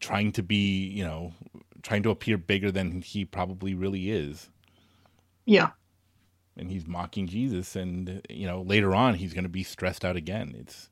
trying 0.00 0.32
to 0.32 0.42
be, 0.42 0.86
you 0.88 1.04
know, 1.04 1.32
trying 1.82 2.02
to 2.02 2.10
appear 2.10 2.36
bigger 2.36 2.70
than 2.70 3.02
he 3.02 3.24
probably 3.24 3.74
really 3.74 4.10
is. 4.10 4.50
Yeah. 5.44 5.70
And 6.56 6.70
he's 6.70 6.86
mocking 6.86 7.26
Jesus. 7.26 7.76
And, 7.76 8.22
you 8.28 8.46
know, 8.46 8.62
later 8.62 8.94
on, 8.94 9.14
he's 9.14 9.34
going 9.34 9.44
to 9.44 9.50
be 9.50 9.62
stressed 9.62 10.04
out 10.04 10.16
again. 10.16 10.54
It's, 10.58 10.90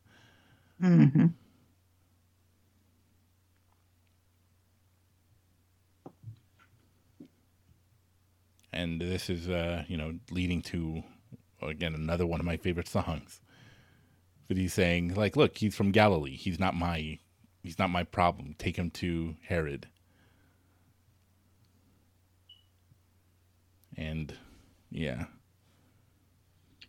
hmm 0.81 1.27
and 8.75 9.01
this 9.01 9.31
is, 9.31 9.49
uh, 9.49 9.85
you 9.87 9.97
know, 9.97 10.19
leading 10.31 10.61
to, 10.61 11.05
again, 11.63 11.95
another 11.95 12.27
one 12.27 12.41
of 12.41 12.47
my 12.47 12.57
favorite 12.57 12.89
songs. 12.89 13.41
But 14.49 14.57
he's 14.57 14.75
saying, 14.75 15.15
like, 15.15 15.37
look, 15.37 15.57
he's 15.57 15.75
from 15.75 15.93
Galilee. 15.93 16.37
He's 16.37 16.59
not 16.59 16.75
my, 16.75 17.19
he's 17.65 17.79
not 17.79 17.91
my 17.91 18.05
problem. 18.05 18.55
Take 18.57 18.77
him 18.77 18.91
to 18.93 19.35
Herod. 19.43 19.89
And, 23.97 24.33
yeah. 24.91 25.25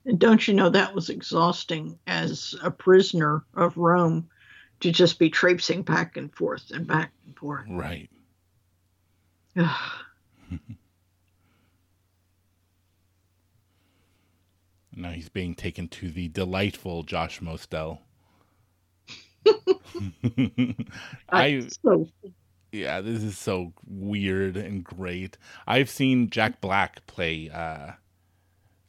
And 0.06 0.20
don't 0.20 0.48
you 0.48 0.54
know 0.54 0.70
that 0.70 0.94
was 0.94 1.10
exhausting 1.10 1.98
as 2.06 2.54
a 2.62 2.70
prisoner 2.70 3.44
of 3.56 3.78
Rome 3.78 4.30
to 4.82 4.92
just 4.92 5.18
be 5.18 5.32
traipsing 5.32 5.82
back 5.82 6.18
and 6.18 6.32
forth 6.36 6.70
and 6.72 6.86
back 6.86 7.12
and 7.26 7.36
forth. 7.36 7.66
Right. 7.68 8.10
Now 14.98 15.12
he's 15.12 15.28
being 15.28 15.56
taken 15.56 15.90
to 15.90 16.10
the 16.10 16.30
delightful 16.30 17.04
Josh 17.04 17.42
Mostel. 17.42 18.02
I 21.32 21.72
so 21.84 22.08
yeah, 22.72 23.02
this 23.02 23.24
is 23.24 23.38
so 23.38 23.74
weird 23.88 24.58
and 24.58 24.84
great. 24.84 25.38
I've 25.68 25.90
seen 25.90 26.30
Jack 26.30 26.62
Black 26.62 27.06
play 27.08 27.50
uh 27.50 27.94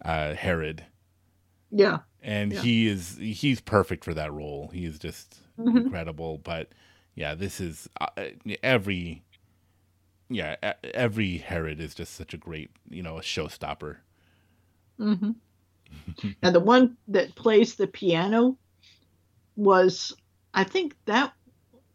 uh 0.05 0.35
Herod 0.35 0.85
yeah. 1.71 2.01
and 2.23 2.53
Yeah. 2.53 2.61
he 2.63 2.87
is 2.89 3.17
he's 3.19 3.61
perfect 3.61 4.05
for 4.05 4.15
that 4.15 4.33
role. 4.33 4.69
He 4.73 4.85
is 4.85 4.99
just 4.99 5.41
Mhm. 5.59 5.87
incredible, 5.87 6.39
but 6.39 6.71
yeah, 7.15 7.35
this 7.35 7.61
is 7.61 7.89
uh, 8.01 8.09
every 8.63 9.23
yeah, 10.29 10.57
every 10.95 11.39
Herod 11.39 11.81
is 11.81 11.95
just 11.95 12.15
such 12.15 12.35
a 12.35 12.39
great, 12.39 12.71
you 12.91 13.03
know, 13.03 13.19
a 13.19 13.23
showstopper. 13.23 13.99
hmm 14.99 15.31
and 16.43 16.55
the 16.55 16.61
one 16.61 16.97
that 17.09 17.35
plays 17.37 17.75
the 17.77 17.87
piano 17.87 18.59
was, 19.57 20.15
I 20.57 20.65
think 20.65 20.97
that 21.05 21.35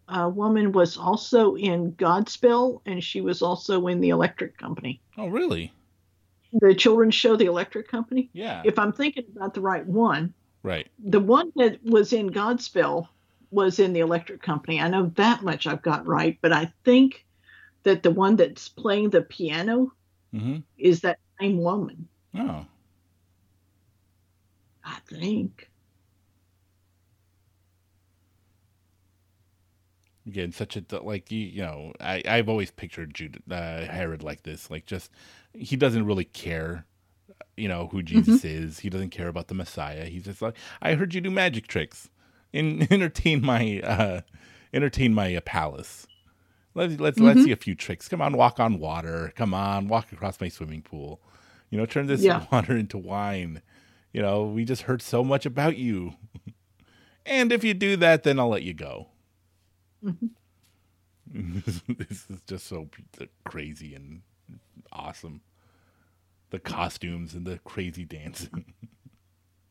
uh, 0.07 0.29
woman 0.33 0.71
was 0.71 0.95
also 0.95 1.55
in 1.55 1.93
Godspell, 1.93 2.81
and 2.85 3.03
she 3.03 3.19
was 3.19 3.41
also 3.41 3.87
in 3.87 4.01
the 4.01 4.09
Electric 4.09 4.55
Company. 4.55 5.01
Oh, 5.17 5.27
really? 5.27 5.73
The 6.53 6.75
children's 6.75 7.15
show, 7.15 7.35
The 7.35 7.45
Electric 7.45 7.87
Company. 7.87 8.29
Yeah. 8.33 8.61
If 8.63 8.77
I'm 8.77 8.93
thinking 8.93 9.25
about 9.35 9.55
the 9.55 9.61
right 9.61 9.85
one, 9.85 10.33
right. 10.61 10.87
the 11.03 11.19
one 11.19 11.51
that 11.55 11.83
was 11.83 12.13
in 12.13 12.29
Godspell 12.29 13.07
was 13.49 13.79
in 13.79 13.93
the 13.93 14.01
Electric 14.01 14.43
Company. 14.43 14.79
I 14.79 14.89
know 14.89 15.11
that 15.15 15.41
much 15.41 15.65
I've 15.65 15.81
got 15.81 16.05
right, 16.05 16.37
but 16.41 16.53
I 16.53 16.71
think 16.85 17.25
that 17.83 18.03
the 18.03 18.11
one 18.11 18.35
that's 18.35 18.69
playing 18.69 19.09
the 19.09 19.23
piano 19.23 19.91
hmm 20.31 20.57
is 20.77 21.01
that 21.01 21.19
same 21.39 21.57
woman. 21.57 22.07
Oh, 22.35 22.65
I 24.83 24.97
think. 25.07 25.70
Again, 30.31 30.51
such 30.51 30.77
a 30.77 30.83
like 31.01 31.31
you, 31.31 31.39
you 31.39 31.61
know, 31.61 31.91
I 31.99 32.21
I've 32.25 32.47
always 32.49 32.71
pictured 32.71 33.13
Jude, 33.13 33.41
uh, 33.51 33.81
Herod 33.85 34.23
like 34.23 34.43
this, 34.43 34.71
like 34.71 34.85
just 34.85 35.11
he 35.53 35.75
doesn't 35.75 36.05
really 36.05 36.23
care, 36.25 36.85
you 37.57 37.67
know, 37.67 37.87
who 37.91 38.01
Jesus 38.01 38.45
is. 38.45 38.79
He 38.79 38.89
doesn't 38.89 39.09
care 39.09 39.27
about 39.27 39.47
the 39.49 39.53
Messiah. 39.53 40.05
He's 40.05 40.23
just 40.25 40.41
like, 40.41 40.55
I 40.81 40.93
heard 40.95 41.13
you 41.13 41.21
do 41.21 41.29
magic 41.31 41.67
tricks, 41.67 42.09
and 42.53 42.89
entertain 42.91 43.45
my 43.45 43.81
uh, 43.83 44.21
entertain 44.73 45.13
my 45.13 45.35
uh, 45.35 45.41
palace. 45.41 46.07
Let's 46.73 46.99
let's 46.99 47.19
let's 47.19 47.41
Mhm. 47.41 47.43
see 47.43 47.51
a 47.51 47.57
few 47.57 47.75
tricks. 47.75 48.07
Come 48.07 48.21
on, 48.21 48.37
walk 48.37 48.59
on 48.59 48.79
water. 48.79 49.33
Come 49.35 49.53
on, 49.53 49.87
walk 49.89 50.11
across 50.13 50.39
my 50.39 50.47
swimming 50.47 50.81
pool. 50.81 51.19
You 51.69 51.77
know, 51.77 51.85
turn 51.85 52.07
this 52.07 52.21
Yeah. 52.21 52.45
water 52.51 52.77
into 52.77 52.97
wine. 52.97 53.61
You 54.13 54.21
know, 54.21 54.45
we 54.45 54.63
just 54.65 54.83
heard 54.83 55.01
so 55.01 55.23
much 55.23 55.45
about 55.45 55.75
you. 55.77 56.13
and 57.25 57.51
if 57.51 57.63
you 57.63 57.73
do 57.73 57.95
that, 57.97 58.23
then 58.23 58.39
I'll 58.39 58.49
let 58.49 58.63
you 58.63 58.73
go. 58.73 59.07
Mhm. 61.33 61.97
this 61.97 62.29
is 62.29 62.41
just 62.47 62.67
so 62.67 62.89
crazy 63.45 63.95
and 63.95 64.21
awesome. 64.91 65.41
The 66.49 66.59
costumes 66.59 67.33
and 67.33 67.45
the 67.45 67.59
crazy 67.59 68.05
dancing. 68.05 68.73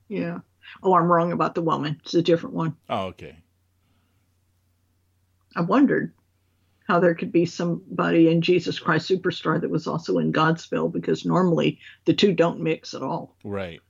Yeah. 0.09 0.41
Oh, 0.83 0.95
I'm 0.95 1.05
wrong 1.07 1.31
about 1.31 1.55
the 1.55 1.63
woman. 1.63 2.01
It's 2.03 2.15
a 2.15 2.23
different 2.23 2.57
one. 2.57 2.75
oh, 2.89 3.07
okay. 3.07 3.37
I 5.55 5.61
wondered 5.61 6.13
how 6.89 6.99
there 6.99 7.15
could 7.15 7.31
be 7.31 7.47
somebody 7.47 8.29
in 8.29 8.43
Jesus 8.43 8.81
Christ 8.81 9.09
Superstar 9.09 9.61
that 9.61 9.71
was 9.71 9.87
also 9.87 10.19
in 10.19 10.33
Godspell 10.33 10.91
because 10.93 11.25
normally 11.25 11.79
the 12.07 12.13
two 12.15 12.33
don't 12.35 12.59
mix 12.61 12.93
at 12.93 13.03
all. 13.03 13.37
Right. 13.45 13.81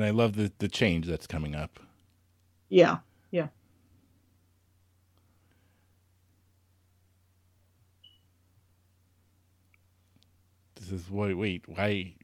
And 0.00 0.06
I 0.08 0.10
love 0.12 0.34
the 0.36 0.50
the 0.58 0.68
change 0.68 1.06
that's 1.06 1.26
coming 1.26 1.54
up. 1.54 1.78
Yeah. 2.70 2.98
Yeah. 3.30 3.48
This 10.76 10.90
is 10.92 11.10
wait, 11.10 11.34
wait, 11.34 11.64
why, 11.68 12.14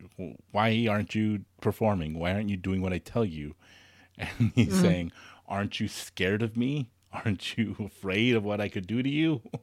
why 0.53 0.87
aren't 0.89 1.15
you 1.15 1.45
performing? 1.61 2.19
Why 2.19 2.33
aren't 2.33 2.49
you 2.49 2.57
doing 2.57 2.81
what 2.83 2.93
I 2.93 2.99
tell 2.99 3.25
you? 3.25 3.55
And 4.19 4.53
he's 4.55 4.69
Mhm. 4.69 4.81
saying, 4.83 5.13
"Aren't 5.47 5.81
you 5.81 5.89
scared 5.89 6.43
of 6.43 6.57
me? 6.57 6.91
Aren't 7.13 7.59
you 7.59 7.77
afraid 7.81 8.35
of 8.35 8.45
what 8.45 8.61
I 8.63 8.69
could 8.71 8.87
do 8.87 9.03
to 9.03 9.09
you?" 9.11 9.43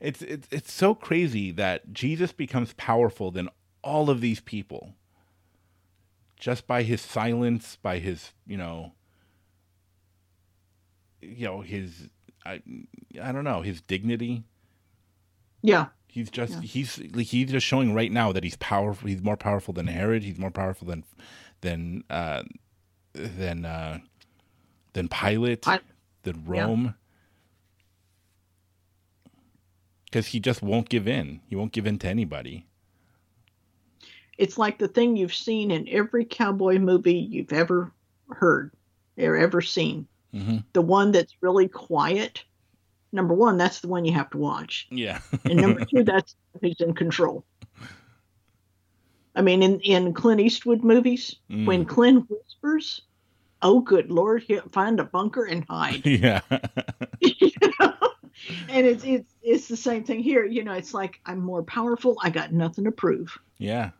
It's 0.00 0.22
it's 0.22 0.48
it's 0.50 0.72
so 0.72 0.94
crazy 0.94 1.50
that 1.52 1.92
Jesus 1.92 2.32
becomes 2.32 2.72
powerful 2.74 3.30
than 3.30 3.48
all 3.82 4.10
of 4.10 4.20
these 4.22 4.40
people 4.40 4.94
just 6.40 6.66
by 6.66 6.82
his 6.82 7.00
silence, 7.00 7.76
by 7.80 7.98
his, 7.98 8.32
you 8.46 8.56
know, 8.56 8.92
you 11.20 11.46
know, 11.46 11.60
his 11.60 12.08
I 12.44 12.62
I 13.22 13.30
don't 13.30 13.44
know, 13.44 13.60
his 13.62 13.80
dignity. 13.82 14.44
Yeah. 15.62 15.86
He's 16.08 16.30
just 16.30 16.54
Yeah. 16.54 16.60
he's 16.62 16.98
like 17.12 17.26
he's 17.26 17.50
just 17.52 17.66
showing 17.66 17.94
right 17.94 18.10
now 18.10 18.32
that 18.32 18.42
he's 18.42 18.56
powerful. 18.56 19.08
He's 19.08 19.22
more 19.22 19.36
powerful 19.36 19.74
than 19.74 19.86
Herod. 19.86 20.24
He's 20.24 20.38
more 20.38 20.50
powerful 20.50 20.88
than 20.88 21.04
than 21.60 22.02
uh 22.10 22.42
than 23.12 23.64
uh 23.64 23.98
than 24.94 25.08
Pilate, 25.08 25.62
Pi- 25.62 25.80
than. 26.22 26.44
Rome. 26.46 26.94
Because 30.06 30.28
he 30.28 30.40
just 30.40 30.60
won't 30.62 30.88
give 30.88 31.06
in. 31.06 31.40
He 31.46 31.54
won't 31.54 31.70
give 31.72 31.86
in 31.86 31.98
to 32.00 32.08
anybody. 32.08 32.66
It's 34.40 34.56
like 34.58 34.78
the 34.78 34.88
thing 34.88 35.16
you've 35.16 35.34
seen 35.34 35.70
in 35.70 35.86
every 35.88 36.24
cowboy 36.24 36.78
movie 36.78 37.14
you've 37.18 37.52
ever 37.52 37.92
heard 38.30 38.72
or 39.18 39.36
ever 39.36 39.60
seen. 39.60 40.06
hmm 40.32 40.58
The 40.72 40.82
one 40.82 41.12
that's 41.12 41.34
really 41.42 41.68
quiet. 41.68 42.42
Number 43.12 43.34
one, 43.34 43.58
that's 43.58 43.80
the 43.80 43.88
one 43.88 44.04
you 44.04 44.12
have 44.14 44.30
to 44.30 44.38
watch. 44.38 44.86
Yeah. 44.90 45.20
And 45.44 45.60
number 45.60 45.84
two, 45.84 46.04
that's 46.12 46.36
who's 46.60 46.80
in 46.80 46.94
control. 46.94 47.44
I 49.34 49.42
mean, 49.42 49.62
in, 49.62 49.80
in 49.80 50.12
Clint 50.14 50.40
Eastwood 50.40 50.82
movies, 50.82 51.36
Mm. 51.50 51.66
when 51.66 51.84
Clint 51.84 52.26
whispers, 52.30 53.02
"Oh, 53.62 53.80
good 53.80 54.10
Lord, 54.10 54.42
he'll 54.42 54.68
find 54.72 54.98
a 55.00 55.04
bunker 55.04 55.44
and 55.44 55.64
hide," 55.68 56.04
yeah. 56.06 56.40
you 57.20 57.50
know? 57.80 57.94
and 58.68 58.86
it's 58.86 59.04
it's 59.04 59.34
it's 59.42 59.68
the 59.68 59.76
same 59.76 60.02
thing 60.04 60.20
here. 60.20 60.44
You 60.44 60.64
know, 60.64 60.72
it's 60.72 60.94
like 60.94 61.20
I'm 61.26 61.40
more 61.40 61.62
powerful. 61.62 62.16
I 62.22 62.30
got 62.30 62.52
nothing 62.52 62.84
to 62.84 62.92
prove. 62.92 63.36
yeah. 63.58 63.90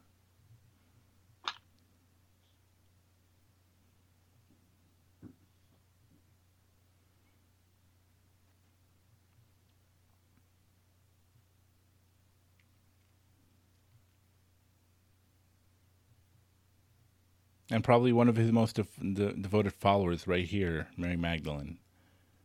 And 17.71 17.85
probably 17.85 18.13
one 18.13 18.29
of 18.29 18.37
his 18.37 18.51
most 18.51 18.77
def- 18.77 18.97
de- 18.99 19.33
devoted 19.35 19.73
followers 19.73 20.27
right 20.27 20.45
here, 20.45 20.89
Mary 20.97 21.17
Magdalene. 21.17 21.79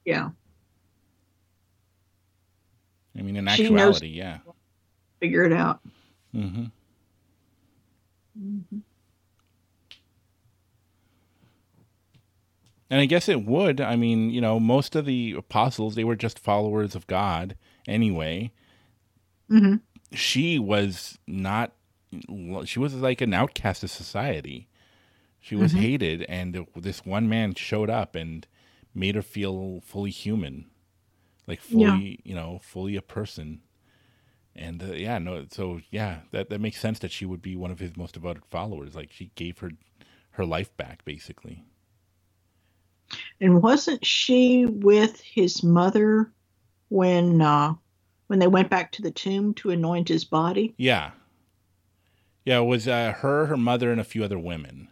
Yeah, 0.06 0.30
I 3.18 3.22
mean, 3.22 3.36
in 3.36 3.48
She 3.48 3.66
actuality, 3.66 4.08
yeah. 4.08 4.40
figure 5.20 5.44
it 5.46 5.54
out. 5.54 5.80
hmm 6.32 6.66
And 12.90 13.02
I 13.02 13.06
guess 13.06 13.28
it 13.28 13.46
would. 13.46 13.82
I 13.82 13.96
mean, 13.96 14.30
you 14.30 14.40
know, 14.42 14.60
most 14.60 14.96
of 14.96 15.06
the 15.06 15.34
apostles, 15.38 15.96
they 15.96 16.04
were 16.04 16.16
just 16.16 16.38
followers 16.38 16.94
of 16.96 17.08
God 17.08 17.56
anyway. 17.88 18.52
hmm 19.50 19.76
She 20.14 20.60
was 20.60 21.18
not, 21.26 21.74
she 22.66 22.80
was 22.80 22.94
like 22.94 23.22
an 23.22 23.34
outcast 23.34 23.84
of 23.84 23.90
society. 23.90 24.68
She 25.46 25.56
was 25.56 25.74
Mhm. 25.74 25.76
hated, 25.76 26.24
and 26.24 26.66
this 26.76 27.06
one 27.06 27.30
man 27.30 27.54
showed 27.54 27.88
up 27.88 28.16
and 28.16 28.48
made 28.96 29.14
her 29.14 29.22
feel 29.22 29.80
fully 29.82 30.10
human, 30.10 30.72
like 31.48 31.62
Yeah. 31.70 32.00
fully, 32.00 32.20
you 32.24 32.34
know, 32.34 32.60
fully 32.64 32.96
a 32.96 33.04
person. 33.04 33.62
And 34.56 34.82
uh, 34.84 34.94
yeah, 34.94 35.20
no, 35.20 35.46
so 35.52 35.82
yeah, 35.92 36.22
that 36.32 36.50
that 36.50 36.62
makes 36.62 36.80
sense 36.80 37.00
that 37.00 37.12
she 37.12 37.26
would 37.28 37.44
be 37.44 37.56
one 37.56 37.72
of 37.72 37.80
his 37.80 37.96
most 37.96 38.16
devoted 38.16 38.46
followers. 38.46 38.96
Like 38.96 39.12
she 39.12 39.32
gave 39.36 39.60
her 39.60 39.72
her 40.32 40.46
life 40.46 40.76
back, 40.78 41.06
basically. 41.06 41.64
And 43.40 43.62
wasn't 43.64 44.06
she 44.06 44.66
with 44.66 45.22
his 45.22 45.64
mother 45.64 46.34
when 46.90 47.42
uh, 47.42 47.76
when 48.28 48.40
they 48.40 48.48
went 48.48 48.70
back 48.70 48.92
to 48.94 49.02
the 49.02 49.12
tomb 49.12 49.54
to 49.56 49.72
anoint 49.72 50.10
his 50.10 50.26
body? 50.26 50.76
Yeah, 50.78 51.12
yeah, 52.46 52.60
it 52.60 52.66
was 52.66 52.88
uh, 52.88 53.14
her, 53.20 53.48
her 53.48 53.58
mother, 53.58 53.92
and 53.92 54.02
a 54.02 54.06
few 54.06 54.24
other 54.24 54.40
women 54.40 54.90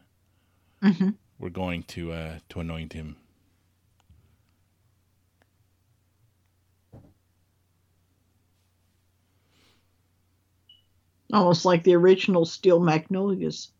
hmm 0.83 1.17
were 1.39 1.49
going 1.51 1.83
to 1.83 2.11
uh, 2.11 2.39
to 2.49 2.59
anoint 2.59 2.93
him. 2.93 3.17
Almost 11.33 11.65
like 11.65 11.83
the 11.83 11.95
original 11.95 12.45
Steel 12.45 12.79
Magnolias. 12.79 13.73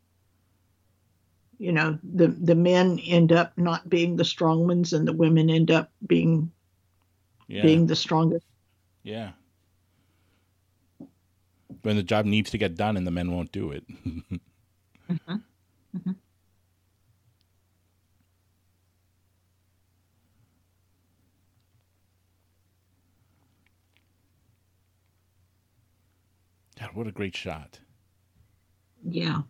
You 1.58 1.72
know, 1.72 1.98
the 2.04 2.28
the 2.28 2.54
men 2.56 3.00
end 3.00 3.32
up 3.32 3.58
not 3.58 3.90
being 3.90 4.18
the 4.18 4.26
strong 4.26 4.68
ones, 4.68 4.94
and 4.94 5.08
the 5.08 5.14
women 5.14 5.50
end 5.50 5.72
up 5.72 5.92
being 6.06 6.52
Yeah, 7.48 7.62
being 7.62 7.88
the 7.88 7.96
strongest. 7.96 8.46
yeah. 9.04 9.34
When 11.84 11.96
the 11.98 12.04
job 12.04 12.26
needs 12.26 12.50
to 12.52 12.58
get 12.58 12.76
done, 12.76 12.98
and 12.98 13.06
the 13.06 13.12
men 13.12 13.32
won't 13.32 13.52
do 13.52 13.72
it. 13.72 13.86
Mhm. 15.10 15.44
God, 26.84 26.96
what 26.96 27.08
a 27.08 27.12
great 27.14 27.34
shot! 27.34 27.80
Yeah. 29.08 29.44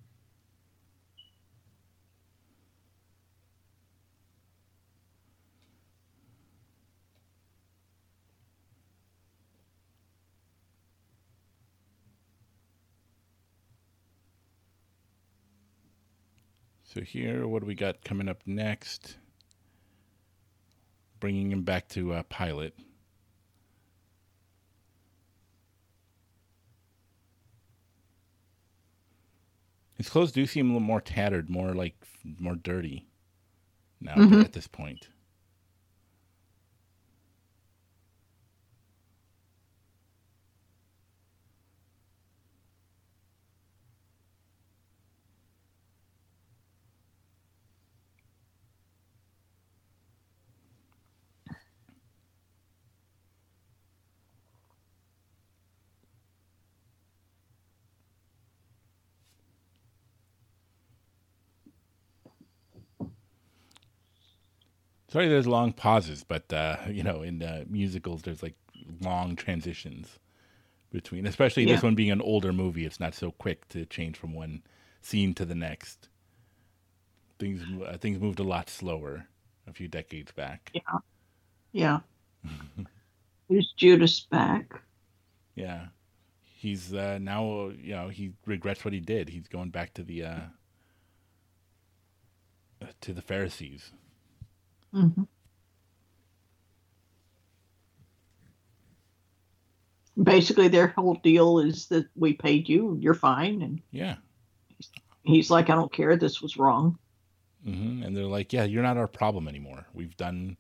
So 16.84 17.02
here, 17.02 17.48
what 17.48 17.62
do 17.62 17.66
we 17.66 17.74
got 17.74 18.04
coming 18.04 18.30
up 18.30 18.44
next? 18.46 19.18
Bringing 21.20 21.52
him 21.52 21.64
back 21.64 21.88
to 21.90 22.14
uh, 22.14 22.24
Pilate. 22.30 22.76
His 30.04 30.10
clothes 30.10 30.34
do 30.34 30.46
seem 30.46 30.66
a 30.70 30.74
little 30.74 30.86
more 30.86 31.00
tattered, 31.00 31.50
more 31.50 31.74
like 31.74 31.96
more 32.38 32.58
dirty. 32.58 33.08
Now 34.02 34.16
Mhm. 34.16 34.44
at 34.44 34.52
this 34.52 34.68
point. 34.68 35.08
Sorry, 65.14 65.28
there's 65.28 65.46
long 65.46 65.74
pauses, 65.74 66.24
but 66.24 66.52
uh, 66.52 66.78
you 66.90 67.04
know, 67.04 67.22
in 67.22 67.44
uh, 67.44 67.66
musicals, 67.70 68.24
there's 68.24 68.42
like 68.42 68.56
long 69.00 69.36
transitions 69.36 70.18
between, 70.92 71.28
especially 71.28 71.66
this 71.66 71.84
one 71.84 71.94
being 71.94 72.10
an 72.10 72.20
older 72.20 72.52
movie. 72.52 72.84
It's 72.84 73.00
not 73.00 73.14
so 73.14 73.30
quick 73.30 73.70
to 73.70 73.86
change 73.86 74.18
from 74.18 74.34
one 74.34 74.64
scene 75.04 75.36
to 75.36 75.46
the 75.46 75.54
next. 75.54 76.10
Things 77.38 77.62
uh, 77.86 77.96
things 77.98 78.20
moved 78.20 78.40
a 78.40 78.44
lot 78.44 78.72
slower 78.72 79.28
a 79.68 79.72
few 79.72 79.88
decades 79.88 80.32
back. 80.32 80.72
Yeah. 80.74 80.98
Yeah. 81.74 82.00
Who's 83.50 83.72
Judas 83.78 84.22
back? 84.32 84.82
Yeah, 85.54 85.90
he's 86.42 86.92
uh, 86.92 87.20
now 87.22 87.70
you 87.70 87.94
know 87.94 88.10
he 88.10 88.32
regrets 88.48 88.84
what 88.84 88.96
he 88.96 89.00
did. 89.00 89.30
He's 89.30 89.48
going 89.48 89.70
back 89.70 89.94
to 89.94 90.02
the 90.02 90.24
uh, 90.24 90.40
to 93.02 93.14
the 93.14 93.22
Pharisees. 93.22 93.92
Hmm 94.94 95.24
Basically, 100.22 100.68
their 100.68 100.88
whole 100.88 101.16
deal 101.16 101.60
is 101.60 101.88
that 101.88 102.06
we 102.16 102.34
paid 102.34 102.70
you, 102.70 102.98
you're 103.02 103.16
fine. 103.16 103.64
And 103.64 103.82
Yeah, 103.92 104.18
he's 105.24 105.50
like, 105.50 105.70
I 105.72 105.76
don't 105.76 105.92
care, 105.92 106.16
this 106.18 106.42
was 106.42 106.58
wrong. 106.58 107.00
hmm 107.64 108.04
and 108.04 108.16
they're 108.16 108.26
like, 108.26 108.54
"Yeah, 108.54 108.64
you're 108.66 108.84
not 108.84 108.98
our 108.98 109.08
problem 109.08 109.48
anymore. 109.48 109.88
We've 109.94 110.16
done, 110.18 110.58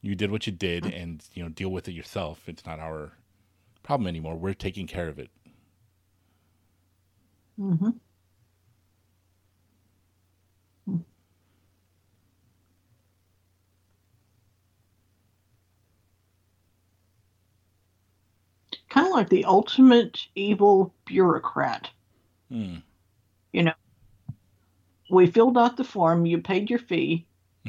you 0.00 0.14
did 0.14 0.30
what 0.30 0.46
you 0.46 0.52
did, 0.52 0.86
and 0.86 1.22
you 1.34 1.42
know, 1.42 1.48
deal 1.50 1.70
with 1.70 1.88
it 1.88 1.92
yourself. 1.92 2.48
It's 2.48 2.64
not 2.64 2.78
our 2.80 3.12
problem 3.82 4.06
anymore. 4.06 4.36
We're 4.36 4.54
taking 4.54 4.86
care 4.86 5.08
of 5.08 5.18
it." 5.18 5.30
Mm-hmm. 7.60 7.90
Kind 18.88 19.06
of 19.06 19.12
like 19.12 19.28
the 19.28 19.44
ultimate 19.44 20.18
evil 20.34 20.94
bureaucrat. 21.04 21.90
Hmm. 22.50 22.76
You 23.52 23.64
know, 23.64 23.72
we 25.10 25.26
filled 25.26 25.58
out 25.58 25.76
the 25.76 25.84
form, 25.84 26.26
you 26.26 26.38
paid 26.38 26.70
your 26.70 26.78
fee, 26.78 27.26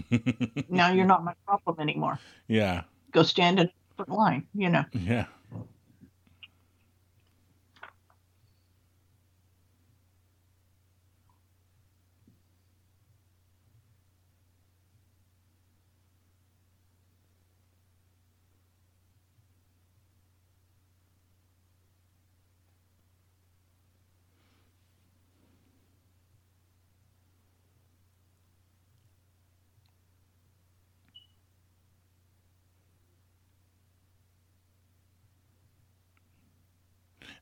now 0.69 0.91
you're 0.91 1.05
not 1.05 1.23
my 1.23 1.33
problem 1.45 1.77
anymore. 1.79 2.19
yeah. 2.47 2.83
Go 3.11 3.23
stand 3.23 3.59
in 3.59 3.67
a 3.67 3.71
different 3.89 4.17
line, 4.17 4.45
you 4.53 4.69
know. 4.69 4.85
Yeah. 4.93 5.25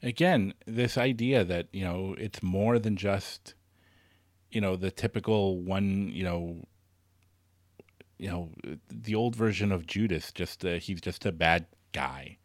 Again 0.04 0.54
this 0.66 0.98
idea 0.98 1.44
that 1.44 1.68
you 1.72 1.84
know 1.84 2.16
it's 2.18 2.44
more 2.44 2.80
than 2.80 2.96
just 2.96 3.54
you 4.52 4.62
know 4.62 4.76
the 4.76 4.92
typical 4.92 5.60
one 5.62 6.10
you 6.14 6.24
know 6.24 6.64
you 8.18 8.30
know 8.30 8.50
the 8.90 9.16
old 9.16 9.36
version 9.36 9.72
of 9.72 9.86
judas 9.88 10.32
just 10.32 10.64
uh, 10.66 10.74
he's 10.76 11.02
just 11.02 11.26
a 11.26 11.32
bad 11.32 11.66
guy 11.94 12.38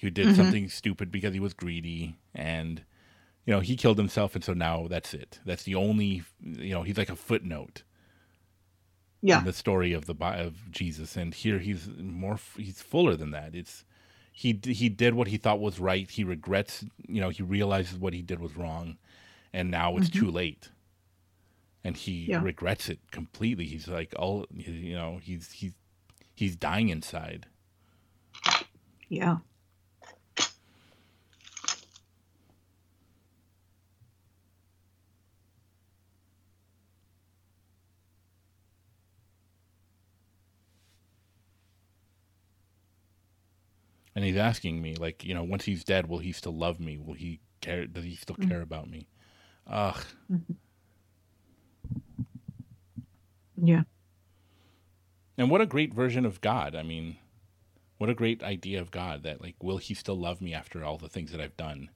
who 0.00 0.10
did 0.10 0.28
Mhm. 0.28 0.36
something 0.36 0.68
stupid 0.68 1.10
because 1.10 1.34
he 1.34 1.40
was 1.40 1.54
greedy 1.54 2.16
and 2.34 2.84
you 3.46 3.52
know 3.52 3.60
he 3.60 3.76
killed 3.76 3.98
himself 3.98 4.34
and 4.34 4.44
so 4.44 4.52
now 4.54 4.86
that's 4.88 5.12
it 5.14 5.40
that's 5.44 5.64
the 5.64 5.74
only 5.74 6.22
you 6.42 6.70
know 6.72 6.82
he's 6.82 6.98
like 6.98 7.10
a 7.10 7.16
footnote 7.16 7.82
Yeah. 9.22 9.40
in 9.40 9.44
the 9.44 9.52
story 9.52 9.92
of 9.92 10.06
the 10.06 10.14
of 10.14 10.70
Jesus, 10.70 11.14
and 11.14 11.34
here 11.34 11.58
he's 11.58 11.88
more 11.98 12.38
he's 12.56 12.80
fuller 12.80 13.16
than 13.16 13.32
that. 13.32 13.54
It's 13.54 13.84
he 14.40 14.58
he 14.64 14.88
did 14.88 15.12
what 15.12 15.28
he 15.28 15.36
thought 15.36 15.60
was 15.60 15.78
right. 15.78 16.10
He 16.10 16.24
regrets, 16.24 16.82
you 17.06 17.20
know, 17.20 17.28
he 17.28 17.42
realizes 17.42 17.98
what 17.98 18.14
he 18.14 18.22
did 18.22 18.40
was 18.40 18.56
wrong, 18.56 18.96
and 19.52 19.70
now 19.70 19.98
it's 19.98 20.08
mm-hmm. 20.08 20.18
too 20.18 20.30
late. 20.30 20.70
And 21.84 21.94
he 21.94 22.24
Yeah. 22.24 22.42
regrets 22.42 22.88
it 22.88 23.00
completely. 23.10 23.66
He's 23.66 23.86
like, 23.86 24.14
oh, 24.18 24.22
all 24.22 24.46
you 24.50 24.94
know, 24.94 25.18
he's 25.22 25.52
he's 25.52 25.72
he's 26.34 26.56
dying 26.56 26.88
inside. 26.88 27.48
Yeah. 29.10 29.36
And 44.20 44.26
he's 44.26 44.36
asking 44.36 44.82
me, 44.82 44.96
like, 44.96 45.24
you 45.24 45.32
know, 45.32 45.42
once 45.42 45.64
he's 45.64 45.82
dead, 45.82 46.06
will 46.06 46.18
he 46.18 46.32
still 46.32 46.54
love 46.54 46.78
me? 46.78 46.98
Will 46.98 47.14
he 47.14 47.40
care? 47.62 47.86
Does 47.86 48.04
he 48.04 48.16
still 48.16 48.36
care 48.36 48.58
mm-hmm. 48.58 48.62
about 48.62 48.90
me? 48.90 49.08
Ugh. 49.66 50.04
Mm-hmm. 50.30 50.52
Yeah. 53.66 53.84
And 55.38 55.48
what 55.48 55.62
a 55.62 55.66
great 55.66 55.94
version 55.94 56.26
of 56.26 56.42
God. 56.42 56.74
I 56.74 56.82
mean, 56.82 57.16
what 57.96 58.10
a 58.10 58.14
great 58.14 58.42
idea 58.42 58.82
of 58.82 58.90
God 58.90 59.22
that 59.22 59.40
like 59.40 59.54
will 59.62 59.78
he 59.78 59.94
still 59.94 60.18
love 60.18 60.42
me 60.42 60.52
after 60.52 60.84
all 60.84 60.98
the 60.98 61.08
things 61.08 61.32
that 61.32 61.40
I've 61.40 61.56
done? 61.56 61.88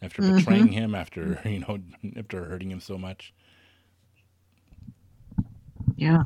After 0.00 0.22
Mhm. 0.22 0.36
betraying 0.36 0.68
him, 0.68 0.94
after, 0.94 1.40
mm-hmm. 1.44 1.48
you 1.52 1.58
know, 1.58 1.80
after 2.16 2.44
hurting 2.44 2.70
him 2.70 2.78
so 2.78 2.96
much. 2.96 3.34
Yeah. 5.96 6.22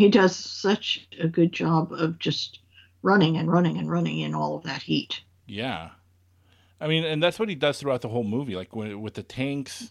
He 0.00 0.08
does 0.08 0.34
such 0.34 1.06
a 1.20 1.28
good 1.28 1.52
job 1.52 1.92
of 1.92 2.18
just 2.18 2.60
running 3.02 3.36
and 3.36 3.52
running 3.52 3.76
and 3.76 3.90
running 3.90 4.20
in 4.20 4.34
all 4.34 4.56
of 4.56 4.62
that 4.64 4.80
heat. 4.80 5.20
Yeah. 5.46 5.90
I 6.80 6.86
mean, 6.88 7.04
and 7.04 7.22
that's 7.22 7.38
what 7.38 7.50
he 7.50 7.54
does 7.54 7.78
throughout 7.78 8.00
the 8.00 8.08
whole 8.08 8.24
movie. 8.24 8.56
Like 8.56 8.74
when, 8.74 9.02
with 9.02 9.12
the 9.12 9.22
tanks, 9.22 9.90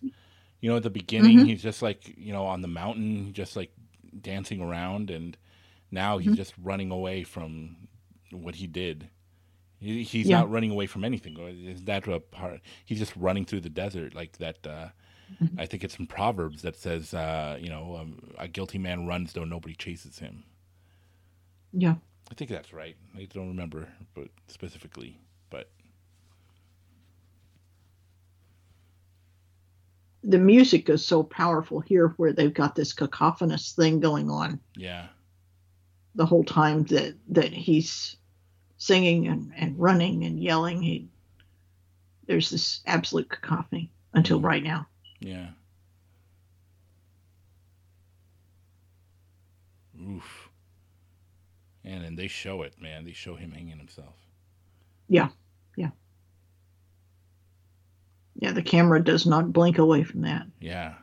you 0.62 0.68
know, 0.72 0.78
at 0.78 0.82
the 0.82 0.90
beginning, 0.90 1.38
Mhm. 1.38 1.46
he's 1.46 1.62
just 1.62 1.84
like, 1.84 2.12
you 2.18 2.34
know, 2.34 2.44
on 2.48 2.62
the 2.62 2.68
mountain, 2.68 3.34
just 3.34 3.56
like 3.56 3.72
dancing 4.20 4.62
around. 4.62 5.12
And 5.12 5.38
now 5.92 6.18
he's 6.18 6.32
Mhm. 6.32 6.38
just 6.38 6.56
running 6.58 6.90
away 6.90 7.22
from 7.24 7.88
what 8.32 8.56
he 8.56 8.66
did. 8.66 9.10
He, 9.80 10.02
he's 10.02 10.28
Yeah. 10.28 10.40
not 10.40 10.50
running 10.50 10.72
away 10.72 10.88
from 10.88 11.04
anything. 11.06 11.38
Is 11.38 11.84
that 11.84 12.08
a 12.08 12.20
part? 12.20 12.62
He's 12.84 12.98
just 12.98 13.16
running 13.16 13.46
through 13.46 13.62
the 13.62 13.70
desert 13.70 14.16
like 14.16 14.40
that. 14.40 14.66
Uh. 14.66 14.90
I 15.58 15.66
think 15.66 15.84
it's 15.84 15.98
in 15.98 16.08
Proverbs 16.08 16.62
that 16.64 16.76
says, 16.76 17.14
uh, 17.14 17.58
you 17.62 17.70
know, 17.70 17.98
um, 17.98 18.20
a 18.38 18.48
guilty 18.48 18.78
man 18.78 19.06
runs 19.08 19.34
though 19.34 19.44
nobody 19.46 19.76
chases 19.76 20.20
him. 20.20 20.44
Yeah. 21.74 21.96
I 22.32 22.34
think 22.36 22.50
that's 22.50 22.74
right. 22.74 22.96
I 23.18 23.28
don't 23.34 23.48
remember, 23.50 23.88
but 24.14 24.28
specifically, 24.48 25.20
but 25.50 25.70
The 30.24 30.38
music 30.38 30.90
is 30.90 31.06
so 31.06 31.24
powerful 31.24 31.80
here 31.80 32.10
where 32.18 32.34
they've 32.34 32.54
got 32.54 32.76
this 32.76 32.94
cacophonous 32.94 33.72
thing 33.72 34.00
going 34.02 34.30
on 34.30 34.60
yeah. 34.76 35.08
the 36.16 36.26
whole 36.26 36.44
time 36.44 36.84
that, 36.86 37.16
that 37.30 37.54
he's 37.54 38.18
singing 38.78 39.28
and, 39.28 39.54
and 39.56 39.80
running 39.80 40.26
and 40.26 40.38
yelling. 40.38 40.82
He, 40.82 41.08
there's 42.28 42.50
this 42.50 42.82
absolute 42.86 43.30
cacophony 43.30 43.92
until 44.14 44.40
Mhm. 44.42 44.44
right 44.44 44.64
now. 44.64 44.88
Yeah. 45.20 45.50
Oof. 50.02 50.50
And 51.84 52.04
and 52.04 52.18
they 52.18 52.28
show 52.28 52.62
it, 52.62 52.82
man. 52.82 53.06
They 53.06 53.14
show 53.14 53.36
him 53.36 53.52
hanging 53.52 53.78
himself. 53.78 54.16
Yeah. 55.08 55.30
Yeah. 55.76 55.90
Yeah. 58.36 58.52
The 58.52 58.62
camera 58.62 59.04
does 59.04 59.26
not 59.26 59.52
blink 59.52 59.78
away 59.78 60.04
from 60.04 60.22
that. 60.22 60.46
Yeah. 60.60 60.94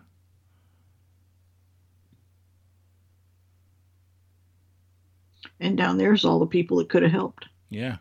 And 5.60 5.76
down 5.76 5.98
there's 5.98 6.24
all 6.24 6.38
the 6.38 6.47
people 6.47 6.78
that 6.78 6.88
could 6.88 7.02
have 7.02 7.12
helped. 7.12 7.47
Yeah. 7.70 7.97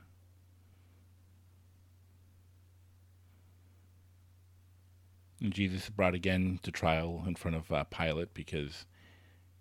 Jesus 5.53 5.85
is 5.85 5.89
brought 5.89 6.15
again 6.15 6.59
to 6.63 6.71
trial 6.71 7.23
in 7.27 7.35
front 7.35 7.57
of 7.57 7.71
uh, 7.71 7.83
Pilate 7.85 8.33
because 8.33 8.85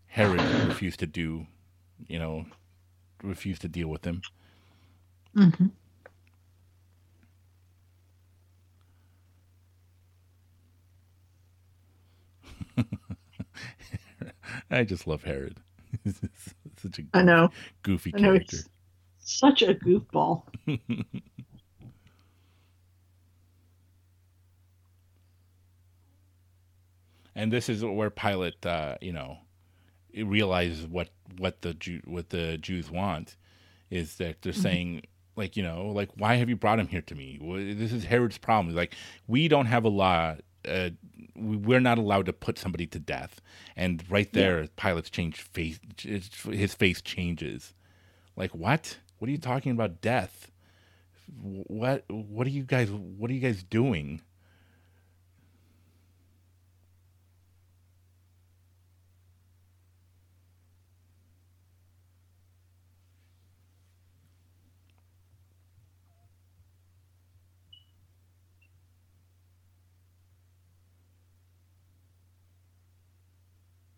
Herod 0.07 0.41
refused 0.67 1.01
to 1.01 1.07
do, 1.07 1.47
you 2.07 2.19
know, 2.19 2.47
refused 3.23 3.63
to 3.63 3.69
deal 3.69 3.89
with 3.89 4.05
him. 4.05 4.23
Mm-hmm. 5.37 5.67
I 14.71 14.85
just 14.85 15.07
love 15.07 15.25
Herod. 15.25 15.61
Such 16.83 16.99
a 16.99 17.03
I 17.15 17.23
know. 17.23 17.51
goofy 17.83 18.13
I 18.15 18.19
know. 18.19 18.35
character. 18.35 18.59
It's 18.59 18.69
such 19.21 19.63
a 19.63 19.75
goofball. 19.75 20.45
and 27.35 27.53
this 27.53 27.69
is 27.69 27.85
where 27.85 28.11
Pilate, 28.11 28.65
uh, 28.67 28.97
you 29.01 29.13
know, 29.13 29.39
realizes 30.17 30.87
what 30.87 31.09
what 31.39 31.63
the 31.63 31.75
Jew, 31.75 32.01
what 32.05 32.31
the 32.31 32.57
Jews 32.59 32.91
want 32.91 33.37
is 33.91 34.17
that 34.17 34.43
they're 34.43 34.53
Mhm. 34.53 34.63
saying 34.63 35.03
like 35.37 35.57
you 35.57 35.63
know 35.63 35.89
like 35.89 36.11
why 36.17 36.37
have 36.37 36.49
you 36.49 36.57
brought 36.57 36.79
him 36.79 36.89
here 36.89 37.03
to 37.03 37.15
me? 37.15 37.39
This 37.75 37.93
is 37.93 38.05
Herod's 38.05 38.39
problem. 38.39 38.75
Like 38.75 38.95
we 39.27 39.49
don't 39.49 39.67
have 39.67 39.85
a 39.85 39.89
law 39.89 40.37
uh, 40.67 40.89
we- 41.37 41.57
we're 41.59 41.81
not 41.81 41.99
allowed 41.99 42.25
to 42.25 42.33
put 42.33 42.57
somebody 42.59 42.87
to 42.87 42.99
death. 42.99 43.39
And 43.77 44.03
right 44.09 44.33
there, 44.33 44.67
Pilate's 44.77 45.11
change 45.11 45.43
face, 45.43 45.79
his 45.99 46.75
face 46.75 47.03
changes. 47.03 47.75
Like 48.35 48.55
what? 48.55 48.99
What 49.19 49.29
are 49.29 49.33
you 49.33 49.37
talking 49.39 49.73
about 49.73 50.01
death? 50.01 50.51
What 51.43 52.05
what 52.11 52.47
are 52.47 52.51
you 52.51 52.63
guys 52.63 52.91
what 52.91 53.31
are 53.31 53.35
you 53.35 53.41
guys 53.41 53.63
doing? 53.63 54.23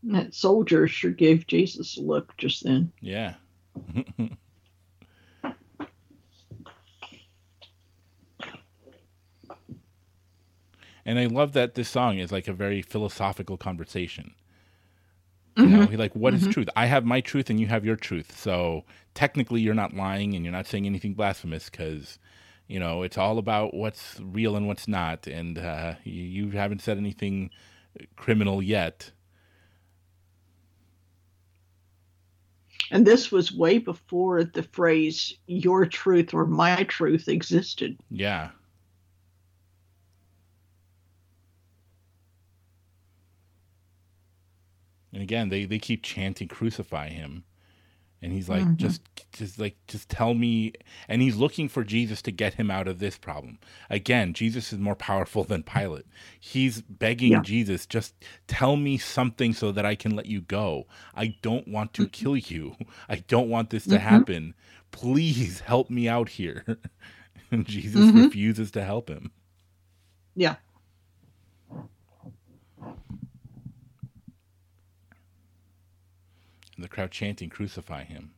That 0.06 0.34
soldier 0.34 0.86
sure 0.86 1.10
gave 1.10 1.46
Jesus 1.46 1.96
a 1.96 2.00
look 2.00 2.36
just 2.36 2.64
then. 2.64 2.92
Yeah. 3.00 3.34
and 11.04 11.18
I 11.18 11.26
love 11.26 11.52
that 11.52 11.74
this 11.74 11.88
song 11.88 12.18
is 12.18 12.30
like 12.30 12.46
a 12.46 12.52
very 12.52 12.82
philosophical 12.82 13.56
conversation. 13.56 14.34
You 15.56 15.66
know, 15.66 15.86
he 15.86 15.96
like, 15.96 16.14
what 16.14 16.34
is 16.34 16.46
truth? 16.48 16.68
I 16.76 16.84
have 16.84 17.06
my 17.06 17.22
truth 17.22 17.48
and 17.48 17.58
you 17.58 17.66
have 17.68 17.84
your 17.84 17.96
truth. 17.96 18.38
So 18.38 18.84
technically, 19.14 19.62
you're 19.62 19.72
not 19.72 19.94
lying 19.94 20.34
and 20.34 20.44
you're 20.44 20.52
not 20.52 20.66
saying 20.66 20.84
anything 20.84 21.14
blasphemous 21.14 21.70
because, 21.70 22.18
you 22.68 22.78
know, 22.78 23.02
it's 23.02 23.16
all 23.16 23.38
about 23.38 23.72
what's 23.72 24.20
real 24.20 24.54
and 24.54 24.66
what's 24.68 24.86
not. 24.86 25.26
And 25.26 25.58
uh, 25.58 25.94
you, 26.04 26.22
you 26.22 26.50
haven't 26.50 26.82
said 26.82 26.98
anything 26.98 27.48
criminal 28.16 28.62
yet. 28.62 29.12
And 32.90 33.06
this 33.06 33.32
was 33.32 33.52
way 33.52 33.78
before 33.78 34.44
the 34.44 34.62
phrase 34.62 35.36
your 35.46 35.86
truth 35.86 36.32
or 36.34 36.46
my 36.46 36.84
truth 36.84 37.28
existed. 37.28 37.96
Yeah. 38.10 38.50
And 45.12 45.22
again, 45.22 45.48
they, 45.48 45.64
they 45.64 45.78
keep 45.78 46.02
chanting 46.02 46.46
crucify 46.46 47.08
him. 47.08 47.44
And 48.22 48.32
he's 48.32 48.48
like, 48.48 48.64
Mhm. 48.64 48.76
just 48.76 49.02
just 49.32 49.58
like 49.58 49.76
just 49.86 50.08
tell 50.08 50.32
me 50.32 50.72
and 51.08 51.20
he's 51.20 51.36
looking 51.36 51.68
for 51.68 51.84
Jesus 51.84 52.22
to 52.22 52.30
get 52.32 52.54
him 52.54 52.70
out 52.70 52.88
of 52.88 52.98
this 52.98 53.18
problem. 53.18 53.58
Again, 53.90 54.32
Jesus 54.32 54.72
is 54.72 54.78
more 54.78 54.94
powerful 54.96 55.44
than 55.44 55.62
Pilate. 55.62 56.06
He's 56.40 56.80
begging 56.80 57.32
Yeah. 57.32 57.42
Jesus, 57.42 57.84
just 57.86 58.14
tell 58.46 58.76
me 58.76 58.96
something 58.96 59.52
so 59.52 59.70
that 59.72 59.84
I 59.84 59.94
can 59.94 60.16
let 60.16 60.26
you 60.26 60.40
go. 60.40 60.86
I 61.14 61.36
don't 61.42 61.68
want 61.68 61.92
to 61.94 62.08
kill 62.08 62.36
you. 62.36 62.76
I 63.08 63.16
don't 63.16 63.50
want 63.50 63.68
this 63.70 63.84
to 63.84 63.96
Mhm. 63.96 64.00
happen. 64.00 64.54
Please 64.90 65.60
help 65.66 65.90
me 65.90 66.08
out 66.08 66.30
here. 66.30 66.64
And 67.52 67.64
Jesus 67.64 68.10
Mhm. 68.10 68.24
refuses 68.24 68.70
to 68.72 68.82
help 68.82 69.08
him. 69.08 69.30
Yeah. 70.34 70.56
And 76.76 76.84
the 76.84 76.88
crowd 76.88 77.10
chanting, 77.10 77.48
Crucify 77.48 78.04
him. 78.04 78.32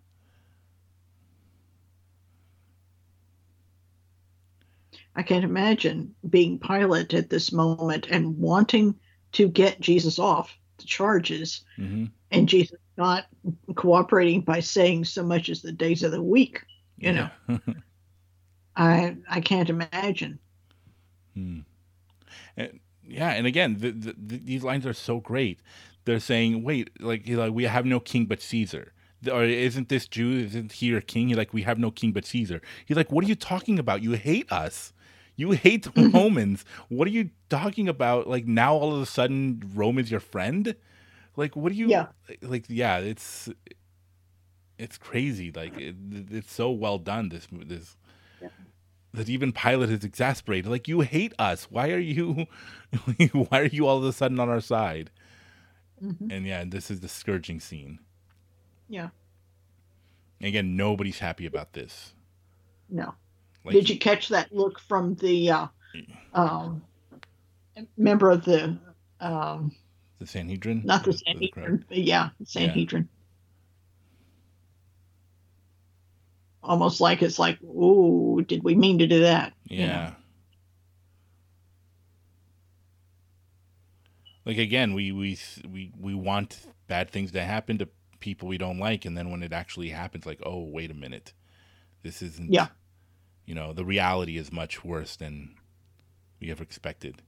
I 5.16 5.23
can't 5.23 5.44
imagine 5.44 6.15
being 6.31 6.60
Pilate 6.60 7.12
at 7.12 7.28
this 7.28 7.51
moment 7.52 8.06
and 8.09 8.39
wanting 8.39 8.94
to 9.32 9.48
get 9.48 9.81
Jesus 9.81 10.19
off 10.19 10.56
the 10.78 10.85
charges 10.85 11.65
hmm 11.77 12.06
and 12.31 12.47
Jesus 12.47 12.77
not 12.98 13.27
cooperating 13.74 14.43
by 14.43 14.60
saying 14.60 15.06
so 15.06 15.23
much 15.23 15.48
as 15.48 15.62
the 15.62 15.73
days 15.73 16.02
of 16.02 16.12
the 16.12 16.23
week. 16.23 16.62
You 16.98 17.12
know, 17.12 17.31
I 18.77 19.16
I 19.31 19.40
can't 19.40 19.70
imagine. 19.70 20.39
Hmm. 21.35 21.60
And, 22.56 22.81
yeah, 23.02 23.31
and 23.31 23.47
again, 23.47 23.78
the, 23.78 23.93
the, 23.93 24.15
the, 24.19 24.39
these 24.39 24.62
lines 24.62 24.85
are 24.85 24.93
so 24.93 25.20
great. 25.20 25.60
They're 26.09 26.20
saying, 26.20 26.62
"Wait, 26.64 26.90
like, 27.01 27.28
like 27.28 27.52
we 27.52 27.64
have 27.64 27.85
no 27.86 28.01
king 28.01 28.24
but 28.26 28.40
Caesar." 28.43 28.93
Or 29.30 29.43
isn't 29.44 29.89
this 29.89 30.06
Jew? 30.06 30.30
Isn't 30.47 30.72
he 30.72 30.86
your 30.86 31.01
king? 31.01 31.28
You're 31.28 31.39
like, 31.39 31.52
we 31.52 31.62
have 31.62 31.78
no 31.78 31.90
king 31.90 32.12
but 32.12 32.24
Caesar. 32.24 32.60
He's 32.86 32.97
like, 32.97 33.10
what 33.10 33.24
are 33.24 33.28
you 33.28 33.35
talking 33.35 33.78
about? 33.78 34.01
You 34.01 34.12
hate 34.12 34.51
us. 34.52 34.93
You 35.36 35.52
hate 35.52 35.82
the. 35.93 36.09
Romans. 36.14 36.64
What 36.89 37.09
are 37.09 37.10
you 37.10 37.30
talking 37.48 37.89
about? 37.89 38.28
Like 38.28 38.47
now, 38.47 38.74
all 38.74 38.94
of 38.94 39.02
a 39.02 39.06
sudden, 39.06 39.62
Rome 39.74 39.98
is 39.98 40.10
your 40.10 40.20
friend. 40.20 40.74
Like, 41.36 41.56
what 41.56 41.72
do 41.72 41.78
you? 41.78 41.89
Yeah. 41.89 42.06
Like, 42.43 42.66
yeah, 42.68 42.98
it's 42.98 43.48
it's 44.78 44.98
crazy. 44.98 45.52
Like, 45.52 45.76
it, 45.78 45.97
it's 46.30 46.52
so 46.52 46.70
well 46.70 46.98
done. 46.98 47.28
This 47.28 47.47
this 47.52 47.97
Yeah. 48.40 48.48
that 49.14 49.28
even 49.28 49.52
Pilate 49.52 49.90
is 49.90 50.05
exasperated. 50.05 50.70
Like, 50.70 50.89
you 50.89 51.01
hate 51.01 51.35
us. 51.39 51.68
Why 51.70 51.90
are 51.90 51.98
you? 51.98 52.47
why 53.32 53.60
are 53.60 53.66
you 53.66 53.86
all 53.86 53.98
of 53.98 54.05
a 54.05 54.12
sudden 54.12 54.40
on 54.40 54.48
our 54.48 54.60
side? 54.60 55.10
Mhm. 56.02 56.32
And 56.32 56.46
yeah, 56.46 56.64
this 56.64 56.90
is 56.90 57.00
the 57.00 57.08
scourging 57.08 57.60
scene. 57.60 57.98
Yeah. 58.88 59.08
Again, 60.40 60.76
nobody's 60.76 61.18
happy 61.18 61.46
about 61.46 61.72
this. 61.72 62.14
No. 62.88 63.14
Like, 63.64 63.74
Did 63.74 63.90
you 63.90 63.98
catch 63.98 64.28
that 64.28 64.54
look 64.54 64.78
from 64.80 65.14
the 65.16 65.50
uh, 65.50 65.66
um, 66.32 66.82
member 67.96 68.30
of 68.30 68.44
the 68.44 68.78
um, 69.20 69.72
the 70.18 70.26
Sanhedrin? 70.26 70.82
not 70.84 71.04
the? 71.04 71.12
Sanhedrin? 71.12 71.84
Yeah, 71.90 72.30
Sanhedrin. 72.44 73.08
Almost 76.62 77.00
like 77.00 77.22
it's 77.22 77.38
like, 77.38 77.60
ooh, 77.62 78.44
did 78.46 78.62
we 78.62 78.74
mean 78.74 78.98
to 78.98 79.06
do 79.06 79.20
that? 79.20 79.52
You 79.64 79.86
know? 79.86 80.14
Like 84.48 84.58
again, 84.58 84.94
we 84.94 85.12
we 85.12 85.38
we 85.70 85.92
we 86.00 86.14
want 86.14 86.60
bad 86.88 87.10
things 87.10 87.32
to 87.32 87.42
happen 87.44 87.78
to 87.80 87.88
people 88.20 88.48
we 88.48 88.58
don't 88.58 88.80
like, 88.80 89.06
and 89.06 89.18
then 89.18 89.30
when 89.30 89.44
it 89.44 89.54
actually 89.54 89.90
happens, 89.90 90.26
like, 90.26 90.40
oh, 90.44 90.64
wait 90.64 90.92
a 90.92 90.94
minute, 90.94 91.34
this 92.04 92.22
isn't. 92.22 92.52
Yeah. 92.52 92.68
You 93.46 93.54
know, 93.56 93.74
the 93.74 93.84
reality 93.86 94.38
is 94.38 94.52
much 94.52 94.84
worse 94.84 95.16
than 95.16 95.56
we 96.40 96.50
ever 96.52 96.64
expected. 96.64 97.22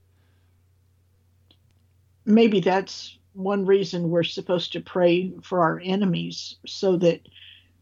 maybe 2.25 2.59
that's 2.61 3.17
one 3.33 3.65
reason 3.65 4.09
we're 4.11 4.23
supposed 4.23 4.73
to 4.73 4.81
pray 4.81 5.33
for 5.43 5.61
our 5.61 5.81
enemies 5.83 6.57
so 6.67 6.97
that 6.97 7.21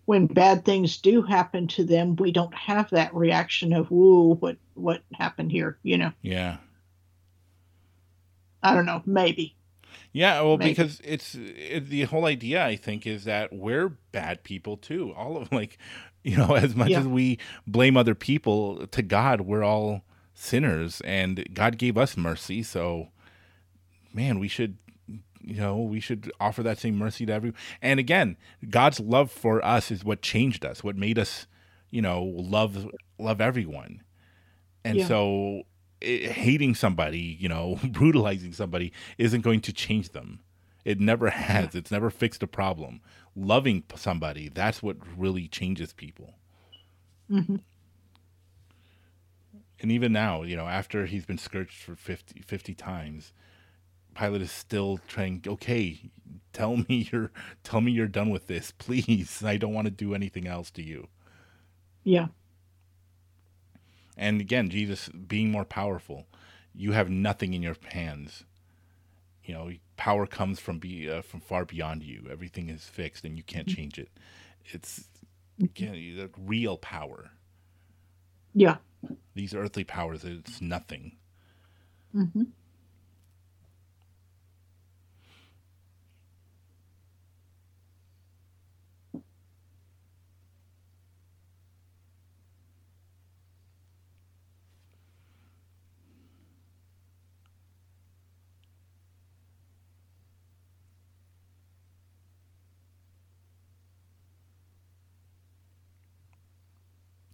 when 0.05 0.27
bad 0.27 0.65
things 0.65 0.97
do 0.99 1.21
happen 1.23 1.67
to 1.67 1.83
them 1.85 2.15
we 2.17 2.31
don't 2.31 2.53
have 2.55 2.89
that 2.91 3.13
reaction 3.15 3.73
of 3.73 3.87
whoa 3.91 4.35
what 4.35 4.57
what 4.75 5.01
happened 5.13 5.51
here 5.51 5.77
you 5.83 5.97
know 5.97 6.11
Yeah. 6.21 6.57
I 8.63 8.73
don't 8.73 8.85
know 8.85 9.01
maybe 9.05 9.55
Yeah, 10.11 10.41
well, 10.41 10.57
Maybe. 10.57 10.71
because 10.71 11.01
it's 11.03 11.35
it, 11.35 11.89
the 11.89 12.03
whole 12.03 12.25
idea. 12.25 12.63
I 12.65 12.75
think 12.75 13.05
is 13.07 13.23
that 13.25 13.51
we're 13.53 13.89
bad 14.11 14.43
people 14.43 14.75
too. 14.77 15.13
All 15.15 15.37
of 15.37 15.51
like, 15.61 15.77
you 16.23 16.35
know, 16.37 16.55
as 16.55 16.75
much 16.75 16.89
Yeah. 16.89 16.99
as 17.01 17.07
we 17.07 17.37
blame 17.67 17.95
other 17.97 18.15
people 18.15 18.87
to 18.87 19.01
God, 19.03 19.41
we're 19.41 19.63
all 19.63 20.03
sinners, 20.33 21.01
and 21.01 21.47
God 21.53 21.77
gave 21.77 21.95
us 21.97 22.17
mercy. 22.17 22.63
So, 22.63 23.09
man, 24.13 24.39
we 24.39 24.47
should, 24.47 24.77
you 25.41 25.55
know, 25.61 25.77
we 25.77 25.99
should 25.99 26.31
offer 26.39 26.63
that 26.63 26.77
same 26.79 26.97
mercy 26.97 27.25
to 27.25 27.33
everyone. 27.33 27.57
And 27.81 27.99
again, 27.99 28.37
God's 28.69 28.99
love 28.99 29.31
for 29.31 29.63
us 29.65 29.91
is 29.91 30.03
what 30.03 30.21
changed 30.21 30.65
us, 30.65 30.83
what 30.83 30.95
made 30.95 31.17
us, 31.19 31.45
you 31.91 32.01
know, 32.01 32.23
love 32.23 32.87
love 33.19 33.41
everyone. 33.41 34.01
And 34.83 34.97
Yeah. 34.99 35.07
so 35.07 35.63
hating 36.01 36.75
somebody, 36.75 37.37
you 37.39 37.49
know, 37.49 37.79
brutalizing 37.83 38.53
somebody 38.53 38.91
isn't 39.17 39.41
going 39.41 39.61
to 39.61 39.73
change 39.73 40.09
them. 40.09 40.39
It 40.85 40.99
never 40.99 41.29
has. 41.29 41.75
It's 41.75 41.91
never 41.91 42.09
fixed 42.09 42.43
a 42.43 42.47
problem. 42.47 43.01
Loving 43.35 43.83
somebody, 43.95 44.49
that's 44.49 44.81
what 44.81 44.97
really 45.17 45.47
changes 45.47 45.93
people. 45.93 46.35
hmm 47.29 47.59
And 49.79 49.91
even 49.91 50.11
now, 50.11 50.43
you 50.43 50.55
know, 50.55 50.67
after 50.67 51.05
he's 51.05 51.25
been 51.25 51.37
scourged 51.37 51.81
for 51.81 51.95
50, 51.95 52.41
50 52.41 52.73
times, 52.75 53.33
Pilate 54.15 54.41
is 54.43 54.51
still 54.51 54.99
trying, 55.07 55.43
okay, 55.47 56.11
tell 56.53 56.77
me 56.77 57.09
you're 57.11 57.31
tell 57.63 57.81
me 57.81 57.91
you're 57.91 58.07
done 58.07 58.29
with 58.29 58.47
this, 58.47 58.71
please. 58.71 59.43
I 59.43 59.57
don't 59.57 59.73
want 59.73 59.85
to 59.85 59.91
do 59.91 60.13
anything 60.15 60.47
else 60.47 60.71
to 60.71 60.83
you. 60.83 61.07
yeah 62.03 62.27
And 64.19 64.41
again, 64.41 64.69
Jesus 64.69 65.09
being 65.09 65.51
more 65.51 65.65
powerful, 65.65 66.27
you 66.75 66.91
have 66.91 67.09
nothing 67.09 67.55
in 67.55 67.63
your 67.63 67.77
hands. 67.93 68.43
You 69.45 69.55
know, 69.55 69.71
power 69.97 70.27
comes 70.27 70.59
from 70.59 70.79
be 70.79 71.09
uh, 71.09 71.21
from 71.21 71.39
far 71.41 71.65
beyond 71.65 72.03
you. 72.03 72.27
Everything 72.29 72.69
is 72.69 72.85
fixed, 72.85 73.25
and 73.25 73.37
you 73.37 73.43
can't 73.43 73.67
change 73.67 73.97
it. 73.97 74.09
It's 74.65 75.09
again 75.63 75.93
the 75.93 76.29
real 76.37 76.77
power. 76.77 77.31
yeah 78.53 78.77
These 79.35 79.55
earthly 79.55 79.85
powers, 79.85 80.25
it's 80.25 80.61
nothing. 80.61 81.13
hmm 82.13 82.43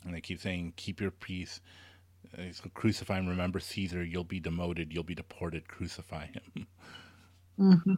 And 0.05 0.13
they 0.13 0.21
keep 0.21 0.39
saying, 0.39 0.73
"Keep 0.77 1.01
your 1.01 1.11
peace." 1.11 1.61
So 2.53 2.69
crucify 2.73 3.19
him. 3.19 3.27
Remember 3.27 3.59
Caesar. 3.59 4.03
You'll 4.03 4.23
be 4.23 4.39
demoted. 4.39 4.93
You'll 4.93 5.03
be 5.03 5.15
deported. 5.15 5.67
Crucify 5.67 6.27
him. 6.27 6.67
hmm 7.57 7.93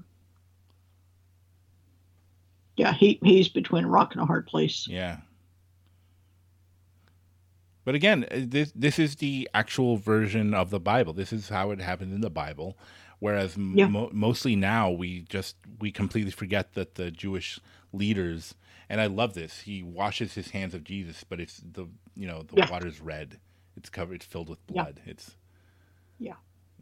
Yeah, 2.77 2.93
he 2.93 3.19
he's 3.23 3.49
between 3.49 3.85
a 3.85 3.89
rock 3.89 4.13
and 4.13 4.21
a 4.21 4.25
hard 4.25 4.47
place. 4.47 4.88
Yeah. 4.88 5.17
But 7.85 7.95
again, 7.95 8.25
uh, 8.31 8.41
this 8.47 8.71
this 8.75 8.99
is 8.99 9.15
the 9.15 9.49
actual 9.53 9.97
version 9.97 10.53
of 10.53 10.69
the 10.69 10.79
Bible. 10.79 11.13
This 11.13 11.34
is 11.34 11.49
how 11.49 11.71
it 11.71 11.79
happened 11.81 12.13
in 12.13 12.21
the 12.21 12.29
Bible. 12.29 12.77
Whereas 13.19 13.57
Yeah. 13.73 13.88
mo- 13.88 14.11
mostly 14.13 14.55
now 14.55 14.91
we 14.91 15.21
just 15.21 15.55
we 15.79 15.91
completely 15.91 16.31
forget 16.31 16.73
that 16.73 16.95
the 16.95 17.11
Jewish 17.11 17.59
leaders 17.93 18.55
and 18.89 19.01
I 19.01 19.07
love 19.07 19.34
this. 19.34 19.61
He 19.61 19.84
washes 19.84 20.34
his 20.35 20.51
hands 20.51 20.73
of 20.73 20.84
Jesus, 20.84 21.23
but 21.23 21.39
it's 21.39 21.57
the 21.59 21.88
you 22.15 22.27
know 22.27 22.43
the 22.43 22.57
Yeah. 22.57 22.69
water's 22.69 23.01
red. 23.01 23.39
It's 23.76 23.89
covered. 23.89 24.15
It's 24.15 24.26
filled 24.26 24.49
with 24.49 24.65
Yeah. 24.73 24.85
blood. 24.85 25.01
It's 25.05 25.38
Yeah. 26.19 26.35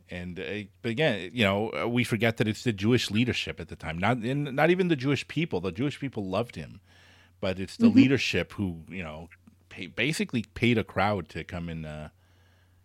and 0.09 0.39
uh, 0.39 0.63
but 0.81 0.89
again, 0.91 1.31
you 1.33 1.43
know, 1.43 1.71
uh, 1.73 1.87
we 1.87 2.03
forget 2.03 2.37
that 2.37 2.47
it's 2.47 2.63
the 2.63 2.73
Jewish 2.73 3.11
leadership 3.11 3.59
at 3.59 3.69
the 3.69 3.75
time, 3.75 3.97
not 3.97 4.17
and 4.17 4.55
not 4.55 4.69
even 4.69 4.87
the 4.87 4.95
Jewish 4.95 5.27
people. 5.27 5.61
The 5.61 5.71
Jewish 5.71 5.99
people 5.99 6.25
loved 6.25 6.55
him, 6.55 6.81
but 7.41 7.59
it's 7.59 7.77
the 7.77 7.89
Mhm. 7.89 7.95
leadership 7.95 8.53
who 8.53 8.83
you 8.89 9.03
know 9.03 9.29
pay, 9.69 9.87
basically 9.87 10.43
paid 10.53 10.77
a 10.77 10.83
crowd 10.83 11.29
to 11.29 11.43
come 11.43 11.69
and 11.69 11.85
uh, 11.85 12.09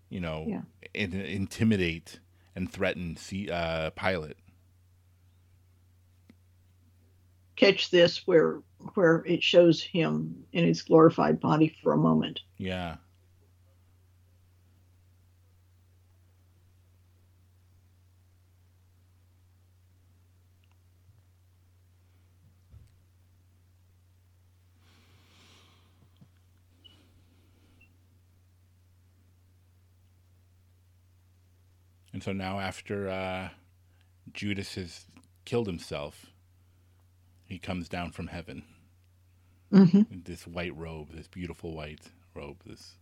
you 0.09 0.21
know 0.21 0.47
Yeah. 0.49 0.63
in, 0.95 1.15
intimidate 1.15 2.21
and 2.57 2.71
threaten 2.73 3.17
C, 3.17 3.51
uh, 3.51 3.91
Pilate. 3.91 4.37
Catch 7.57 7.91
this 7.91 8.27
where 8.27 8.61
where 8.95 9.25
it 9.27 9.43
shows 9.43 9.83
him 9.83 10.45
in 10.53 10.65
his 10.65 10.83
glorified 10.83 11.41
body 11.41 11.77
for 11.83 11.93
a 11.93 11.97
moment. 11.97 12.41
Yeah, 12.59 12.97
and 32.13 32.23
so 32.23 32.33
now 32.33 32.61
after 32.61 33.09
uh, 33.09 33.49
Judas 34.33 34.75
has 34.75 35.07
killed 35.45 35.67
himself, 35.67 36.27
he 37.51 37.59
comes 37.59 37.89
down 37.89 38.13
from 38.13 38.29
heaven. 38.29 38.63
hmm 39.71 40.03
this 40.25 40.47
white 40.47 40.75
robe, 40.77 41.13
this 41.13 41.29
beautiful 41.29 41.75
white 41.75 42.01
robe. 42.35 42.57
This 42.65 42.95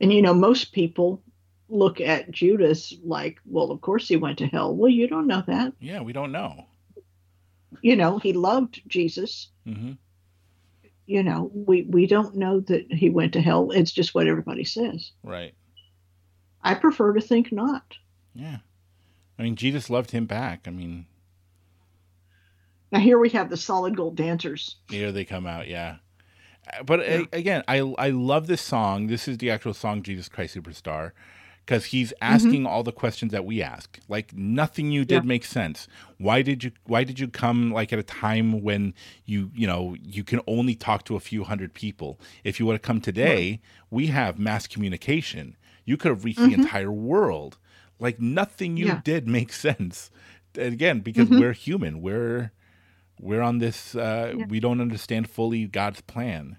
And 0.00 0.12
you 0.12 0.22
know, 0.22 0.34
most 0.34 0.72
people 0.72 1.22
look 1.68 2.00
at 2.00 2.30
Judas 2.30 2.94
like, 3.04 3.38
well, 3.46 3.70
of 3.70 3.80
course 3.80 4.08
he 4.08 4.16
went 4.16 4.38
to 4.38 4.46
hell. 4.46 4.74
Well, 4.74 4.90
you 4.90 5.06
don't 5.08 5.26
know 5.26 5.42
that. 5.46 5.72
yeah, 5.80 6.00
we 6.00 6.12
don't 6.12 6.32
know. 6.32 6.66
You 7.82 7.96
know, 7.96 8.18
he 8.18 8.32
loved 8.32 8.82
Jesus. 8.88 9.48
hmm 9.64 9.92
You 11.06 11.22
know, 11.22 11.50
we 11.54 11.82
we 11.82 12.06
don't 12.06 12.34
know 12.36 12.60
that 12.60 12.90
he 12.90 13.10
went 13.10 13.32
to 13.34 13.40
hell. 13.42 13.70
It's 13.72 13.92
just 13.92 14.14
what 14.14 14.26
everybody 14.26 14.64
says. 14.64 15.12
Right. 15.22 15.54
I 16.62 16.74
prefer 16.74 17.12
to 17.12 17.20
think 17.20 17.52
not. 17.52 17.84
Yeah. 18.34 18.58
I 19.38 19.42
mean, 19.42 19.56
Jesus 19.56 19.90
loved 19.90 20.12
him 20.12 20.24
back. 20.26 20.66
I 20.66 20.70
mean, 20.70 21.06
Now 22.94 23.00
here 23.00 23.18
we 23.18 23.28
have 23.30 23.50
the 23.50 23.56
solid 23.56 23.96
gold 23.96 24.14
dancers. 24.16 24.76
here 24.88 25.10
they 25.10 25.24
come 25.24 25.46
out. 25.48 25.66
Yeah. 25.66 25.96
But 26.86 27.00
Yeah. 27.00 27.24
again, 27.32 27.64
I 27.66 27.78
I 27.98 28.10
love 28.10 28.46
this 28.46 28.62
song. 28.62 29.08
This 29.08 29.26
is 29.26 29.38
the 29.38 29.50
actual 29.50 29.74
song, 29.74 30.02
Jesus 30.04 30.28
Christ 30.28 30.54
Superstar, 30.56 31.10
because 31.66 31.86
he's 31.86 32.12
asking 32.22 32.66
all 32.66 32.84
the 32.84 32.92
questions 32.92 33.32
that 33.32 33.44
we 33.44 33.60
ask. 33.60 33.98
Like 34.08 34.32
nothing 34.32 34.92
you 34.92 35.04
did 35.04 35.24
Yeah. 35.24 35.28
makes 35.28 35.48
sense. 35.48 35.88
Why 36.18 36.40
did 36.42 36.62
you 36.62 36.70
Why 36.86 37.02
did 37.02 37.18
you 37.18 37.26
come 37.26 37.72
like 37.72 37.92
at 37.92 37.98
a 37.98 38.04
time 38.04 38.62
when 38.62 38.94
you 39.26 39.50
you 39.56 39.66
know 39.66 39.96
you 40.00 40.22
can 40.22 40.40
only 40.46 40.76
talk 40.76 41.04
to 41.06 41.16
a 41.16 41.20
few 41.20 41.42
hundred 41.42 41.74
people? 41.74 42.20
If 42.44 42.60
you 42.60 42.66
would 42.66 42.74
have 42.74 42.82
come 42.82 43.00
today, 43.00 43.60
we 43.90 44.06
have 44.06 44.38
mass 44.38 44.68
communication. 44.68 45.56
You 45.84 45.96
could 45.96 46.10
have 46.10 46.24
reached 46.24 46.38
the 46.38 46.46
Mhm. 46.54 46.58
entire 46.64 46.92
world. 46.92 47.58
Like 47.98 48.20
nothing 48.20 48.76
you 48.76 48.86
Yeah. 48.86 49.00
did 49.02 49.26
makes 49.26 49.58
sense. 49.58 50.12
Again, 50.56 51.00
because 51.00 51.28
Mhm. 51.28 51.40
we're 51.40 51.52
human, 51.52 52.00
we're 52.00 52.52
we're 53.20 53.42
on 53.42 53.58
this. 53.58 53.94
Uh, 53.94 54.34
Yeah. 54.36 54.46
We 54.48 54.60
don't 54.60 54.80
understand 54.80 55.28
fully 55.30 55.66
God's 55.66 56.00
plan. 56.00 56.58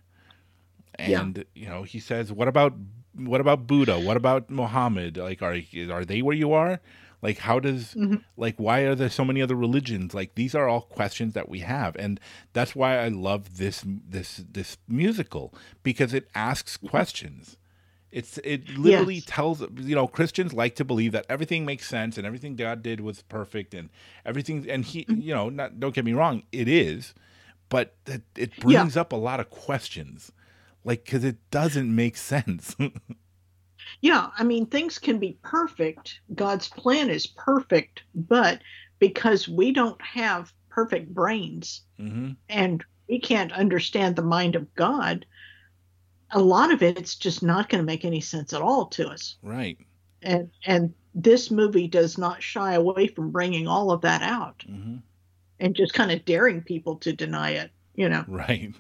Yeah. 1.00 1.22
And 1.22 1.46
you 1.54 1.68
know, 1.68 1.84
he 1.84 2.00
says, 2.00 2.32
"What 2.32 2.48
about 2.48 2.74
what 3.18 3.42
about 3.42 3.66
Buddha? 3.68 4.00
What 4.00 4.18
about 4.18 4.50
Muhammad? 4.50 5.18
Like, 5.18 5.42
are 5.42 5.58
are 5.92 6.06
they 6.06 6.22
where 6.22 6.36
you 6.36 6.54
are? 6.54 6.80
Like, 7.22 7.40
how 7.40 7.60
does 7.60 7.96
Mhm. 7.96 8.24
like 8.38 8.58
why 8.58 8.82
are 8.82 8.94
there 8.96 9.10
so 9.10 9.26
many 9.26 9.42
other 9.42 9.56
religions? 9.56 10.14
Like, 10.14 10.36
these 10.36 10.54
are 10.54 10.68
all 10.68 10.82
questions 10.82 11.34
that 11.34 11.50
we 11.50 11.60
have, 11.60 11.96
and 11.98 12.20
that's 12.54 12.76
why 12.76 12.98
I 13.00 13.08
love 13.10 13.58
this 13.58 13.84
this 13.86 14.44
this 14.52 14.78
musical 14.88 15.54
because 15.84 16.14
it 16.14 16.28
asks 16.36 16.78
questions. 16.78 17.58
It's 18.16 18.38
it 18.40 18.78
literally 18.78 19.20
Yes. 19.20 19.22
tells 19.22 19.62
you 19.62 19.96
know 19.96 20.08
Christians 20.08 20.54
like 20.54 20.76
to 20.76 20.86
believe 20.86 21.12
that 21.14 21.26
everything 21.30 21.66
makes 21.66 21.88
sense 21.88 22.18
and 22.18 22.26
everything 22.26 22.56
God 22.56 22.82
did 22.82 23.02
was 23.02 23.22
perfect 23.24 23.74
and 23.74 23.90
everything 24.26 24.66
and 24.70 24.86
he 24.86 25.10
Mm-hmm. 25.10 25.20
you 25.20 25.34
know 25.36 25.50
not 25.50 25.80
don't 25.82 25.94
get 25.96 26.06
me 26.06 26.14
wrong 26.14 26.44
it 26.52 26.68
is, 26.70 27.14
but 27.70 27.96
it, 28.08 28.24
it 28.38 28.60
Yeah. 28.66 28.88
brings 28.88 28.98
up 28.98 29.12
a 29.14 29.18
lot 29.18 29.40
of 29.42 29.50
questions, 29.50 30.32
like 30.86 31.06
because 31.06 31.26
it 31.26 31.38
doesn't 31.52 31.94
make 31.96 32.18
sense. 32.18 32.76
Yeah, 34.02 34.30
I 34.38 34.44
mean, 34.44 34.68
things 34.68 35.00
can 35.00 35.20
be 35.20 35.38
perfect. 35.44 36.20
God's 36.34 36.70
plan 36.70 37.10
is 37.10 37.28
perfect, 37.28 38.04
but 38.14 38.62
because 39.00 39.48
we 39.50 39.72
don't 39.74 40.02
have 40.02 40.54
perfect 40.70 41.14
brains 41.14 41.82
hmm 41.98 42.38
and 42.50 42.84
we 43.10 43.20
can't 43.20 43.52
understand 43.54 44.16
the 44.16 44.24
mind 44.24 44.56
of 44.56 44.74
God, 44.76 45.26
a 46.36 46.40
lot 46.40 46.72
of 46.72 46.84
it's 46.84 47.16
just 47.16 47.42
not 47.42 47.70
going 47.70 47.82
to 47.82 47.86
make 47.86 48.06
any 48.06 48.22
sense 48.22 48.54
at 48.54 48.62
all 48.62 48.88
to 48.88 49.08
us. 49.08 49.38
Right. 49.42 49.78
And 50.22 50.52
and 50.66 50.94
this 51.16 51.50
movie 51.50 51.88
does 51.88 52.18
not 52.18 52.44
shy 52.44 52.74
away 52.74 53.08
from 53.08 53.32
bringing 53.32 53.68
all 53.68 53.90
of 53.92 54.02
that 54.02 54.22
out 54.22 54.64
hmm 54.68 54.98
and 55.58 55.74
just 55.74 55.94
kind 55.94 56.12
of 56.12 56.26
daring 56.26 56.62
people 56.62 56.98
to 56.98 57.14
deny 57.14 57.52
it, 57.52 57.72
you 57.96 58.10
know. 58.10 58.26
Right. 58.28 58.76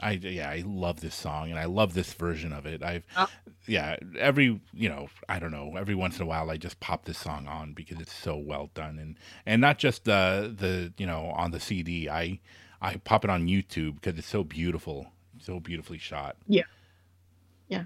I 0.00 0.12
yeah, 0.12 0.50
I 0.50 0.62
love 0.66 1.00
this 1.00 1.14
song 1.14 1.50
and 1.50 1.58
I 1.58 1.66
love 1.66 1.94
this 1.94 2.12
version 2.14 2.52
of 2.52 2.66
it. 2.66 2.82
I've 2.82 3.04
Uh. 3.16 3.26
yeah, 3.66 3.96
every 4.18 4.60
you 4.74 4.88
know, 4.88 5.08
I 5.28 5.38
don't 5.38 5.52
know, 5.52 5.76
every 5.76 5.94
once 5.94 6.16
in 6.18 6.22
a 6.22 6.26
while 6.26 6.50
I 6.50 6.56
just 6.56 6.80
pop 6.80 7.04
this 7.06 7.18
song 7.18 7.46
on 7.48 7.72
because 7.74 8.00
it's 8.00 8.12
so 8.14 8.36
well 8.36 8.70
done 8.74 8.98
and 8.98 9.16
and 9.46 9.60
not 9.60 9.78
just 9.78 10.04
the 10.04 10.54
the 10.56 10.92
you 10.98 11.06
know 11.06 11.26
on 11.36 11.50
the 11.52 11.60
CD. 11.60 12.08
I 12.08 12.40
I 12.80 12.96
pop 12.96 13.24
it 13.24 13.30
on 13.30 13.46
YouTube 13.48 13.96
because 13.96 14.18
it's 14.18 14.28
so 14.28 14.44
beautiful, 14.44 15.12
so 15.40 15.60
beautifully 15.60 15.98
shot. 15.98 16.36
Yeah. 16.46 16.64
Yeah. 17.68 17.84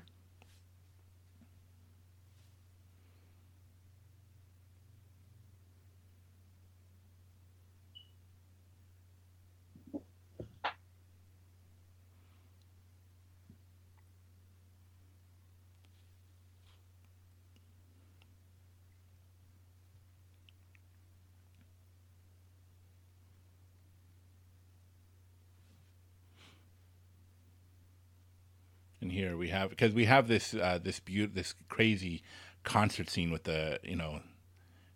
And 29.02 29.10
here 29.10 29.36
we 29.36 29.48
have 29.48 29.70
because 29.70 29.92
we 29.92 30.04
have 30.04 30.28
this 30.28 30.54
uh, 30.54 30.78
this 30.82 31.00
beaut 31.00 31.34
this 31.34 31.54
crazy 31.68 32.22
concert 32.62 33.10
scene 33.10 33.32
with 33.32 33.42
the 33.42 33.80
you 33.82 33.96
know 33.96 34.20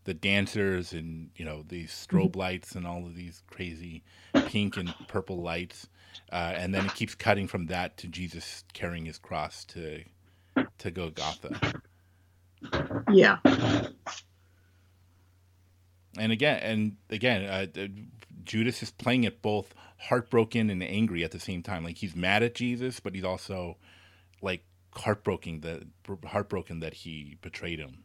the 0.04 0.14
dancers 0.14 0.92
and 0.92 1.30
you 1.34 1.44
know 1.44 1.64
these 1.66 1.90
strobe 1.90 2.36
lights 2.36 2.76
and 2.76 2.86
all 2.86 3.04
of 3.04 3.16
these 3.16 3.42
crazy 3.50 4.04
pink 4.46 4.76
and 4.76 4.94
purple 5.08 5.42
lights, 5.42 5.88
uh, 6.32 6.54
and 6.56 6.72
then 6.72 6.86
it 6.86 6.94
keeps 6.94 7.16
cutting 7.16 7.48
from 7.48 7.66
that 7.66 7.96
to 7.96 8.06
Jesus 8.06 8.62
carrying 8.72 9.04
his 9.04 9.18
cross 9.18 9.64
to 9.64 10.04
to 10.78 10.90
Golgotha. 10.92 11.80
Yeah. 13.12 13.38
And 16.18 16.32
again, 16.32 16.58
and 16.62 16.96
again, 17.10 17.44
uh, 17.44 17.66
uh, 17.80 17.88
Judas 18.44 18.82
is 18.82 18.90
playing 18.90 19.24
it 19.24 19.42
both 19.42 19.74
heartbroken 19.98 20.70
and 20.70 20.82
angry 20.82 21.24
at 21.24 21.32
the 21.32 21.40
same 21.40 21.62
time. 21.62 21.84
Like 21.84 21.98
he's 21.98 22.14
mad 22.14 22.42
at 22.42 22.54
Jesus, 22.54 23.00
but 23.00 23.14
he's 23.14 23.24
also 23.24 23.76
like 24.42 24.64
heartbroken 24.94 25.60
that 25.60 25.82
heartbroken 26.26 26.80
that 26.80 26.94
he 26.94 27.36
betrayed 27.42 27.78
him. 27.78 28.04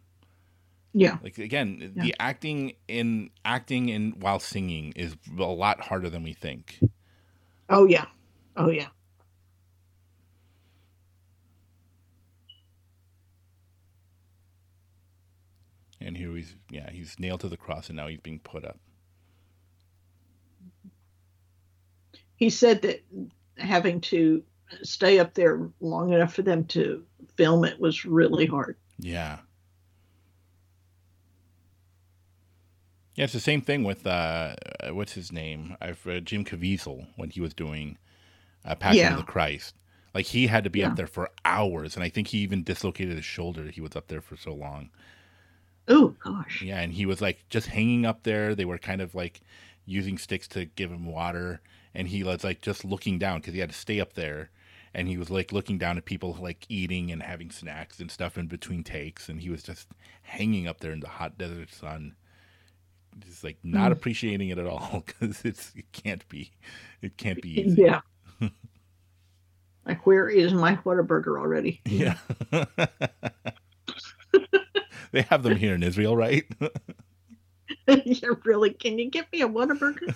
Yeah. 0.93 1.17
Like 1.23 1.37
again, 1.37 1.93
Yeah. 1.95 2.03
the 2.03 2.15
acting 2.19 2.73
in 2.87 3.29
acting 3.45 3.89
in 3.89 4.11
while 4.19 4.39
singing 4.39 4.93
is 4.95 5.15
a 5.37 5.43
lot 5.43 5.81
harder 5.81 6.09
than 6.09 6.23
we 6.23 6.33
think. 6.33 6.79
Oh 7.69 7.85
yeah. 7.85 8.05
Oh 8.57 8.69
yeah. 8.69 8.87
And 16.01 16.17
here 16.17 16.35
he's 16.35 16.55
yeah, 16.69 16.89
he's 16.91 17.19
nailed 17.19 17.41
to 17.41 17.49
the 17.49 17.57
cross 17.57 17.87
and 17.89 17.97
now 17.97 18.07
he's 18.07 18.19
being 18.19 18.39
put 18.39 18.65
up. 18.65 18.79
He 22.35 22.49
said 22.49 22.81
that 22.81 23.03
having 23.57 24.01
to 24.01 24.43
stay 24.84 25.19
up 25.19 25.34
there 25.34 25.69
long 25.80 26.14
enough 26.14 26.34
for 26.34 26.41
them 26.41 26.65
to 26.65 27.03
film 27.35 27.65
it 27.65 27.80
was 27.80 28.06
really 28.06 28.45
hard. 28.45 28.77
Yeah. 28.99 29.39
Yeah, 33.15 33.26
it's 33.26 33.34
the 33.34 33.39
same 33.39 33.61
thing 33.61 33.84
with 33.84 34.07
uh, 34.07 34.56
uh, 34.80 34.93
what's 34.95 35.14
his 35.14 35.31
name? 35.31 35.76
I've 35.81 36.06
uh, 36.07 36.22
Jim 36.22 36.45
Caviezel 36.45 37.07
when 37.18 37.30
he 37.30 37.41
was 37.41 37.53
doing 37.53 37.98
uh, 38.65 38.76
Passion 38.76 38.99
Yeah. 38.99 39.11
of 39.11 39.18
the 39.18 39.23
Christ. 39.31 39.76
Like 40.14 40.27
he 40.27 40.48
had 40.48 40.64
to 40.64 40.69
be 40.69 40.80
Yeah. 40.80 40.88
up 40.88 40.95
there 40.95 41.07
for 41.07 41.30
hours, 41.45 41.95
and 41.95 42.03
I 42.03 42.10
think 42.10 42.27
he 42.27 42.39
even 42.39 42.64
dislocated 42.64 43.15
his 43.15 43.26
shoulder. 43.26 43.65
He 43.69 43.81
was 43.81 43.95
up 43.95 44.07
there 44.07 44.22
for 44.22 44.38
so 44.38 44.53
long. 44.53 44.89
Oh 45.88 46.15
gosh. 46.23 46.61
Yeah, 46.61 46.80
and 46.80 46.93
he 46.93 47.06
was 47.06 47.22
like 47.22 47.43
just 47.49 47.68
hanging 47.68 48.06
up 48.06 48.23
there. 48.23 48.56
They 48.56 48.65
were 48.65 48.77
kind 48.77 49.02
of 49.02 49.14
like 49.14 49.41
using 49.85 50.18
sticks 50.18 50.48
to 50.49 50.65
give 50.65 50.91
him 50.91 51.06
water, 51.06 51.61
and 51.93 52.07
he 52.07 52.23
was 52.23 52.43
like 52.43 52.61
just 52.61 52.85
looking 52.85 53.19
down 53.19 53.39
because 53.39 53.53
he 53.53 53.60
had 53.60 53.69
to 53.72 53.76
stay 53.76 53.99
up 53.99 54.14
there. 54.14 54.52
And 54.93 55.07
he 55.07 55.18
was 55.18 55.30
like 55.30 55.51
looking 55.53 55.77
down 55.77 55.97
at 55.97 56.05
people 56.05 56.38
like 56.39 56.65
eating 56.69 57.11
and 57.11 57.23
having 57.23 57.49
snacks 57.51 57.99
and 57.99 58.11
stuff 58.11 58.38
in 58.38 58.47
between 58.47 58.84
takes, 58.84 59.30
and 59.30 59.39
he 59.41 59.49
was 59.49 59.63
just 59.63 59.88
hanging 60.23 60.68
up 60.68 60.80
there 60.81 60.91
in 60.91 60.99
the 60.99 61.07
hot 61.09 61.38
desert 61.38 61.72
sun, 61.73 62.15
just 63.19 63.43
like 63.43 63.57
not 63.63 63.91
Mm. 63.91 63.93
appreciating 63.93 64.49
it 64.49 64.57
at 64.57 64.68
all 64.68 65.03
because 65.05 65.43
it's 65.45 65.73
it 65.76 65.91
can't 65.93 66.27
be, 66.30 66.51
it 67.01 67.18
can't 67.18 67.41
be 67.41 67.61
easy. 67.61 67.84
Yeah. 67.84 68.01
like 69.85 70.05
where 70.05 70.30
is 70.30 70.53
my 70.53 70.76
Whataburger 70.77 71.39
already? 71.39 71.81
Yeah. 71.85 72.18
they 75.11 75.22
have 75.23 75.43
them 75.43 75.55
here 75.55 75.73
in 75.76 75.84
Israel, 75.84 76.15
right? 76.18 76.45
yeah, 77.88 78.30
really. 78.43 78.72
Can 78.73 78.97
you 78.99 79.09
get 79.09 79.31
me 79.31 79.41
a 79.41 79.47
Whataburger? 79.47 80.13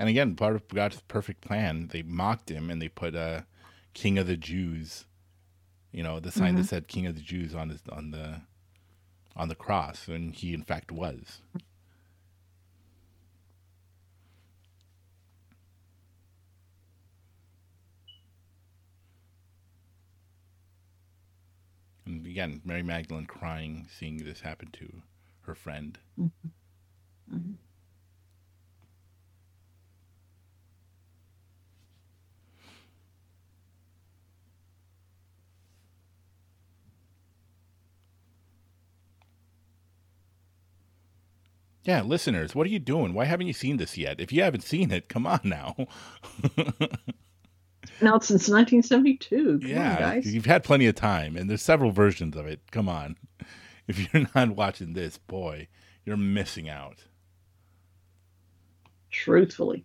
And 0.00 0.08
again, 0.08 0.34
part 0.34 0.56
of 0.56 0.66
God's 0.68 1.02
perfect 1.08 1.42
plan, 1.42 1.88
they 1.88 2.00
mocked 2.02 2.50
him 2.50 2.70
and 2.70 2.80
they 2.80 2.88
put 2.88 3.14
uh, 3.14 3.42
"King 3.92 4.16
of 4.16 4.26
the 4.26 4.36
Jews," 4.38 5.04
you 5.92 6.02
know, 6.02 6.18
the 6.18 6.32
sign 6.32 6.54
that 6.54 6.64
said 6.64 6.88
"King 6.88 7.04
of 7.04 7.16
the 7.16 7.20
Jews" 7.20 7.54
on 7.54 7.68
his 7.68 7.82
on 7.86 8.10
the 8.10 8.40
on 9.36 9.48
the 9.48 9.54
cross, 9.54 10.08
and 10.08 10.34
he 10.34 10.54
in 10.54 10.62
fact 10.62 10.90
was. 10.90 11.42
And 22.06 22.24
again, 22.24 22.62
Mary 22.64 22.82
Magdalene 22.82 23.26
crying, 23.26 23.86
seeing 23.90 24.16
this 24.16 24.40
happen 24.40 24.70
to 24.72 25.02
her 25.42 25.54
friend. 25.54 25.98
Mhm. 27.30 27.58
Yeah, 41.84 42.02
listeners, 42.02 42.54
what 42.54 42.66
are 42.66 42.70
you 42.70 42.78
doing? 42.78 43.14
Why 43.14 43.24
haven't 43.24 43.46
you 43.46 43.52
seen 43.52 43.78
this 43.78 43.96
yet? 43.96 44.20
If 44.20 44.32
you 44.32 44.42
haven't 44.42 44.62
seen 44.62 44.90
it, 44.90 45.08
come 45.08 45.26
on 45.26 45.40
now. 45.44 45.76
Now 48.02 48.18
since 48.18 48.48
1972. 48.48 49.60
Come 49.60 49.68
yeah, 49.68 49.92
on, 49.92 49.98
guys. 49.98 50.34
you've 50.34 50.46
had 50.46 50.64
plenty 50.64 50.86
of 50.86 50.94
time, 50.94 51.36
and 51.36 51.50
there's 51.50 51.62
several 51.62 51.90
versions 51.90 52.36
of 52.36 52.46
it. 52.46 52.70
Come 52.70 52.88
on. 52.88 53.16
If 53.88 54.14
you're 54.14 54.28
not 54.36 54.50
watching 54.50 54.92
this, 54.92 55.18
boy, 55.18 55.66
you're 56.04 56.16
missing 56.16 56.68
out. 56.68 57.06
Truthfully. 59.10 59.84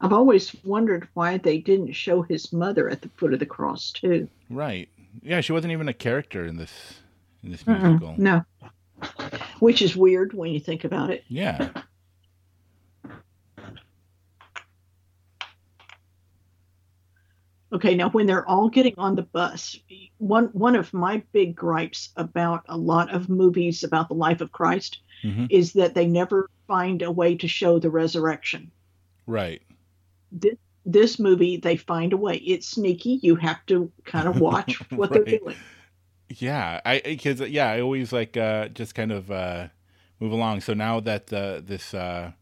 I've 0.00 0.12
always 0.12 0.54
wondered 0.64 1.08
why 1.14 1.36
they 1.36 1.58
didn't 1.58 1.92
show 1.92 2.22
his 2.22 2.52
mother 2.52 2.88
at 2.88 3.02
the 3.02 3.10
foot 3.16 3.34
of 3.34 3.38
the 3.38 3.46
cross 3.46 3.90
too. 3.90 4.28
Right. 4.48 4.88
Yeah, 5.22 5.40
she 5.40 5.52
wasn't 5.52 5.72
even 5.72 5.88
a 5.88 5.92
character 5.94 6.46
in 6.46 6.56
this 6.56 7.00
in 7.42 7.50
this 7.50 7.64
Mm-mm, 7.64 7.82
musical. 7.82 8.14
No. 8.16 8.44
Which 9.58 9.82
is 9.82 9.96
weird 9.96 10.32
when 10.32 10.52
you 10.52 10.60
think 10.60 10.84
about 10.84 11.10
it. 11.10 11.24
Yeah. 11.28 11.68
Okay, 17.72 17.94
now 17.94 18.10
when 18.10 18.26
they're 18.26 18.48
all 18.48 18.68
getting 18.68 18.94
on 18.98 19.14
the 19.14 19.22
bus, 19.22 19.78
one 20.18 20.46
one 20.46 20.74
of 20.74 20.92
my 20.92 21.22
big 21.32 21.54
gripes 21.54 22.10
about 22.16 22.64
a 22.68 22.76
lot 22.76 23.14
of 23.14 23.28
movies 23.28 23.84
about 23.84 24.08
the 24.08 24.14
life 24.14 24.40
of 24.40 24.50
Christ 24.52 25.00
hmm 25.22 25.44
is 25.50 25.74
that 25.74 25.94
they 25.94 26.06
never 26.06 26.48
find 26.66 27.02
a 27.02 27.10
way 27.12 27.36
to 27.36 27.46
show 27.46 27.78
the 27.78 27.90
resurrection. 27.90 28.70
Right. 29.26 29.62
This, 30.32 30.54
this 30.84 31.18
movie, 31.18 31.56
they 31.56 31.76
find 31.76 32.12
a 32.12 32.16
way. 32.16 32.36
It's 32.36 32.66
sneaky. 32.66 33.20
You 33.22 33.36
have 33.36 33.64
to 33.66 33.90
kind 34.04 34.28
of 34.28 34.40
watch 34.40 34.80
what 34.90 35.12
they're 35.12 35.24
doing. 35.24 35.56
Yeah, 36.28 36.80
I 36.84 37.00
because 37.04 37.40
yeah, 37.40 37.70
I 37.70 37.80
always 37.80 38.12
like 38.12 38.36
uh, 38.36 38.68
just 38.68 38.94
kind 38.94 39.10
of 39.12 39.30
uh, 39.30 39.68
move 40.20 40.32
along. 40.32 40.60
So 40.60 40.74
now 40.74 41.00
that 41.00 41.32
uh, 41.32 41.60
this, 41.64 41.92
uh, 41.92 42.32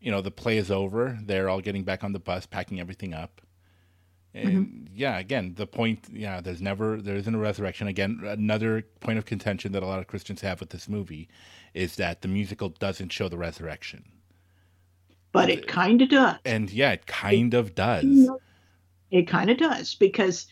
you 0.00 0.10
know, 0.10 0.22
the 0.22 0.30
play 0.30 0.56
is 0.56 0.70
over, 0.70 1.18
they're 1.22 1.48
all 1.48 1.60
getting 1.60 1.84
back 1.84 2.04
on 2.04 2.12
the 2.12 2.18
bus, 2.18 2.46
packing 2.46 2.80
everything 2.80 3.12
up, 3.12 3.42
and 4.34 4.88
yeah, 4.94 5.18
again, 5.18 5.54
the 5.56 5.66
point, 5.66 6.06
yeah, 6.10 6.40
there's 6.40 6.62
never 6.62 6.96
there 7.00 7.16
isn't 7.16 7.34
a 7.34 7.38
resurrection. 7.38 7.86
Again, 7.86 8.20
another 8.24 8.82
point 9.00 9.18
of 9.18 9.26
contention 9.26 9.72
that 9.72 9.82
a 9.82 9.86
lot 9.86 9.98
of 9.98 10.06
Christians 10.06 10.40
have 10.40 10.60
with 10.60 10.70
this 10.70 10.88
movie 10.88 11.28
is 11.74 11.96
that 11.96 12.22
the 12.22 12.28
musical 12.28 12.70
doesn't 12.70 13.12
show 13.12 13.28
the 13.28 13.36
resurrection, 13.36 14.04
But 15.32 15.48
it 15.50 15.66
kind 15.66 16.02
of 16.02 16.08
does. 16.10 16.36
and 16.44 16.70
yeah, 16.70 16.92
it 16.92 17.06
kind 17.06 17.54
of 17.54 17.74
does. 17.74 18.28
It 19.10 19.26
kind 19.28 19.50
of 19.50 19.56
does 19.58 19.94
because, 19.94 20.46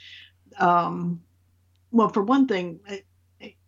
um, 0.59 1.23
well, 1.93 2.09
for 2.09 2.23
one 2.23 2.47
thing, 2.49 2.81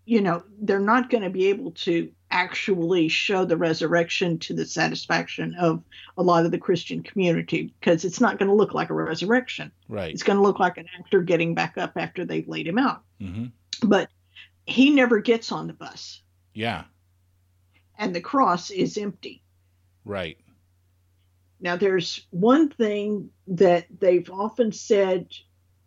you 0.05 0.21
know, 0.21 0.43
they're 0.61 0.81
not 0.81 1.11
going 1.11 1.23
to 1.23 1.31
be 1.31 1.47
able 1.49 1.71
to 1.73 2.11
actually 2.31 3.09
show 3.09 3.45
the 3.45 3.57
resurrection 3.57 4.39
to 4.39 4.55
the 4.55 4.65
satisfaction 4.67 5.55
of 5.61 5.83
a 6.17 6.23
lot 6.23 6.45
of 6.47 6.51
the 6.51 6.59
Christian 6.59 7.03
community 7.03 7.73
because 7.79 8.05
it's 8.05 8.21
not 8.21 8.39
going 8.39 8.49
to 8.49 8.55
look 8.55 8.73
like 8.75 8.91
a 8.91 8.95
resurrection. 8.95 9.71
Right. 9.89 10.13
It's 10.13 10.23
going 10.23 10.39
to 10.39 10.43
look 10.43 10.59
like 10.59 10.79
an 10.79 10.87
actor 10.99 11.21
getting 11.23 11.55
back 11.55 11.77
up 11.79 11.93
after 11.97 12.25
they've 12.25 12.49
laid 12.49 12.67
him 12.67 12.79
out. 12.79 13.03
hmm 13.21 13.47
But 13.83 14.09
he 14.67 14.91
never 14.91 15.21
gets 15.21 15.53
on 15.53 15.67
the 15.67 15.73
bus, 15.75 16.23
Yeah. 16.55 16.85
and 17.99 18.15
the 18.15 18.21
cross 18.21 18.71
is 18.71 18.97
empty. 18.97 19.43
Right. 20.05 20.39
Now, 21.63 21.77
there's 21.77 22.27
one 22.31 22.71
thing 22.71 23.31
that 23.49 23.87
they've 24.01 24.31
often 24.31 24.73
said 24.73 25.29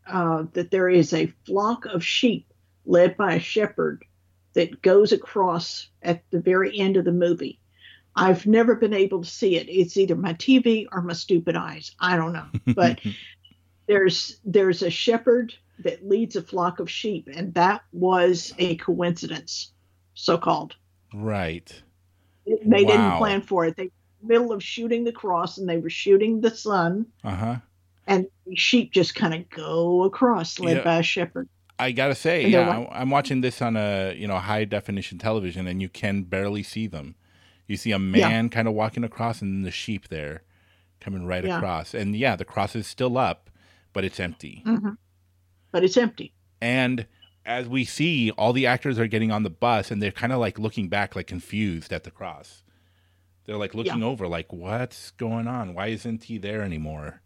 uh, 0.07 0.45
that 0.53 0.71
there 0.71 0.89
is 0.89 1.13
a 1.13 1.27
flock 1.45 1.85
of 1.85 2.03
sheep 2.03 2.53
led 2.85 3.17
by 3.17 3.35
a 3.35 3.39
shepherd 3.39 4.05
that 4.55 4.81
goes 4.81 5.11
across 5.13 5.89
at 6.01 6.23
the 6.31 6.39
very 6.39 6.77
end 6.79 6.97
of 6.97 7.05
the 7.05 7.11
movie. 7.11 7.59
I've 8.15 8.45
never 8.47 8.75
been 8.75 8.93
able 8.93 9.21
to 9.23 9.29
see 9.29 9.57
it. 9.57 9.67
It's 9.69 9.97
either 9.97 10.15
my 10.15 10.33
TV 10.33 10.87
or 10.91 11.01
my 11.01 11.13
stupid 11.13 11.55
eyes. 11.55 11.93
I 11.99 12.15
don't 12.17 12.33
know. 12.33 12.47
But 12.75 13.01
there's 13.87 14.39
there's 14.45 14.81
a 14.81 14.89
shepherd 14.89 15.53
that 15.79 16.07
leads 16.07 16.35
a 16.35 16.41
flock 16.41 16.79
of 16.79 16.89
sheep, 16.89 17.29
and 17.33 17.53
that 17.55 17.81
was 17.91 18.53
a 18.59 18.75
coincidence, 18.77 19.73
so 20.13 20.37
called. 20.37 20.75
right. 21.13 21.83
They 22.45 22.83
Wow. 22.83 22.89
didn't 22.89 23.17
plan 23.17 23.41
for 23.41 23.65
it. 23.65 23.75
They 23.75 23.83
were 23.83 23.89
in 23.89 23.91
the 23.91 24.04
middle 24.25 24.51
of 24.51 24.63
shooting 24.63 25.03
the 25.03 25.11
cross, 25.11 25.57
and 25.57 25.67
they 25.69 25.77
were 25.77 25.89
shooting 25.89 26.41
the 26.41 26.49
sun 26.51 27.05
Uh 27.23 27.35
huh. 27.35 27.55
and 28.07 28.27
the 28.45 28.55
sheep 28.55 28.91
just 28.91 29.15
kind 29.15 29.33
of 29.33 29.49
go 29.49 30.03
across 30.03 30.59
led 30.59 30.77
Yeah. 30.77 30.83
by 30.83 30.99
a 30.99 31.03
shepherd. 31.03 31.47
I 31.77 31.91
gotta 31.91 32.15
say, 32.15 32.47
yeah. 32.47 32.69
I- 32.89 33.01
I'm 33.01 33.09
watching 33.09 33.41
this 33.41 33.61
on 33.61 33.75
a 33.75 34.13
you 34.17 34.27
know 34.27 34.37
high 34.37 34.65
definition 34.65 35.17
television, 35.17 35.67
and 35.67 35.81
you 35.81 35.89
can 35.89 36.23
barely 36.23 36.63
see 36.63 36.87
them. 36.87 37.15
You 37.67 37.77
see 37.77 37.91
a 37.91 37.97
Yeah. 37.99 38.29
man 38.29 38.49
kind 38.49 38.67
of 38.67 38.73
walking 38.73 39.03
across, 39.03 39.41
and 39.41 39.51
then 39.53 39.61
the 39.63 39.71
sheep 39.71 40.07
there 40.09 40.43
coming 41.01 41.25
right 41.25 41.43
Yeah. 41.43 41.57
across, 41.57 41.93
and 41.93 42.15
yeah, 42.15 42.35
the 42.35 42.45
cross 42.45 42.75
is 42.75 42.87
still 42.87 43.17
up, 43.17 43.49
but 43.93 44.03
it's 44.05 44.19
empty. 44.19 44.61
hmm 44.65 44.91
But 45.71 45.83
it's 45.83 45.97
empty. 45.97 46.33
And 46.61 47.05
as 47.45 47.67
we 47.67 47.83
see, 47.83 48.31
all 48.31 48.53
the 48.53 48.65
actors 48.65 48.97
are 48.97 49.07
getting 49.07 49.31
on 49.31 49.43
the 49.43 49.49
bus, 49.49 49.91
and 49.91 50.01
they're 50.01 50.11
kind 50.11 50.31
of 50.31 50.39
like 50.39 50.57
looking 50.57 50.87
back, 50.87 51.15
like 51.15 51.27
confused 51.27 51.91
at 51.91 52.03
the 52.05 52.11
cross. 52.11 52.63
They're 53.45 53.57
like 53.57 53.75
looking 53.75 54.01
over, 54.03 54.27
like, 54.27 54.51
"What's 54.51 55.11
going 55.11 55.47
on? 55.47 55.73
Why 55.73 55.87
isn't 55.87 56.23
he 56.25 56.37
there 56.37 56.61
anymore?" 56.63 57.21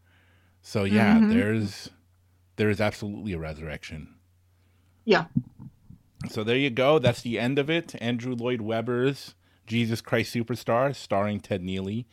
So 0.62 0.84
yeah, 0.84 1.18
Mhm. 1.20 1.30
there's 1.34 1.90
there 2.58 2.70
is 2.70 2.82
absolutely 2.82 3.32
a 3.34 3.40
resurrection. 3.40 4.16
Yeah. 5.06 5.26
So 6.30 6.44
there 6.44 6.58
you 6.58 6.70
go. 6.70 7.00
That's 7.00 7.22
the 7.22 7.40
end 7.40 7.58
of 7.58 7.70
it. 7.70 7.96
Andrew 8.02 8.36
Lloyd 8.36 8.60
Webber's 8.62 9.36
Jesus 9.66 10.02
Christ 10.02 10.36
Superstar, 10.36 10.94
starring 10.94 11.40
Ted 11.40 11.62
Neeley, 11.64 12.06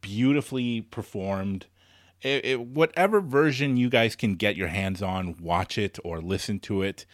beautifully 0.00 0.82
performed. 0.82 1.66
It, 2.22 2.44
it, 2.44 2.60
whatever 2.60 3.20
version 3.20 3.76
you 3.76 3.88
guys 3.88 4.14
can 4.14 4.34
get 4.34 4.54
your 4.54 4.68
hands 4.68 5.02
on, 5.02 5.36
watch 5.40 5.78
it 5.78 5.98
or 6.04 6.20
listen 6.20 6.60
to 6.60 6.82
it. 6.82 7.06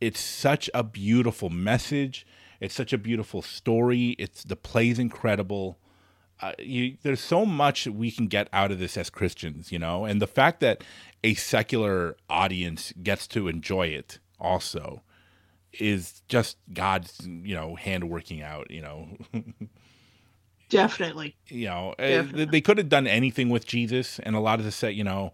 It's 0.00 0.20
such 0.20 0.68
a 0.74 0.84
beautiful 0.84 1.48
message. 1.50 2.26
It's 2.60 2.74
such 2.74 2.92
a 2.92 2.98
beautiful 2.98 3.42
story. 3.42 4.10
It's 4.18 4.44
the 4.44 4.56
play's 4.56 4.98
incredible. 4.98 5.78
Uh, 6.40 6.52
you, 6.58 6.96
there's 7.02 7.20
so 7.20 7.44
much 7.44 7.86
we 7.86 8.10
can 8.10 8.26
get 8.26 8.48
out 8.52 8.70
of 8.70 8.78
this 8.78 8.96
as 8.96 9.10
Christians, 9.10 9.72
you 9.72 9.78
know, 9.78 10.04
and 10.04 10.22
the 10.22 10.26
fact 10.26 10.60
that 10.60 10.82
a 11.22 11.34
secular 11.34 12.16
audience 12.28 12.92
gets 13.02 13.26
to 13.28 13.48
enjoy 13.48 13.88
it 13.88 14.18
also 14.38 15.02
is 15.72 16.22
just 16.28 16.56
God's, 16.72 17.20
you 17.26 17.54
know, 17.54 17.76
hand 17.76 18.08
working 18.08 18.42
out, 18.42 18.70
you 18.70 18.80
know. 18.80 19.08
Definitely. 20.70 21.36
you 21.48 21.66
know, 21.66 21.94
uh, 21.98 22.06
Definitely. 22.06 22.44
they 22.46 22.60
could 22.60 22.78
have 22.78 22.88
done 22.88 23.06
anything 23.06 23.48
with 23.50 23.66
Jesus, 23.66 24.18
and 24.20 24.36
a 24.36 24.40
lot 24.40 24.60
of 24.60 24.64
the 24.64 24.70
set, 24.72 24.94
you 24.94 25.04
know, 25.04 25.32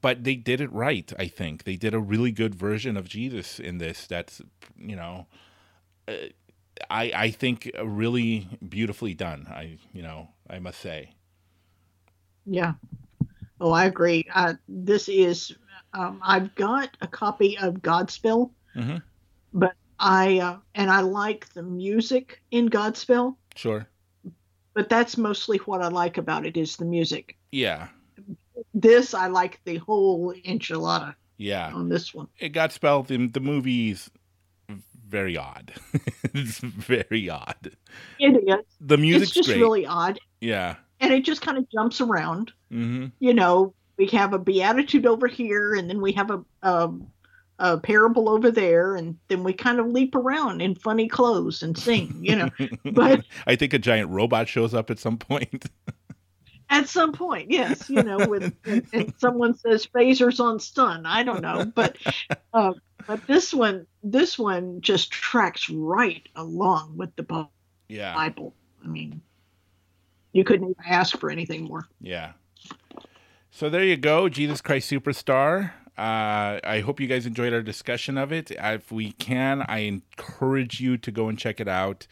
but 0.00 0.24
they 0.24 0.34
did 0.34 0.60
it 0.60 0.72
right. 0.72 1.12
I 1.18 1.28
think 1.28 1.64
they 1.64 1.76
did 1.76 1.94
a 1.94 2.00
really 2.00 2.32
good 2.32 2.54
version 2.54 2.96
of 2.96 3.08
Jesus 3.08 3.60
in 3.60 3.78
this. 3.78 4.06
That's, 4.06 4.40
you 4.78 4.96
know, 4.96 5.26
I 6.08 6.32
I 6.90 7.30
think 7.30 7.70
really 7.82 8.48
beautifully 8.68 9.14
done. 9.14 9.46
I 9.50 9.78
you 9.92 10.02
know 10.02 10.28
I 10.48 10.58
must 10.58 10.80
say. 10.80 11.14
Yeah. 12.46 12.74
Oh, 13.60 13.70
I 13.72 13.86
agree. 13.86 14.26
Uh, 14.34 14.54
this 14.68 15.08
is, 15.08 15.56
um, 15.94 16.20
I've 16.22 16.54
got 16.56 16.94
a 17.00 17.06
copy 17.06 17.56
of 17.56 17.74
Godspell, 17.76 18.50
Mhm. 18.76 19.02
but 19.54 19.74
I, 19.98 20.40
uh, 20.40 20.58
and 20.74 20.90
I 20.90 21.00
like 21.00 21.48
the 21.54 21.62
music 21.62 22.42
in 22.50 22.68
Godspell, 22.68 23.36
Sure. 23.56 23.88
but 24.74 24.88
that's 24.90 25.16
mostly 25.16 25.58
what 25.58 25.80
I 25.82 25.88
like 25.88 26.18
about 26.18 26.44
it 26.44 26.56
is 26.58 26.76
the 26.76 26.84
music. 26.84 27.38
Yeah. 27.52 27.88
This, 28.74 29.14
I 29.14 29.28
like 29.28 29.60
the 29.64 29.76
whole 29.76 30.34
enchilada 30.44 31.14
Yeah. 31.38 31.72
on 31.72 31.88
this 31.88 32.12
one. 32.12 32.28
It 32.38 32.50
got 32.50 32.72
spelled 32.72 33.10
in 33.10 33.30
the 33.32 33.40
movie's 33.40 34.10
very 35.08 35.36
odd. 35.36 35.72
it's 36.34 36.58
very 36.58 37.28
odd. 37.28 37.72
It 38.18 38.48
is. 38.48 38.64
The 38.80 38.96
music's 38.98 39.28
it's 39.28 39.34
just 39.34 39.48
great. 39.48 39.60
really 39.60 39.86
odd. 39.86 40.18
yeah. 40.40 40.76
And 41.00 41.12
it 41.12 41.24
just 41.24 41.42
kind 41.42 41.58
of 41.58 41.68
jumps 41.70 42.00
around. 42.00 42.52
hmm 42.70 43.06
you 43.18 43.34
know, 43.34 43.74
we 43.96 44.06
have 44.08 44.32
a 44.32 44.38
beatitude 44.38 45.06
over 45.06 45.26
here, 45.28 45.74
and 45.74 45.88
then 45.88 46.00
we 46.00 46.12
have 46.12 46.30
a, 46.30 46.44
a 46.62 46.90
a 47.60 47.78
parable 47.78 48.28
over 48.28 48.50
there, 48.50 48.96
and 48.96 49.16
then 49.28 49.44
we 49.44 49.52
kind 49.52 49.78
of 49.78 49.86
leap 49.86 50.14
around 50.16 50.60
in 50.60 50.74
funny 50.74 51.06
clothes 51.08 51.62
and 51.62 51.76
sing, 51.78 52.16
you 52.20 52.34
know. 52.36 52.48
But- 52.92 53.24
I 53.46 53.54
think 53.56 53.72
a 53.74 53.78
giant 53.78 54.10
robot 54.10 54.48
shows 54.48 54.74
up 54.74 54.90
at 54.90 54.98
some 54.98 55.18
point. 55.18 55.66
At 56.70 56.88
some 56.88 57.12
point, 57.12 57.50
yes, 57.50 57.90
you 57.90 58.02
know, 58.02 58.26
with 58.26 58.52
and, 58.64 58.84
and 58.94 59.14
someone 59.18 59.54
says 59.54 59.86
phasers 59.86 60.40
on 60.40 60.58
stun. 60.58 61.04
I 61.04 61.22
don't 61.22 61.42
know, 61.42 61.66
but 61.66 61.98
uh, 62.54 62.72
but 63.06 63.26
this 63.26 63.52
one, 63.52 63.86
this 64.02 64.38
one 64.38 64.80
just 64.80 65.10
tracks 65.10 65.68
right 65.70 66.26
along 66.36 66.96
with 66.96 67.14
the 67.16 67.22
Bible. 67.22 67.50
yeah. 67.88 68.14
Bible. 68.14 68.54
I 68.84 68.88
mean, 68.88 69.22
you 70.32 70.44
couldn't 70.44 70.70
even 70.70 70.84
ask 70.86 71.18
for 71.18 71.30
anything 71.30 71.64
more. 71.64 71.88
Yeah. 72.00 72.32
So 73.50 73.70
there 73.70 73.84
you 73.84 73.96
go, 73.96 74.28
Jesus 74.28 74.60
Christ 74.60 74.90
Superstar. 74.90 75.72
Uh, 75.96 76.58
I 76.64 76.82
hope 76.84 76.98
you 76.98 77.06
guys 77.06 77.24
enjoyed 77.24 77.52
our 77.52 77.62
discussion 77.62 78.18
of 78.18 78.32
it. 78.32 78.50
If 78.50 78.90
we 78.90 79.12
can, 79.12 79.64
I 79.68 79.78
encourage 79.80 80.80
you 80.80 80.96
to 80.98 81.10
go 81.12 81.28
and 81.28 81.38
check 81.38 81.60
it 81.60 81.68
out. 81.68 82.08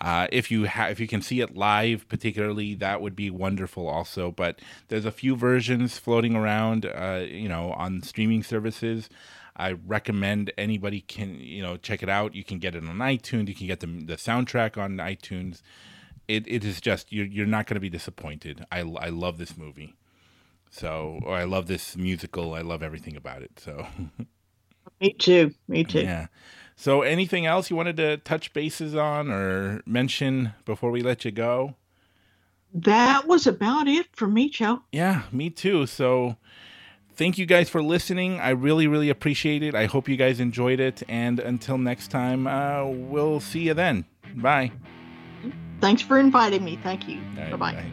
Uh, 0.00 0.26
if 0.32 0.50
you 0.50 0.66
ha- 0.66 0.86
if 0.86 0.98
you 0.98 1.06
can 1.06 1.20
see 1.20 1.40
it 1.42 1.54
live, 1.54 2.08
particularly, 2.08 2.74
that 2.76 3.02
would 3.02 3.14
be 3.14 3.28
wonderful. 3.28 3.88
Also, 3.88 4.30
but 4.30 4.60
there's 4.88 5.04
a 5.04 5.10
few 5.12 5.36
versions 5.36 5.98
floating 5.98 6.34
around, 6.34 6.86
uh, 6.86 7.26
you 7.28 7.48
know, 7.48 7.72
on 7.72 8.00
streaming 8.00 8.42
services. 8.42 9.10
I 9.56 9.72
recommend 9.72 10.52
anybody 10.58 11.00
can 11.00 11.40
you 11.40 11.62
know 11.62 11.76
check 11.76 12.02
it 12.02 12.08
out. 12.08 12.34
You 12.34 12.44
can 12.44 12.58
get 12.58 12.74
it 12.74 12.84
on 12.86 12.96
iTunes. 12.98 13.48
You 13.48 13.54
can 13.54 13.66
get 13.66 13.80
the 13.80 13.86
the 13.86 14.16
soundtrack 14.16 14.76
on 14.78 14.96
iTunes. 14.98 15.62
It 16.28 16.46
it 16.48 16.64
is 16.64 16.80
just 16.80 17.12
you're 17.12 17.26
you're 17.26 17.46
not 17.46 17.66
going 17.66 17.76
to 17.76 17.80
be 17.80 17.90
disappointed. 17.90 18.66
I 18.72 18.80
I 18.80 19.08
love 19.10 19.38
this 19.38 19.56
movie. 19.56 19.96
So 20.70 21.20
or 21.24 21.36
I 21.36 21.44
love 21.44 21.66
this 21.68 21.96
musical. 21.96 22.54
I 22.54 22.62
love 22.62 22.82
everything 22.82 23.16
about 23.16 23.42
it. 23.42 23.58
So 23.58 23.86
Me 25.00 25.12
too. 25.14 25.54
Me 25.68 25.84
too. 25.84 26.00
yeah. 26.02 26.26
So 26.76 27.02
anything 27.02 27.46
else 27.46 27.70
you 27.70 27.76
wanted 27.76 27.96
to 27.98 28.18
touch 28.18 28.52
bases 28.52 28.94
on 28.94 29.30
or 29.30 29.82
mention 29.86 30.52
before 30.64 30.90
we 30.90 31.02
let 31.02 31.24
you 31.24 31.30
go? 31.32 31.76
That 32.74 33.26
was 33.26 33.46
about 33.46 33.88
it 33.88 34.06
for 34.12 34.26
me, 34.28 34.50
Joe. 34.50 34.82
Yeah, 34.92 35.22
me 35.32 35.50
too. 35.50 35.86
So 35.86 36.36
thank 37.16 37.38
you 37.38 37.46
guys 37.46 37.68
for 37.68 37.82
listening. 37.82 38.38
I 38.40 38.50
really, 38.50 38.86
really 38.86 39.10
appreciate 39.10 39.62
it. 39.62 39.74
I 39.74 39.86
hope 39.86 40.08
you 40.08 40.16
guys 40.16 40.38
enjoyed 40.40 40.80
it. 40.80 41.02
And 41.08 41.40
until 41.40 41.78
next 41.78 42.10
time, 42.10 42.46
uh, 42.46 42.84
we'll 42.84 43.40
see 43.40 43.60
you 43.60 43.74
then. 43.74 44.04
Bye. 44.34 44.72
Thanks 45.80 46.02
for 46.02 46.18
inviting 46.18 46.64
me. 46.64 46.78
Thank 46.82 47.08
you. 47.08 47.20
Right, 47.36 47.50
bye. 47.50 47.72
bye. 47.72 47.84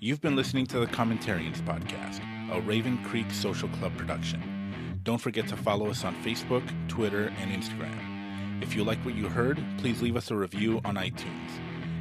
You've 0.00 0.20
been 0.20 0.36
listening 0.36 0.66
to 0.66 0.80
the 0.80 0.86
Commentarians 0.86 1.60
Podcast, 1.62 2.20
a 2.52 2.60
Raven 2.60 3.02
Creek 3.04 3.30
Social 3.30 3.68
Club 3.70 3.96
production. 3.96 5.00
Don't 5.02 5.20
forget 5.20 5.46
to 5.48 5.56
follow 5.56 5.88
us 5.88 6.04
on 6.04 6.14
Facebook, 6.22 6.62
Twitter, 6.88 7.32
and 7.38 7.50
Instagram. 7.50 8.62
If 8.62 8.74
you 8.74 8.84
like 8.84 8.98
what 9.04 9.14
you 9.14 9.28
heard, 9.28 9.62
please 9.78 10.00
leave 10.00 10.16
us 10.16 10.30
a 10.30 10.36
review 10.36 10.80
on 10.84 10.96
iTunes. 10.96 11.50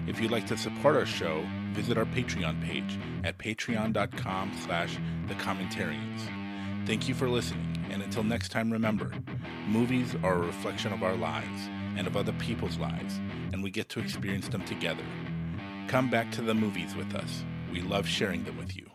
If 0.08 0.22
you'd 0.22 0.32
like 0.32 0.48
to 0.48 0.58
support 0.58 0.96
our 0.96 1.06
show, 1.06 1.46
visit 1.74 1.98
our 1.98 2.06
Patreon 2.06 2.64
page 2.64 2.98
at 3.24 3.38
patreon.com 3.38 4.52
slash 4.66 4.98
the 5.28 5.34
commentarians. 5.36 6.22
Thank 6.86 7.08
you 7.08 7.16
for 7.16 7.30
listening, 7.30 7.78
and 7.90 8.02
until 8.02 8.24
next 8.24 8.50
time, 8.50 8.72
remember, 8.72 9.12
movies 9.68 10.16
are 10.24 10.36
a 10.36 10.46
reflection 10.46 10.94
of 10.94 11.04
our 11.04 11.16
lives 11.16 11.70
and 11.98 12.08
of 12.08 12.18
other 12.18 12.34
people's 12.34 12.78
lives, 12.78 13.20
and 13.52 13.64
we 13.64 13.72
get 13.72 13.90
to 13.90 14.00
experience 14.00 14.48
them 14.50 14.64
together. 14.66 15.04
Come 15.88 16.10
back 16.10 16.32
to 16.32 16.42
the 16.42 16.54
movies 16.54 16.96
with 16.96 17.14
us. 17.16 17.44
We 17.72 17.82
love 17.82 18.08
sharing 18.08 18.44
them 18.44 18.58
with 18.58 18.76
you. 18.76 18.93